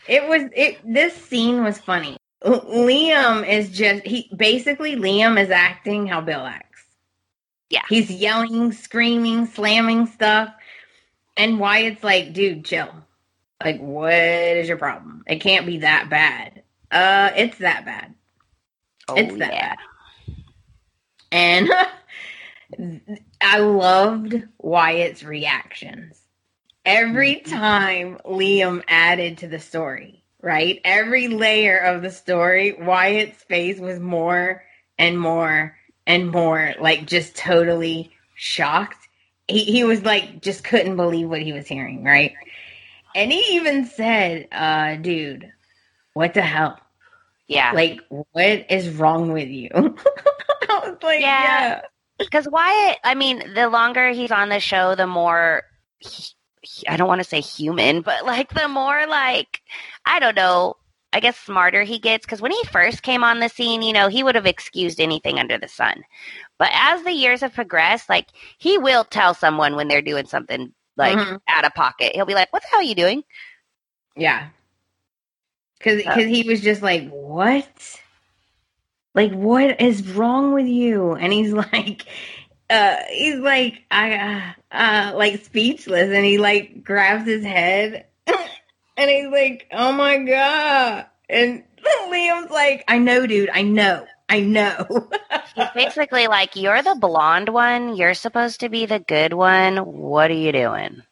It 0.08 0.28
was 0.28 0.42
it. 0.54 0.78
This 0.84 1.14
scene 1.14 1.64
was 1.64 1.78
funny. 1.78 2.16
Liam 2.44 3.48
is 3.48 3.70
just 3.70 4.06
he 4.06 4.30
basically 4.36 4.94
Liam 4.96 5.40
is 5.42 5.50
acting 5.50 6.06
how 6.06 6.20
Bill 6.20 6.44
acts. 6.46 6.75
Yeah. 7.70 7.82
he's 7.88 8.10
yelling, 8.10 8.72
screaming, 8.72 9.46
slamming 9.46 10.06
stuff, 10.06 10.54
and 11.36 11.58
Wyatt's 11.58 12.04
like, 12.04 12.32
"Dude, 12.32 12.64
chill. 12.64 12.92
Like, 13.64 13.80
what 13.80 14.12
is 14.12 14.68
your 14.68 14.76
problem? 14.76 15.24
It 15.26 15.40
can't 15.40 15.66
be 15.66 15.78
that 15.78 16.08
bad. 16.08 16.62
Uh, 16.90 17.30
it's 17.36 17.58
that 17.58 17.84
bad. 17.84 18.14
It's 19.16 19.34
oh, 19.34 19.38
that 19.38 19.52
yeah. 19.52 19.74
bad." 19.74 19.78
And 21.32 21.70
I 23.40 23.58
loved 23.58 24.42
Wyatt's 24.58 25.22
reactions. 25.22 26.22
Every 26.84 27.40
time 27.40 28.18
Liam 28.24 28.82
added 28.86 29.38
to 29.38 29.48
the 29.48 29.58
story, 29.58 30.22
right? 30.40 30.80
Every 30.84 31.26
layer 31.26 31.78
of 31.78 32.02
the 32.02 32.12
story, 32.12 32.76
Wyatt's 32.80 33.42
face 33.42 33.80
was 33.80 33.98
more 33.98 34.62
and 34.98 35.18
more 35.18 35.76
and 36.06 36.30
more 36.30 36.74
like 36.80 37.06
just 37.06 37.36
totally 37.36 38.10
shocked. 38.34 38.98
He 39.48 39.64
he 39.64 39.84
was 39.84 40.02
like 40.04 40.40
just 40.42 40.64
couldn't 40.64 40.96
believe 40.96 41.28
what 41.28 41.42
he 41.42 41.52
was 41.52 41.66
hearing, 41.66 42.04
right? 42.04 42.32
And 43.14 43.32
he 43.32 43.56
even 43.56 43.86
said, 43.86 44.48
uh, 44.52 44.96
dude, 44.96 45.50
what 46.12 46.34
the 46.34 46.42
hell? 46.42 46.78
Yeah. 47.48 47.72
Like, 47.72 48.00
what 48.08 48.66
is 48.70 48.90
wrong 48.90 49.32
with 49.32 49.48
you? 49.48 49.70
I 49.74 49.88
was 50.90 50.98
like, 51.02 51.20
Yeah. 51.20 51.42
yeah. 51.42 51.80
Because 52.18 52.48
Wyatt, 52.48 52.98
I 53.04 53.14
mean, 53.14 53.54
the 53.54 53.68
longer 53.68 54.10
he's 54.10 54.32
on 54.32 54.48
the 54.48 54.58
show, 54.60 54.94
the 54.94 55.06
more 55.06 55.62
he, 55.98 56.24
he- 56.62 56.88
I 56.88 56.96
don't 56.96 57.08
want 57.08 57.20
to 57.20 57.28
say 57.28 57.40
human, 57.40 58.00
but 58.02 58.26
like 58.26 58.52
the 58.52 58.68
more 58.68 59.06
like 59.06 59.60
I 60.04 60.18
don't 60.18 60.34
know. 60.36 60.76
I 61.12 61.20
guess 61.20 61.38
smarter 61.38 61.82
he 61.82 61.98
gets 61.98 62.26
because 62.26 62.42
when 62.42 62.52
he 62.52 62.62
first 62.64 63.02
came 63.02 63.24
on 63.24 63.40
the 63.40 63.48
scene, 63.48 63.82
you 63.82 63.92
know, 63.92 64.08
he 64.08 64.22
would 64.22 64.34
have 64.34 64.46
excused 64.46 65.00
anything 65.00 65.38
under 65.38 65.58
the 65.58 65.68
sun. 65.68 66.02
But 66.58 66.70
as 66.72 67.02
the 67.04 67.12
years 67.12 67.40
have 67.40 67.54
progressed, 67.54 68.08
like 68.08 68.28
he 68.58 68.78
will 68.78 69.04
tell 69.04 69.34
someone 69.34 69.76
when 69.76 69.88
they're 69.88 70.02
doing 70.02 70.26
something 70.26 70.74
like 70.96 71.16
Mhm. 71.18 71.40
out 71.48 71.64
of 71.64 71.74
pocket. 71.74 72.14
He'll 72.14 72.26
be 72.26 72.34
like, 72.34 72.52
"What 72.52 72.62
the 72.62 72.68
hell 72.68 72.80
are 72.80 72.82
you 72.84 72.94
doing?" 72.94 73.22
Yeah. 74.16 74.48
Cause, 75.80 76.02
Uh, 76.04 76.14
'cause 76.14 76.24
he 76.26 76.42
was 76.48 76.60
just 76.60 76.82
like, 76.82 77.08
what? 77.10 78.00
Like, 79.14 79.32
what 79.32 79.80
is 79.80 80.08
wrong 80.12 80.52
with 80.52 80.66
you? 80.66 81.12
And 81.14 81.32
he's 81.32 81.52
like, 81.72 82.06
uh, 82.70 82.96
he's 83.10 83.36
like, 83.36 83.82
I, 83.90 84.14
uh, 84.72 84.76
uh, 84.76 85.12
like 85.16 85.44
speechless. 85.44 86.10
And 86.10 86.24
he 86.24 86.38
like 86.38 86.82
grabs 86.84 87.26
his 87.26 87.44
head 87.44 88.06
and 88.96 89.10
he's 89.10 89.28
like, 89.28 89.66
oh 89.72 89.92
my 89.92 90.18
God. 90.18 91.06
And 91.28 91.64
Liam's 92.10 92.50
like, 92.50 92.84
I 92.88 92.98
know, 92.98 93.26
dude. 93.26 93.50
I 93.50 93.62
know. 93.62 94.06
I 94.28 94.40
know. 94.40 95.08
He's 95.54 95.66
basically 95.74 96.26
like, 96.26 96.56
"You're 96.56 96.82
the 96.82 96.96
blonde 96.96 97.48
one. 97.48 97.96
You're 97.96 98.14
supposed 98.14 98.60
to 98.60 98.68
be 98.68 98.84
the 98.86 98.98
good 98.98 99.32
one. 99.32 99.76
What 99.76 100.30
are 100.32 100.34
you 100.34 100.50
doing?" 100.50 101.02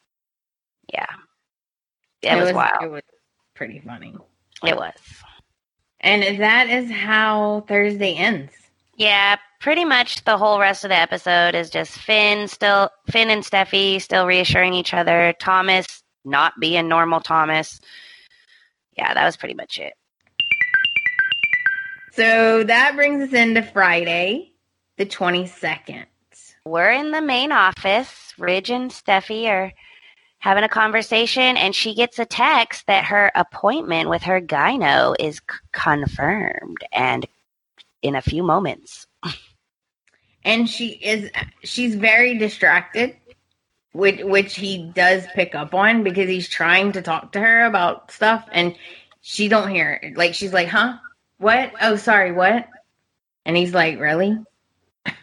Yeah, 0.91 1.05
it, 2.21 2.43
was, 2.43 2.53
wild. 2.53 2.83
It 2.83 2.91
was 2.91 3.03
pretty 3.53 3.79
funny. 3.79 4.15
It 4.65 4.75
was. 4.75 4.93
And 6.01 6.41
that 6.41 6.69
is 6.69 6.91
how 6.91 7.63
Thursday 7.67 8.15
ends. 8.15 8.51
Yeah, 8.97 9.37
pretty 9.59 9.85
much 9.85 10.23
the 10.25 10.37
whole 10.37 10.59
rest 10.59 10.83
of 10.83 10.89
the 10.89 10.99
episode 10.99 11.55
is 11.55 11.69
just 11.69 11.97
Finn 11.97 12.47
still 12.47 12.89
Finn 13.09 13.29
and 13.29 13.43
Steffy 13.43 14.01
still 14.01 14.25
reassuring 14.25 14.73
each 14.73 14.93
other, 14.93 15.33
Thomas 15.39 16.03
not 16.25 16.59
being 16.59 16.87
normal 16.87 17.19
Thomas. 17.19 17.79
Yeah, 18.97 19.13
that 19.13 19.25
was 19.25 19.37
pretty 19.37 19.55
much 19.55 19.79
it. 19.79 19.93
So 22.13 22.63
that 22.63 22.95
brings 22.95 23.27
us 23.27 23.33
into 23.33 23.61
Friday, 23.61 24.53
the 24.97 25.05
22nd. 25.05 26.05
We're 26.65 26.91
in 26.91 27.11
the 27.11 27.21
main 27.21 27.51
office. 27.51 28.33
Ridge 28.37 28.69
and 28.69 28.89
Steffy 28.89 29.47
are 29.47 29.71
having 30.39 30.63
a 30.63 30.69
conversation 30.69 31.57
and 31.57 31.75
she 31.75 31.93
gets 31.93 32.19
a 32.19 32.25
text 32.25 32.87
that 32.87 33.05
her 33.05 33.31
appointment 33.35 34.09
with 34.09 34.23
her 34.23 34.39
gyno 34.39 35.15
is 35.19 35.37
c- 35.37 35.57
confirmed 35.73 36.77
and 36.91 37.25
in 38.01 38.15
a 38.15 38.21
few 38.21 38.43
moments. 38.43 39.07
And 40.43 40.69
she 40.69 40.89
is 40.89 41.31
she's 41.63 41.95
very 41.95 42.37
distracted, 42.37 43.15
which 43.95 44.21
which 44.23 44.55
he 44.55 44.91
does 44.93 45.25
pick 45.33 45.55
up 45.55 45.73
on 45.73 46.03
because 46.03 46.27
he's 46.27 46.49
trying 46.49 46.91
to 46.91 47.01
talk 47.01 47.31
to 47.31 47.39
her 47.39 47.65
about 47.65 48.11
stuff 48.11 48.45
and 48.51 48.75
she 49.21 49.47
don't 49.47 49.69
hear 49.69 49.99
it. 50.03 50.17
Like 50.17 50.35
she's 50.35 50.53
like, 50.53 50.67
"Huh? 50.67 50.97
What? 51.37 51.71
Oh, 51.81 51.95
sorry, 51.95 52.33
what?" 52.33 52.67
And 53.45 53.55
he's 53.55 53.73
like, 53.73 53.99
"Really?" 53.99 54.37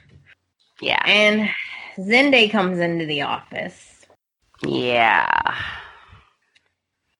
Yeah. 0.80 1.00
And 1.06 1.48
Zende 1.96 2.50
comes 2.50 2.80
into 2.80 3.06
the 3.06 3.22
office. 3.22 4.04
Yeah. 4.66 5.56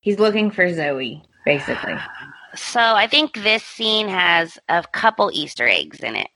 He's 0.01 0.19
looking 0.19 0.51
for 0.51 0.73
Zoe, 0.73 1.23
basically. 1.45 1.95
So 2.55 2.81
I 2.81 3.07
think 3.07 3.33
this 3.33 3.63
scene 3.63 4.09
has 4.09 4.59
a 4.69 4.85
couple 4.93 5.31
Easter 5.33 5.67
eggs 5.67 6.01
in 6.01 6.17
it. 6.17 6.29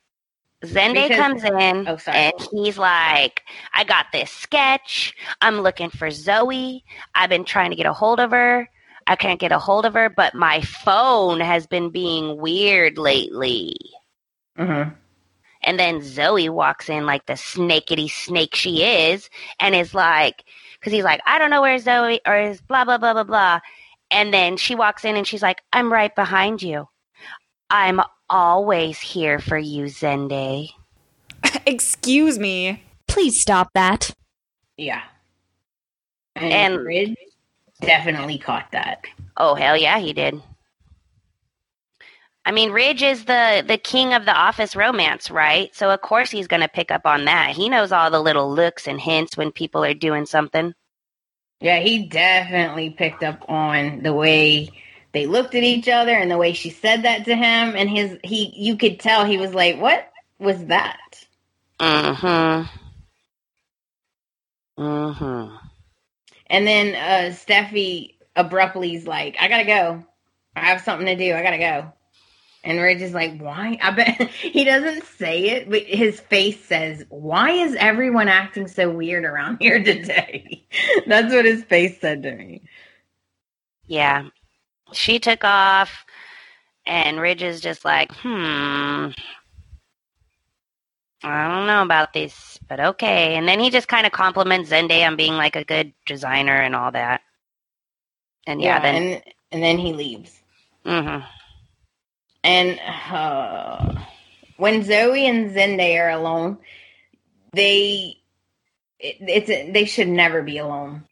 Zende 0.65 1.09
Because- 1.09 1.17
comes 1.17 1.45
in 1.45 1.87
Oh, 1.87 1.99
and 2.07 2.33
he's 2.51 2.79
like, 2.79 3.43
I 3.75 3.85
got 3.85 4.07
this 4.13 4.31
sketch. 4.31 5.15
I'm 5.41 5.61
looking 5.61 5.91
for 5.91 6.11
Zoe. 6.11 6.85
I've 7.15 7.31
been 7.31 7.45
trying 7.45 7.71
to 7.71 7.77
get 7.77 7.87
a 7.87 7.93
hold 7.93 8.21
of 8.21 8.31
her. 8.31 8.69
I 9.07 9.17
can't 9.17 9.39
get 9.39 9.53
a 9.53 9.59
hold 9.59 9.85
of 9.87 9.95
her, 9.95 10.09
but 10.09 10.35
my 10.35 10.63
phone 10.63 11.41
has 11.41 11.67
been 11.67 11.91
being 11.91 12.39
weird 12.41 12.99
lately. 12.99 13.77
Mm-hmm. 14.59 14.91
And 15.63 15.79
then 15.79 16.03
Zoe 16.03 16.49
walks 16.49 16.89
in 16.89 17.07
like 17.07 17.27
the 17.27 17.37
snakety 17.37 18.09
snake 18.09 18.55
she 18.55 18.83
is 18.83 19.29
and 19.61 19.75
is 19.75 19.95
like, 19.95 20.45
because 20.79 20.93
he's 20.93 21.05
like, 21.05 21.21
I 21.27 21.39
don't 21.39 21.51
know 21.51 21.61
where 21.61 21.79
Zoe 21.79 22.21
or 22.27 22.37
is 22.37 22.61
blah, 22.61 22.85
blah, 22.85 22.99
blah, 22.99 23.13
blah, 23.13 23.25
blah. 23.25 23.61
And 24.11 24.33
then 24.33 24.57
she 24.57 24.75
walks 24.75 25.05
in 25.05 25.17
and 25.17 25.27
she's 25.27 25.43
like, 25.43 25.63
I'm 25.73 25.93
right 25.93 26.15
behind 26.15 26.63
you. 26.63 26.89
I'm 27.71 28.01
always 28.29 28.99
here 28.99 29.39
for 29.39 29.59
you, 29.59 29.85
Zende. 29.85 30.71
Excuse 31.67 32.39
me. 32.39 32.83
Please 33.07 33.41
stop 33.41 33.71
that. 33.75 34.11
Yeah. 34.77 35.03
And, 36.35 36.53
And- 36.53 36.85
Ridge 36.85 37.17
definitely 37.81 38.39
caught 38.39 38.71
that. 38.73 39.05
Oh, 39.37 39.55
hell 39.55 39.77
yeah, 39.77 39.99
he 39.99 40.13
did. 40.13 40.41
I 42.47 42.53
mean, 42.53 42.71
Ridge 42.71 43.03
is 43.03 43.25
the, 43.25 43.65
the 43.67 43.77
king 43.77 44.15
of 44.15 44.25
the 44.25 44.33
office 44.35 44.77
romance, 44.77 45.31
right? 45.33 45.75
So, 45.75 45.91
of 45.91 46.01
course, 46.01 46.31
he's 46.31 46.47
going 46.47 46.63
to 46.63 46.69
pick 46.69 46.93
up 46.93 47.05
on 47.05 47.25
that. 47.25 47.57
He 47.57 47.69
knows 47.69 47.91
all 47.91 48.09
the 48.11 48.21
little 48.23 48.51
looks 48.51 48.87
and 48.87 49.01
hints 49.01 49.37
when 49.37 49.51
people 49.51 49.85
are 49.85 49.95
doing 49.95 50.27
something. 50.27 50.73
Yeah, 51.61 51.81
he 51.81 52.07
definitely 52.07 52.91
picked 52.91 53.25
up 53.25 53.45
on 53.49 54.03
the 54.05 54.13
way 54.13 54.71
they 55.17 55.25
looked 55.27 55.55
at 55.55 55.63
each 55.63 55.89
other 55.89 56.13
and 56.13 56.31
the 56.31 56.37
way 56.37 56.53
she 56.53 56.69
said 56.69 57.05
that 57.05 57.25
to 57.25 57.35
him 57.35 57.75
and 57.75 57.89
his 57.89 58.19
he 58.23 58.53
you 58.55 58.77
could 58.77 59.01
tell 59.01 59.25
he 59.25 59.39
was 59.39 59.55
like, 59.55 59.81
"What 59.81 60.13
was 60.39 60.67
that?" 60.67 61.25
Mm 61.81 62.69
hmm. 64.77 65.57
And 66.49 66.67
then 66.67 66.95
uh 66.95 67.33
Steffy 67.33 68.17
abruptly's 68.37 69.07
like, 69.07 69.37
"I 69.41 69.49
got 69.49 69.59
to 69.59 69.65
go. 69.65 70.05
I 70.55 70.67
have 70.67 70.83
something 70.83 71.07
to 71.07 71.17
do. 71.17 71.35
I 71.35 71.43
got 71.43 71.53
to 71.53 71.59
go." 71.59 71.93
And 72.63 72.81
Ridge 72.81 73.01
is 73.01 73.15
like, 73.15 73.39
why? 73.39 73.79
I 73.81 73.93
bet 73.93 74.29
he 74.31 74.65
doesn't 74.65 75.05
say 75.05 75.51
it, 75.51 75.71
but 75.71 75.85
his 75.85 76.19
face 76.19 76.63
says, 76.65 77.05
why 77.11 77.53
is 77.53 77.77
everyone 77.77 78.27
acting 78.27 78.67
so 78.67 78.91
weird 78.91 79.25
around 79.25 79.59
here 79.61 79.79
today? 79.85 80.67
That's 81.07 81.33
what 81.33 81.45
his 81.45 81.63
face 81.63 82.01
said 82.01 82.25
to 82.25 82.35
me. 82.35 82.63
Yeah. 83.87 84.31
She 84.93 85.19
took 85.19 85.45
off, 85.45 86.05
and 86.87 87.21
Ridge 87.21 87.43
is 87.43 87.61
just 87.61 87.85
like, 87.85 88.13
hmm. 88.13 89.09
I 91.23 91.49
don't 91.49 91.67
know 91.67 91.83
about 91.83 92.13
this, 92.13 92.59
but 92.69 92.79
okay. 92.79 93.35
And 93.35 93.49
then 93.49 93.59
he 93.59 93.71
just 93.71 93.89
kind 93.89 94.07
of 94.07 94.13
compliments 94.13 94.71
Zende 94.71 95.05
on 95.07 95.17
being 95.17 95.35
like 95.35 95.57
a 95.57 95.65
good 95.65 95.93
designer 96.05 96.55
and 96.61 96.77
all 96.77 96.93
that. 96.93 97.23
And 98.47 98.61
yeah, 98.61 98.79
then. 98.81 98.95
and, 98.95 99.23
and 99.51 99.63
then 99.63 99.79
he 99.79 99.93
leaves. 99.93 100.41
mhm. 100.85 101.25
And 102.45 102.79
uh, 103.13 103.95
when 104.57 104.85
Zoe 104.85 105.27
and 105.27 105.51
Zende 105.51 105.99
are 105.99 106.11
alone, 106.11 106.59
they 107.53 108.19
it, 109.01 109.17
it's 109.21 109.73
they 109.73 109.85
should 109.85 110.09
never 110.09 110.43
be 110.43 110.59
alone. 110.59 111.03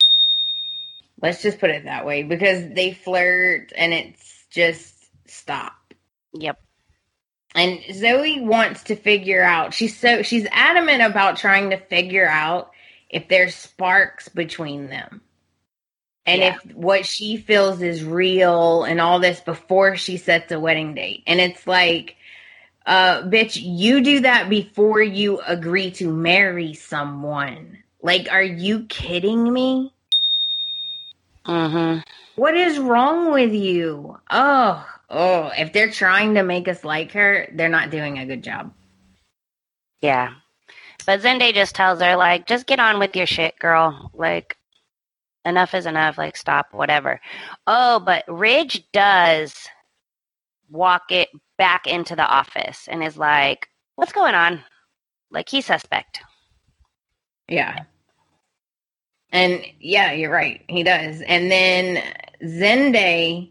Let's 1.25 1.41
just 1.41 1.59
put 1.59 1.71
it 1.71 1.85
that 1.87 2.05
way 2.05 2.23
because 2.23 2.69
they 2.75 2.93
flirt 2.93 3.73
and 3.75 3.95
it's 3.95 4.45
just 4.51 4.95
stop. 5.27 5.73
Yep. 6.35 6.61
And 7.55 7.81
Zoe 7.95 8.43
wants 8.43 8.83
to 8.85 8.97
figure 8.97 9.43
out. 9.43 9.73
She's 9.73 9.99
so 9.99 10.21
she's 10.21 10.47
adamant 10.53 11.01
about 11.03 11.39
trying 11.39 11.71
to 11.71 11.79
figure 11.79 12.29
out 12.29 12.73
if 13.09 13.27
there's 13.29 13.55
sparks 13.55 14.29
between 14.29 14.89
them. 14.89 15.23
And 16.27 16.43
Yeah. 16.43 16.57
if 16.57 16.75
what 16.77 17.07
she 17.07 17.39
feels 17.39 17.81
is 17.81 18.05
real 18.05 18.85
and 18.85 19.01
all 19.01 19.19
this 19.19 19.41
before 19.41 19.97
she 19.97 20.19
sets 20.19 20.53
a 20.53 20.61
wedding 20.61 20.95
date. 20.95 21.23
And 21.27 21.41
it's 21.41 21.67
like 21.67 22.17
uh 22.85 23.23
bitch, 23.23 23.59
you 23.63 24.03
do 24.03 24.21
that 24.21 24.51
before 24.51 25.01
you 25.01 25.41
agree 25.41 25.93
to 25.93 26.13
marry 26.13 26.75
someone. 26.75 27.79
Like 28.03 28.29
are 28.31 28.43
you 28.43 28.85
kidding 28.91 29.51
me? 29.51 29.95
Mhm. 31.47 32.03
What 32.37 32.57
is 32.57 32.79
wrong 32.79 33.33
with 33.33 33.53
you? 33.53 34.19
Oh, 34.31 34.87
oh, 35.11 35.53
if 35.57 35.73
they're 35.73 35.91
trying 35.91 36.35
to 36.35 36.43
make 36.43 36.69
us 36.69 36.85
like 36.85 37.13
her, 37.13 37.49
they're 37.53 37.69
not 37.69 37.91
doing 37.91 38.19
a 38.19 38.27
good 38.27 38.43
job. 38.43 38.73
Yeah. 40.01 40.35
But 41.07 41.21
Zende 41.21 41.53
just 41.53 41.75
tells 41.75 42.01
her, 42.01 42.17
like, 42.17 42.47
just 42.47 42.67
get 42.67 42.81
on 42.81 42.99
with 42.99 43.15
your 43.15 43.27
shit, 43.27 43.59
girl. 43.59 44.11
Like, 44.15 44.57
enough 45.45 45.75
is 45.75 45.87
enough. 45.87 46.17
Like, 46.19 46.37
stop, 46.37 46.69
whatever. 46.73 47.21
Oh, 47.67 48.01
but 48.01 48.25
Ridge 48.27 48.85
does 48.93 49.69
walk 50.71 51.11
it 51.13 51.29
back 51.59 51.87
into 51.87 52.17
the 52.17 52.27
office 52.27 52.89
and 52.89 53.05
is 53.05 53.17
like, 53.17 53.69
what's 53.97 54.13
going 54.13 54.35
on? 54.35 54.65
Like, 55.31 55.49
he's 55.49 55.67
suspect. 55.67 56.21
Yeah. 57.49 57.85
And 59.35 59.67
yeah, 59.81 60.13
you're 60.13 60.31
right. 60.31 60.63
He 60.69 60.85
does. 60.85 61.21
And 61.21 61.51
then 61.51 62.01
Zende, 62.41 63.51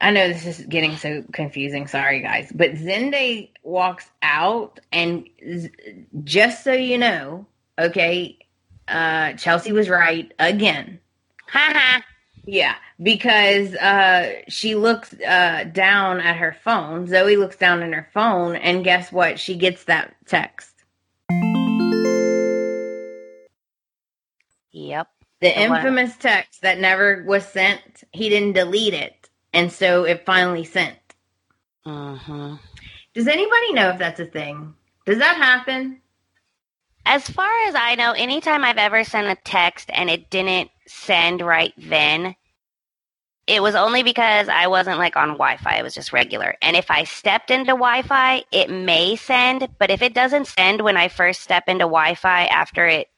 I 0.00 0.10
know 0.10 0.26
this 0.26 0.44
is 0.44 0.66
getting 0.66 0.96
so 0.96 1.22
confusing. 1.32 1.86
Sorry, 1.86 2.20
guys. 2.20 2.50
But 2.52 2.72
Zende 2.72 3.50
walks 3.62 4.10
out, 4.22 4.80
and 4.90 5.28
just 6.24 6.64
so 6.64 6.72
you 6.72 6.98
know, 6.98 7.46
okay, 7.78 8.36
uh, 8.88 9.34
Chelsey 9.34 9.70
was 9.70 9.88
right 9.88 10.32
again. 10.40 10.98
Ha 11.48 11.72
ha. 11.72 12.04
Yeah, 12.44 12.74
because 13.00 13.76
uh, 13.76 14.32
she 14.48 14.74
looks 14.74 15.14
uh, 15.14 15.62
down 15.72 16.20
at 16.20 16.38
her 16.38 16.56
phone. 16.64 17.06
Zoe 17.06 17.36
looks 17.36 17.56
down 17.56 17.84
at 17.84 17.94
her 17.94 18.08
phone, 18.12 18.56
and 18.56 18.82
guess 18.82 19.12
what? 19.12 19.38
She 19.38 19.54
gets 19.54 19.84
that 19.84 20.16
text. 20.26 20.71
Yep. 24.72 25.08
The 25.40 25.60
infamous 25.60 26.16
text 26.16 26.62
that 26.62 26.78
never 26.80 27.24
was 27.26 27.44
sent. 27.46 28.04
He 28.12 28.28
didn't 28.28 28.52
delete 28.52 28.94
it, 28.94 29.28
and 29.52 29.72
so 29.72 30.04
it 30.04 30.24
finally 30.26 30.64
sent. 30.64 30.96
hmm 31.84 32.54
Does 33.14 33.28
anybody 33.28 33.72
know 33.72 33.90
if 33.90 33.98
that's 33.98 34.20
a 34.20 34.26
thing? 34.26 34.74
Does 35.06 35.18
that 35.18 35.36
happen? 35.36 36.00
As 37.04 37.28
far 37.28 37.50
as 37.66 37.74
I 37.74 37.96
know, 37.96 38.12
anytime 38.12 38.64
I've 38.64 38.78
ever 38.78 39.02
sent 39.04 39.26
a 39.26 39.42
text 39.42 39.90
and 39.92 40.08
it 40.08 40.30
didn't 40.30 40.70
send 40.86 41.40
right 41.42 41.74
then, 41.76 42.36
it 43.48 43.60
was 43.60 43.74
only 43.74 44.04
because 44.04 44.48
I 44.48 44.68
wasn't 44.68 44.98
like 44.98 45.16
on 45.16 45.30
Wi 45.30 45.56
Fi. 45.56 45.76
It 45.78 45.82
was 45.82 45.94
just 45.94 46.12
regular. 46.12 46.54
And 46.62 46.76
if 46.76 46.90
I 46.90 47.04
stepped 47.04 47.50
into 47.50 47.72
Wi 47.72 48.02
Fi, 48.02 48.44
it 48.52 48.70
may 48.70 49.16
send. 49.16 49.68
But 49.78 49.90
if 49.90 50.00
it 50.02 50.14
doesn't 50.14 50.46
send 50.46 50.80
when 50.82 50.96
I 50.96 51.08
first 51.08 51.40
step 51.40 51.64
into 51.68 51.84
Wi 51.84 52.14
Fi 52.14 52.46
after 52.46 52.86
it 52.86 53.08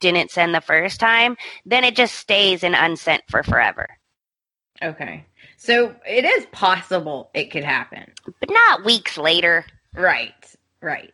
didn't 0.00 0.30
send 0.30 0.54
the 0.54 0.60
first 0.60 1.00
time, 1.00 1.36
then 1.64 1.84
it 1.84 1.96
just 1.96 2.14
stays 2.14 2.62
in 2.62 2.74
unsent 2.74 3.22
for 3.28 3.42
forever. 3.42 3.88
Okay, 4.82 5.24
so 5.56 5.94
it 6.06 6.24
is 6.24 6.46
possible 6.46 7.30
it 7.34 7.50
could 7.50 7.64
happen. 7.64 8.12
But 8.40 8.50
not 8.50 8.84
weeks 8.84 9.16
later. 9.16 9.64
Right, 9.94 10.34
right. 10.82 11.12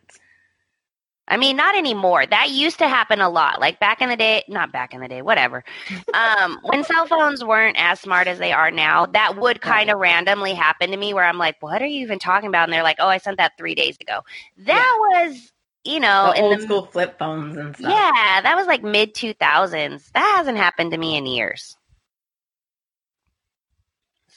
I 1.27 1.37
mean, 1.37 1.55
not 1.55 1.75
anymore. 1.77 2.25
That 2.25 2.49
used 2.49 2.79
to 2.79 2.87
happen 2.87 3.21
a 3.21 3.29
lot. 3.29 3.61
Like 3.61 3.79
back 3.79 4.01
in 4.01 4.09
the 4.09 4.17
day, 4.17 4.43
not 4.49 4.73
back 4.73 4.93
in 4.93 4.99
the 4.99 5.07
day, 5.07 5.21
whatever. 5.21 5.63
Um, 6.13 6.59
when 6.63 6.83
cell 6.83 7.07
phones 7.07 7.43
weren't 7.43 7.75
as 7.77 7.99
smart 7.99 8.27
as 8.27 8.37
they 8.37 8.51
are 8.51 8.69
now, 8.69 9.07
that 9.07 9.35
would 9.37 9.61
kind 9.61 9.89
of 9.89 9.97
randomly 9.97 10.53
happen 10.53 10.91
to 10.91 10.97
me 10.97 11.13
where 11.13 11.23
I'm 11.23 11.39
like, 11.39 11.55
what 11.59 11.81
are 11.81 11.87
you 11.87 12.01
even 12.01 12.19
talking 12.19 12.49
about? 12.49 12.65
And 12.65 12.73
they're 12.73 12.83
like, 12.83 12.97
oh, 12.99 13.07
I 13.07 13.17
sent 13.17 13.37
that 13.37 13.53
three 13.57 13.73
days 13.73 13.97
ago. 13.99 14.21
That 14.59 14.95
was, 14.99 15.51
you 15.83 15.99
know, 15.99 16.31
the 16.33 16.39
in 16.39 16.45
old 16.45 16.59
the, 16.59 16.63
school 16.63 16.85
flip 16.85 17.17
phones 17.19 17.57
and 17.57 17.75
stuff. 17.75 17.91
yeah, 17.91 18.41
that 18.41 18.55
was 18.55 18.67
like 18.67 18.83
mid 18.83 19.13
2000s. 19.13 20.11
That 20.13 20.35
hasn't 20.37 20.57
happened 20.57 20.91
to 20.91 20.97
me 20.97 21.17
in 21.17 21.25
years. 21.25 21.75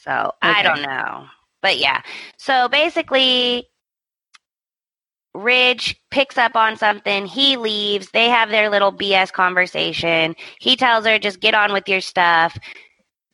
So 0.02 0.32
I 0.42 0.62
don't 0.62 0.82
know. 0.82 1.26
But 1.62 1.78
yeah. 1.78 2.02
So 2.36 2.68
basically, 2.68 3.68
Ridge 5.34 6.00
picks 6.10 6.38
up 6.38 6.56
on 6.56 6.76
something. 6.76 7.26
He 7.26 7.56
leaves. 7.56 8.10
They 8.10 8.28
have 8.28 8.48
their 8.48 8.70
little 8.70 8.92
BS 8.92 9.32
conversation. 9.32 10.36
He 10.60 10.76
tells 10.76 11.04
her, 11.06 11.18
just 11.18 11.40
get 11.40 11.54
on 11.54 11.72
with 11.72 11.88
your 11.88 12.00
stuff. 12.00 12.56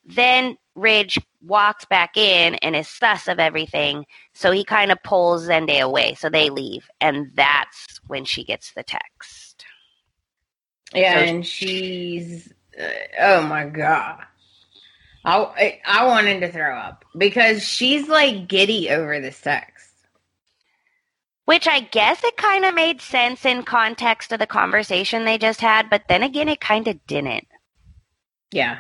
Then 0.05 0.57
Ridge 0.75 1.19
walks 1.43 1.85
back 1.85 2.17
in 2.17 2.55
and 2.57 2.75
is 2.75 2.89
sus 2.89 3.29
of 3.29 3.39
everything. 3.39 4.07
So 4.35 4.51
he 4.51 4.65
kind 4.65 4.91
of 4.91 5.03
pulls 5.03 5.47
Zende 5.49 5.81
away. 5.81 6.15
So 6.15 6.29
they 6.29 6.51
leave. 6.51 6.89
And 7.01 7.31
that's 7.35 8.01
when 8.07 8.25
she 8.25 8.45
gets 8.45 8.73
the 8.73 8.83
text. 8.83 9.65
Yeah, 10.95 11.19
So- 11.19 11.25
and 11.25 11.47
she's 11.47 12.53
uh, 12.81 12.87
oh 13.21 13.43
my 13.43 13.67
god. 13.67 14.23
I, 15.25 15.37
I 15.39 15.81
I 15.87 16.07
wanted 16.07 16.41
to 16.41 16.51
throw 16.51 16.77
up 16.77 17.05
because 17.17 17.63
she's 17.67 18.09
like 18.09 18.49
giddy 18.49 18.91
over 18.91 19.21
this 19.21 19.41
text. 19.41 19.89
Which 21.45 21.67
I 21.69 21.81
guess 21.81 22.23
it 22.25 22.37
kind 22.37 22.65
of 22.65 22.75
made 22.75 23.01
sense 23.01 23.45
in 23.45 23.63
context 23.63 24.33
of 24.33 24.39
the 24.39 24.47
conversation 24.47 25.25
they 25.25 25.39
just 25.39 25.61
had, 25.61 25.91
but 25.91 26.03
then 26.09 26.23
again, 26.23 26.49
it 26.49 26.61
kind 26.61 26.87
of 26.89 27.05
didn't. 27.07 27.47
Yeah. 28.53 28.79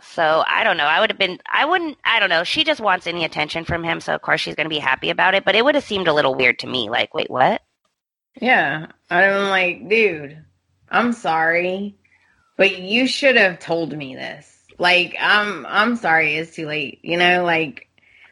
So 0.00 0.44
I 0.46 0.64
don't 0.64 0.76
know. 0.76 0.84
I 0.84 1.00
would 1.00 1.10
have 1.10 1.18
been, 1.18 1.38
I 1.52 1.64
wouldn't, 1.64 1.98
I 2.04 2.20
don't 2.20 2.28
know. 2.28 2.44
She 2.44 2.64
just 2.64 2.80
wants 2.80 3.06
any 3.06 3.24
attention 3.24 3.64
from 3.64 3.82
him. 3.82 4.00
So 4.00 4.14
of 4.14 4.22
course 4.22 4.40
she's 4.40 4.54
going 4.54 4.66
to 4.66 4.70
be 4.70 4.78
happy 4.78 5.10
about 5.10 5.34
it, 5.34 5.44
but 5.44 5.54
it 5.54 5.64
would 5.64 5.74
have 5.74 5.84
seemed 5.84 6.08
a 6.08 6.12
little 6.12 6.34
weird 6.34 6.60
to 6.60 6.66
me. 6.66 6.88
Like, 6.88 7.14
wait, 7.14 7.30
what? 7.30 7.62
Yeah. 8.40 8.86
I'm 9.10 9.48
like, 9.48 9.88
dude, 9.88 10.44
I'm 10.90 11.12
sorry, 11.12 11.96
but 12.56 12.78
you 12.78 13.06
should 13.06 13.36
have 13.36 13.58
told 13.58 13.96
me 13.96 14.14
this. 14.14 14.54
Like, 14.78 15.16
I'm 15.18 15.66
I'm 15.66 15.96
sorry 15.96 16.36
it's 16.36 16.54
too 16.54 16.66
late, 16.66 17.00
you 17.02 17.16
know, 17.16 17.44
like 17.44 17.88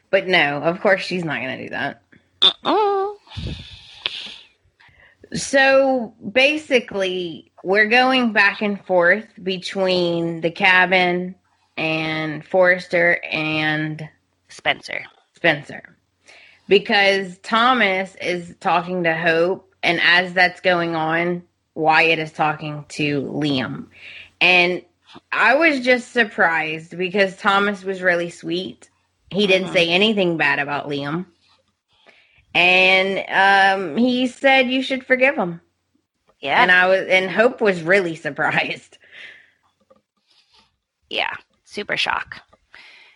but 0.09 0.27
no, 0.27 0.61
of 0.61 0.79
course 0.81 1.01
she's 1.01 1.25
not 1.25 1.41
going 1.41 1.57
to 1.57 1.63
do 1.63 1.69
that. 1.69 2.01
Mm. 2.63 3.15
So 5.33 6.13
basically, 6.31 7.51
we're 7.63 7.89
going 7.89 8.31
back 8.31 8.61
and 8.61 8.83
forth 8.85 9.27
between 9.43 10.41
the 10.41 10.51
cabin 10.51 11.35
and 11.77 12.45
Forrester 12.45 13.19
and 13.31 14.07
Spencer. 14.49 15.03
Spencer 15.35 15.95
because 16.67 17.37
Thomas 17.39 18.15
is 18.15 18.55
talking 18.59 19.03
to 19.03 19.15
Hope, 19.15 19.73
and 19.83 19.99
as 20.01 20.33
that's 20.33 20.59
going 20.61 20.95
on, 20.95 21.43
Wyatt 21.75 22.19
is 22.19 22.31
talking 22.31 22.85
to 22.89 23.21
Liam. 23.21 23.87
And 24.41 24.83
I 25.31 25.55
was 25.55 25.79
just 25.81 26.11
surprised 26.11 26.97
because 26.97 27.37
Thomas 27.37 27.83
was 27.83 28.01
really 28.01 28.29
sweet. 28.29 28.89
He 29.29 29.47
didn't 29.47 29.69
Mhm. 29.69 29.73
say 29.73 29.89
anything 29.89 30.37
bad 30.37 30.59
about 30.59 30.89
Liam. 30.89 31.25
And 32.53 33.23
um, 33.29 33.97
he 33.97 34.27
said 34.27 34.69
you 34.69 34.81
should 34.81 35.05
forgive 35.05 35.35
him. 35.35 35.61
Yeah. 36.39 36.61
And 36.61 36.71
I 36.71 36.87
was 36.87 37.07
and 37.07 37.29
Hope 37.29 37.61
was 37.61 37.81
really 37.83 38.15
surprised. 38.27 38.97
yeah. 41.09 41.33
Super 41.77 41.95
shock. 41.95 42.41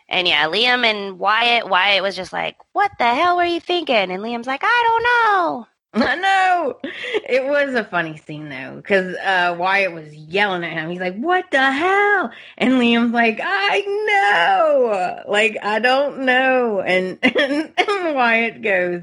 And 0.07 0.27
yeah, 0.27 0.45
Liam 0.45 0.85
and 0.85 1.17
Wyatt, 1.17 1.67
Wyatt 1.67 2.03
was 2.03 2.15
just 2.15 2.31
like, 2.31 2.57
What 2.73 2.91
the 2.99 3.11
hell 3.11 3.38
were 3.38 3.43
you 3.43 3.59
thinking? 3.59 3.95
And 3.95 4.21
Liam's 4.21 4.45
like, 4.45 4.61
I 4.63 4.83
don't 4.88 5.03
know. 5.03 5.67
I 6.07 6.15
know. 6.15 6.79
It 7.27 7.43
was 7.43 7.73
a 7.73 7.83
funny 7.83 8.17
scene 8.17 8.49
though, 8.49 8.75
because 8.75 9.15
uh, 9.15 9.55
Wyatt 9.57 9.93
was 9.93 10.13
yelling 10.13 10.63
at 10.63 10.73
him. 10.73 10.91
He's 10.91 10.99
like, 10.99 11.17
"What 11.17 11.49
the 11.51 11.71
hell?" 11.71 12.31
And 12.57 12.73
Liam's 12.75 13.11
like, 13.11 13.41
"I 13.43 13.81
know, 14.07 15.23
like 15.27 15.57
I 15.61 15.79
don't 15.79 16.19
know." 16.19 16.81
And 16.81 17.17
and, 17.23 17.73
and 17.77 18.15
Wyatt 18.15 18.61
goes, 18.61 19.01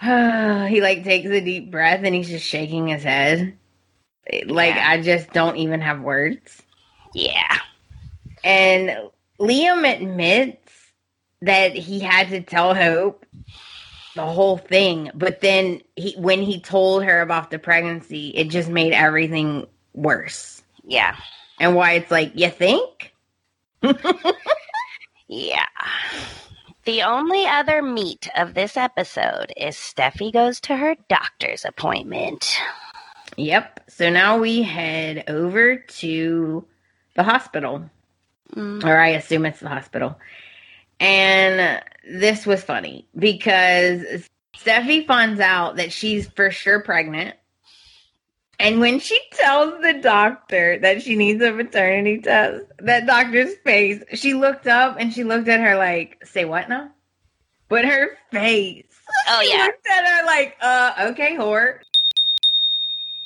he 0.70 0.80
like 0.80 1.04
takes 1.04 1.28
a 1.28 1.40
deep 1.40 1.70
breath 1.70 2.00
and 2.02 2.14
he's 2.16 2.28
just 2.28 2.46
shaking 2.46 2.88
his 2.88 3.04
head, 3.04 3.56
like 4.46 4.74
Yeah. 4.74 4.90
I 4.90 5.02
just 5.02 5.32
don't 5.32 5.56
even 5.58 5.82
have 5.82 6.00
words. 6.00 6.62
Yeah. 7.14 7.58
And 8.44 9.10
Liam 9.40 9.90
admits 9.90 10.72
that 11.40 11.74
he 11.74 12.00
had 12.00 12.28
to 12.30 12.40
tell 12.40 12.74
Hope 12.74 13.24
the 14.14 14.26
whole 14.26 14.58
thing, 14.58 15.10
but 15.14 15.40
then 15.40 15.80
he 15.96 16.14
when 16.18 16.42
he 16.42 16.60
told 16.60 17.02
her 17.04 17.22
about 17.22 17.50
the 17.50 17.58
pregnancy, 17.58 18.28
it 18.28 18.48
just 18.48 18.68
made 18.68 18.92
everything 18.92 19.66
worse. 19.94 20.62
Yeah. 20.84 21.16
And 21.58 21.74
Wyatt's 21.74 22.10
like, 22.10 22.32
you 22.34 22.50
think? 22.50 23.14
Yeah. 25.28 25.66
The 26.84 27.02
only 27.02 27.46
other 27.46 27.80
meat 27.80 28.28
of 28.36 28.54
this 28.54 28.76
episode 28.76 29.52
is 29.56 29.76
Steffy 29.76 30.32
goes 30.32 30.60
to 30.62 30.76
her 30.76 30.96
doctor's 31.08 31.64
appointment. 31.64 32.58
Yep. 33.36 33.84
So 33.88 34.10
now 34.10 34.38
we 34.38 34.62
head 34.62 35.24
over 35.28 35.76
to 35.76 36.66
the 37.16 37.22
hospital. 37.22 37.88
Mm. 38.56 38.84
or 38.84 38.96
I 38.98 39.08
assume 39.08 39.46
it's 39.46 39.60
the 39.60 39.68
hospital. 39.68 40.18
And 41.00 41.82
this 42.08 42.46
was 42.46 42.62
funny 42.62 43.08
because 43.16 44.28
Steffy 44.56 45.06
finds 45.06 45.40
out 45.40 45.76
that 45.76 45.92
she's 45.92 46.28
for 46.28 46.50
sure 46.50 46.80
pregnant. 46.80 47.34
And 48.58 48.78
when 48.78 49.00
she 49.00 49.18
tells 49.32 49.80
the 49.82 49.94
doctor 49.94 50.78
that 50.78 51.02
she 51.02 51.16
needs 51.16 51.42
a 51.42 51.50
maternity 51.50 52.20
test, 52.20 52.66
that 52.78 53.06
doctor's 53.06 53.54
face, 53.64 54.02
she 54.14 54.34
looked 54.34 54.68
up 54.68 54.96
and 55.00 55.12
she 55.12 55.24
looked 55.24 55.48
at 55.48 55.60
her 55.60 55.76
like, 55.76 56.24
say 56.24 56.44
what 56.44 56.68
now? 56.68 56.90
But 57.68 57.84
her 57.84 58.16
face. 58.30 58.84
Oh, 59.28 59.40
yeah. 59.40 59.46
she 59.46 59.56
yeah. 59.56 59.64
looked 59.64 59.86
at 59.88 60.06
her 60.06 60.26
like, 60.26 60.56
uh, 60.60 60.92
okay, 61.10 61.36
whore. 61.36 61.78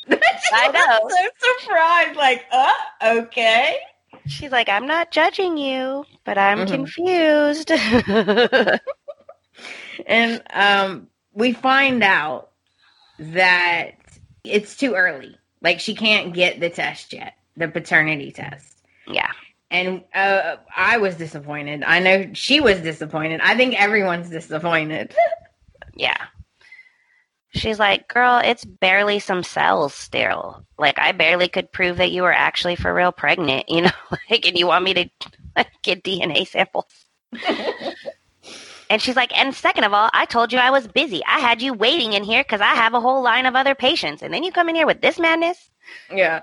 I 0.53 0.69
know. 0.69 1.09
so 1.11 1.61
surprised, 1.61 2.17
like, 2.17 2.45
uh, 2.51 2.73
okay. 3.19 3.79
She's 4.27 4.53
like, 4.53 4.69
I'm 4.69 4.87
not 4.87 5.11
judging 5.11 5.57
you, 5.57 6.05
but 6.25 6.39
I'm 6.39 6.59
Mhm. 6.59 6.67
confused. 6.67 7.71
and 10.07 10.43
um, 10.53 11.09
we 11.33 11.53
find 11.53 12.03
out 12.03 12.51
that 13.19 13.93
it's 14.45 14.77
too 14.77 14.95
early. 14.95 15.37
Like 15.63 15.81
she 15.81 15.95
can't 15.95 16.35
get 16.35 16.61
the 16.61 16.71
test 16.71 17.13
yet, 17.13 17.35
the 17.57 17.69
paternity 17.69 18.33
test. 18.33 18.77
yeah. 19.07 19.31
And 19.71 20.05
uh, 20.15 20.57
I 20.77 20.99
was 20.99 21.17
disappointed. 21.17 21.83
I 21.83 21.99
know 21.99 22.31
she 22.35 22.61
was 22.61 22.81
disappointed. 22.81 23.41
I 23.43 23.57
think 23.57 23.81
everyone's 23.81 24.31
disappointed. 24.31 25.15
Yeah. 25.95 26.27
She's 27.57 27.79
like, 27.79 28.09
girl, 28.09 28.41
it's 28.45 28.65
barely 28.65 29.19
some 29.19 29.43
cells 29.43 29.95
still. 29.95 30.65
Like, 30.79 30.99
I 30.99 31.13
barely 31.13 31.49
could 31.49 31.73
prove 31.73 31.97
that 31.99 32.13
you 32.13 32.23
were 32.23 32.33
actually 32.33 32.77
for 32.77 32.93
real 32.95 33.13
pregnant, 33.13 33.69
you 33.69 33.83
know? 33.83 33.91
Like, 34.31 34.47
and 34.47 34.59
you 34.59 34.67
want 34.67 34.85
me 34.85 34.95
to 34.95 35.11
like, 35.57 35.69
get 35.83 36.03
DNA 36.05 36.47
samples? 36.47 36.87
and 38.91 39.03
she's 39.03 39.17
like, 39.17 39.37
and 39.37 39.55
second 39.55 39.85
of 39.85 39.93
all, 39.93 40.11
I 40.13 40.27
told 40.27 40.53
you 40.53 40.59
I 40.59 40.71
was 40.71 40.87
busy. 40.87 41.23
I 41.27 41.41
had 41.41 41.63
you 41.63 41.75
waiting 41.75 42.13
in 42.13 42.25
here 42.25 42.43
because 42.43 42.61
I 42.61 42.75
have 42.75 42.95
a 42.95 43.01
whole 43.01 43.23
line 43.23 43.47
of 43.47 43.57
other 43.57 43.75
patients. 43.75 44.23
And 44.23 44.33
then 44.33 44.45
you 44.45 44.53
come 44.53 44.69
in 44.69 44.77
here 44.77 44.87
with 44.87 45.01
this 45.01 45.19
madness? 45.19 45.71
yeah, 46.13 46.43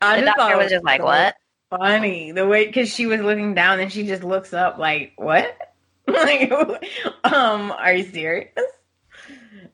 I 0.00 0.16
The 0.16 0.22
just 0.22 0.36
thought 0.36 0.36
doctor 0.36 0.56
was 0.56 0.70
just 0.70 0.84
like, 0.84 1.02
so 1.02 1.04
what? 1.04 1.34
Funny 1.70 2.32
the 2.32 2.46
way 2.46 2.66
because 2.66 2.88
she 2.94 3.06
was 3.06 3.20
looking 3.20 3.54
down 3.54 3.80
and 3.80 3.92
she 3.92 4.06
just 4.06 4.24
looks 4.24 4.52
up 4.54 4.78
like, 4.78 5.12
what? 5.16 5.56
like, 6.06 6.50
um, 7.24 7.72
are 7.72 7.92
you 7.94 8.04
serious? 8.04 8.50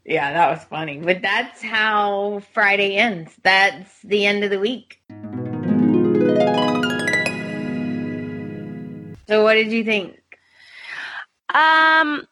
Yeah, 0.05 0.32
that 0.32 0.51
was 0.51 0.64
funny. 0.64 0.98
But 0.98 1.22
that's 1.22 1.62
how 1.62 2.43
Friday 2.52 2.97
ends. 2.97 3.32
That's 3.43 4.02
the 4.02 4.26
end 4.26 4.44
of 4.44 4.51
the 4.51 4.60
week. 4.60 5.01
So, 9.26 9.43
what 9.43 9.55
did 9.55 9.72
you 9.72 9.85
think? 9.85 10.20
Um, 11.48 12.26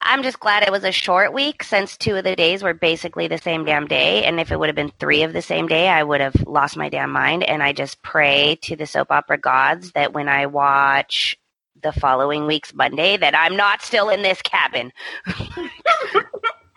I'm 0.00 0.22
just 0.22 0.38
glad 0.38 0.62
it 0.62 0.70
was 0.70 0.84
a 0.84 0.92
short 0.92 1.32
week 1.32 1.64
since 1.64 1.96
two 1.96 2.14
of 2.14 2.22
the 2.22 2.36
days 2.36 2.62
were 2.62 2.74
basically 2.74 3.26
the 3.26 3.38
same 3.38 3.64
damn 3.64 3.88
day. 3.88 4.24
And 4.24 4.38
if 4.38 4.52
it 4.52 4.58
would 4.58 4.68
have 4.68 4.76
been 4.76 4.92
three 5.00 5.24
of 5.24 5.32
the 5.32 5.42
same 5.42 5.66
day, 5.66 5.88
I 5.88 6.04
would 6.04 6.20
have 6.20 6.46
lost 6.46 6.76
my 6.76 6.88
damn 6.88 7.10
mind. 7.10 7.42
And 7.42 7.62
I 7.62 7.72
just 7.72 8.02
pray 8.02 8.56
to 8.62 8.76
the 8.76 8.86
soap 8.86 9.10
opera 9.10 9.38
gods 9.38 9.90
that 9.92 10.12
when 10.12 10.28
I 10.28 10.46
watch 10.46 11.36
the 11.82 11.92
following 11.92 12.46
week's 12.46 12.72
Monday, 12.72 13.16
that 13.16 13.36
I'm 13.36 13.56
not 13.56 13.82
still 13.82 14.08
in 14.08 14.22
this 14.22 14.40
cabin. 14.42 14.92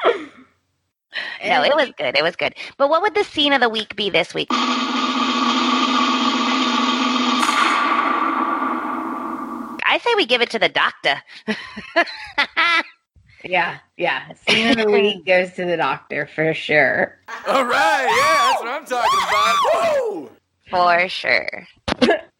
No, 1.43 1.63
it 1.63 1.75
was 1.75 1.91
good. 1.97 2.15
It 2.15 2.23
was 2.23 2.35
good. 2.35 2.53
But 2.77 2.87
what 2.89 3.01
would 3.01 3.15
the 3.15 3.23
scene 3.23 3.51
of 3.51 3.61
the 3.61 3.67
week 3.67 3.95
be 3.95 4.11
this 4.11 4.33
week? 4.33 4.47
I 9.81 9.99
say 10.01 10.13
we 10.15 10.27
give 10.27 10.41
it 10.41 10.51
to 10.51 10.59
the 10.59 10.69
doctor. 10.69 11.15
Yeah, 13.43 13.77
yeah. 13.97 14.33
Scene 14.33 14.71
of 14.71 14.85
the 14.85 14.91
week 14.91 15.25
goes 15.25 15.53
to 15.53 15.65
the 15.65 15.77
doctor 15.77 16.25
for 16.27 16.53
sure. 16.53 17.17
All 17.47 17.63
right, 17.65 18.05
yeah, 18.05 18.51
that's 18.51 18.61
what 18.61 18.67
I'm 18.67 18.85
talking 18.85 19.19
about. 19.29 19.55
Whoa! 19.73 20.29
For 20.69 21.09
sure. 21.09 21.67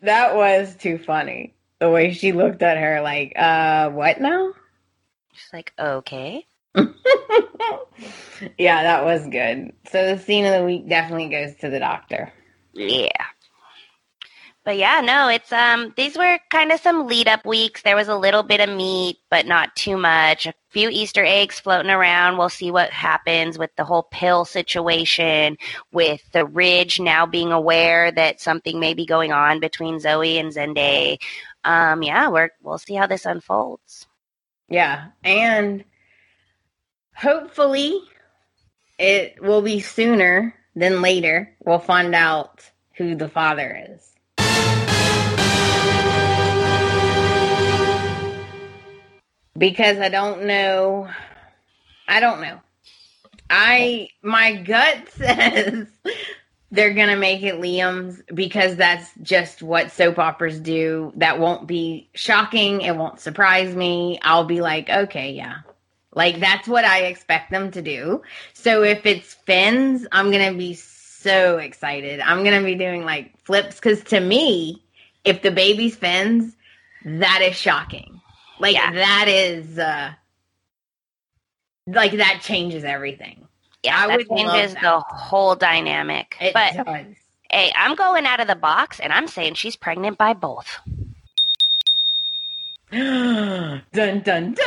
That 0.02 0.36
was 0.36 0.76
too 0.76 0.98
funny. 0.98 1.56
The 1.80 1.90
way 1.90 2.14
she 2.14 2.31
looked 2.31 2.61
at 2.61 2.77
her, 2.77 3.02
like, 3.02 3.34
uh, 3.38 3.90
what 3.90 4.19
now? 4.19 4.53
She's 5.34 5.53
like, 5.53 5.73
okay. 5.80 6.45
yeah, 8.57 8.83
that 8.83 9.03
was 9.03 9.27
good. 9.27 9.73
So 9.91 10.15
the 10.15 10.21
scene 10.21 10.45
of 10.45 10.53
the 10.59 10.65
week 10.65 10.87
definitely 10.87 11.29
goes 11.29 11.55
to 11.55 11.69
the 11.69 11.79
doctor. 11.79 12.31
Yeah. 12.73 13.09
But 14.65 14.77
yeah, 14.77 15.01
no, 15.01 15.29
it's 15.29 15.51
um 15.51 15.93
these 15.97 16.15
were 16.15 16.37
kind 16.51 16.71
of 16.71 16.79
some 16.79 17.07
lead 17.07 17.27
up 17.27 17.43
weeks. 17.45 17.81
There 17.81 17.95
was 17.95 18.07
a 18.07 18.15
little 18.15 18.43
bit 18.43 18.59
of 18.59 18.69
meat, 18.69 19.17
but 19.31 19.47
not 19.47 19.75
too 19.75 19.97
much. 19.97 20.45
A 20.45 20.53
few 20.69 20.89
Easter 20.89 21.25
eggs 21.25 21.59
floating 21.59 21.89
around. 21.89 22.37
We'll 22.37 22.49
see 22.49 22.69
what 22.69 22.91
happens 22.91 23.57
with 23.57 23.71
the 23.77 23.83
whole 23.83 24.03
pill 24.03 24.45
situation, 24.45 25.57
with 25.91 26.21
the 26.33 26.45
Ridge 26.45 26.99
now 26.99 27.25
being 27.25 27.51
aware 27.51 28.11
that 28.11 28.41
something 28.41 28.79
may 28.79 28.93
be 28.93 29.07
going 29.07 29.31
on 29.31 29.59
between 29.59 29.99
Zoe 29.99 30.37
and 30.37 30.51
Zende. 30.53 31.17
Um, 31.63 32.03
yeah, 32.03 32.27
we're 32.27 32.49
we'll 32.61 32.77
see 32.77 32.93
how 32.93 33.07
this 33.07 33.25
unfolds. 33.25 34.07
Yeah, 34.67 35.07
and 35.23 35.83
hopefully 37.19 37.99
it 38.97 39.41
will 39.41 39.61
be 39.61 39.79
sooner 39.79 40.55
than 40.75 41.01
later. 41.01 41.53
We'll 41.63 41.79
find 41.79 42.15
out 42.15 42.69
who 42.95 43.15
the 43.15 43.29
father 43.29 43.87
is. 43.89 44.05
Because 49.57 49.97
I 49.97 50.07
don't 50.09 50.45
know. 50.45 51.09
I 52.07 52.19
don't 52.21 52.41
know. 52.41 52.61
I 53.49 54.09
my 54.21 54.53
gut 54.53 55.09
says 55.17 55.87
they're 56.71 56.93
gonna 56.93 57.17
make 57.17 57.41
it 57.43 57.55
Liam's 57.55 58.21
because 58.33 58.77
that's 58.77 59.09
just 59.21 59.61
what 59.61 59.91
soap 59.91 60.19
operas 60.19 60.59
do. 60.59 61.11
That 61.17 61.39
won't 61.39 61.67
be 61.67 62.09
shocking. 62.13 62.81
It 62.81 62.95
won't 62.95 63.19
surprise 63.19 63.75
me. 63.75 64.19
I'll 64.21 64.45
be 64.45 64.61
like, 64.61 64.89
okay, 64.89 65.33
yeah. 65.33 65.57
Like 66.19 66.41
that's 66.41 66.67
what 66.67 66.83
I 66.83 67.03
expect 67.05 67.49
them 67.49 67.71
to 67.71 67.81
do. 67.81 68.21
So 68.53 68.83
if 68.83 69.05
it's 69.05 69.35
Finn's, 69.35 70.05
I'm 70.11 70.31
gonna 70.31 70.53
be 70.53 70.73
so 70.73 71.59
excited. 71.59 72.19
I'm 72.19 72.43
gonna 72.43 72.61
be 72.61 72.75
doing 72.75 73.05
like 73.05 73.39
flips 73.45 73.75
because 73.75 74.03
to 74.05 74.19
me, 74.19 74.83
if 75.23 75.41
the 75.43 75.49
baby's 75.49 75.95
Finn's, 75.95 76.57
that 77.05 77.39
is 77.41 77.55
shocking. 77.55 78.19
Like 78.59 78.75
Yeah. 78.75 78.91
that 78.91 79.27
is 79.29 79.79
uh 79.79 80.11
like 81.87 82.11
that 82.11 82.41
changes 82.43 82.83
everything. 82.83 83.47
Yeah, 83.83 83.97
I 83.97 84.07
that 84.17 84.27
changes 84.27 84.73
that. 84.73 84.81
the 84.81 84.99
whole 84.99 85.55
dynamic. 85.55 86.35
It 86.41 86.53
but 86.53 86.73
does. 86.85 87.15
hey, 87.49 87.71
I'm 87.77 87.95
going 87.95 88.25
out 88.25 88.41
of 88.41 88.47
the 88.47 88.57
box 88.57 88.99
and 88.99 89.13
I'm 89.13 89.29
saying 89.29 89.53
she's 89.53 89.77
pregnant 89.77 90.17
by 90.17 90.33
both. 90.33 90.79
dun 92.91 93.83
dun 93.93 94.21
dun. 94.21 94.55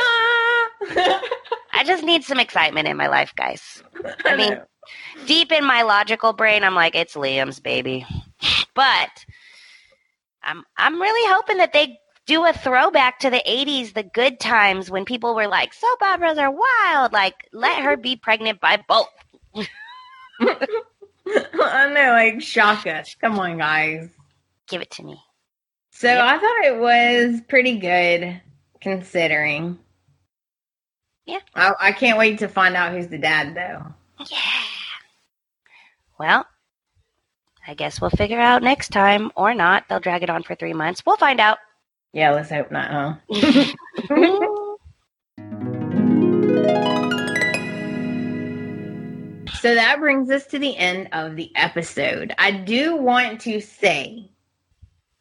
I 1.75 1.83
just 1.85 2.03
need 2.03 2.23
some 2.23 2.39
excitement 2.39 2.87
in 2.87 2.95
my 2.95 3.07
life, 3.07 3.33
guys. 3.35 3.83
I 4.25 4.35
mean, 4.37 4.61
deep 5.25 5.51
in 5.51 5.65
my 5.65 5.81
logical 5.81 6.33
brain, 6.33 6.63
I'm 6.63 6.75
like, 6.75 6.95
it's 6.95 7.15
Liam's 7.15 7.59
baby. 7.59 8.05
But 8.75 9.25
I'm 10.41 10.63
I'm 10.77 11.01
really 11.01 11.33
hoping 11.33 11.57
that 11.57 11.73
they 11.73 11.99
do 12.25 12.45
a 12.45 12.53
throwback 12.53 13.19
to 13.19 13.29
the 13.29 13.43
80s, 13.45 13.93
the 13.93 14.03
good 14.03 14.39
times 14.39 14.89
when 14.89 15.05
people 15.05 15.35
were 15.35 15.47
like, 15.47 15.73
soap 15.73 16.01
operas 16.01 16.37
are 16.37 16.51
wild. 16.51 17.11
Like, 17.11 17.35
let 17.51 17.83
her 17.83 17.97
be 17.97 18.15
pregnant 18.15 18.61
by 18.61 18.81
both. 18.87 19.09
I 19.55 19.67
know, 21.93 22.11
like 22.11 22.41
shock 22.41 22.87
us. 22.87 23.15
Come 23.19 23.39
on, 23.39 23.57
guys. 23.57 24.09
Give 24.67 24.81
it 24.81 24.91
to 24.91 25.03
me. 25.03 25.19
So 26.03 26.09
Yep. 26.09 26.21
I 26.21 26.37
thought 26.37 26.65
it 26.65 26.79
was 26.81 27.39
pretty 27.47 27.77
good 27.77 28.41
considering. 28.81 29.79
Yeah. 31.25 31.39
I, 31.55 31.71
I 31.79 31.91
can't 31.93 32.17
wait 32.17 32.39
to 32.39 32.49
find 32.49 32.75
out 32.75 32.91
who's 32.91 33.07
the 33.07 33.17
dad, 33.17 33.55
though. 33.55 33.85
Yeah. 34.29 34.37
Well, 36.19 36.45
I 37.65 37.73
guess 37.75 38.01
we'll 38.01 38.09
figure 38.09 38.37
out 38.41 38.63
next 38.63 38.89
time 38.89 39.31
or 39.37 39.53
not. 39.53 39.85
They'll 39.87 40.01
drag 40.01 40.23
it 40.23 40.29
on 40.29 40.43
for 40.43 40.55
three 40.55 40.73
months. 40.73 41.03
We'll 41.05 41.15
find 41.15 41.39
out. 41.39 41.59
Yeah, 42.11 42.31
let's 42.31 42.49
hope 42.49 42.69
not, 42.69 43.17
huh? 43.29 43.73
So 49.61 49.73
that 49.75 49.99
brings 50.01 50.29
us 50.29 50.45
to 50.47 50.59
the 50.59 50.75
end 50.75 51.07
of 51.13 51.37
the 51.37 51.49
episode. 51.55 52.33
I 52.37 52.51
do 52.51 52.97
want 52.97 53.39
to 53.41 53.61
say 53.61 54.29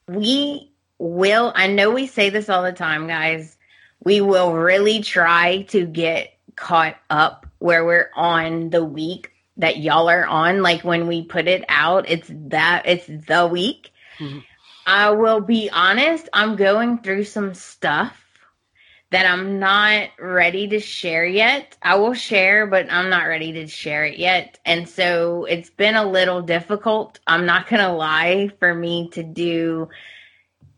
we 0.08 0.71
will, 1.02 1.52
I 1.54 1.66
know 1.66 1.90
we 1.90 2.06
say 2.06 2.30
this 2.30 2.48
all 2.48 2.62
the 2.62 2.72
time, 2.72 3.06
guys. 3.06 3.56
We 4.04 4.20
will 4.20 4.54
really 4.54 5.02
try 5.02 5.62
to 5.68 5.86
get 5.86 6.36
caught 6.56 6.96
up 7.10 7.46
where 7.58 7.84
we're 7.84 8.10
on 8.14 8.70
the 8.70 8.84
week 8.84 9.32
that 9.56 9.78
y'all 9.78 10.08
are 10.08 10.26
on. 10.26 10.62
Like 10.62 10.82
when 10.82 11.06
we 11.06 11.24
put 11.24 11.46
it 11.46 11.64
out, 11.68 12.08
it's 12.08 12.30
that, 12.30 12.82
it's 12.86 13.06
the 13.06 13.46
week. 13.46 13.92
Mhm. 14.18 14.44
I 14.86 15.10
will 15.10 15.40
be 15.40 15.70
honest, 15.70 16.28
I'm 16.32 16.56
going 16.56 16.98
through 16.98 17.24
some 17.24 17.54
stuff 17.54 18.16
that 19.10 19.26
I'm 19.26 19.58
not 19.60 20.08
ready 20.18 20.68
to 20.68 20.80
share 20.80 21.26
yet. 21.26 21.76
I 21.82 21.96
will 21.96 22.14
share, 22.14 22.66
but 22.66 22.90
I'm 22.90 23.10
not 23.10 23.24
ready 23.24 23.52
to 23.52 23.66
share 23.66 24.04
it 24.06 24.18
yet. 24.18 24.58
And 24.64 24.88
so 24.88 25.44
it's 25.44 25.70
been 25.70 25.96
a 25.96 26.10
little 26.10 26.42
difficult. 26.42 27.20
I'm 27.26 27.44
not 27.44 27.68
going 27.68 27.82
to 27.82 27.92
lie 27.92 28.50
for 28.58 28.74
me 28.74 29.10
to 29.10 29.22
do 29.22 29.88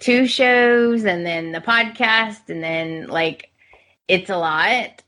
two 0.04 0.26
shows 0.26 1.04
and 1.04 1.24
then 1.24 1.52
the 1.52 1.60
podcast 1.60 2.48
and 2.50 2.62
then 2.62 3.06
like 3.06 3.50
it's 4.06 4.28
a 4.28 4.36
lot. 4.36 5.02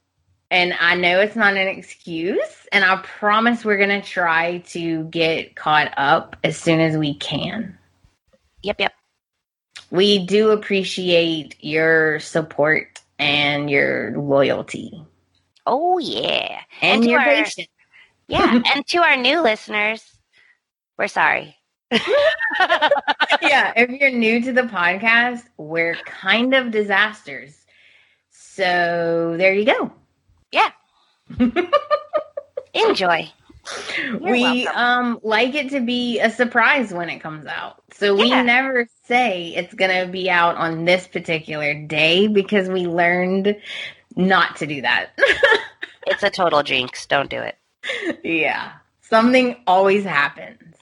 And 0.50 0.74
I 0.80 0.94
know 0.94 1.20
it's 1.20 1.34
not 1.36 1.56
an 1.56 1.66
excuse. 1.68 2.66
And 2.72 2.84
I 2.84 2.96
promise 3.02 3.64
we're 3.64 3.76
going 3.78 4.00
to 4.00 4.06
try 4.06 4.58
to 4.68 5.04
get 5.04 5.56
caught 5.56 5.92
up 5.96 6.36
as 6.44 6.56
soon 6.56 6.78
as 6.80 6.96
we 6.96 7.14
can. 7.14 7.76
Yep, 8.62 8.80
yep. 8.80 8.92
We 9.90 10.24
do 10.24 10.50
appreciate 10.50 11.56
your 11.62 12.20
support 12.20 13.00
and 13.18 13.68
your 13.68 14.16
loyalty 14.16 15.04
Oh, 15.66 15.98
yeah. 15.98 16.60
and, 16.80 17.02
to 17.02 17.08
your 17.10 17.18
our- 17.20 17.24
patience. 17.26 17.68
Yeah. 18.28 18.60
and 18.74 18.86
to 18.86 18.98
our 18.98 19.16
new 19.16 19.40
listeners, 19.42 20.04
we're 20.96 21.08
sorry. 21.08 21.55
Yeah, 21.90 23.72
if 23.76 23.90
you're 23.90 24.10
new 24.10 24.42
to 24.42 24.52
the 24.52 24.62
podcast, 24.62 25.42
we're 25.56 25.94
kind 26.04 26.54
of 26.54 26.70
disasters. 26.70 27.54
So 28.30 29.34
there 29.38 29.54
you 29.54 29.64
go. 29.66 29.92
Yeah. 30.52 30.70
Enjoy. 32.74 33.30
we 34.20 34.42
welcome. 34.64 34.76
um 34.76 35.20
like 35.24 35.54
it 35.56 35.70
to 35.70 35.80
be 35.80 36.20
a 36.20 36.30
surprise 36.30 36.92
when 36.92 37.08
it 37.08 37.18
comes 37.20 37.46
out. 37.46 37.82
So 37.92 38.14
we 38.14 38.28
Yeah. 38.28 38.42
never 38.42 38.86
say 39.04 39.52
it's 39.56 39.74
going 39.74 40.06
to 40.06 40.10
be 40.10 40.30
out 40.30 40.56
on 40.56 40.84
this 40.84 41.06
particular 41.08 41.74
day 41.74 42.28
because 42.28 42.68
we 42.68 42.86
learned 42.86 43.56
not 44.14 44.56
to 44.56 44.66
do 44.66 44.82
that. 44.82 45.10
It's 46.08 46.22
a 46.22 46.30
total 46.30 46.62
jinx. 46.62 47.04
Don't 47.06 47.28
do 47.28 47.40
it. 47.42 47.56
yeah. 48.22 48.74
Something 49.00 49.56
always 49.66 50.04
happens. 50.04 50.75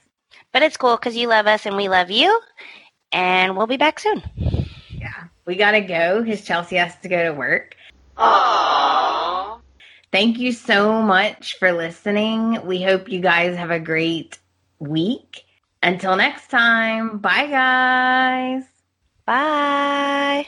But 0.55 0.63
it's 0.63 0.77
cool 0.77 0.95
because 0.95 1.17
you 1.17 1.27
love 1.27 1.47
us 1.47 1.65
and 1.65 1.75
we 1.75 1.89
love 1.89 2.09
you. 2.09 2.39
And 3.11 3.57
we'll 3.57 3.67
be 3.67 3.75
back 3.75 3.99
soon. 3.99 4.23
Yeah. 4.89 5.25
We 5.45 5.57
got 5.57 5.71
to 5.71 5.81
go 5.81 6.23
cuz 6.23 6.45
Chelsey 6.45 6.77
has 6.77 6.95
to 6.99 7.09
go 7.09 7.25
to 7.25 7.33
work. 7.33 7.75
Thank 10.13 10.39
you 10.39 10.53
so 10.53 11.01
much 11.01 11.57
for 11.59 11.73
listening. 11.73 12.65
We 12.65 12.81
hope 12.81 13.09
you 13.09 13.19
guys 13.19 13.57
have 13.57 13.69
a 13.69 13.81
great 13.81 14.39
week. 14.79 15.43
Until 15.83 16.15
next 16.15 16.49
time, 16.49 17.17
bye 17.17 17.47
guys. 17.47 18.63
Bye. 19.25 20.47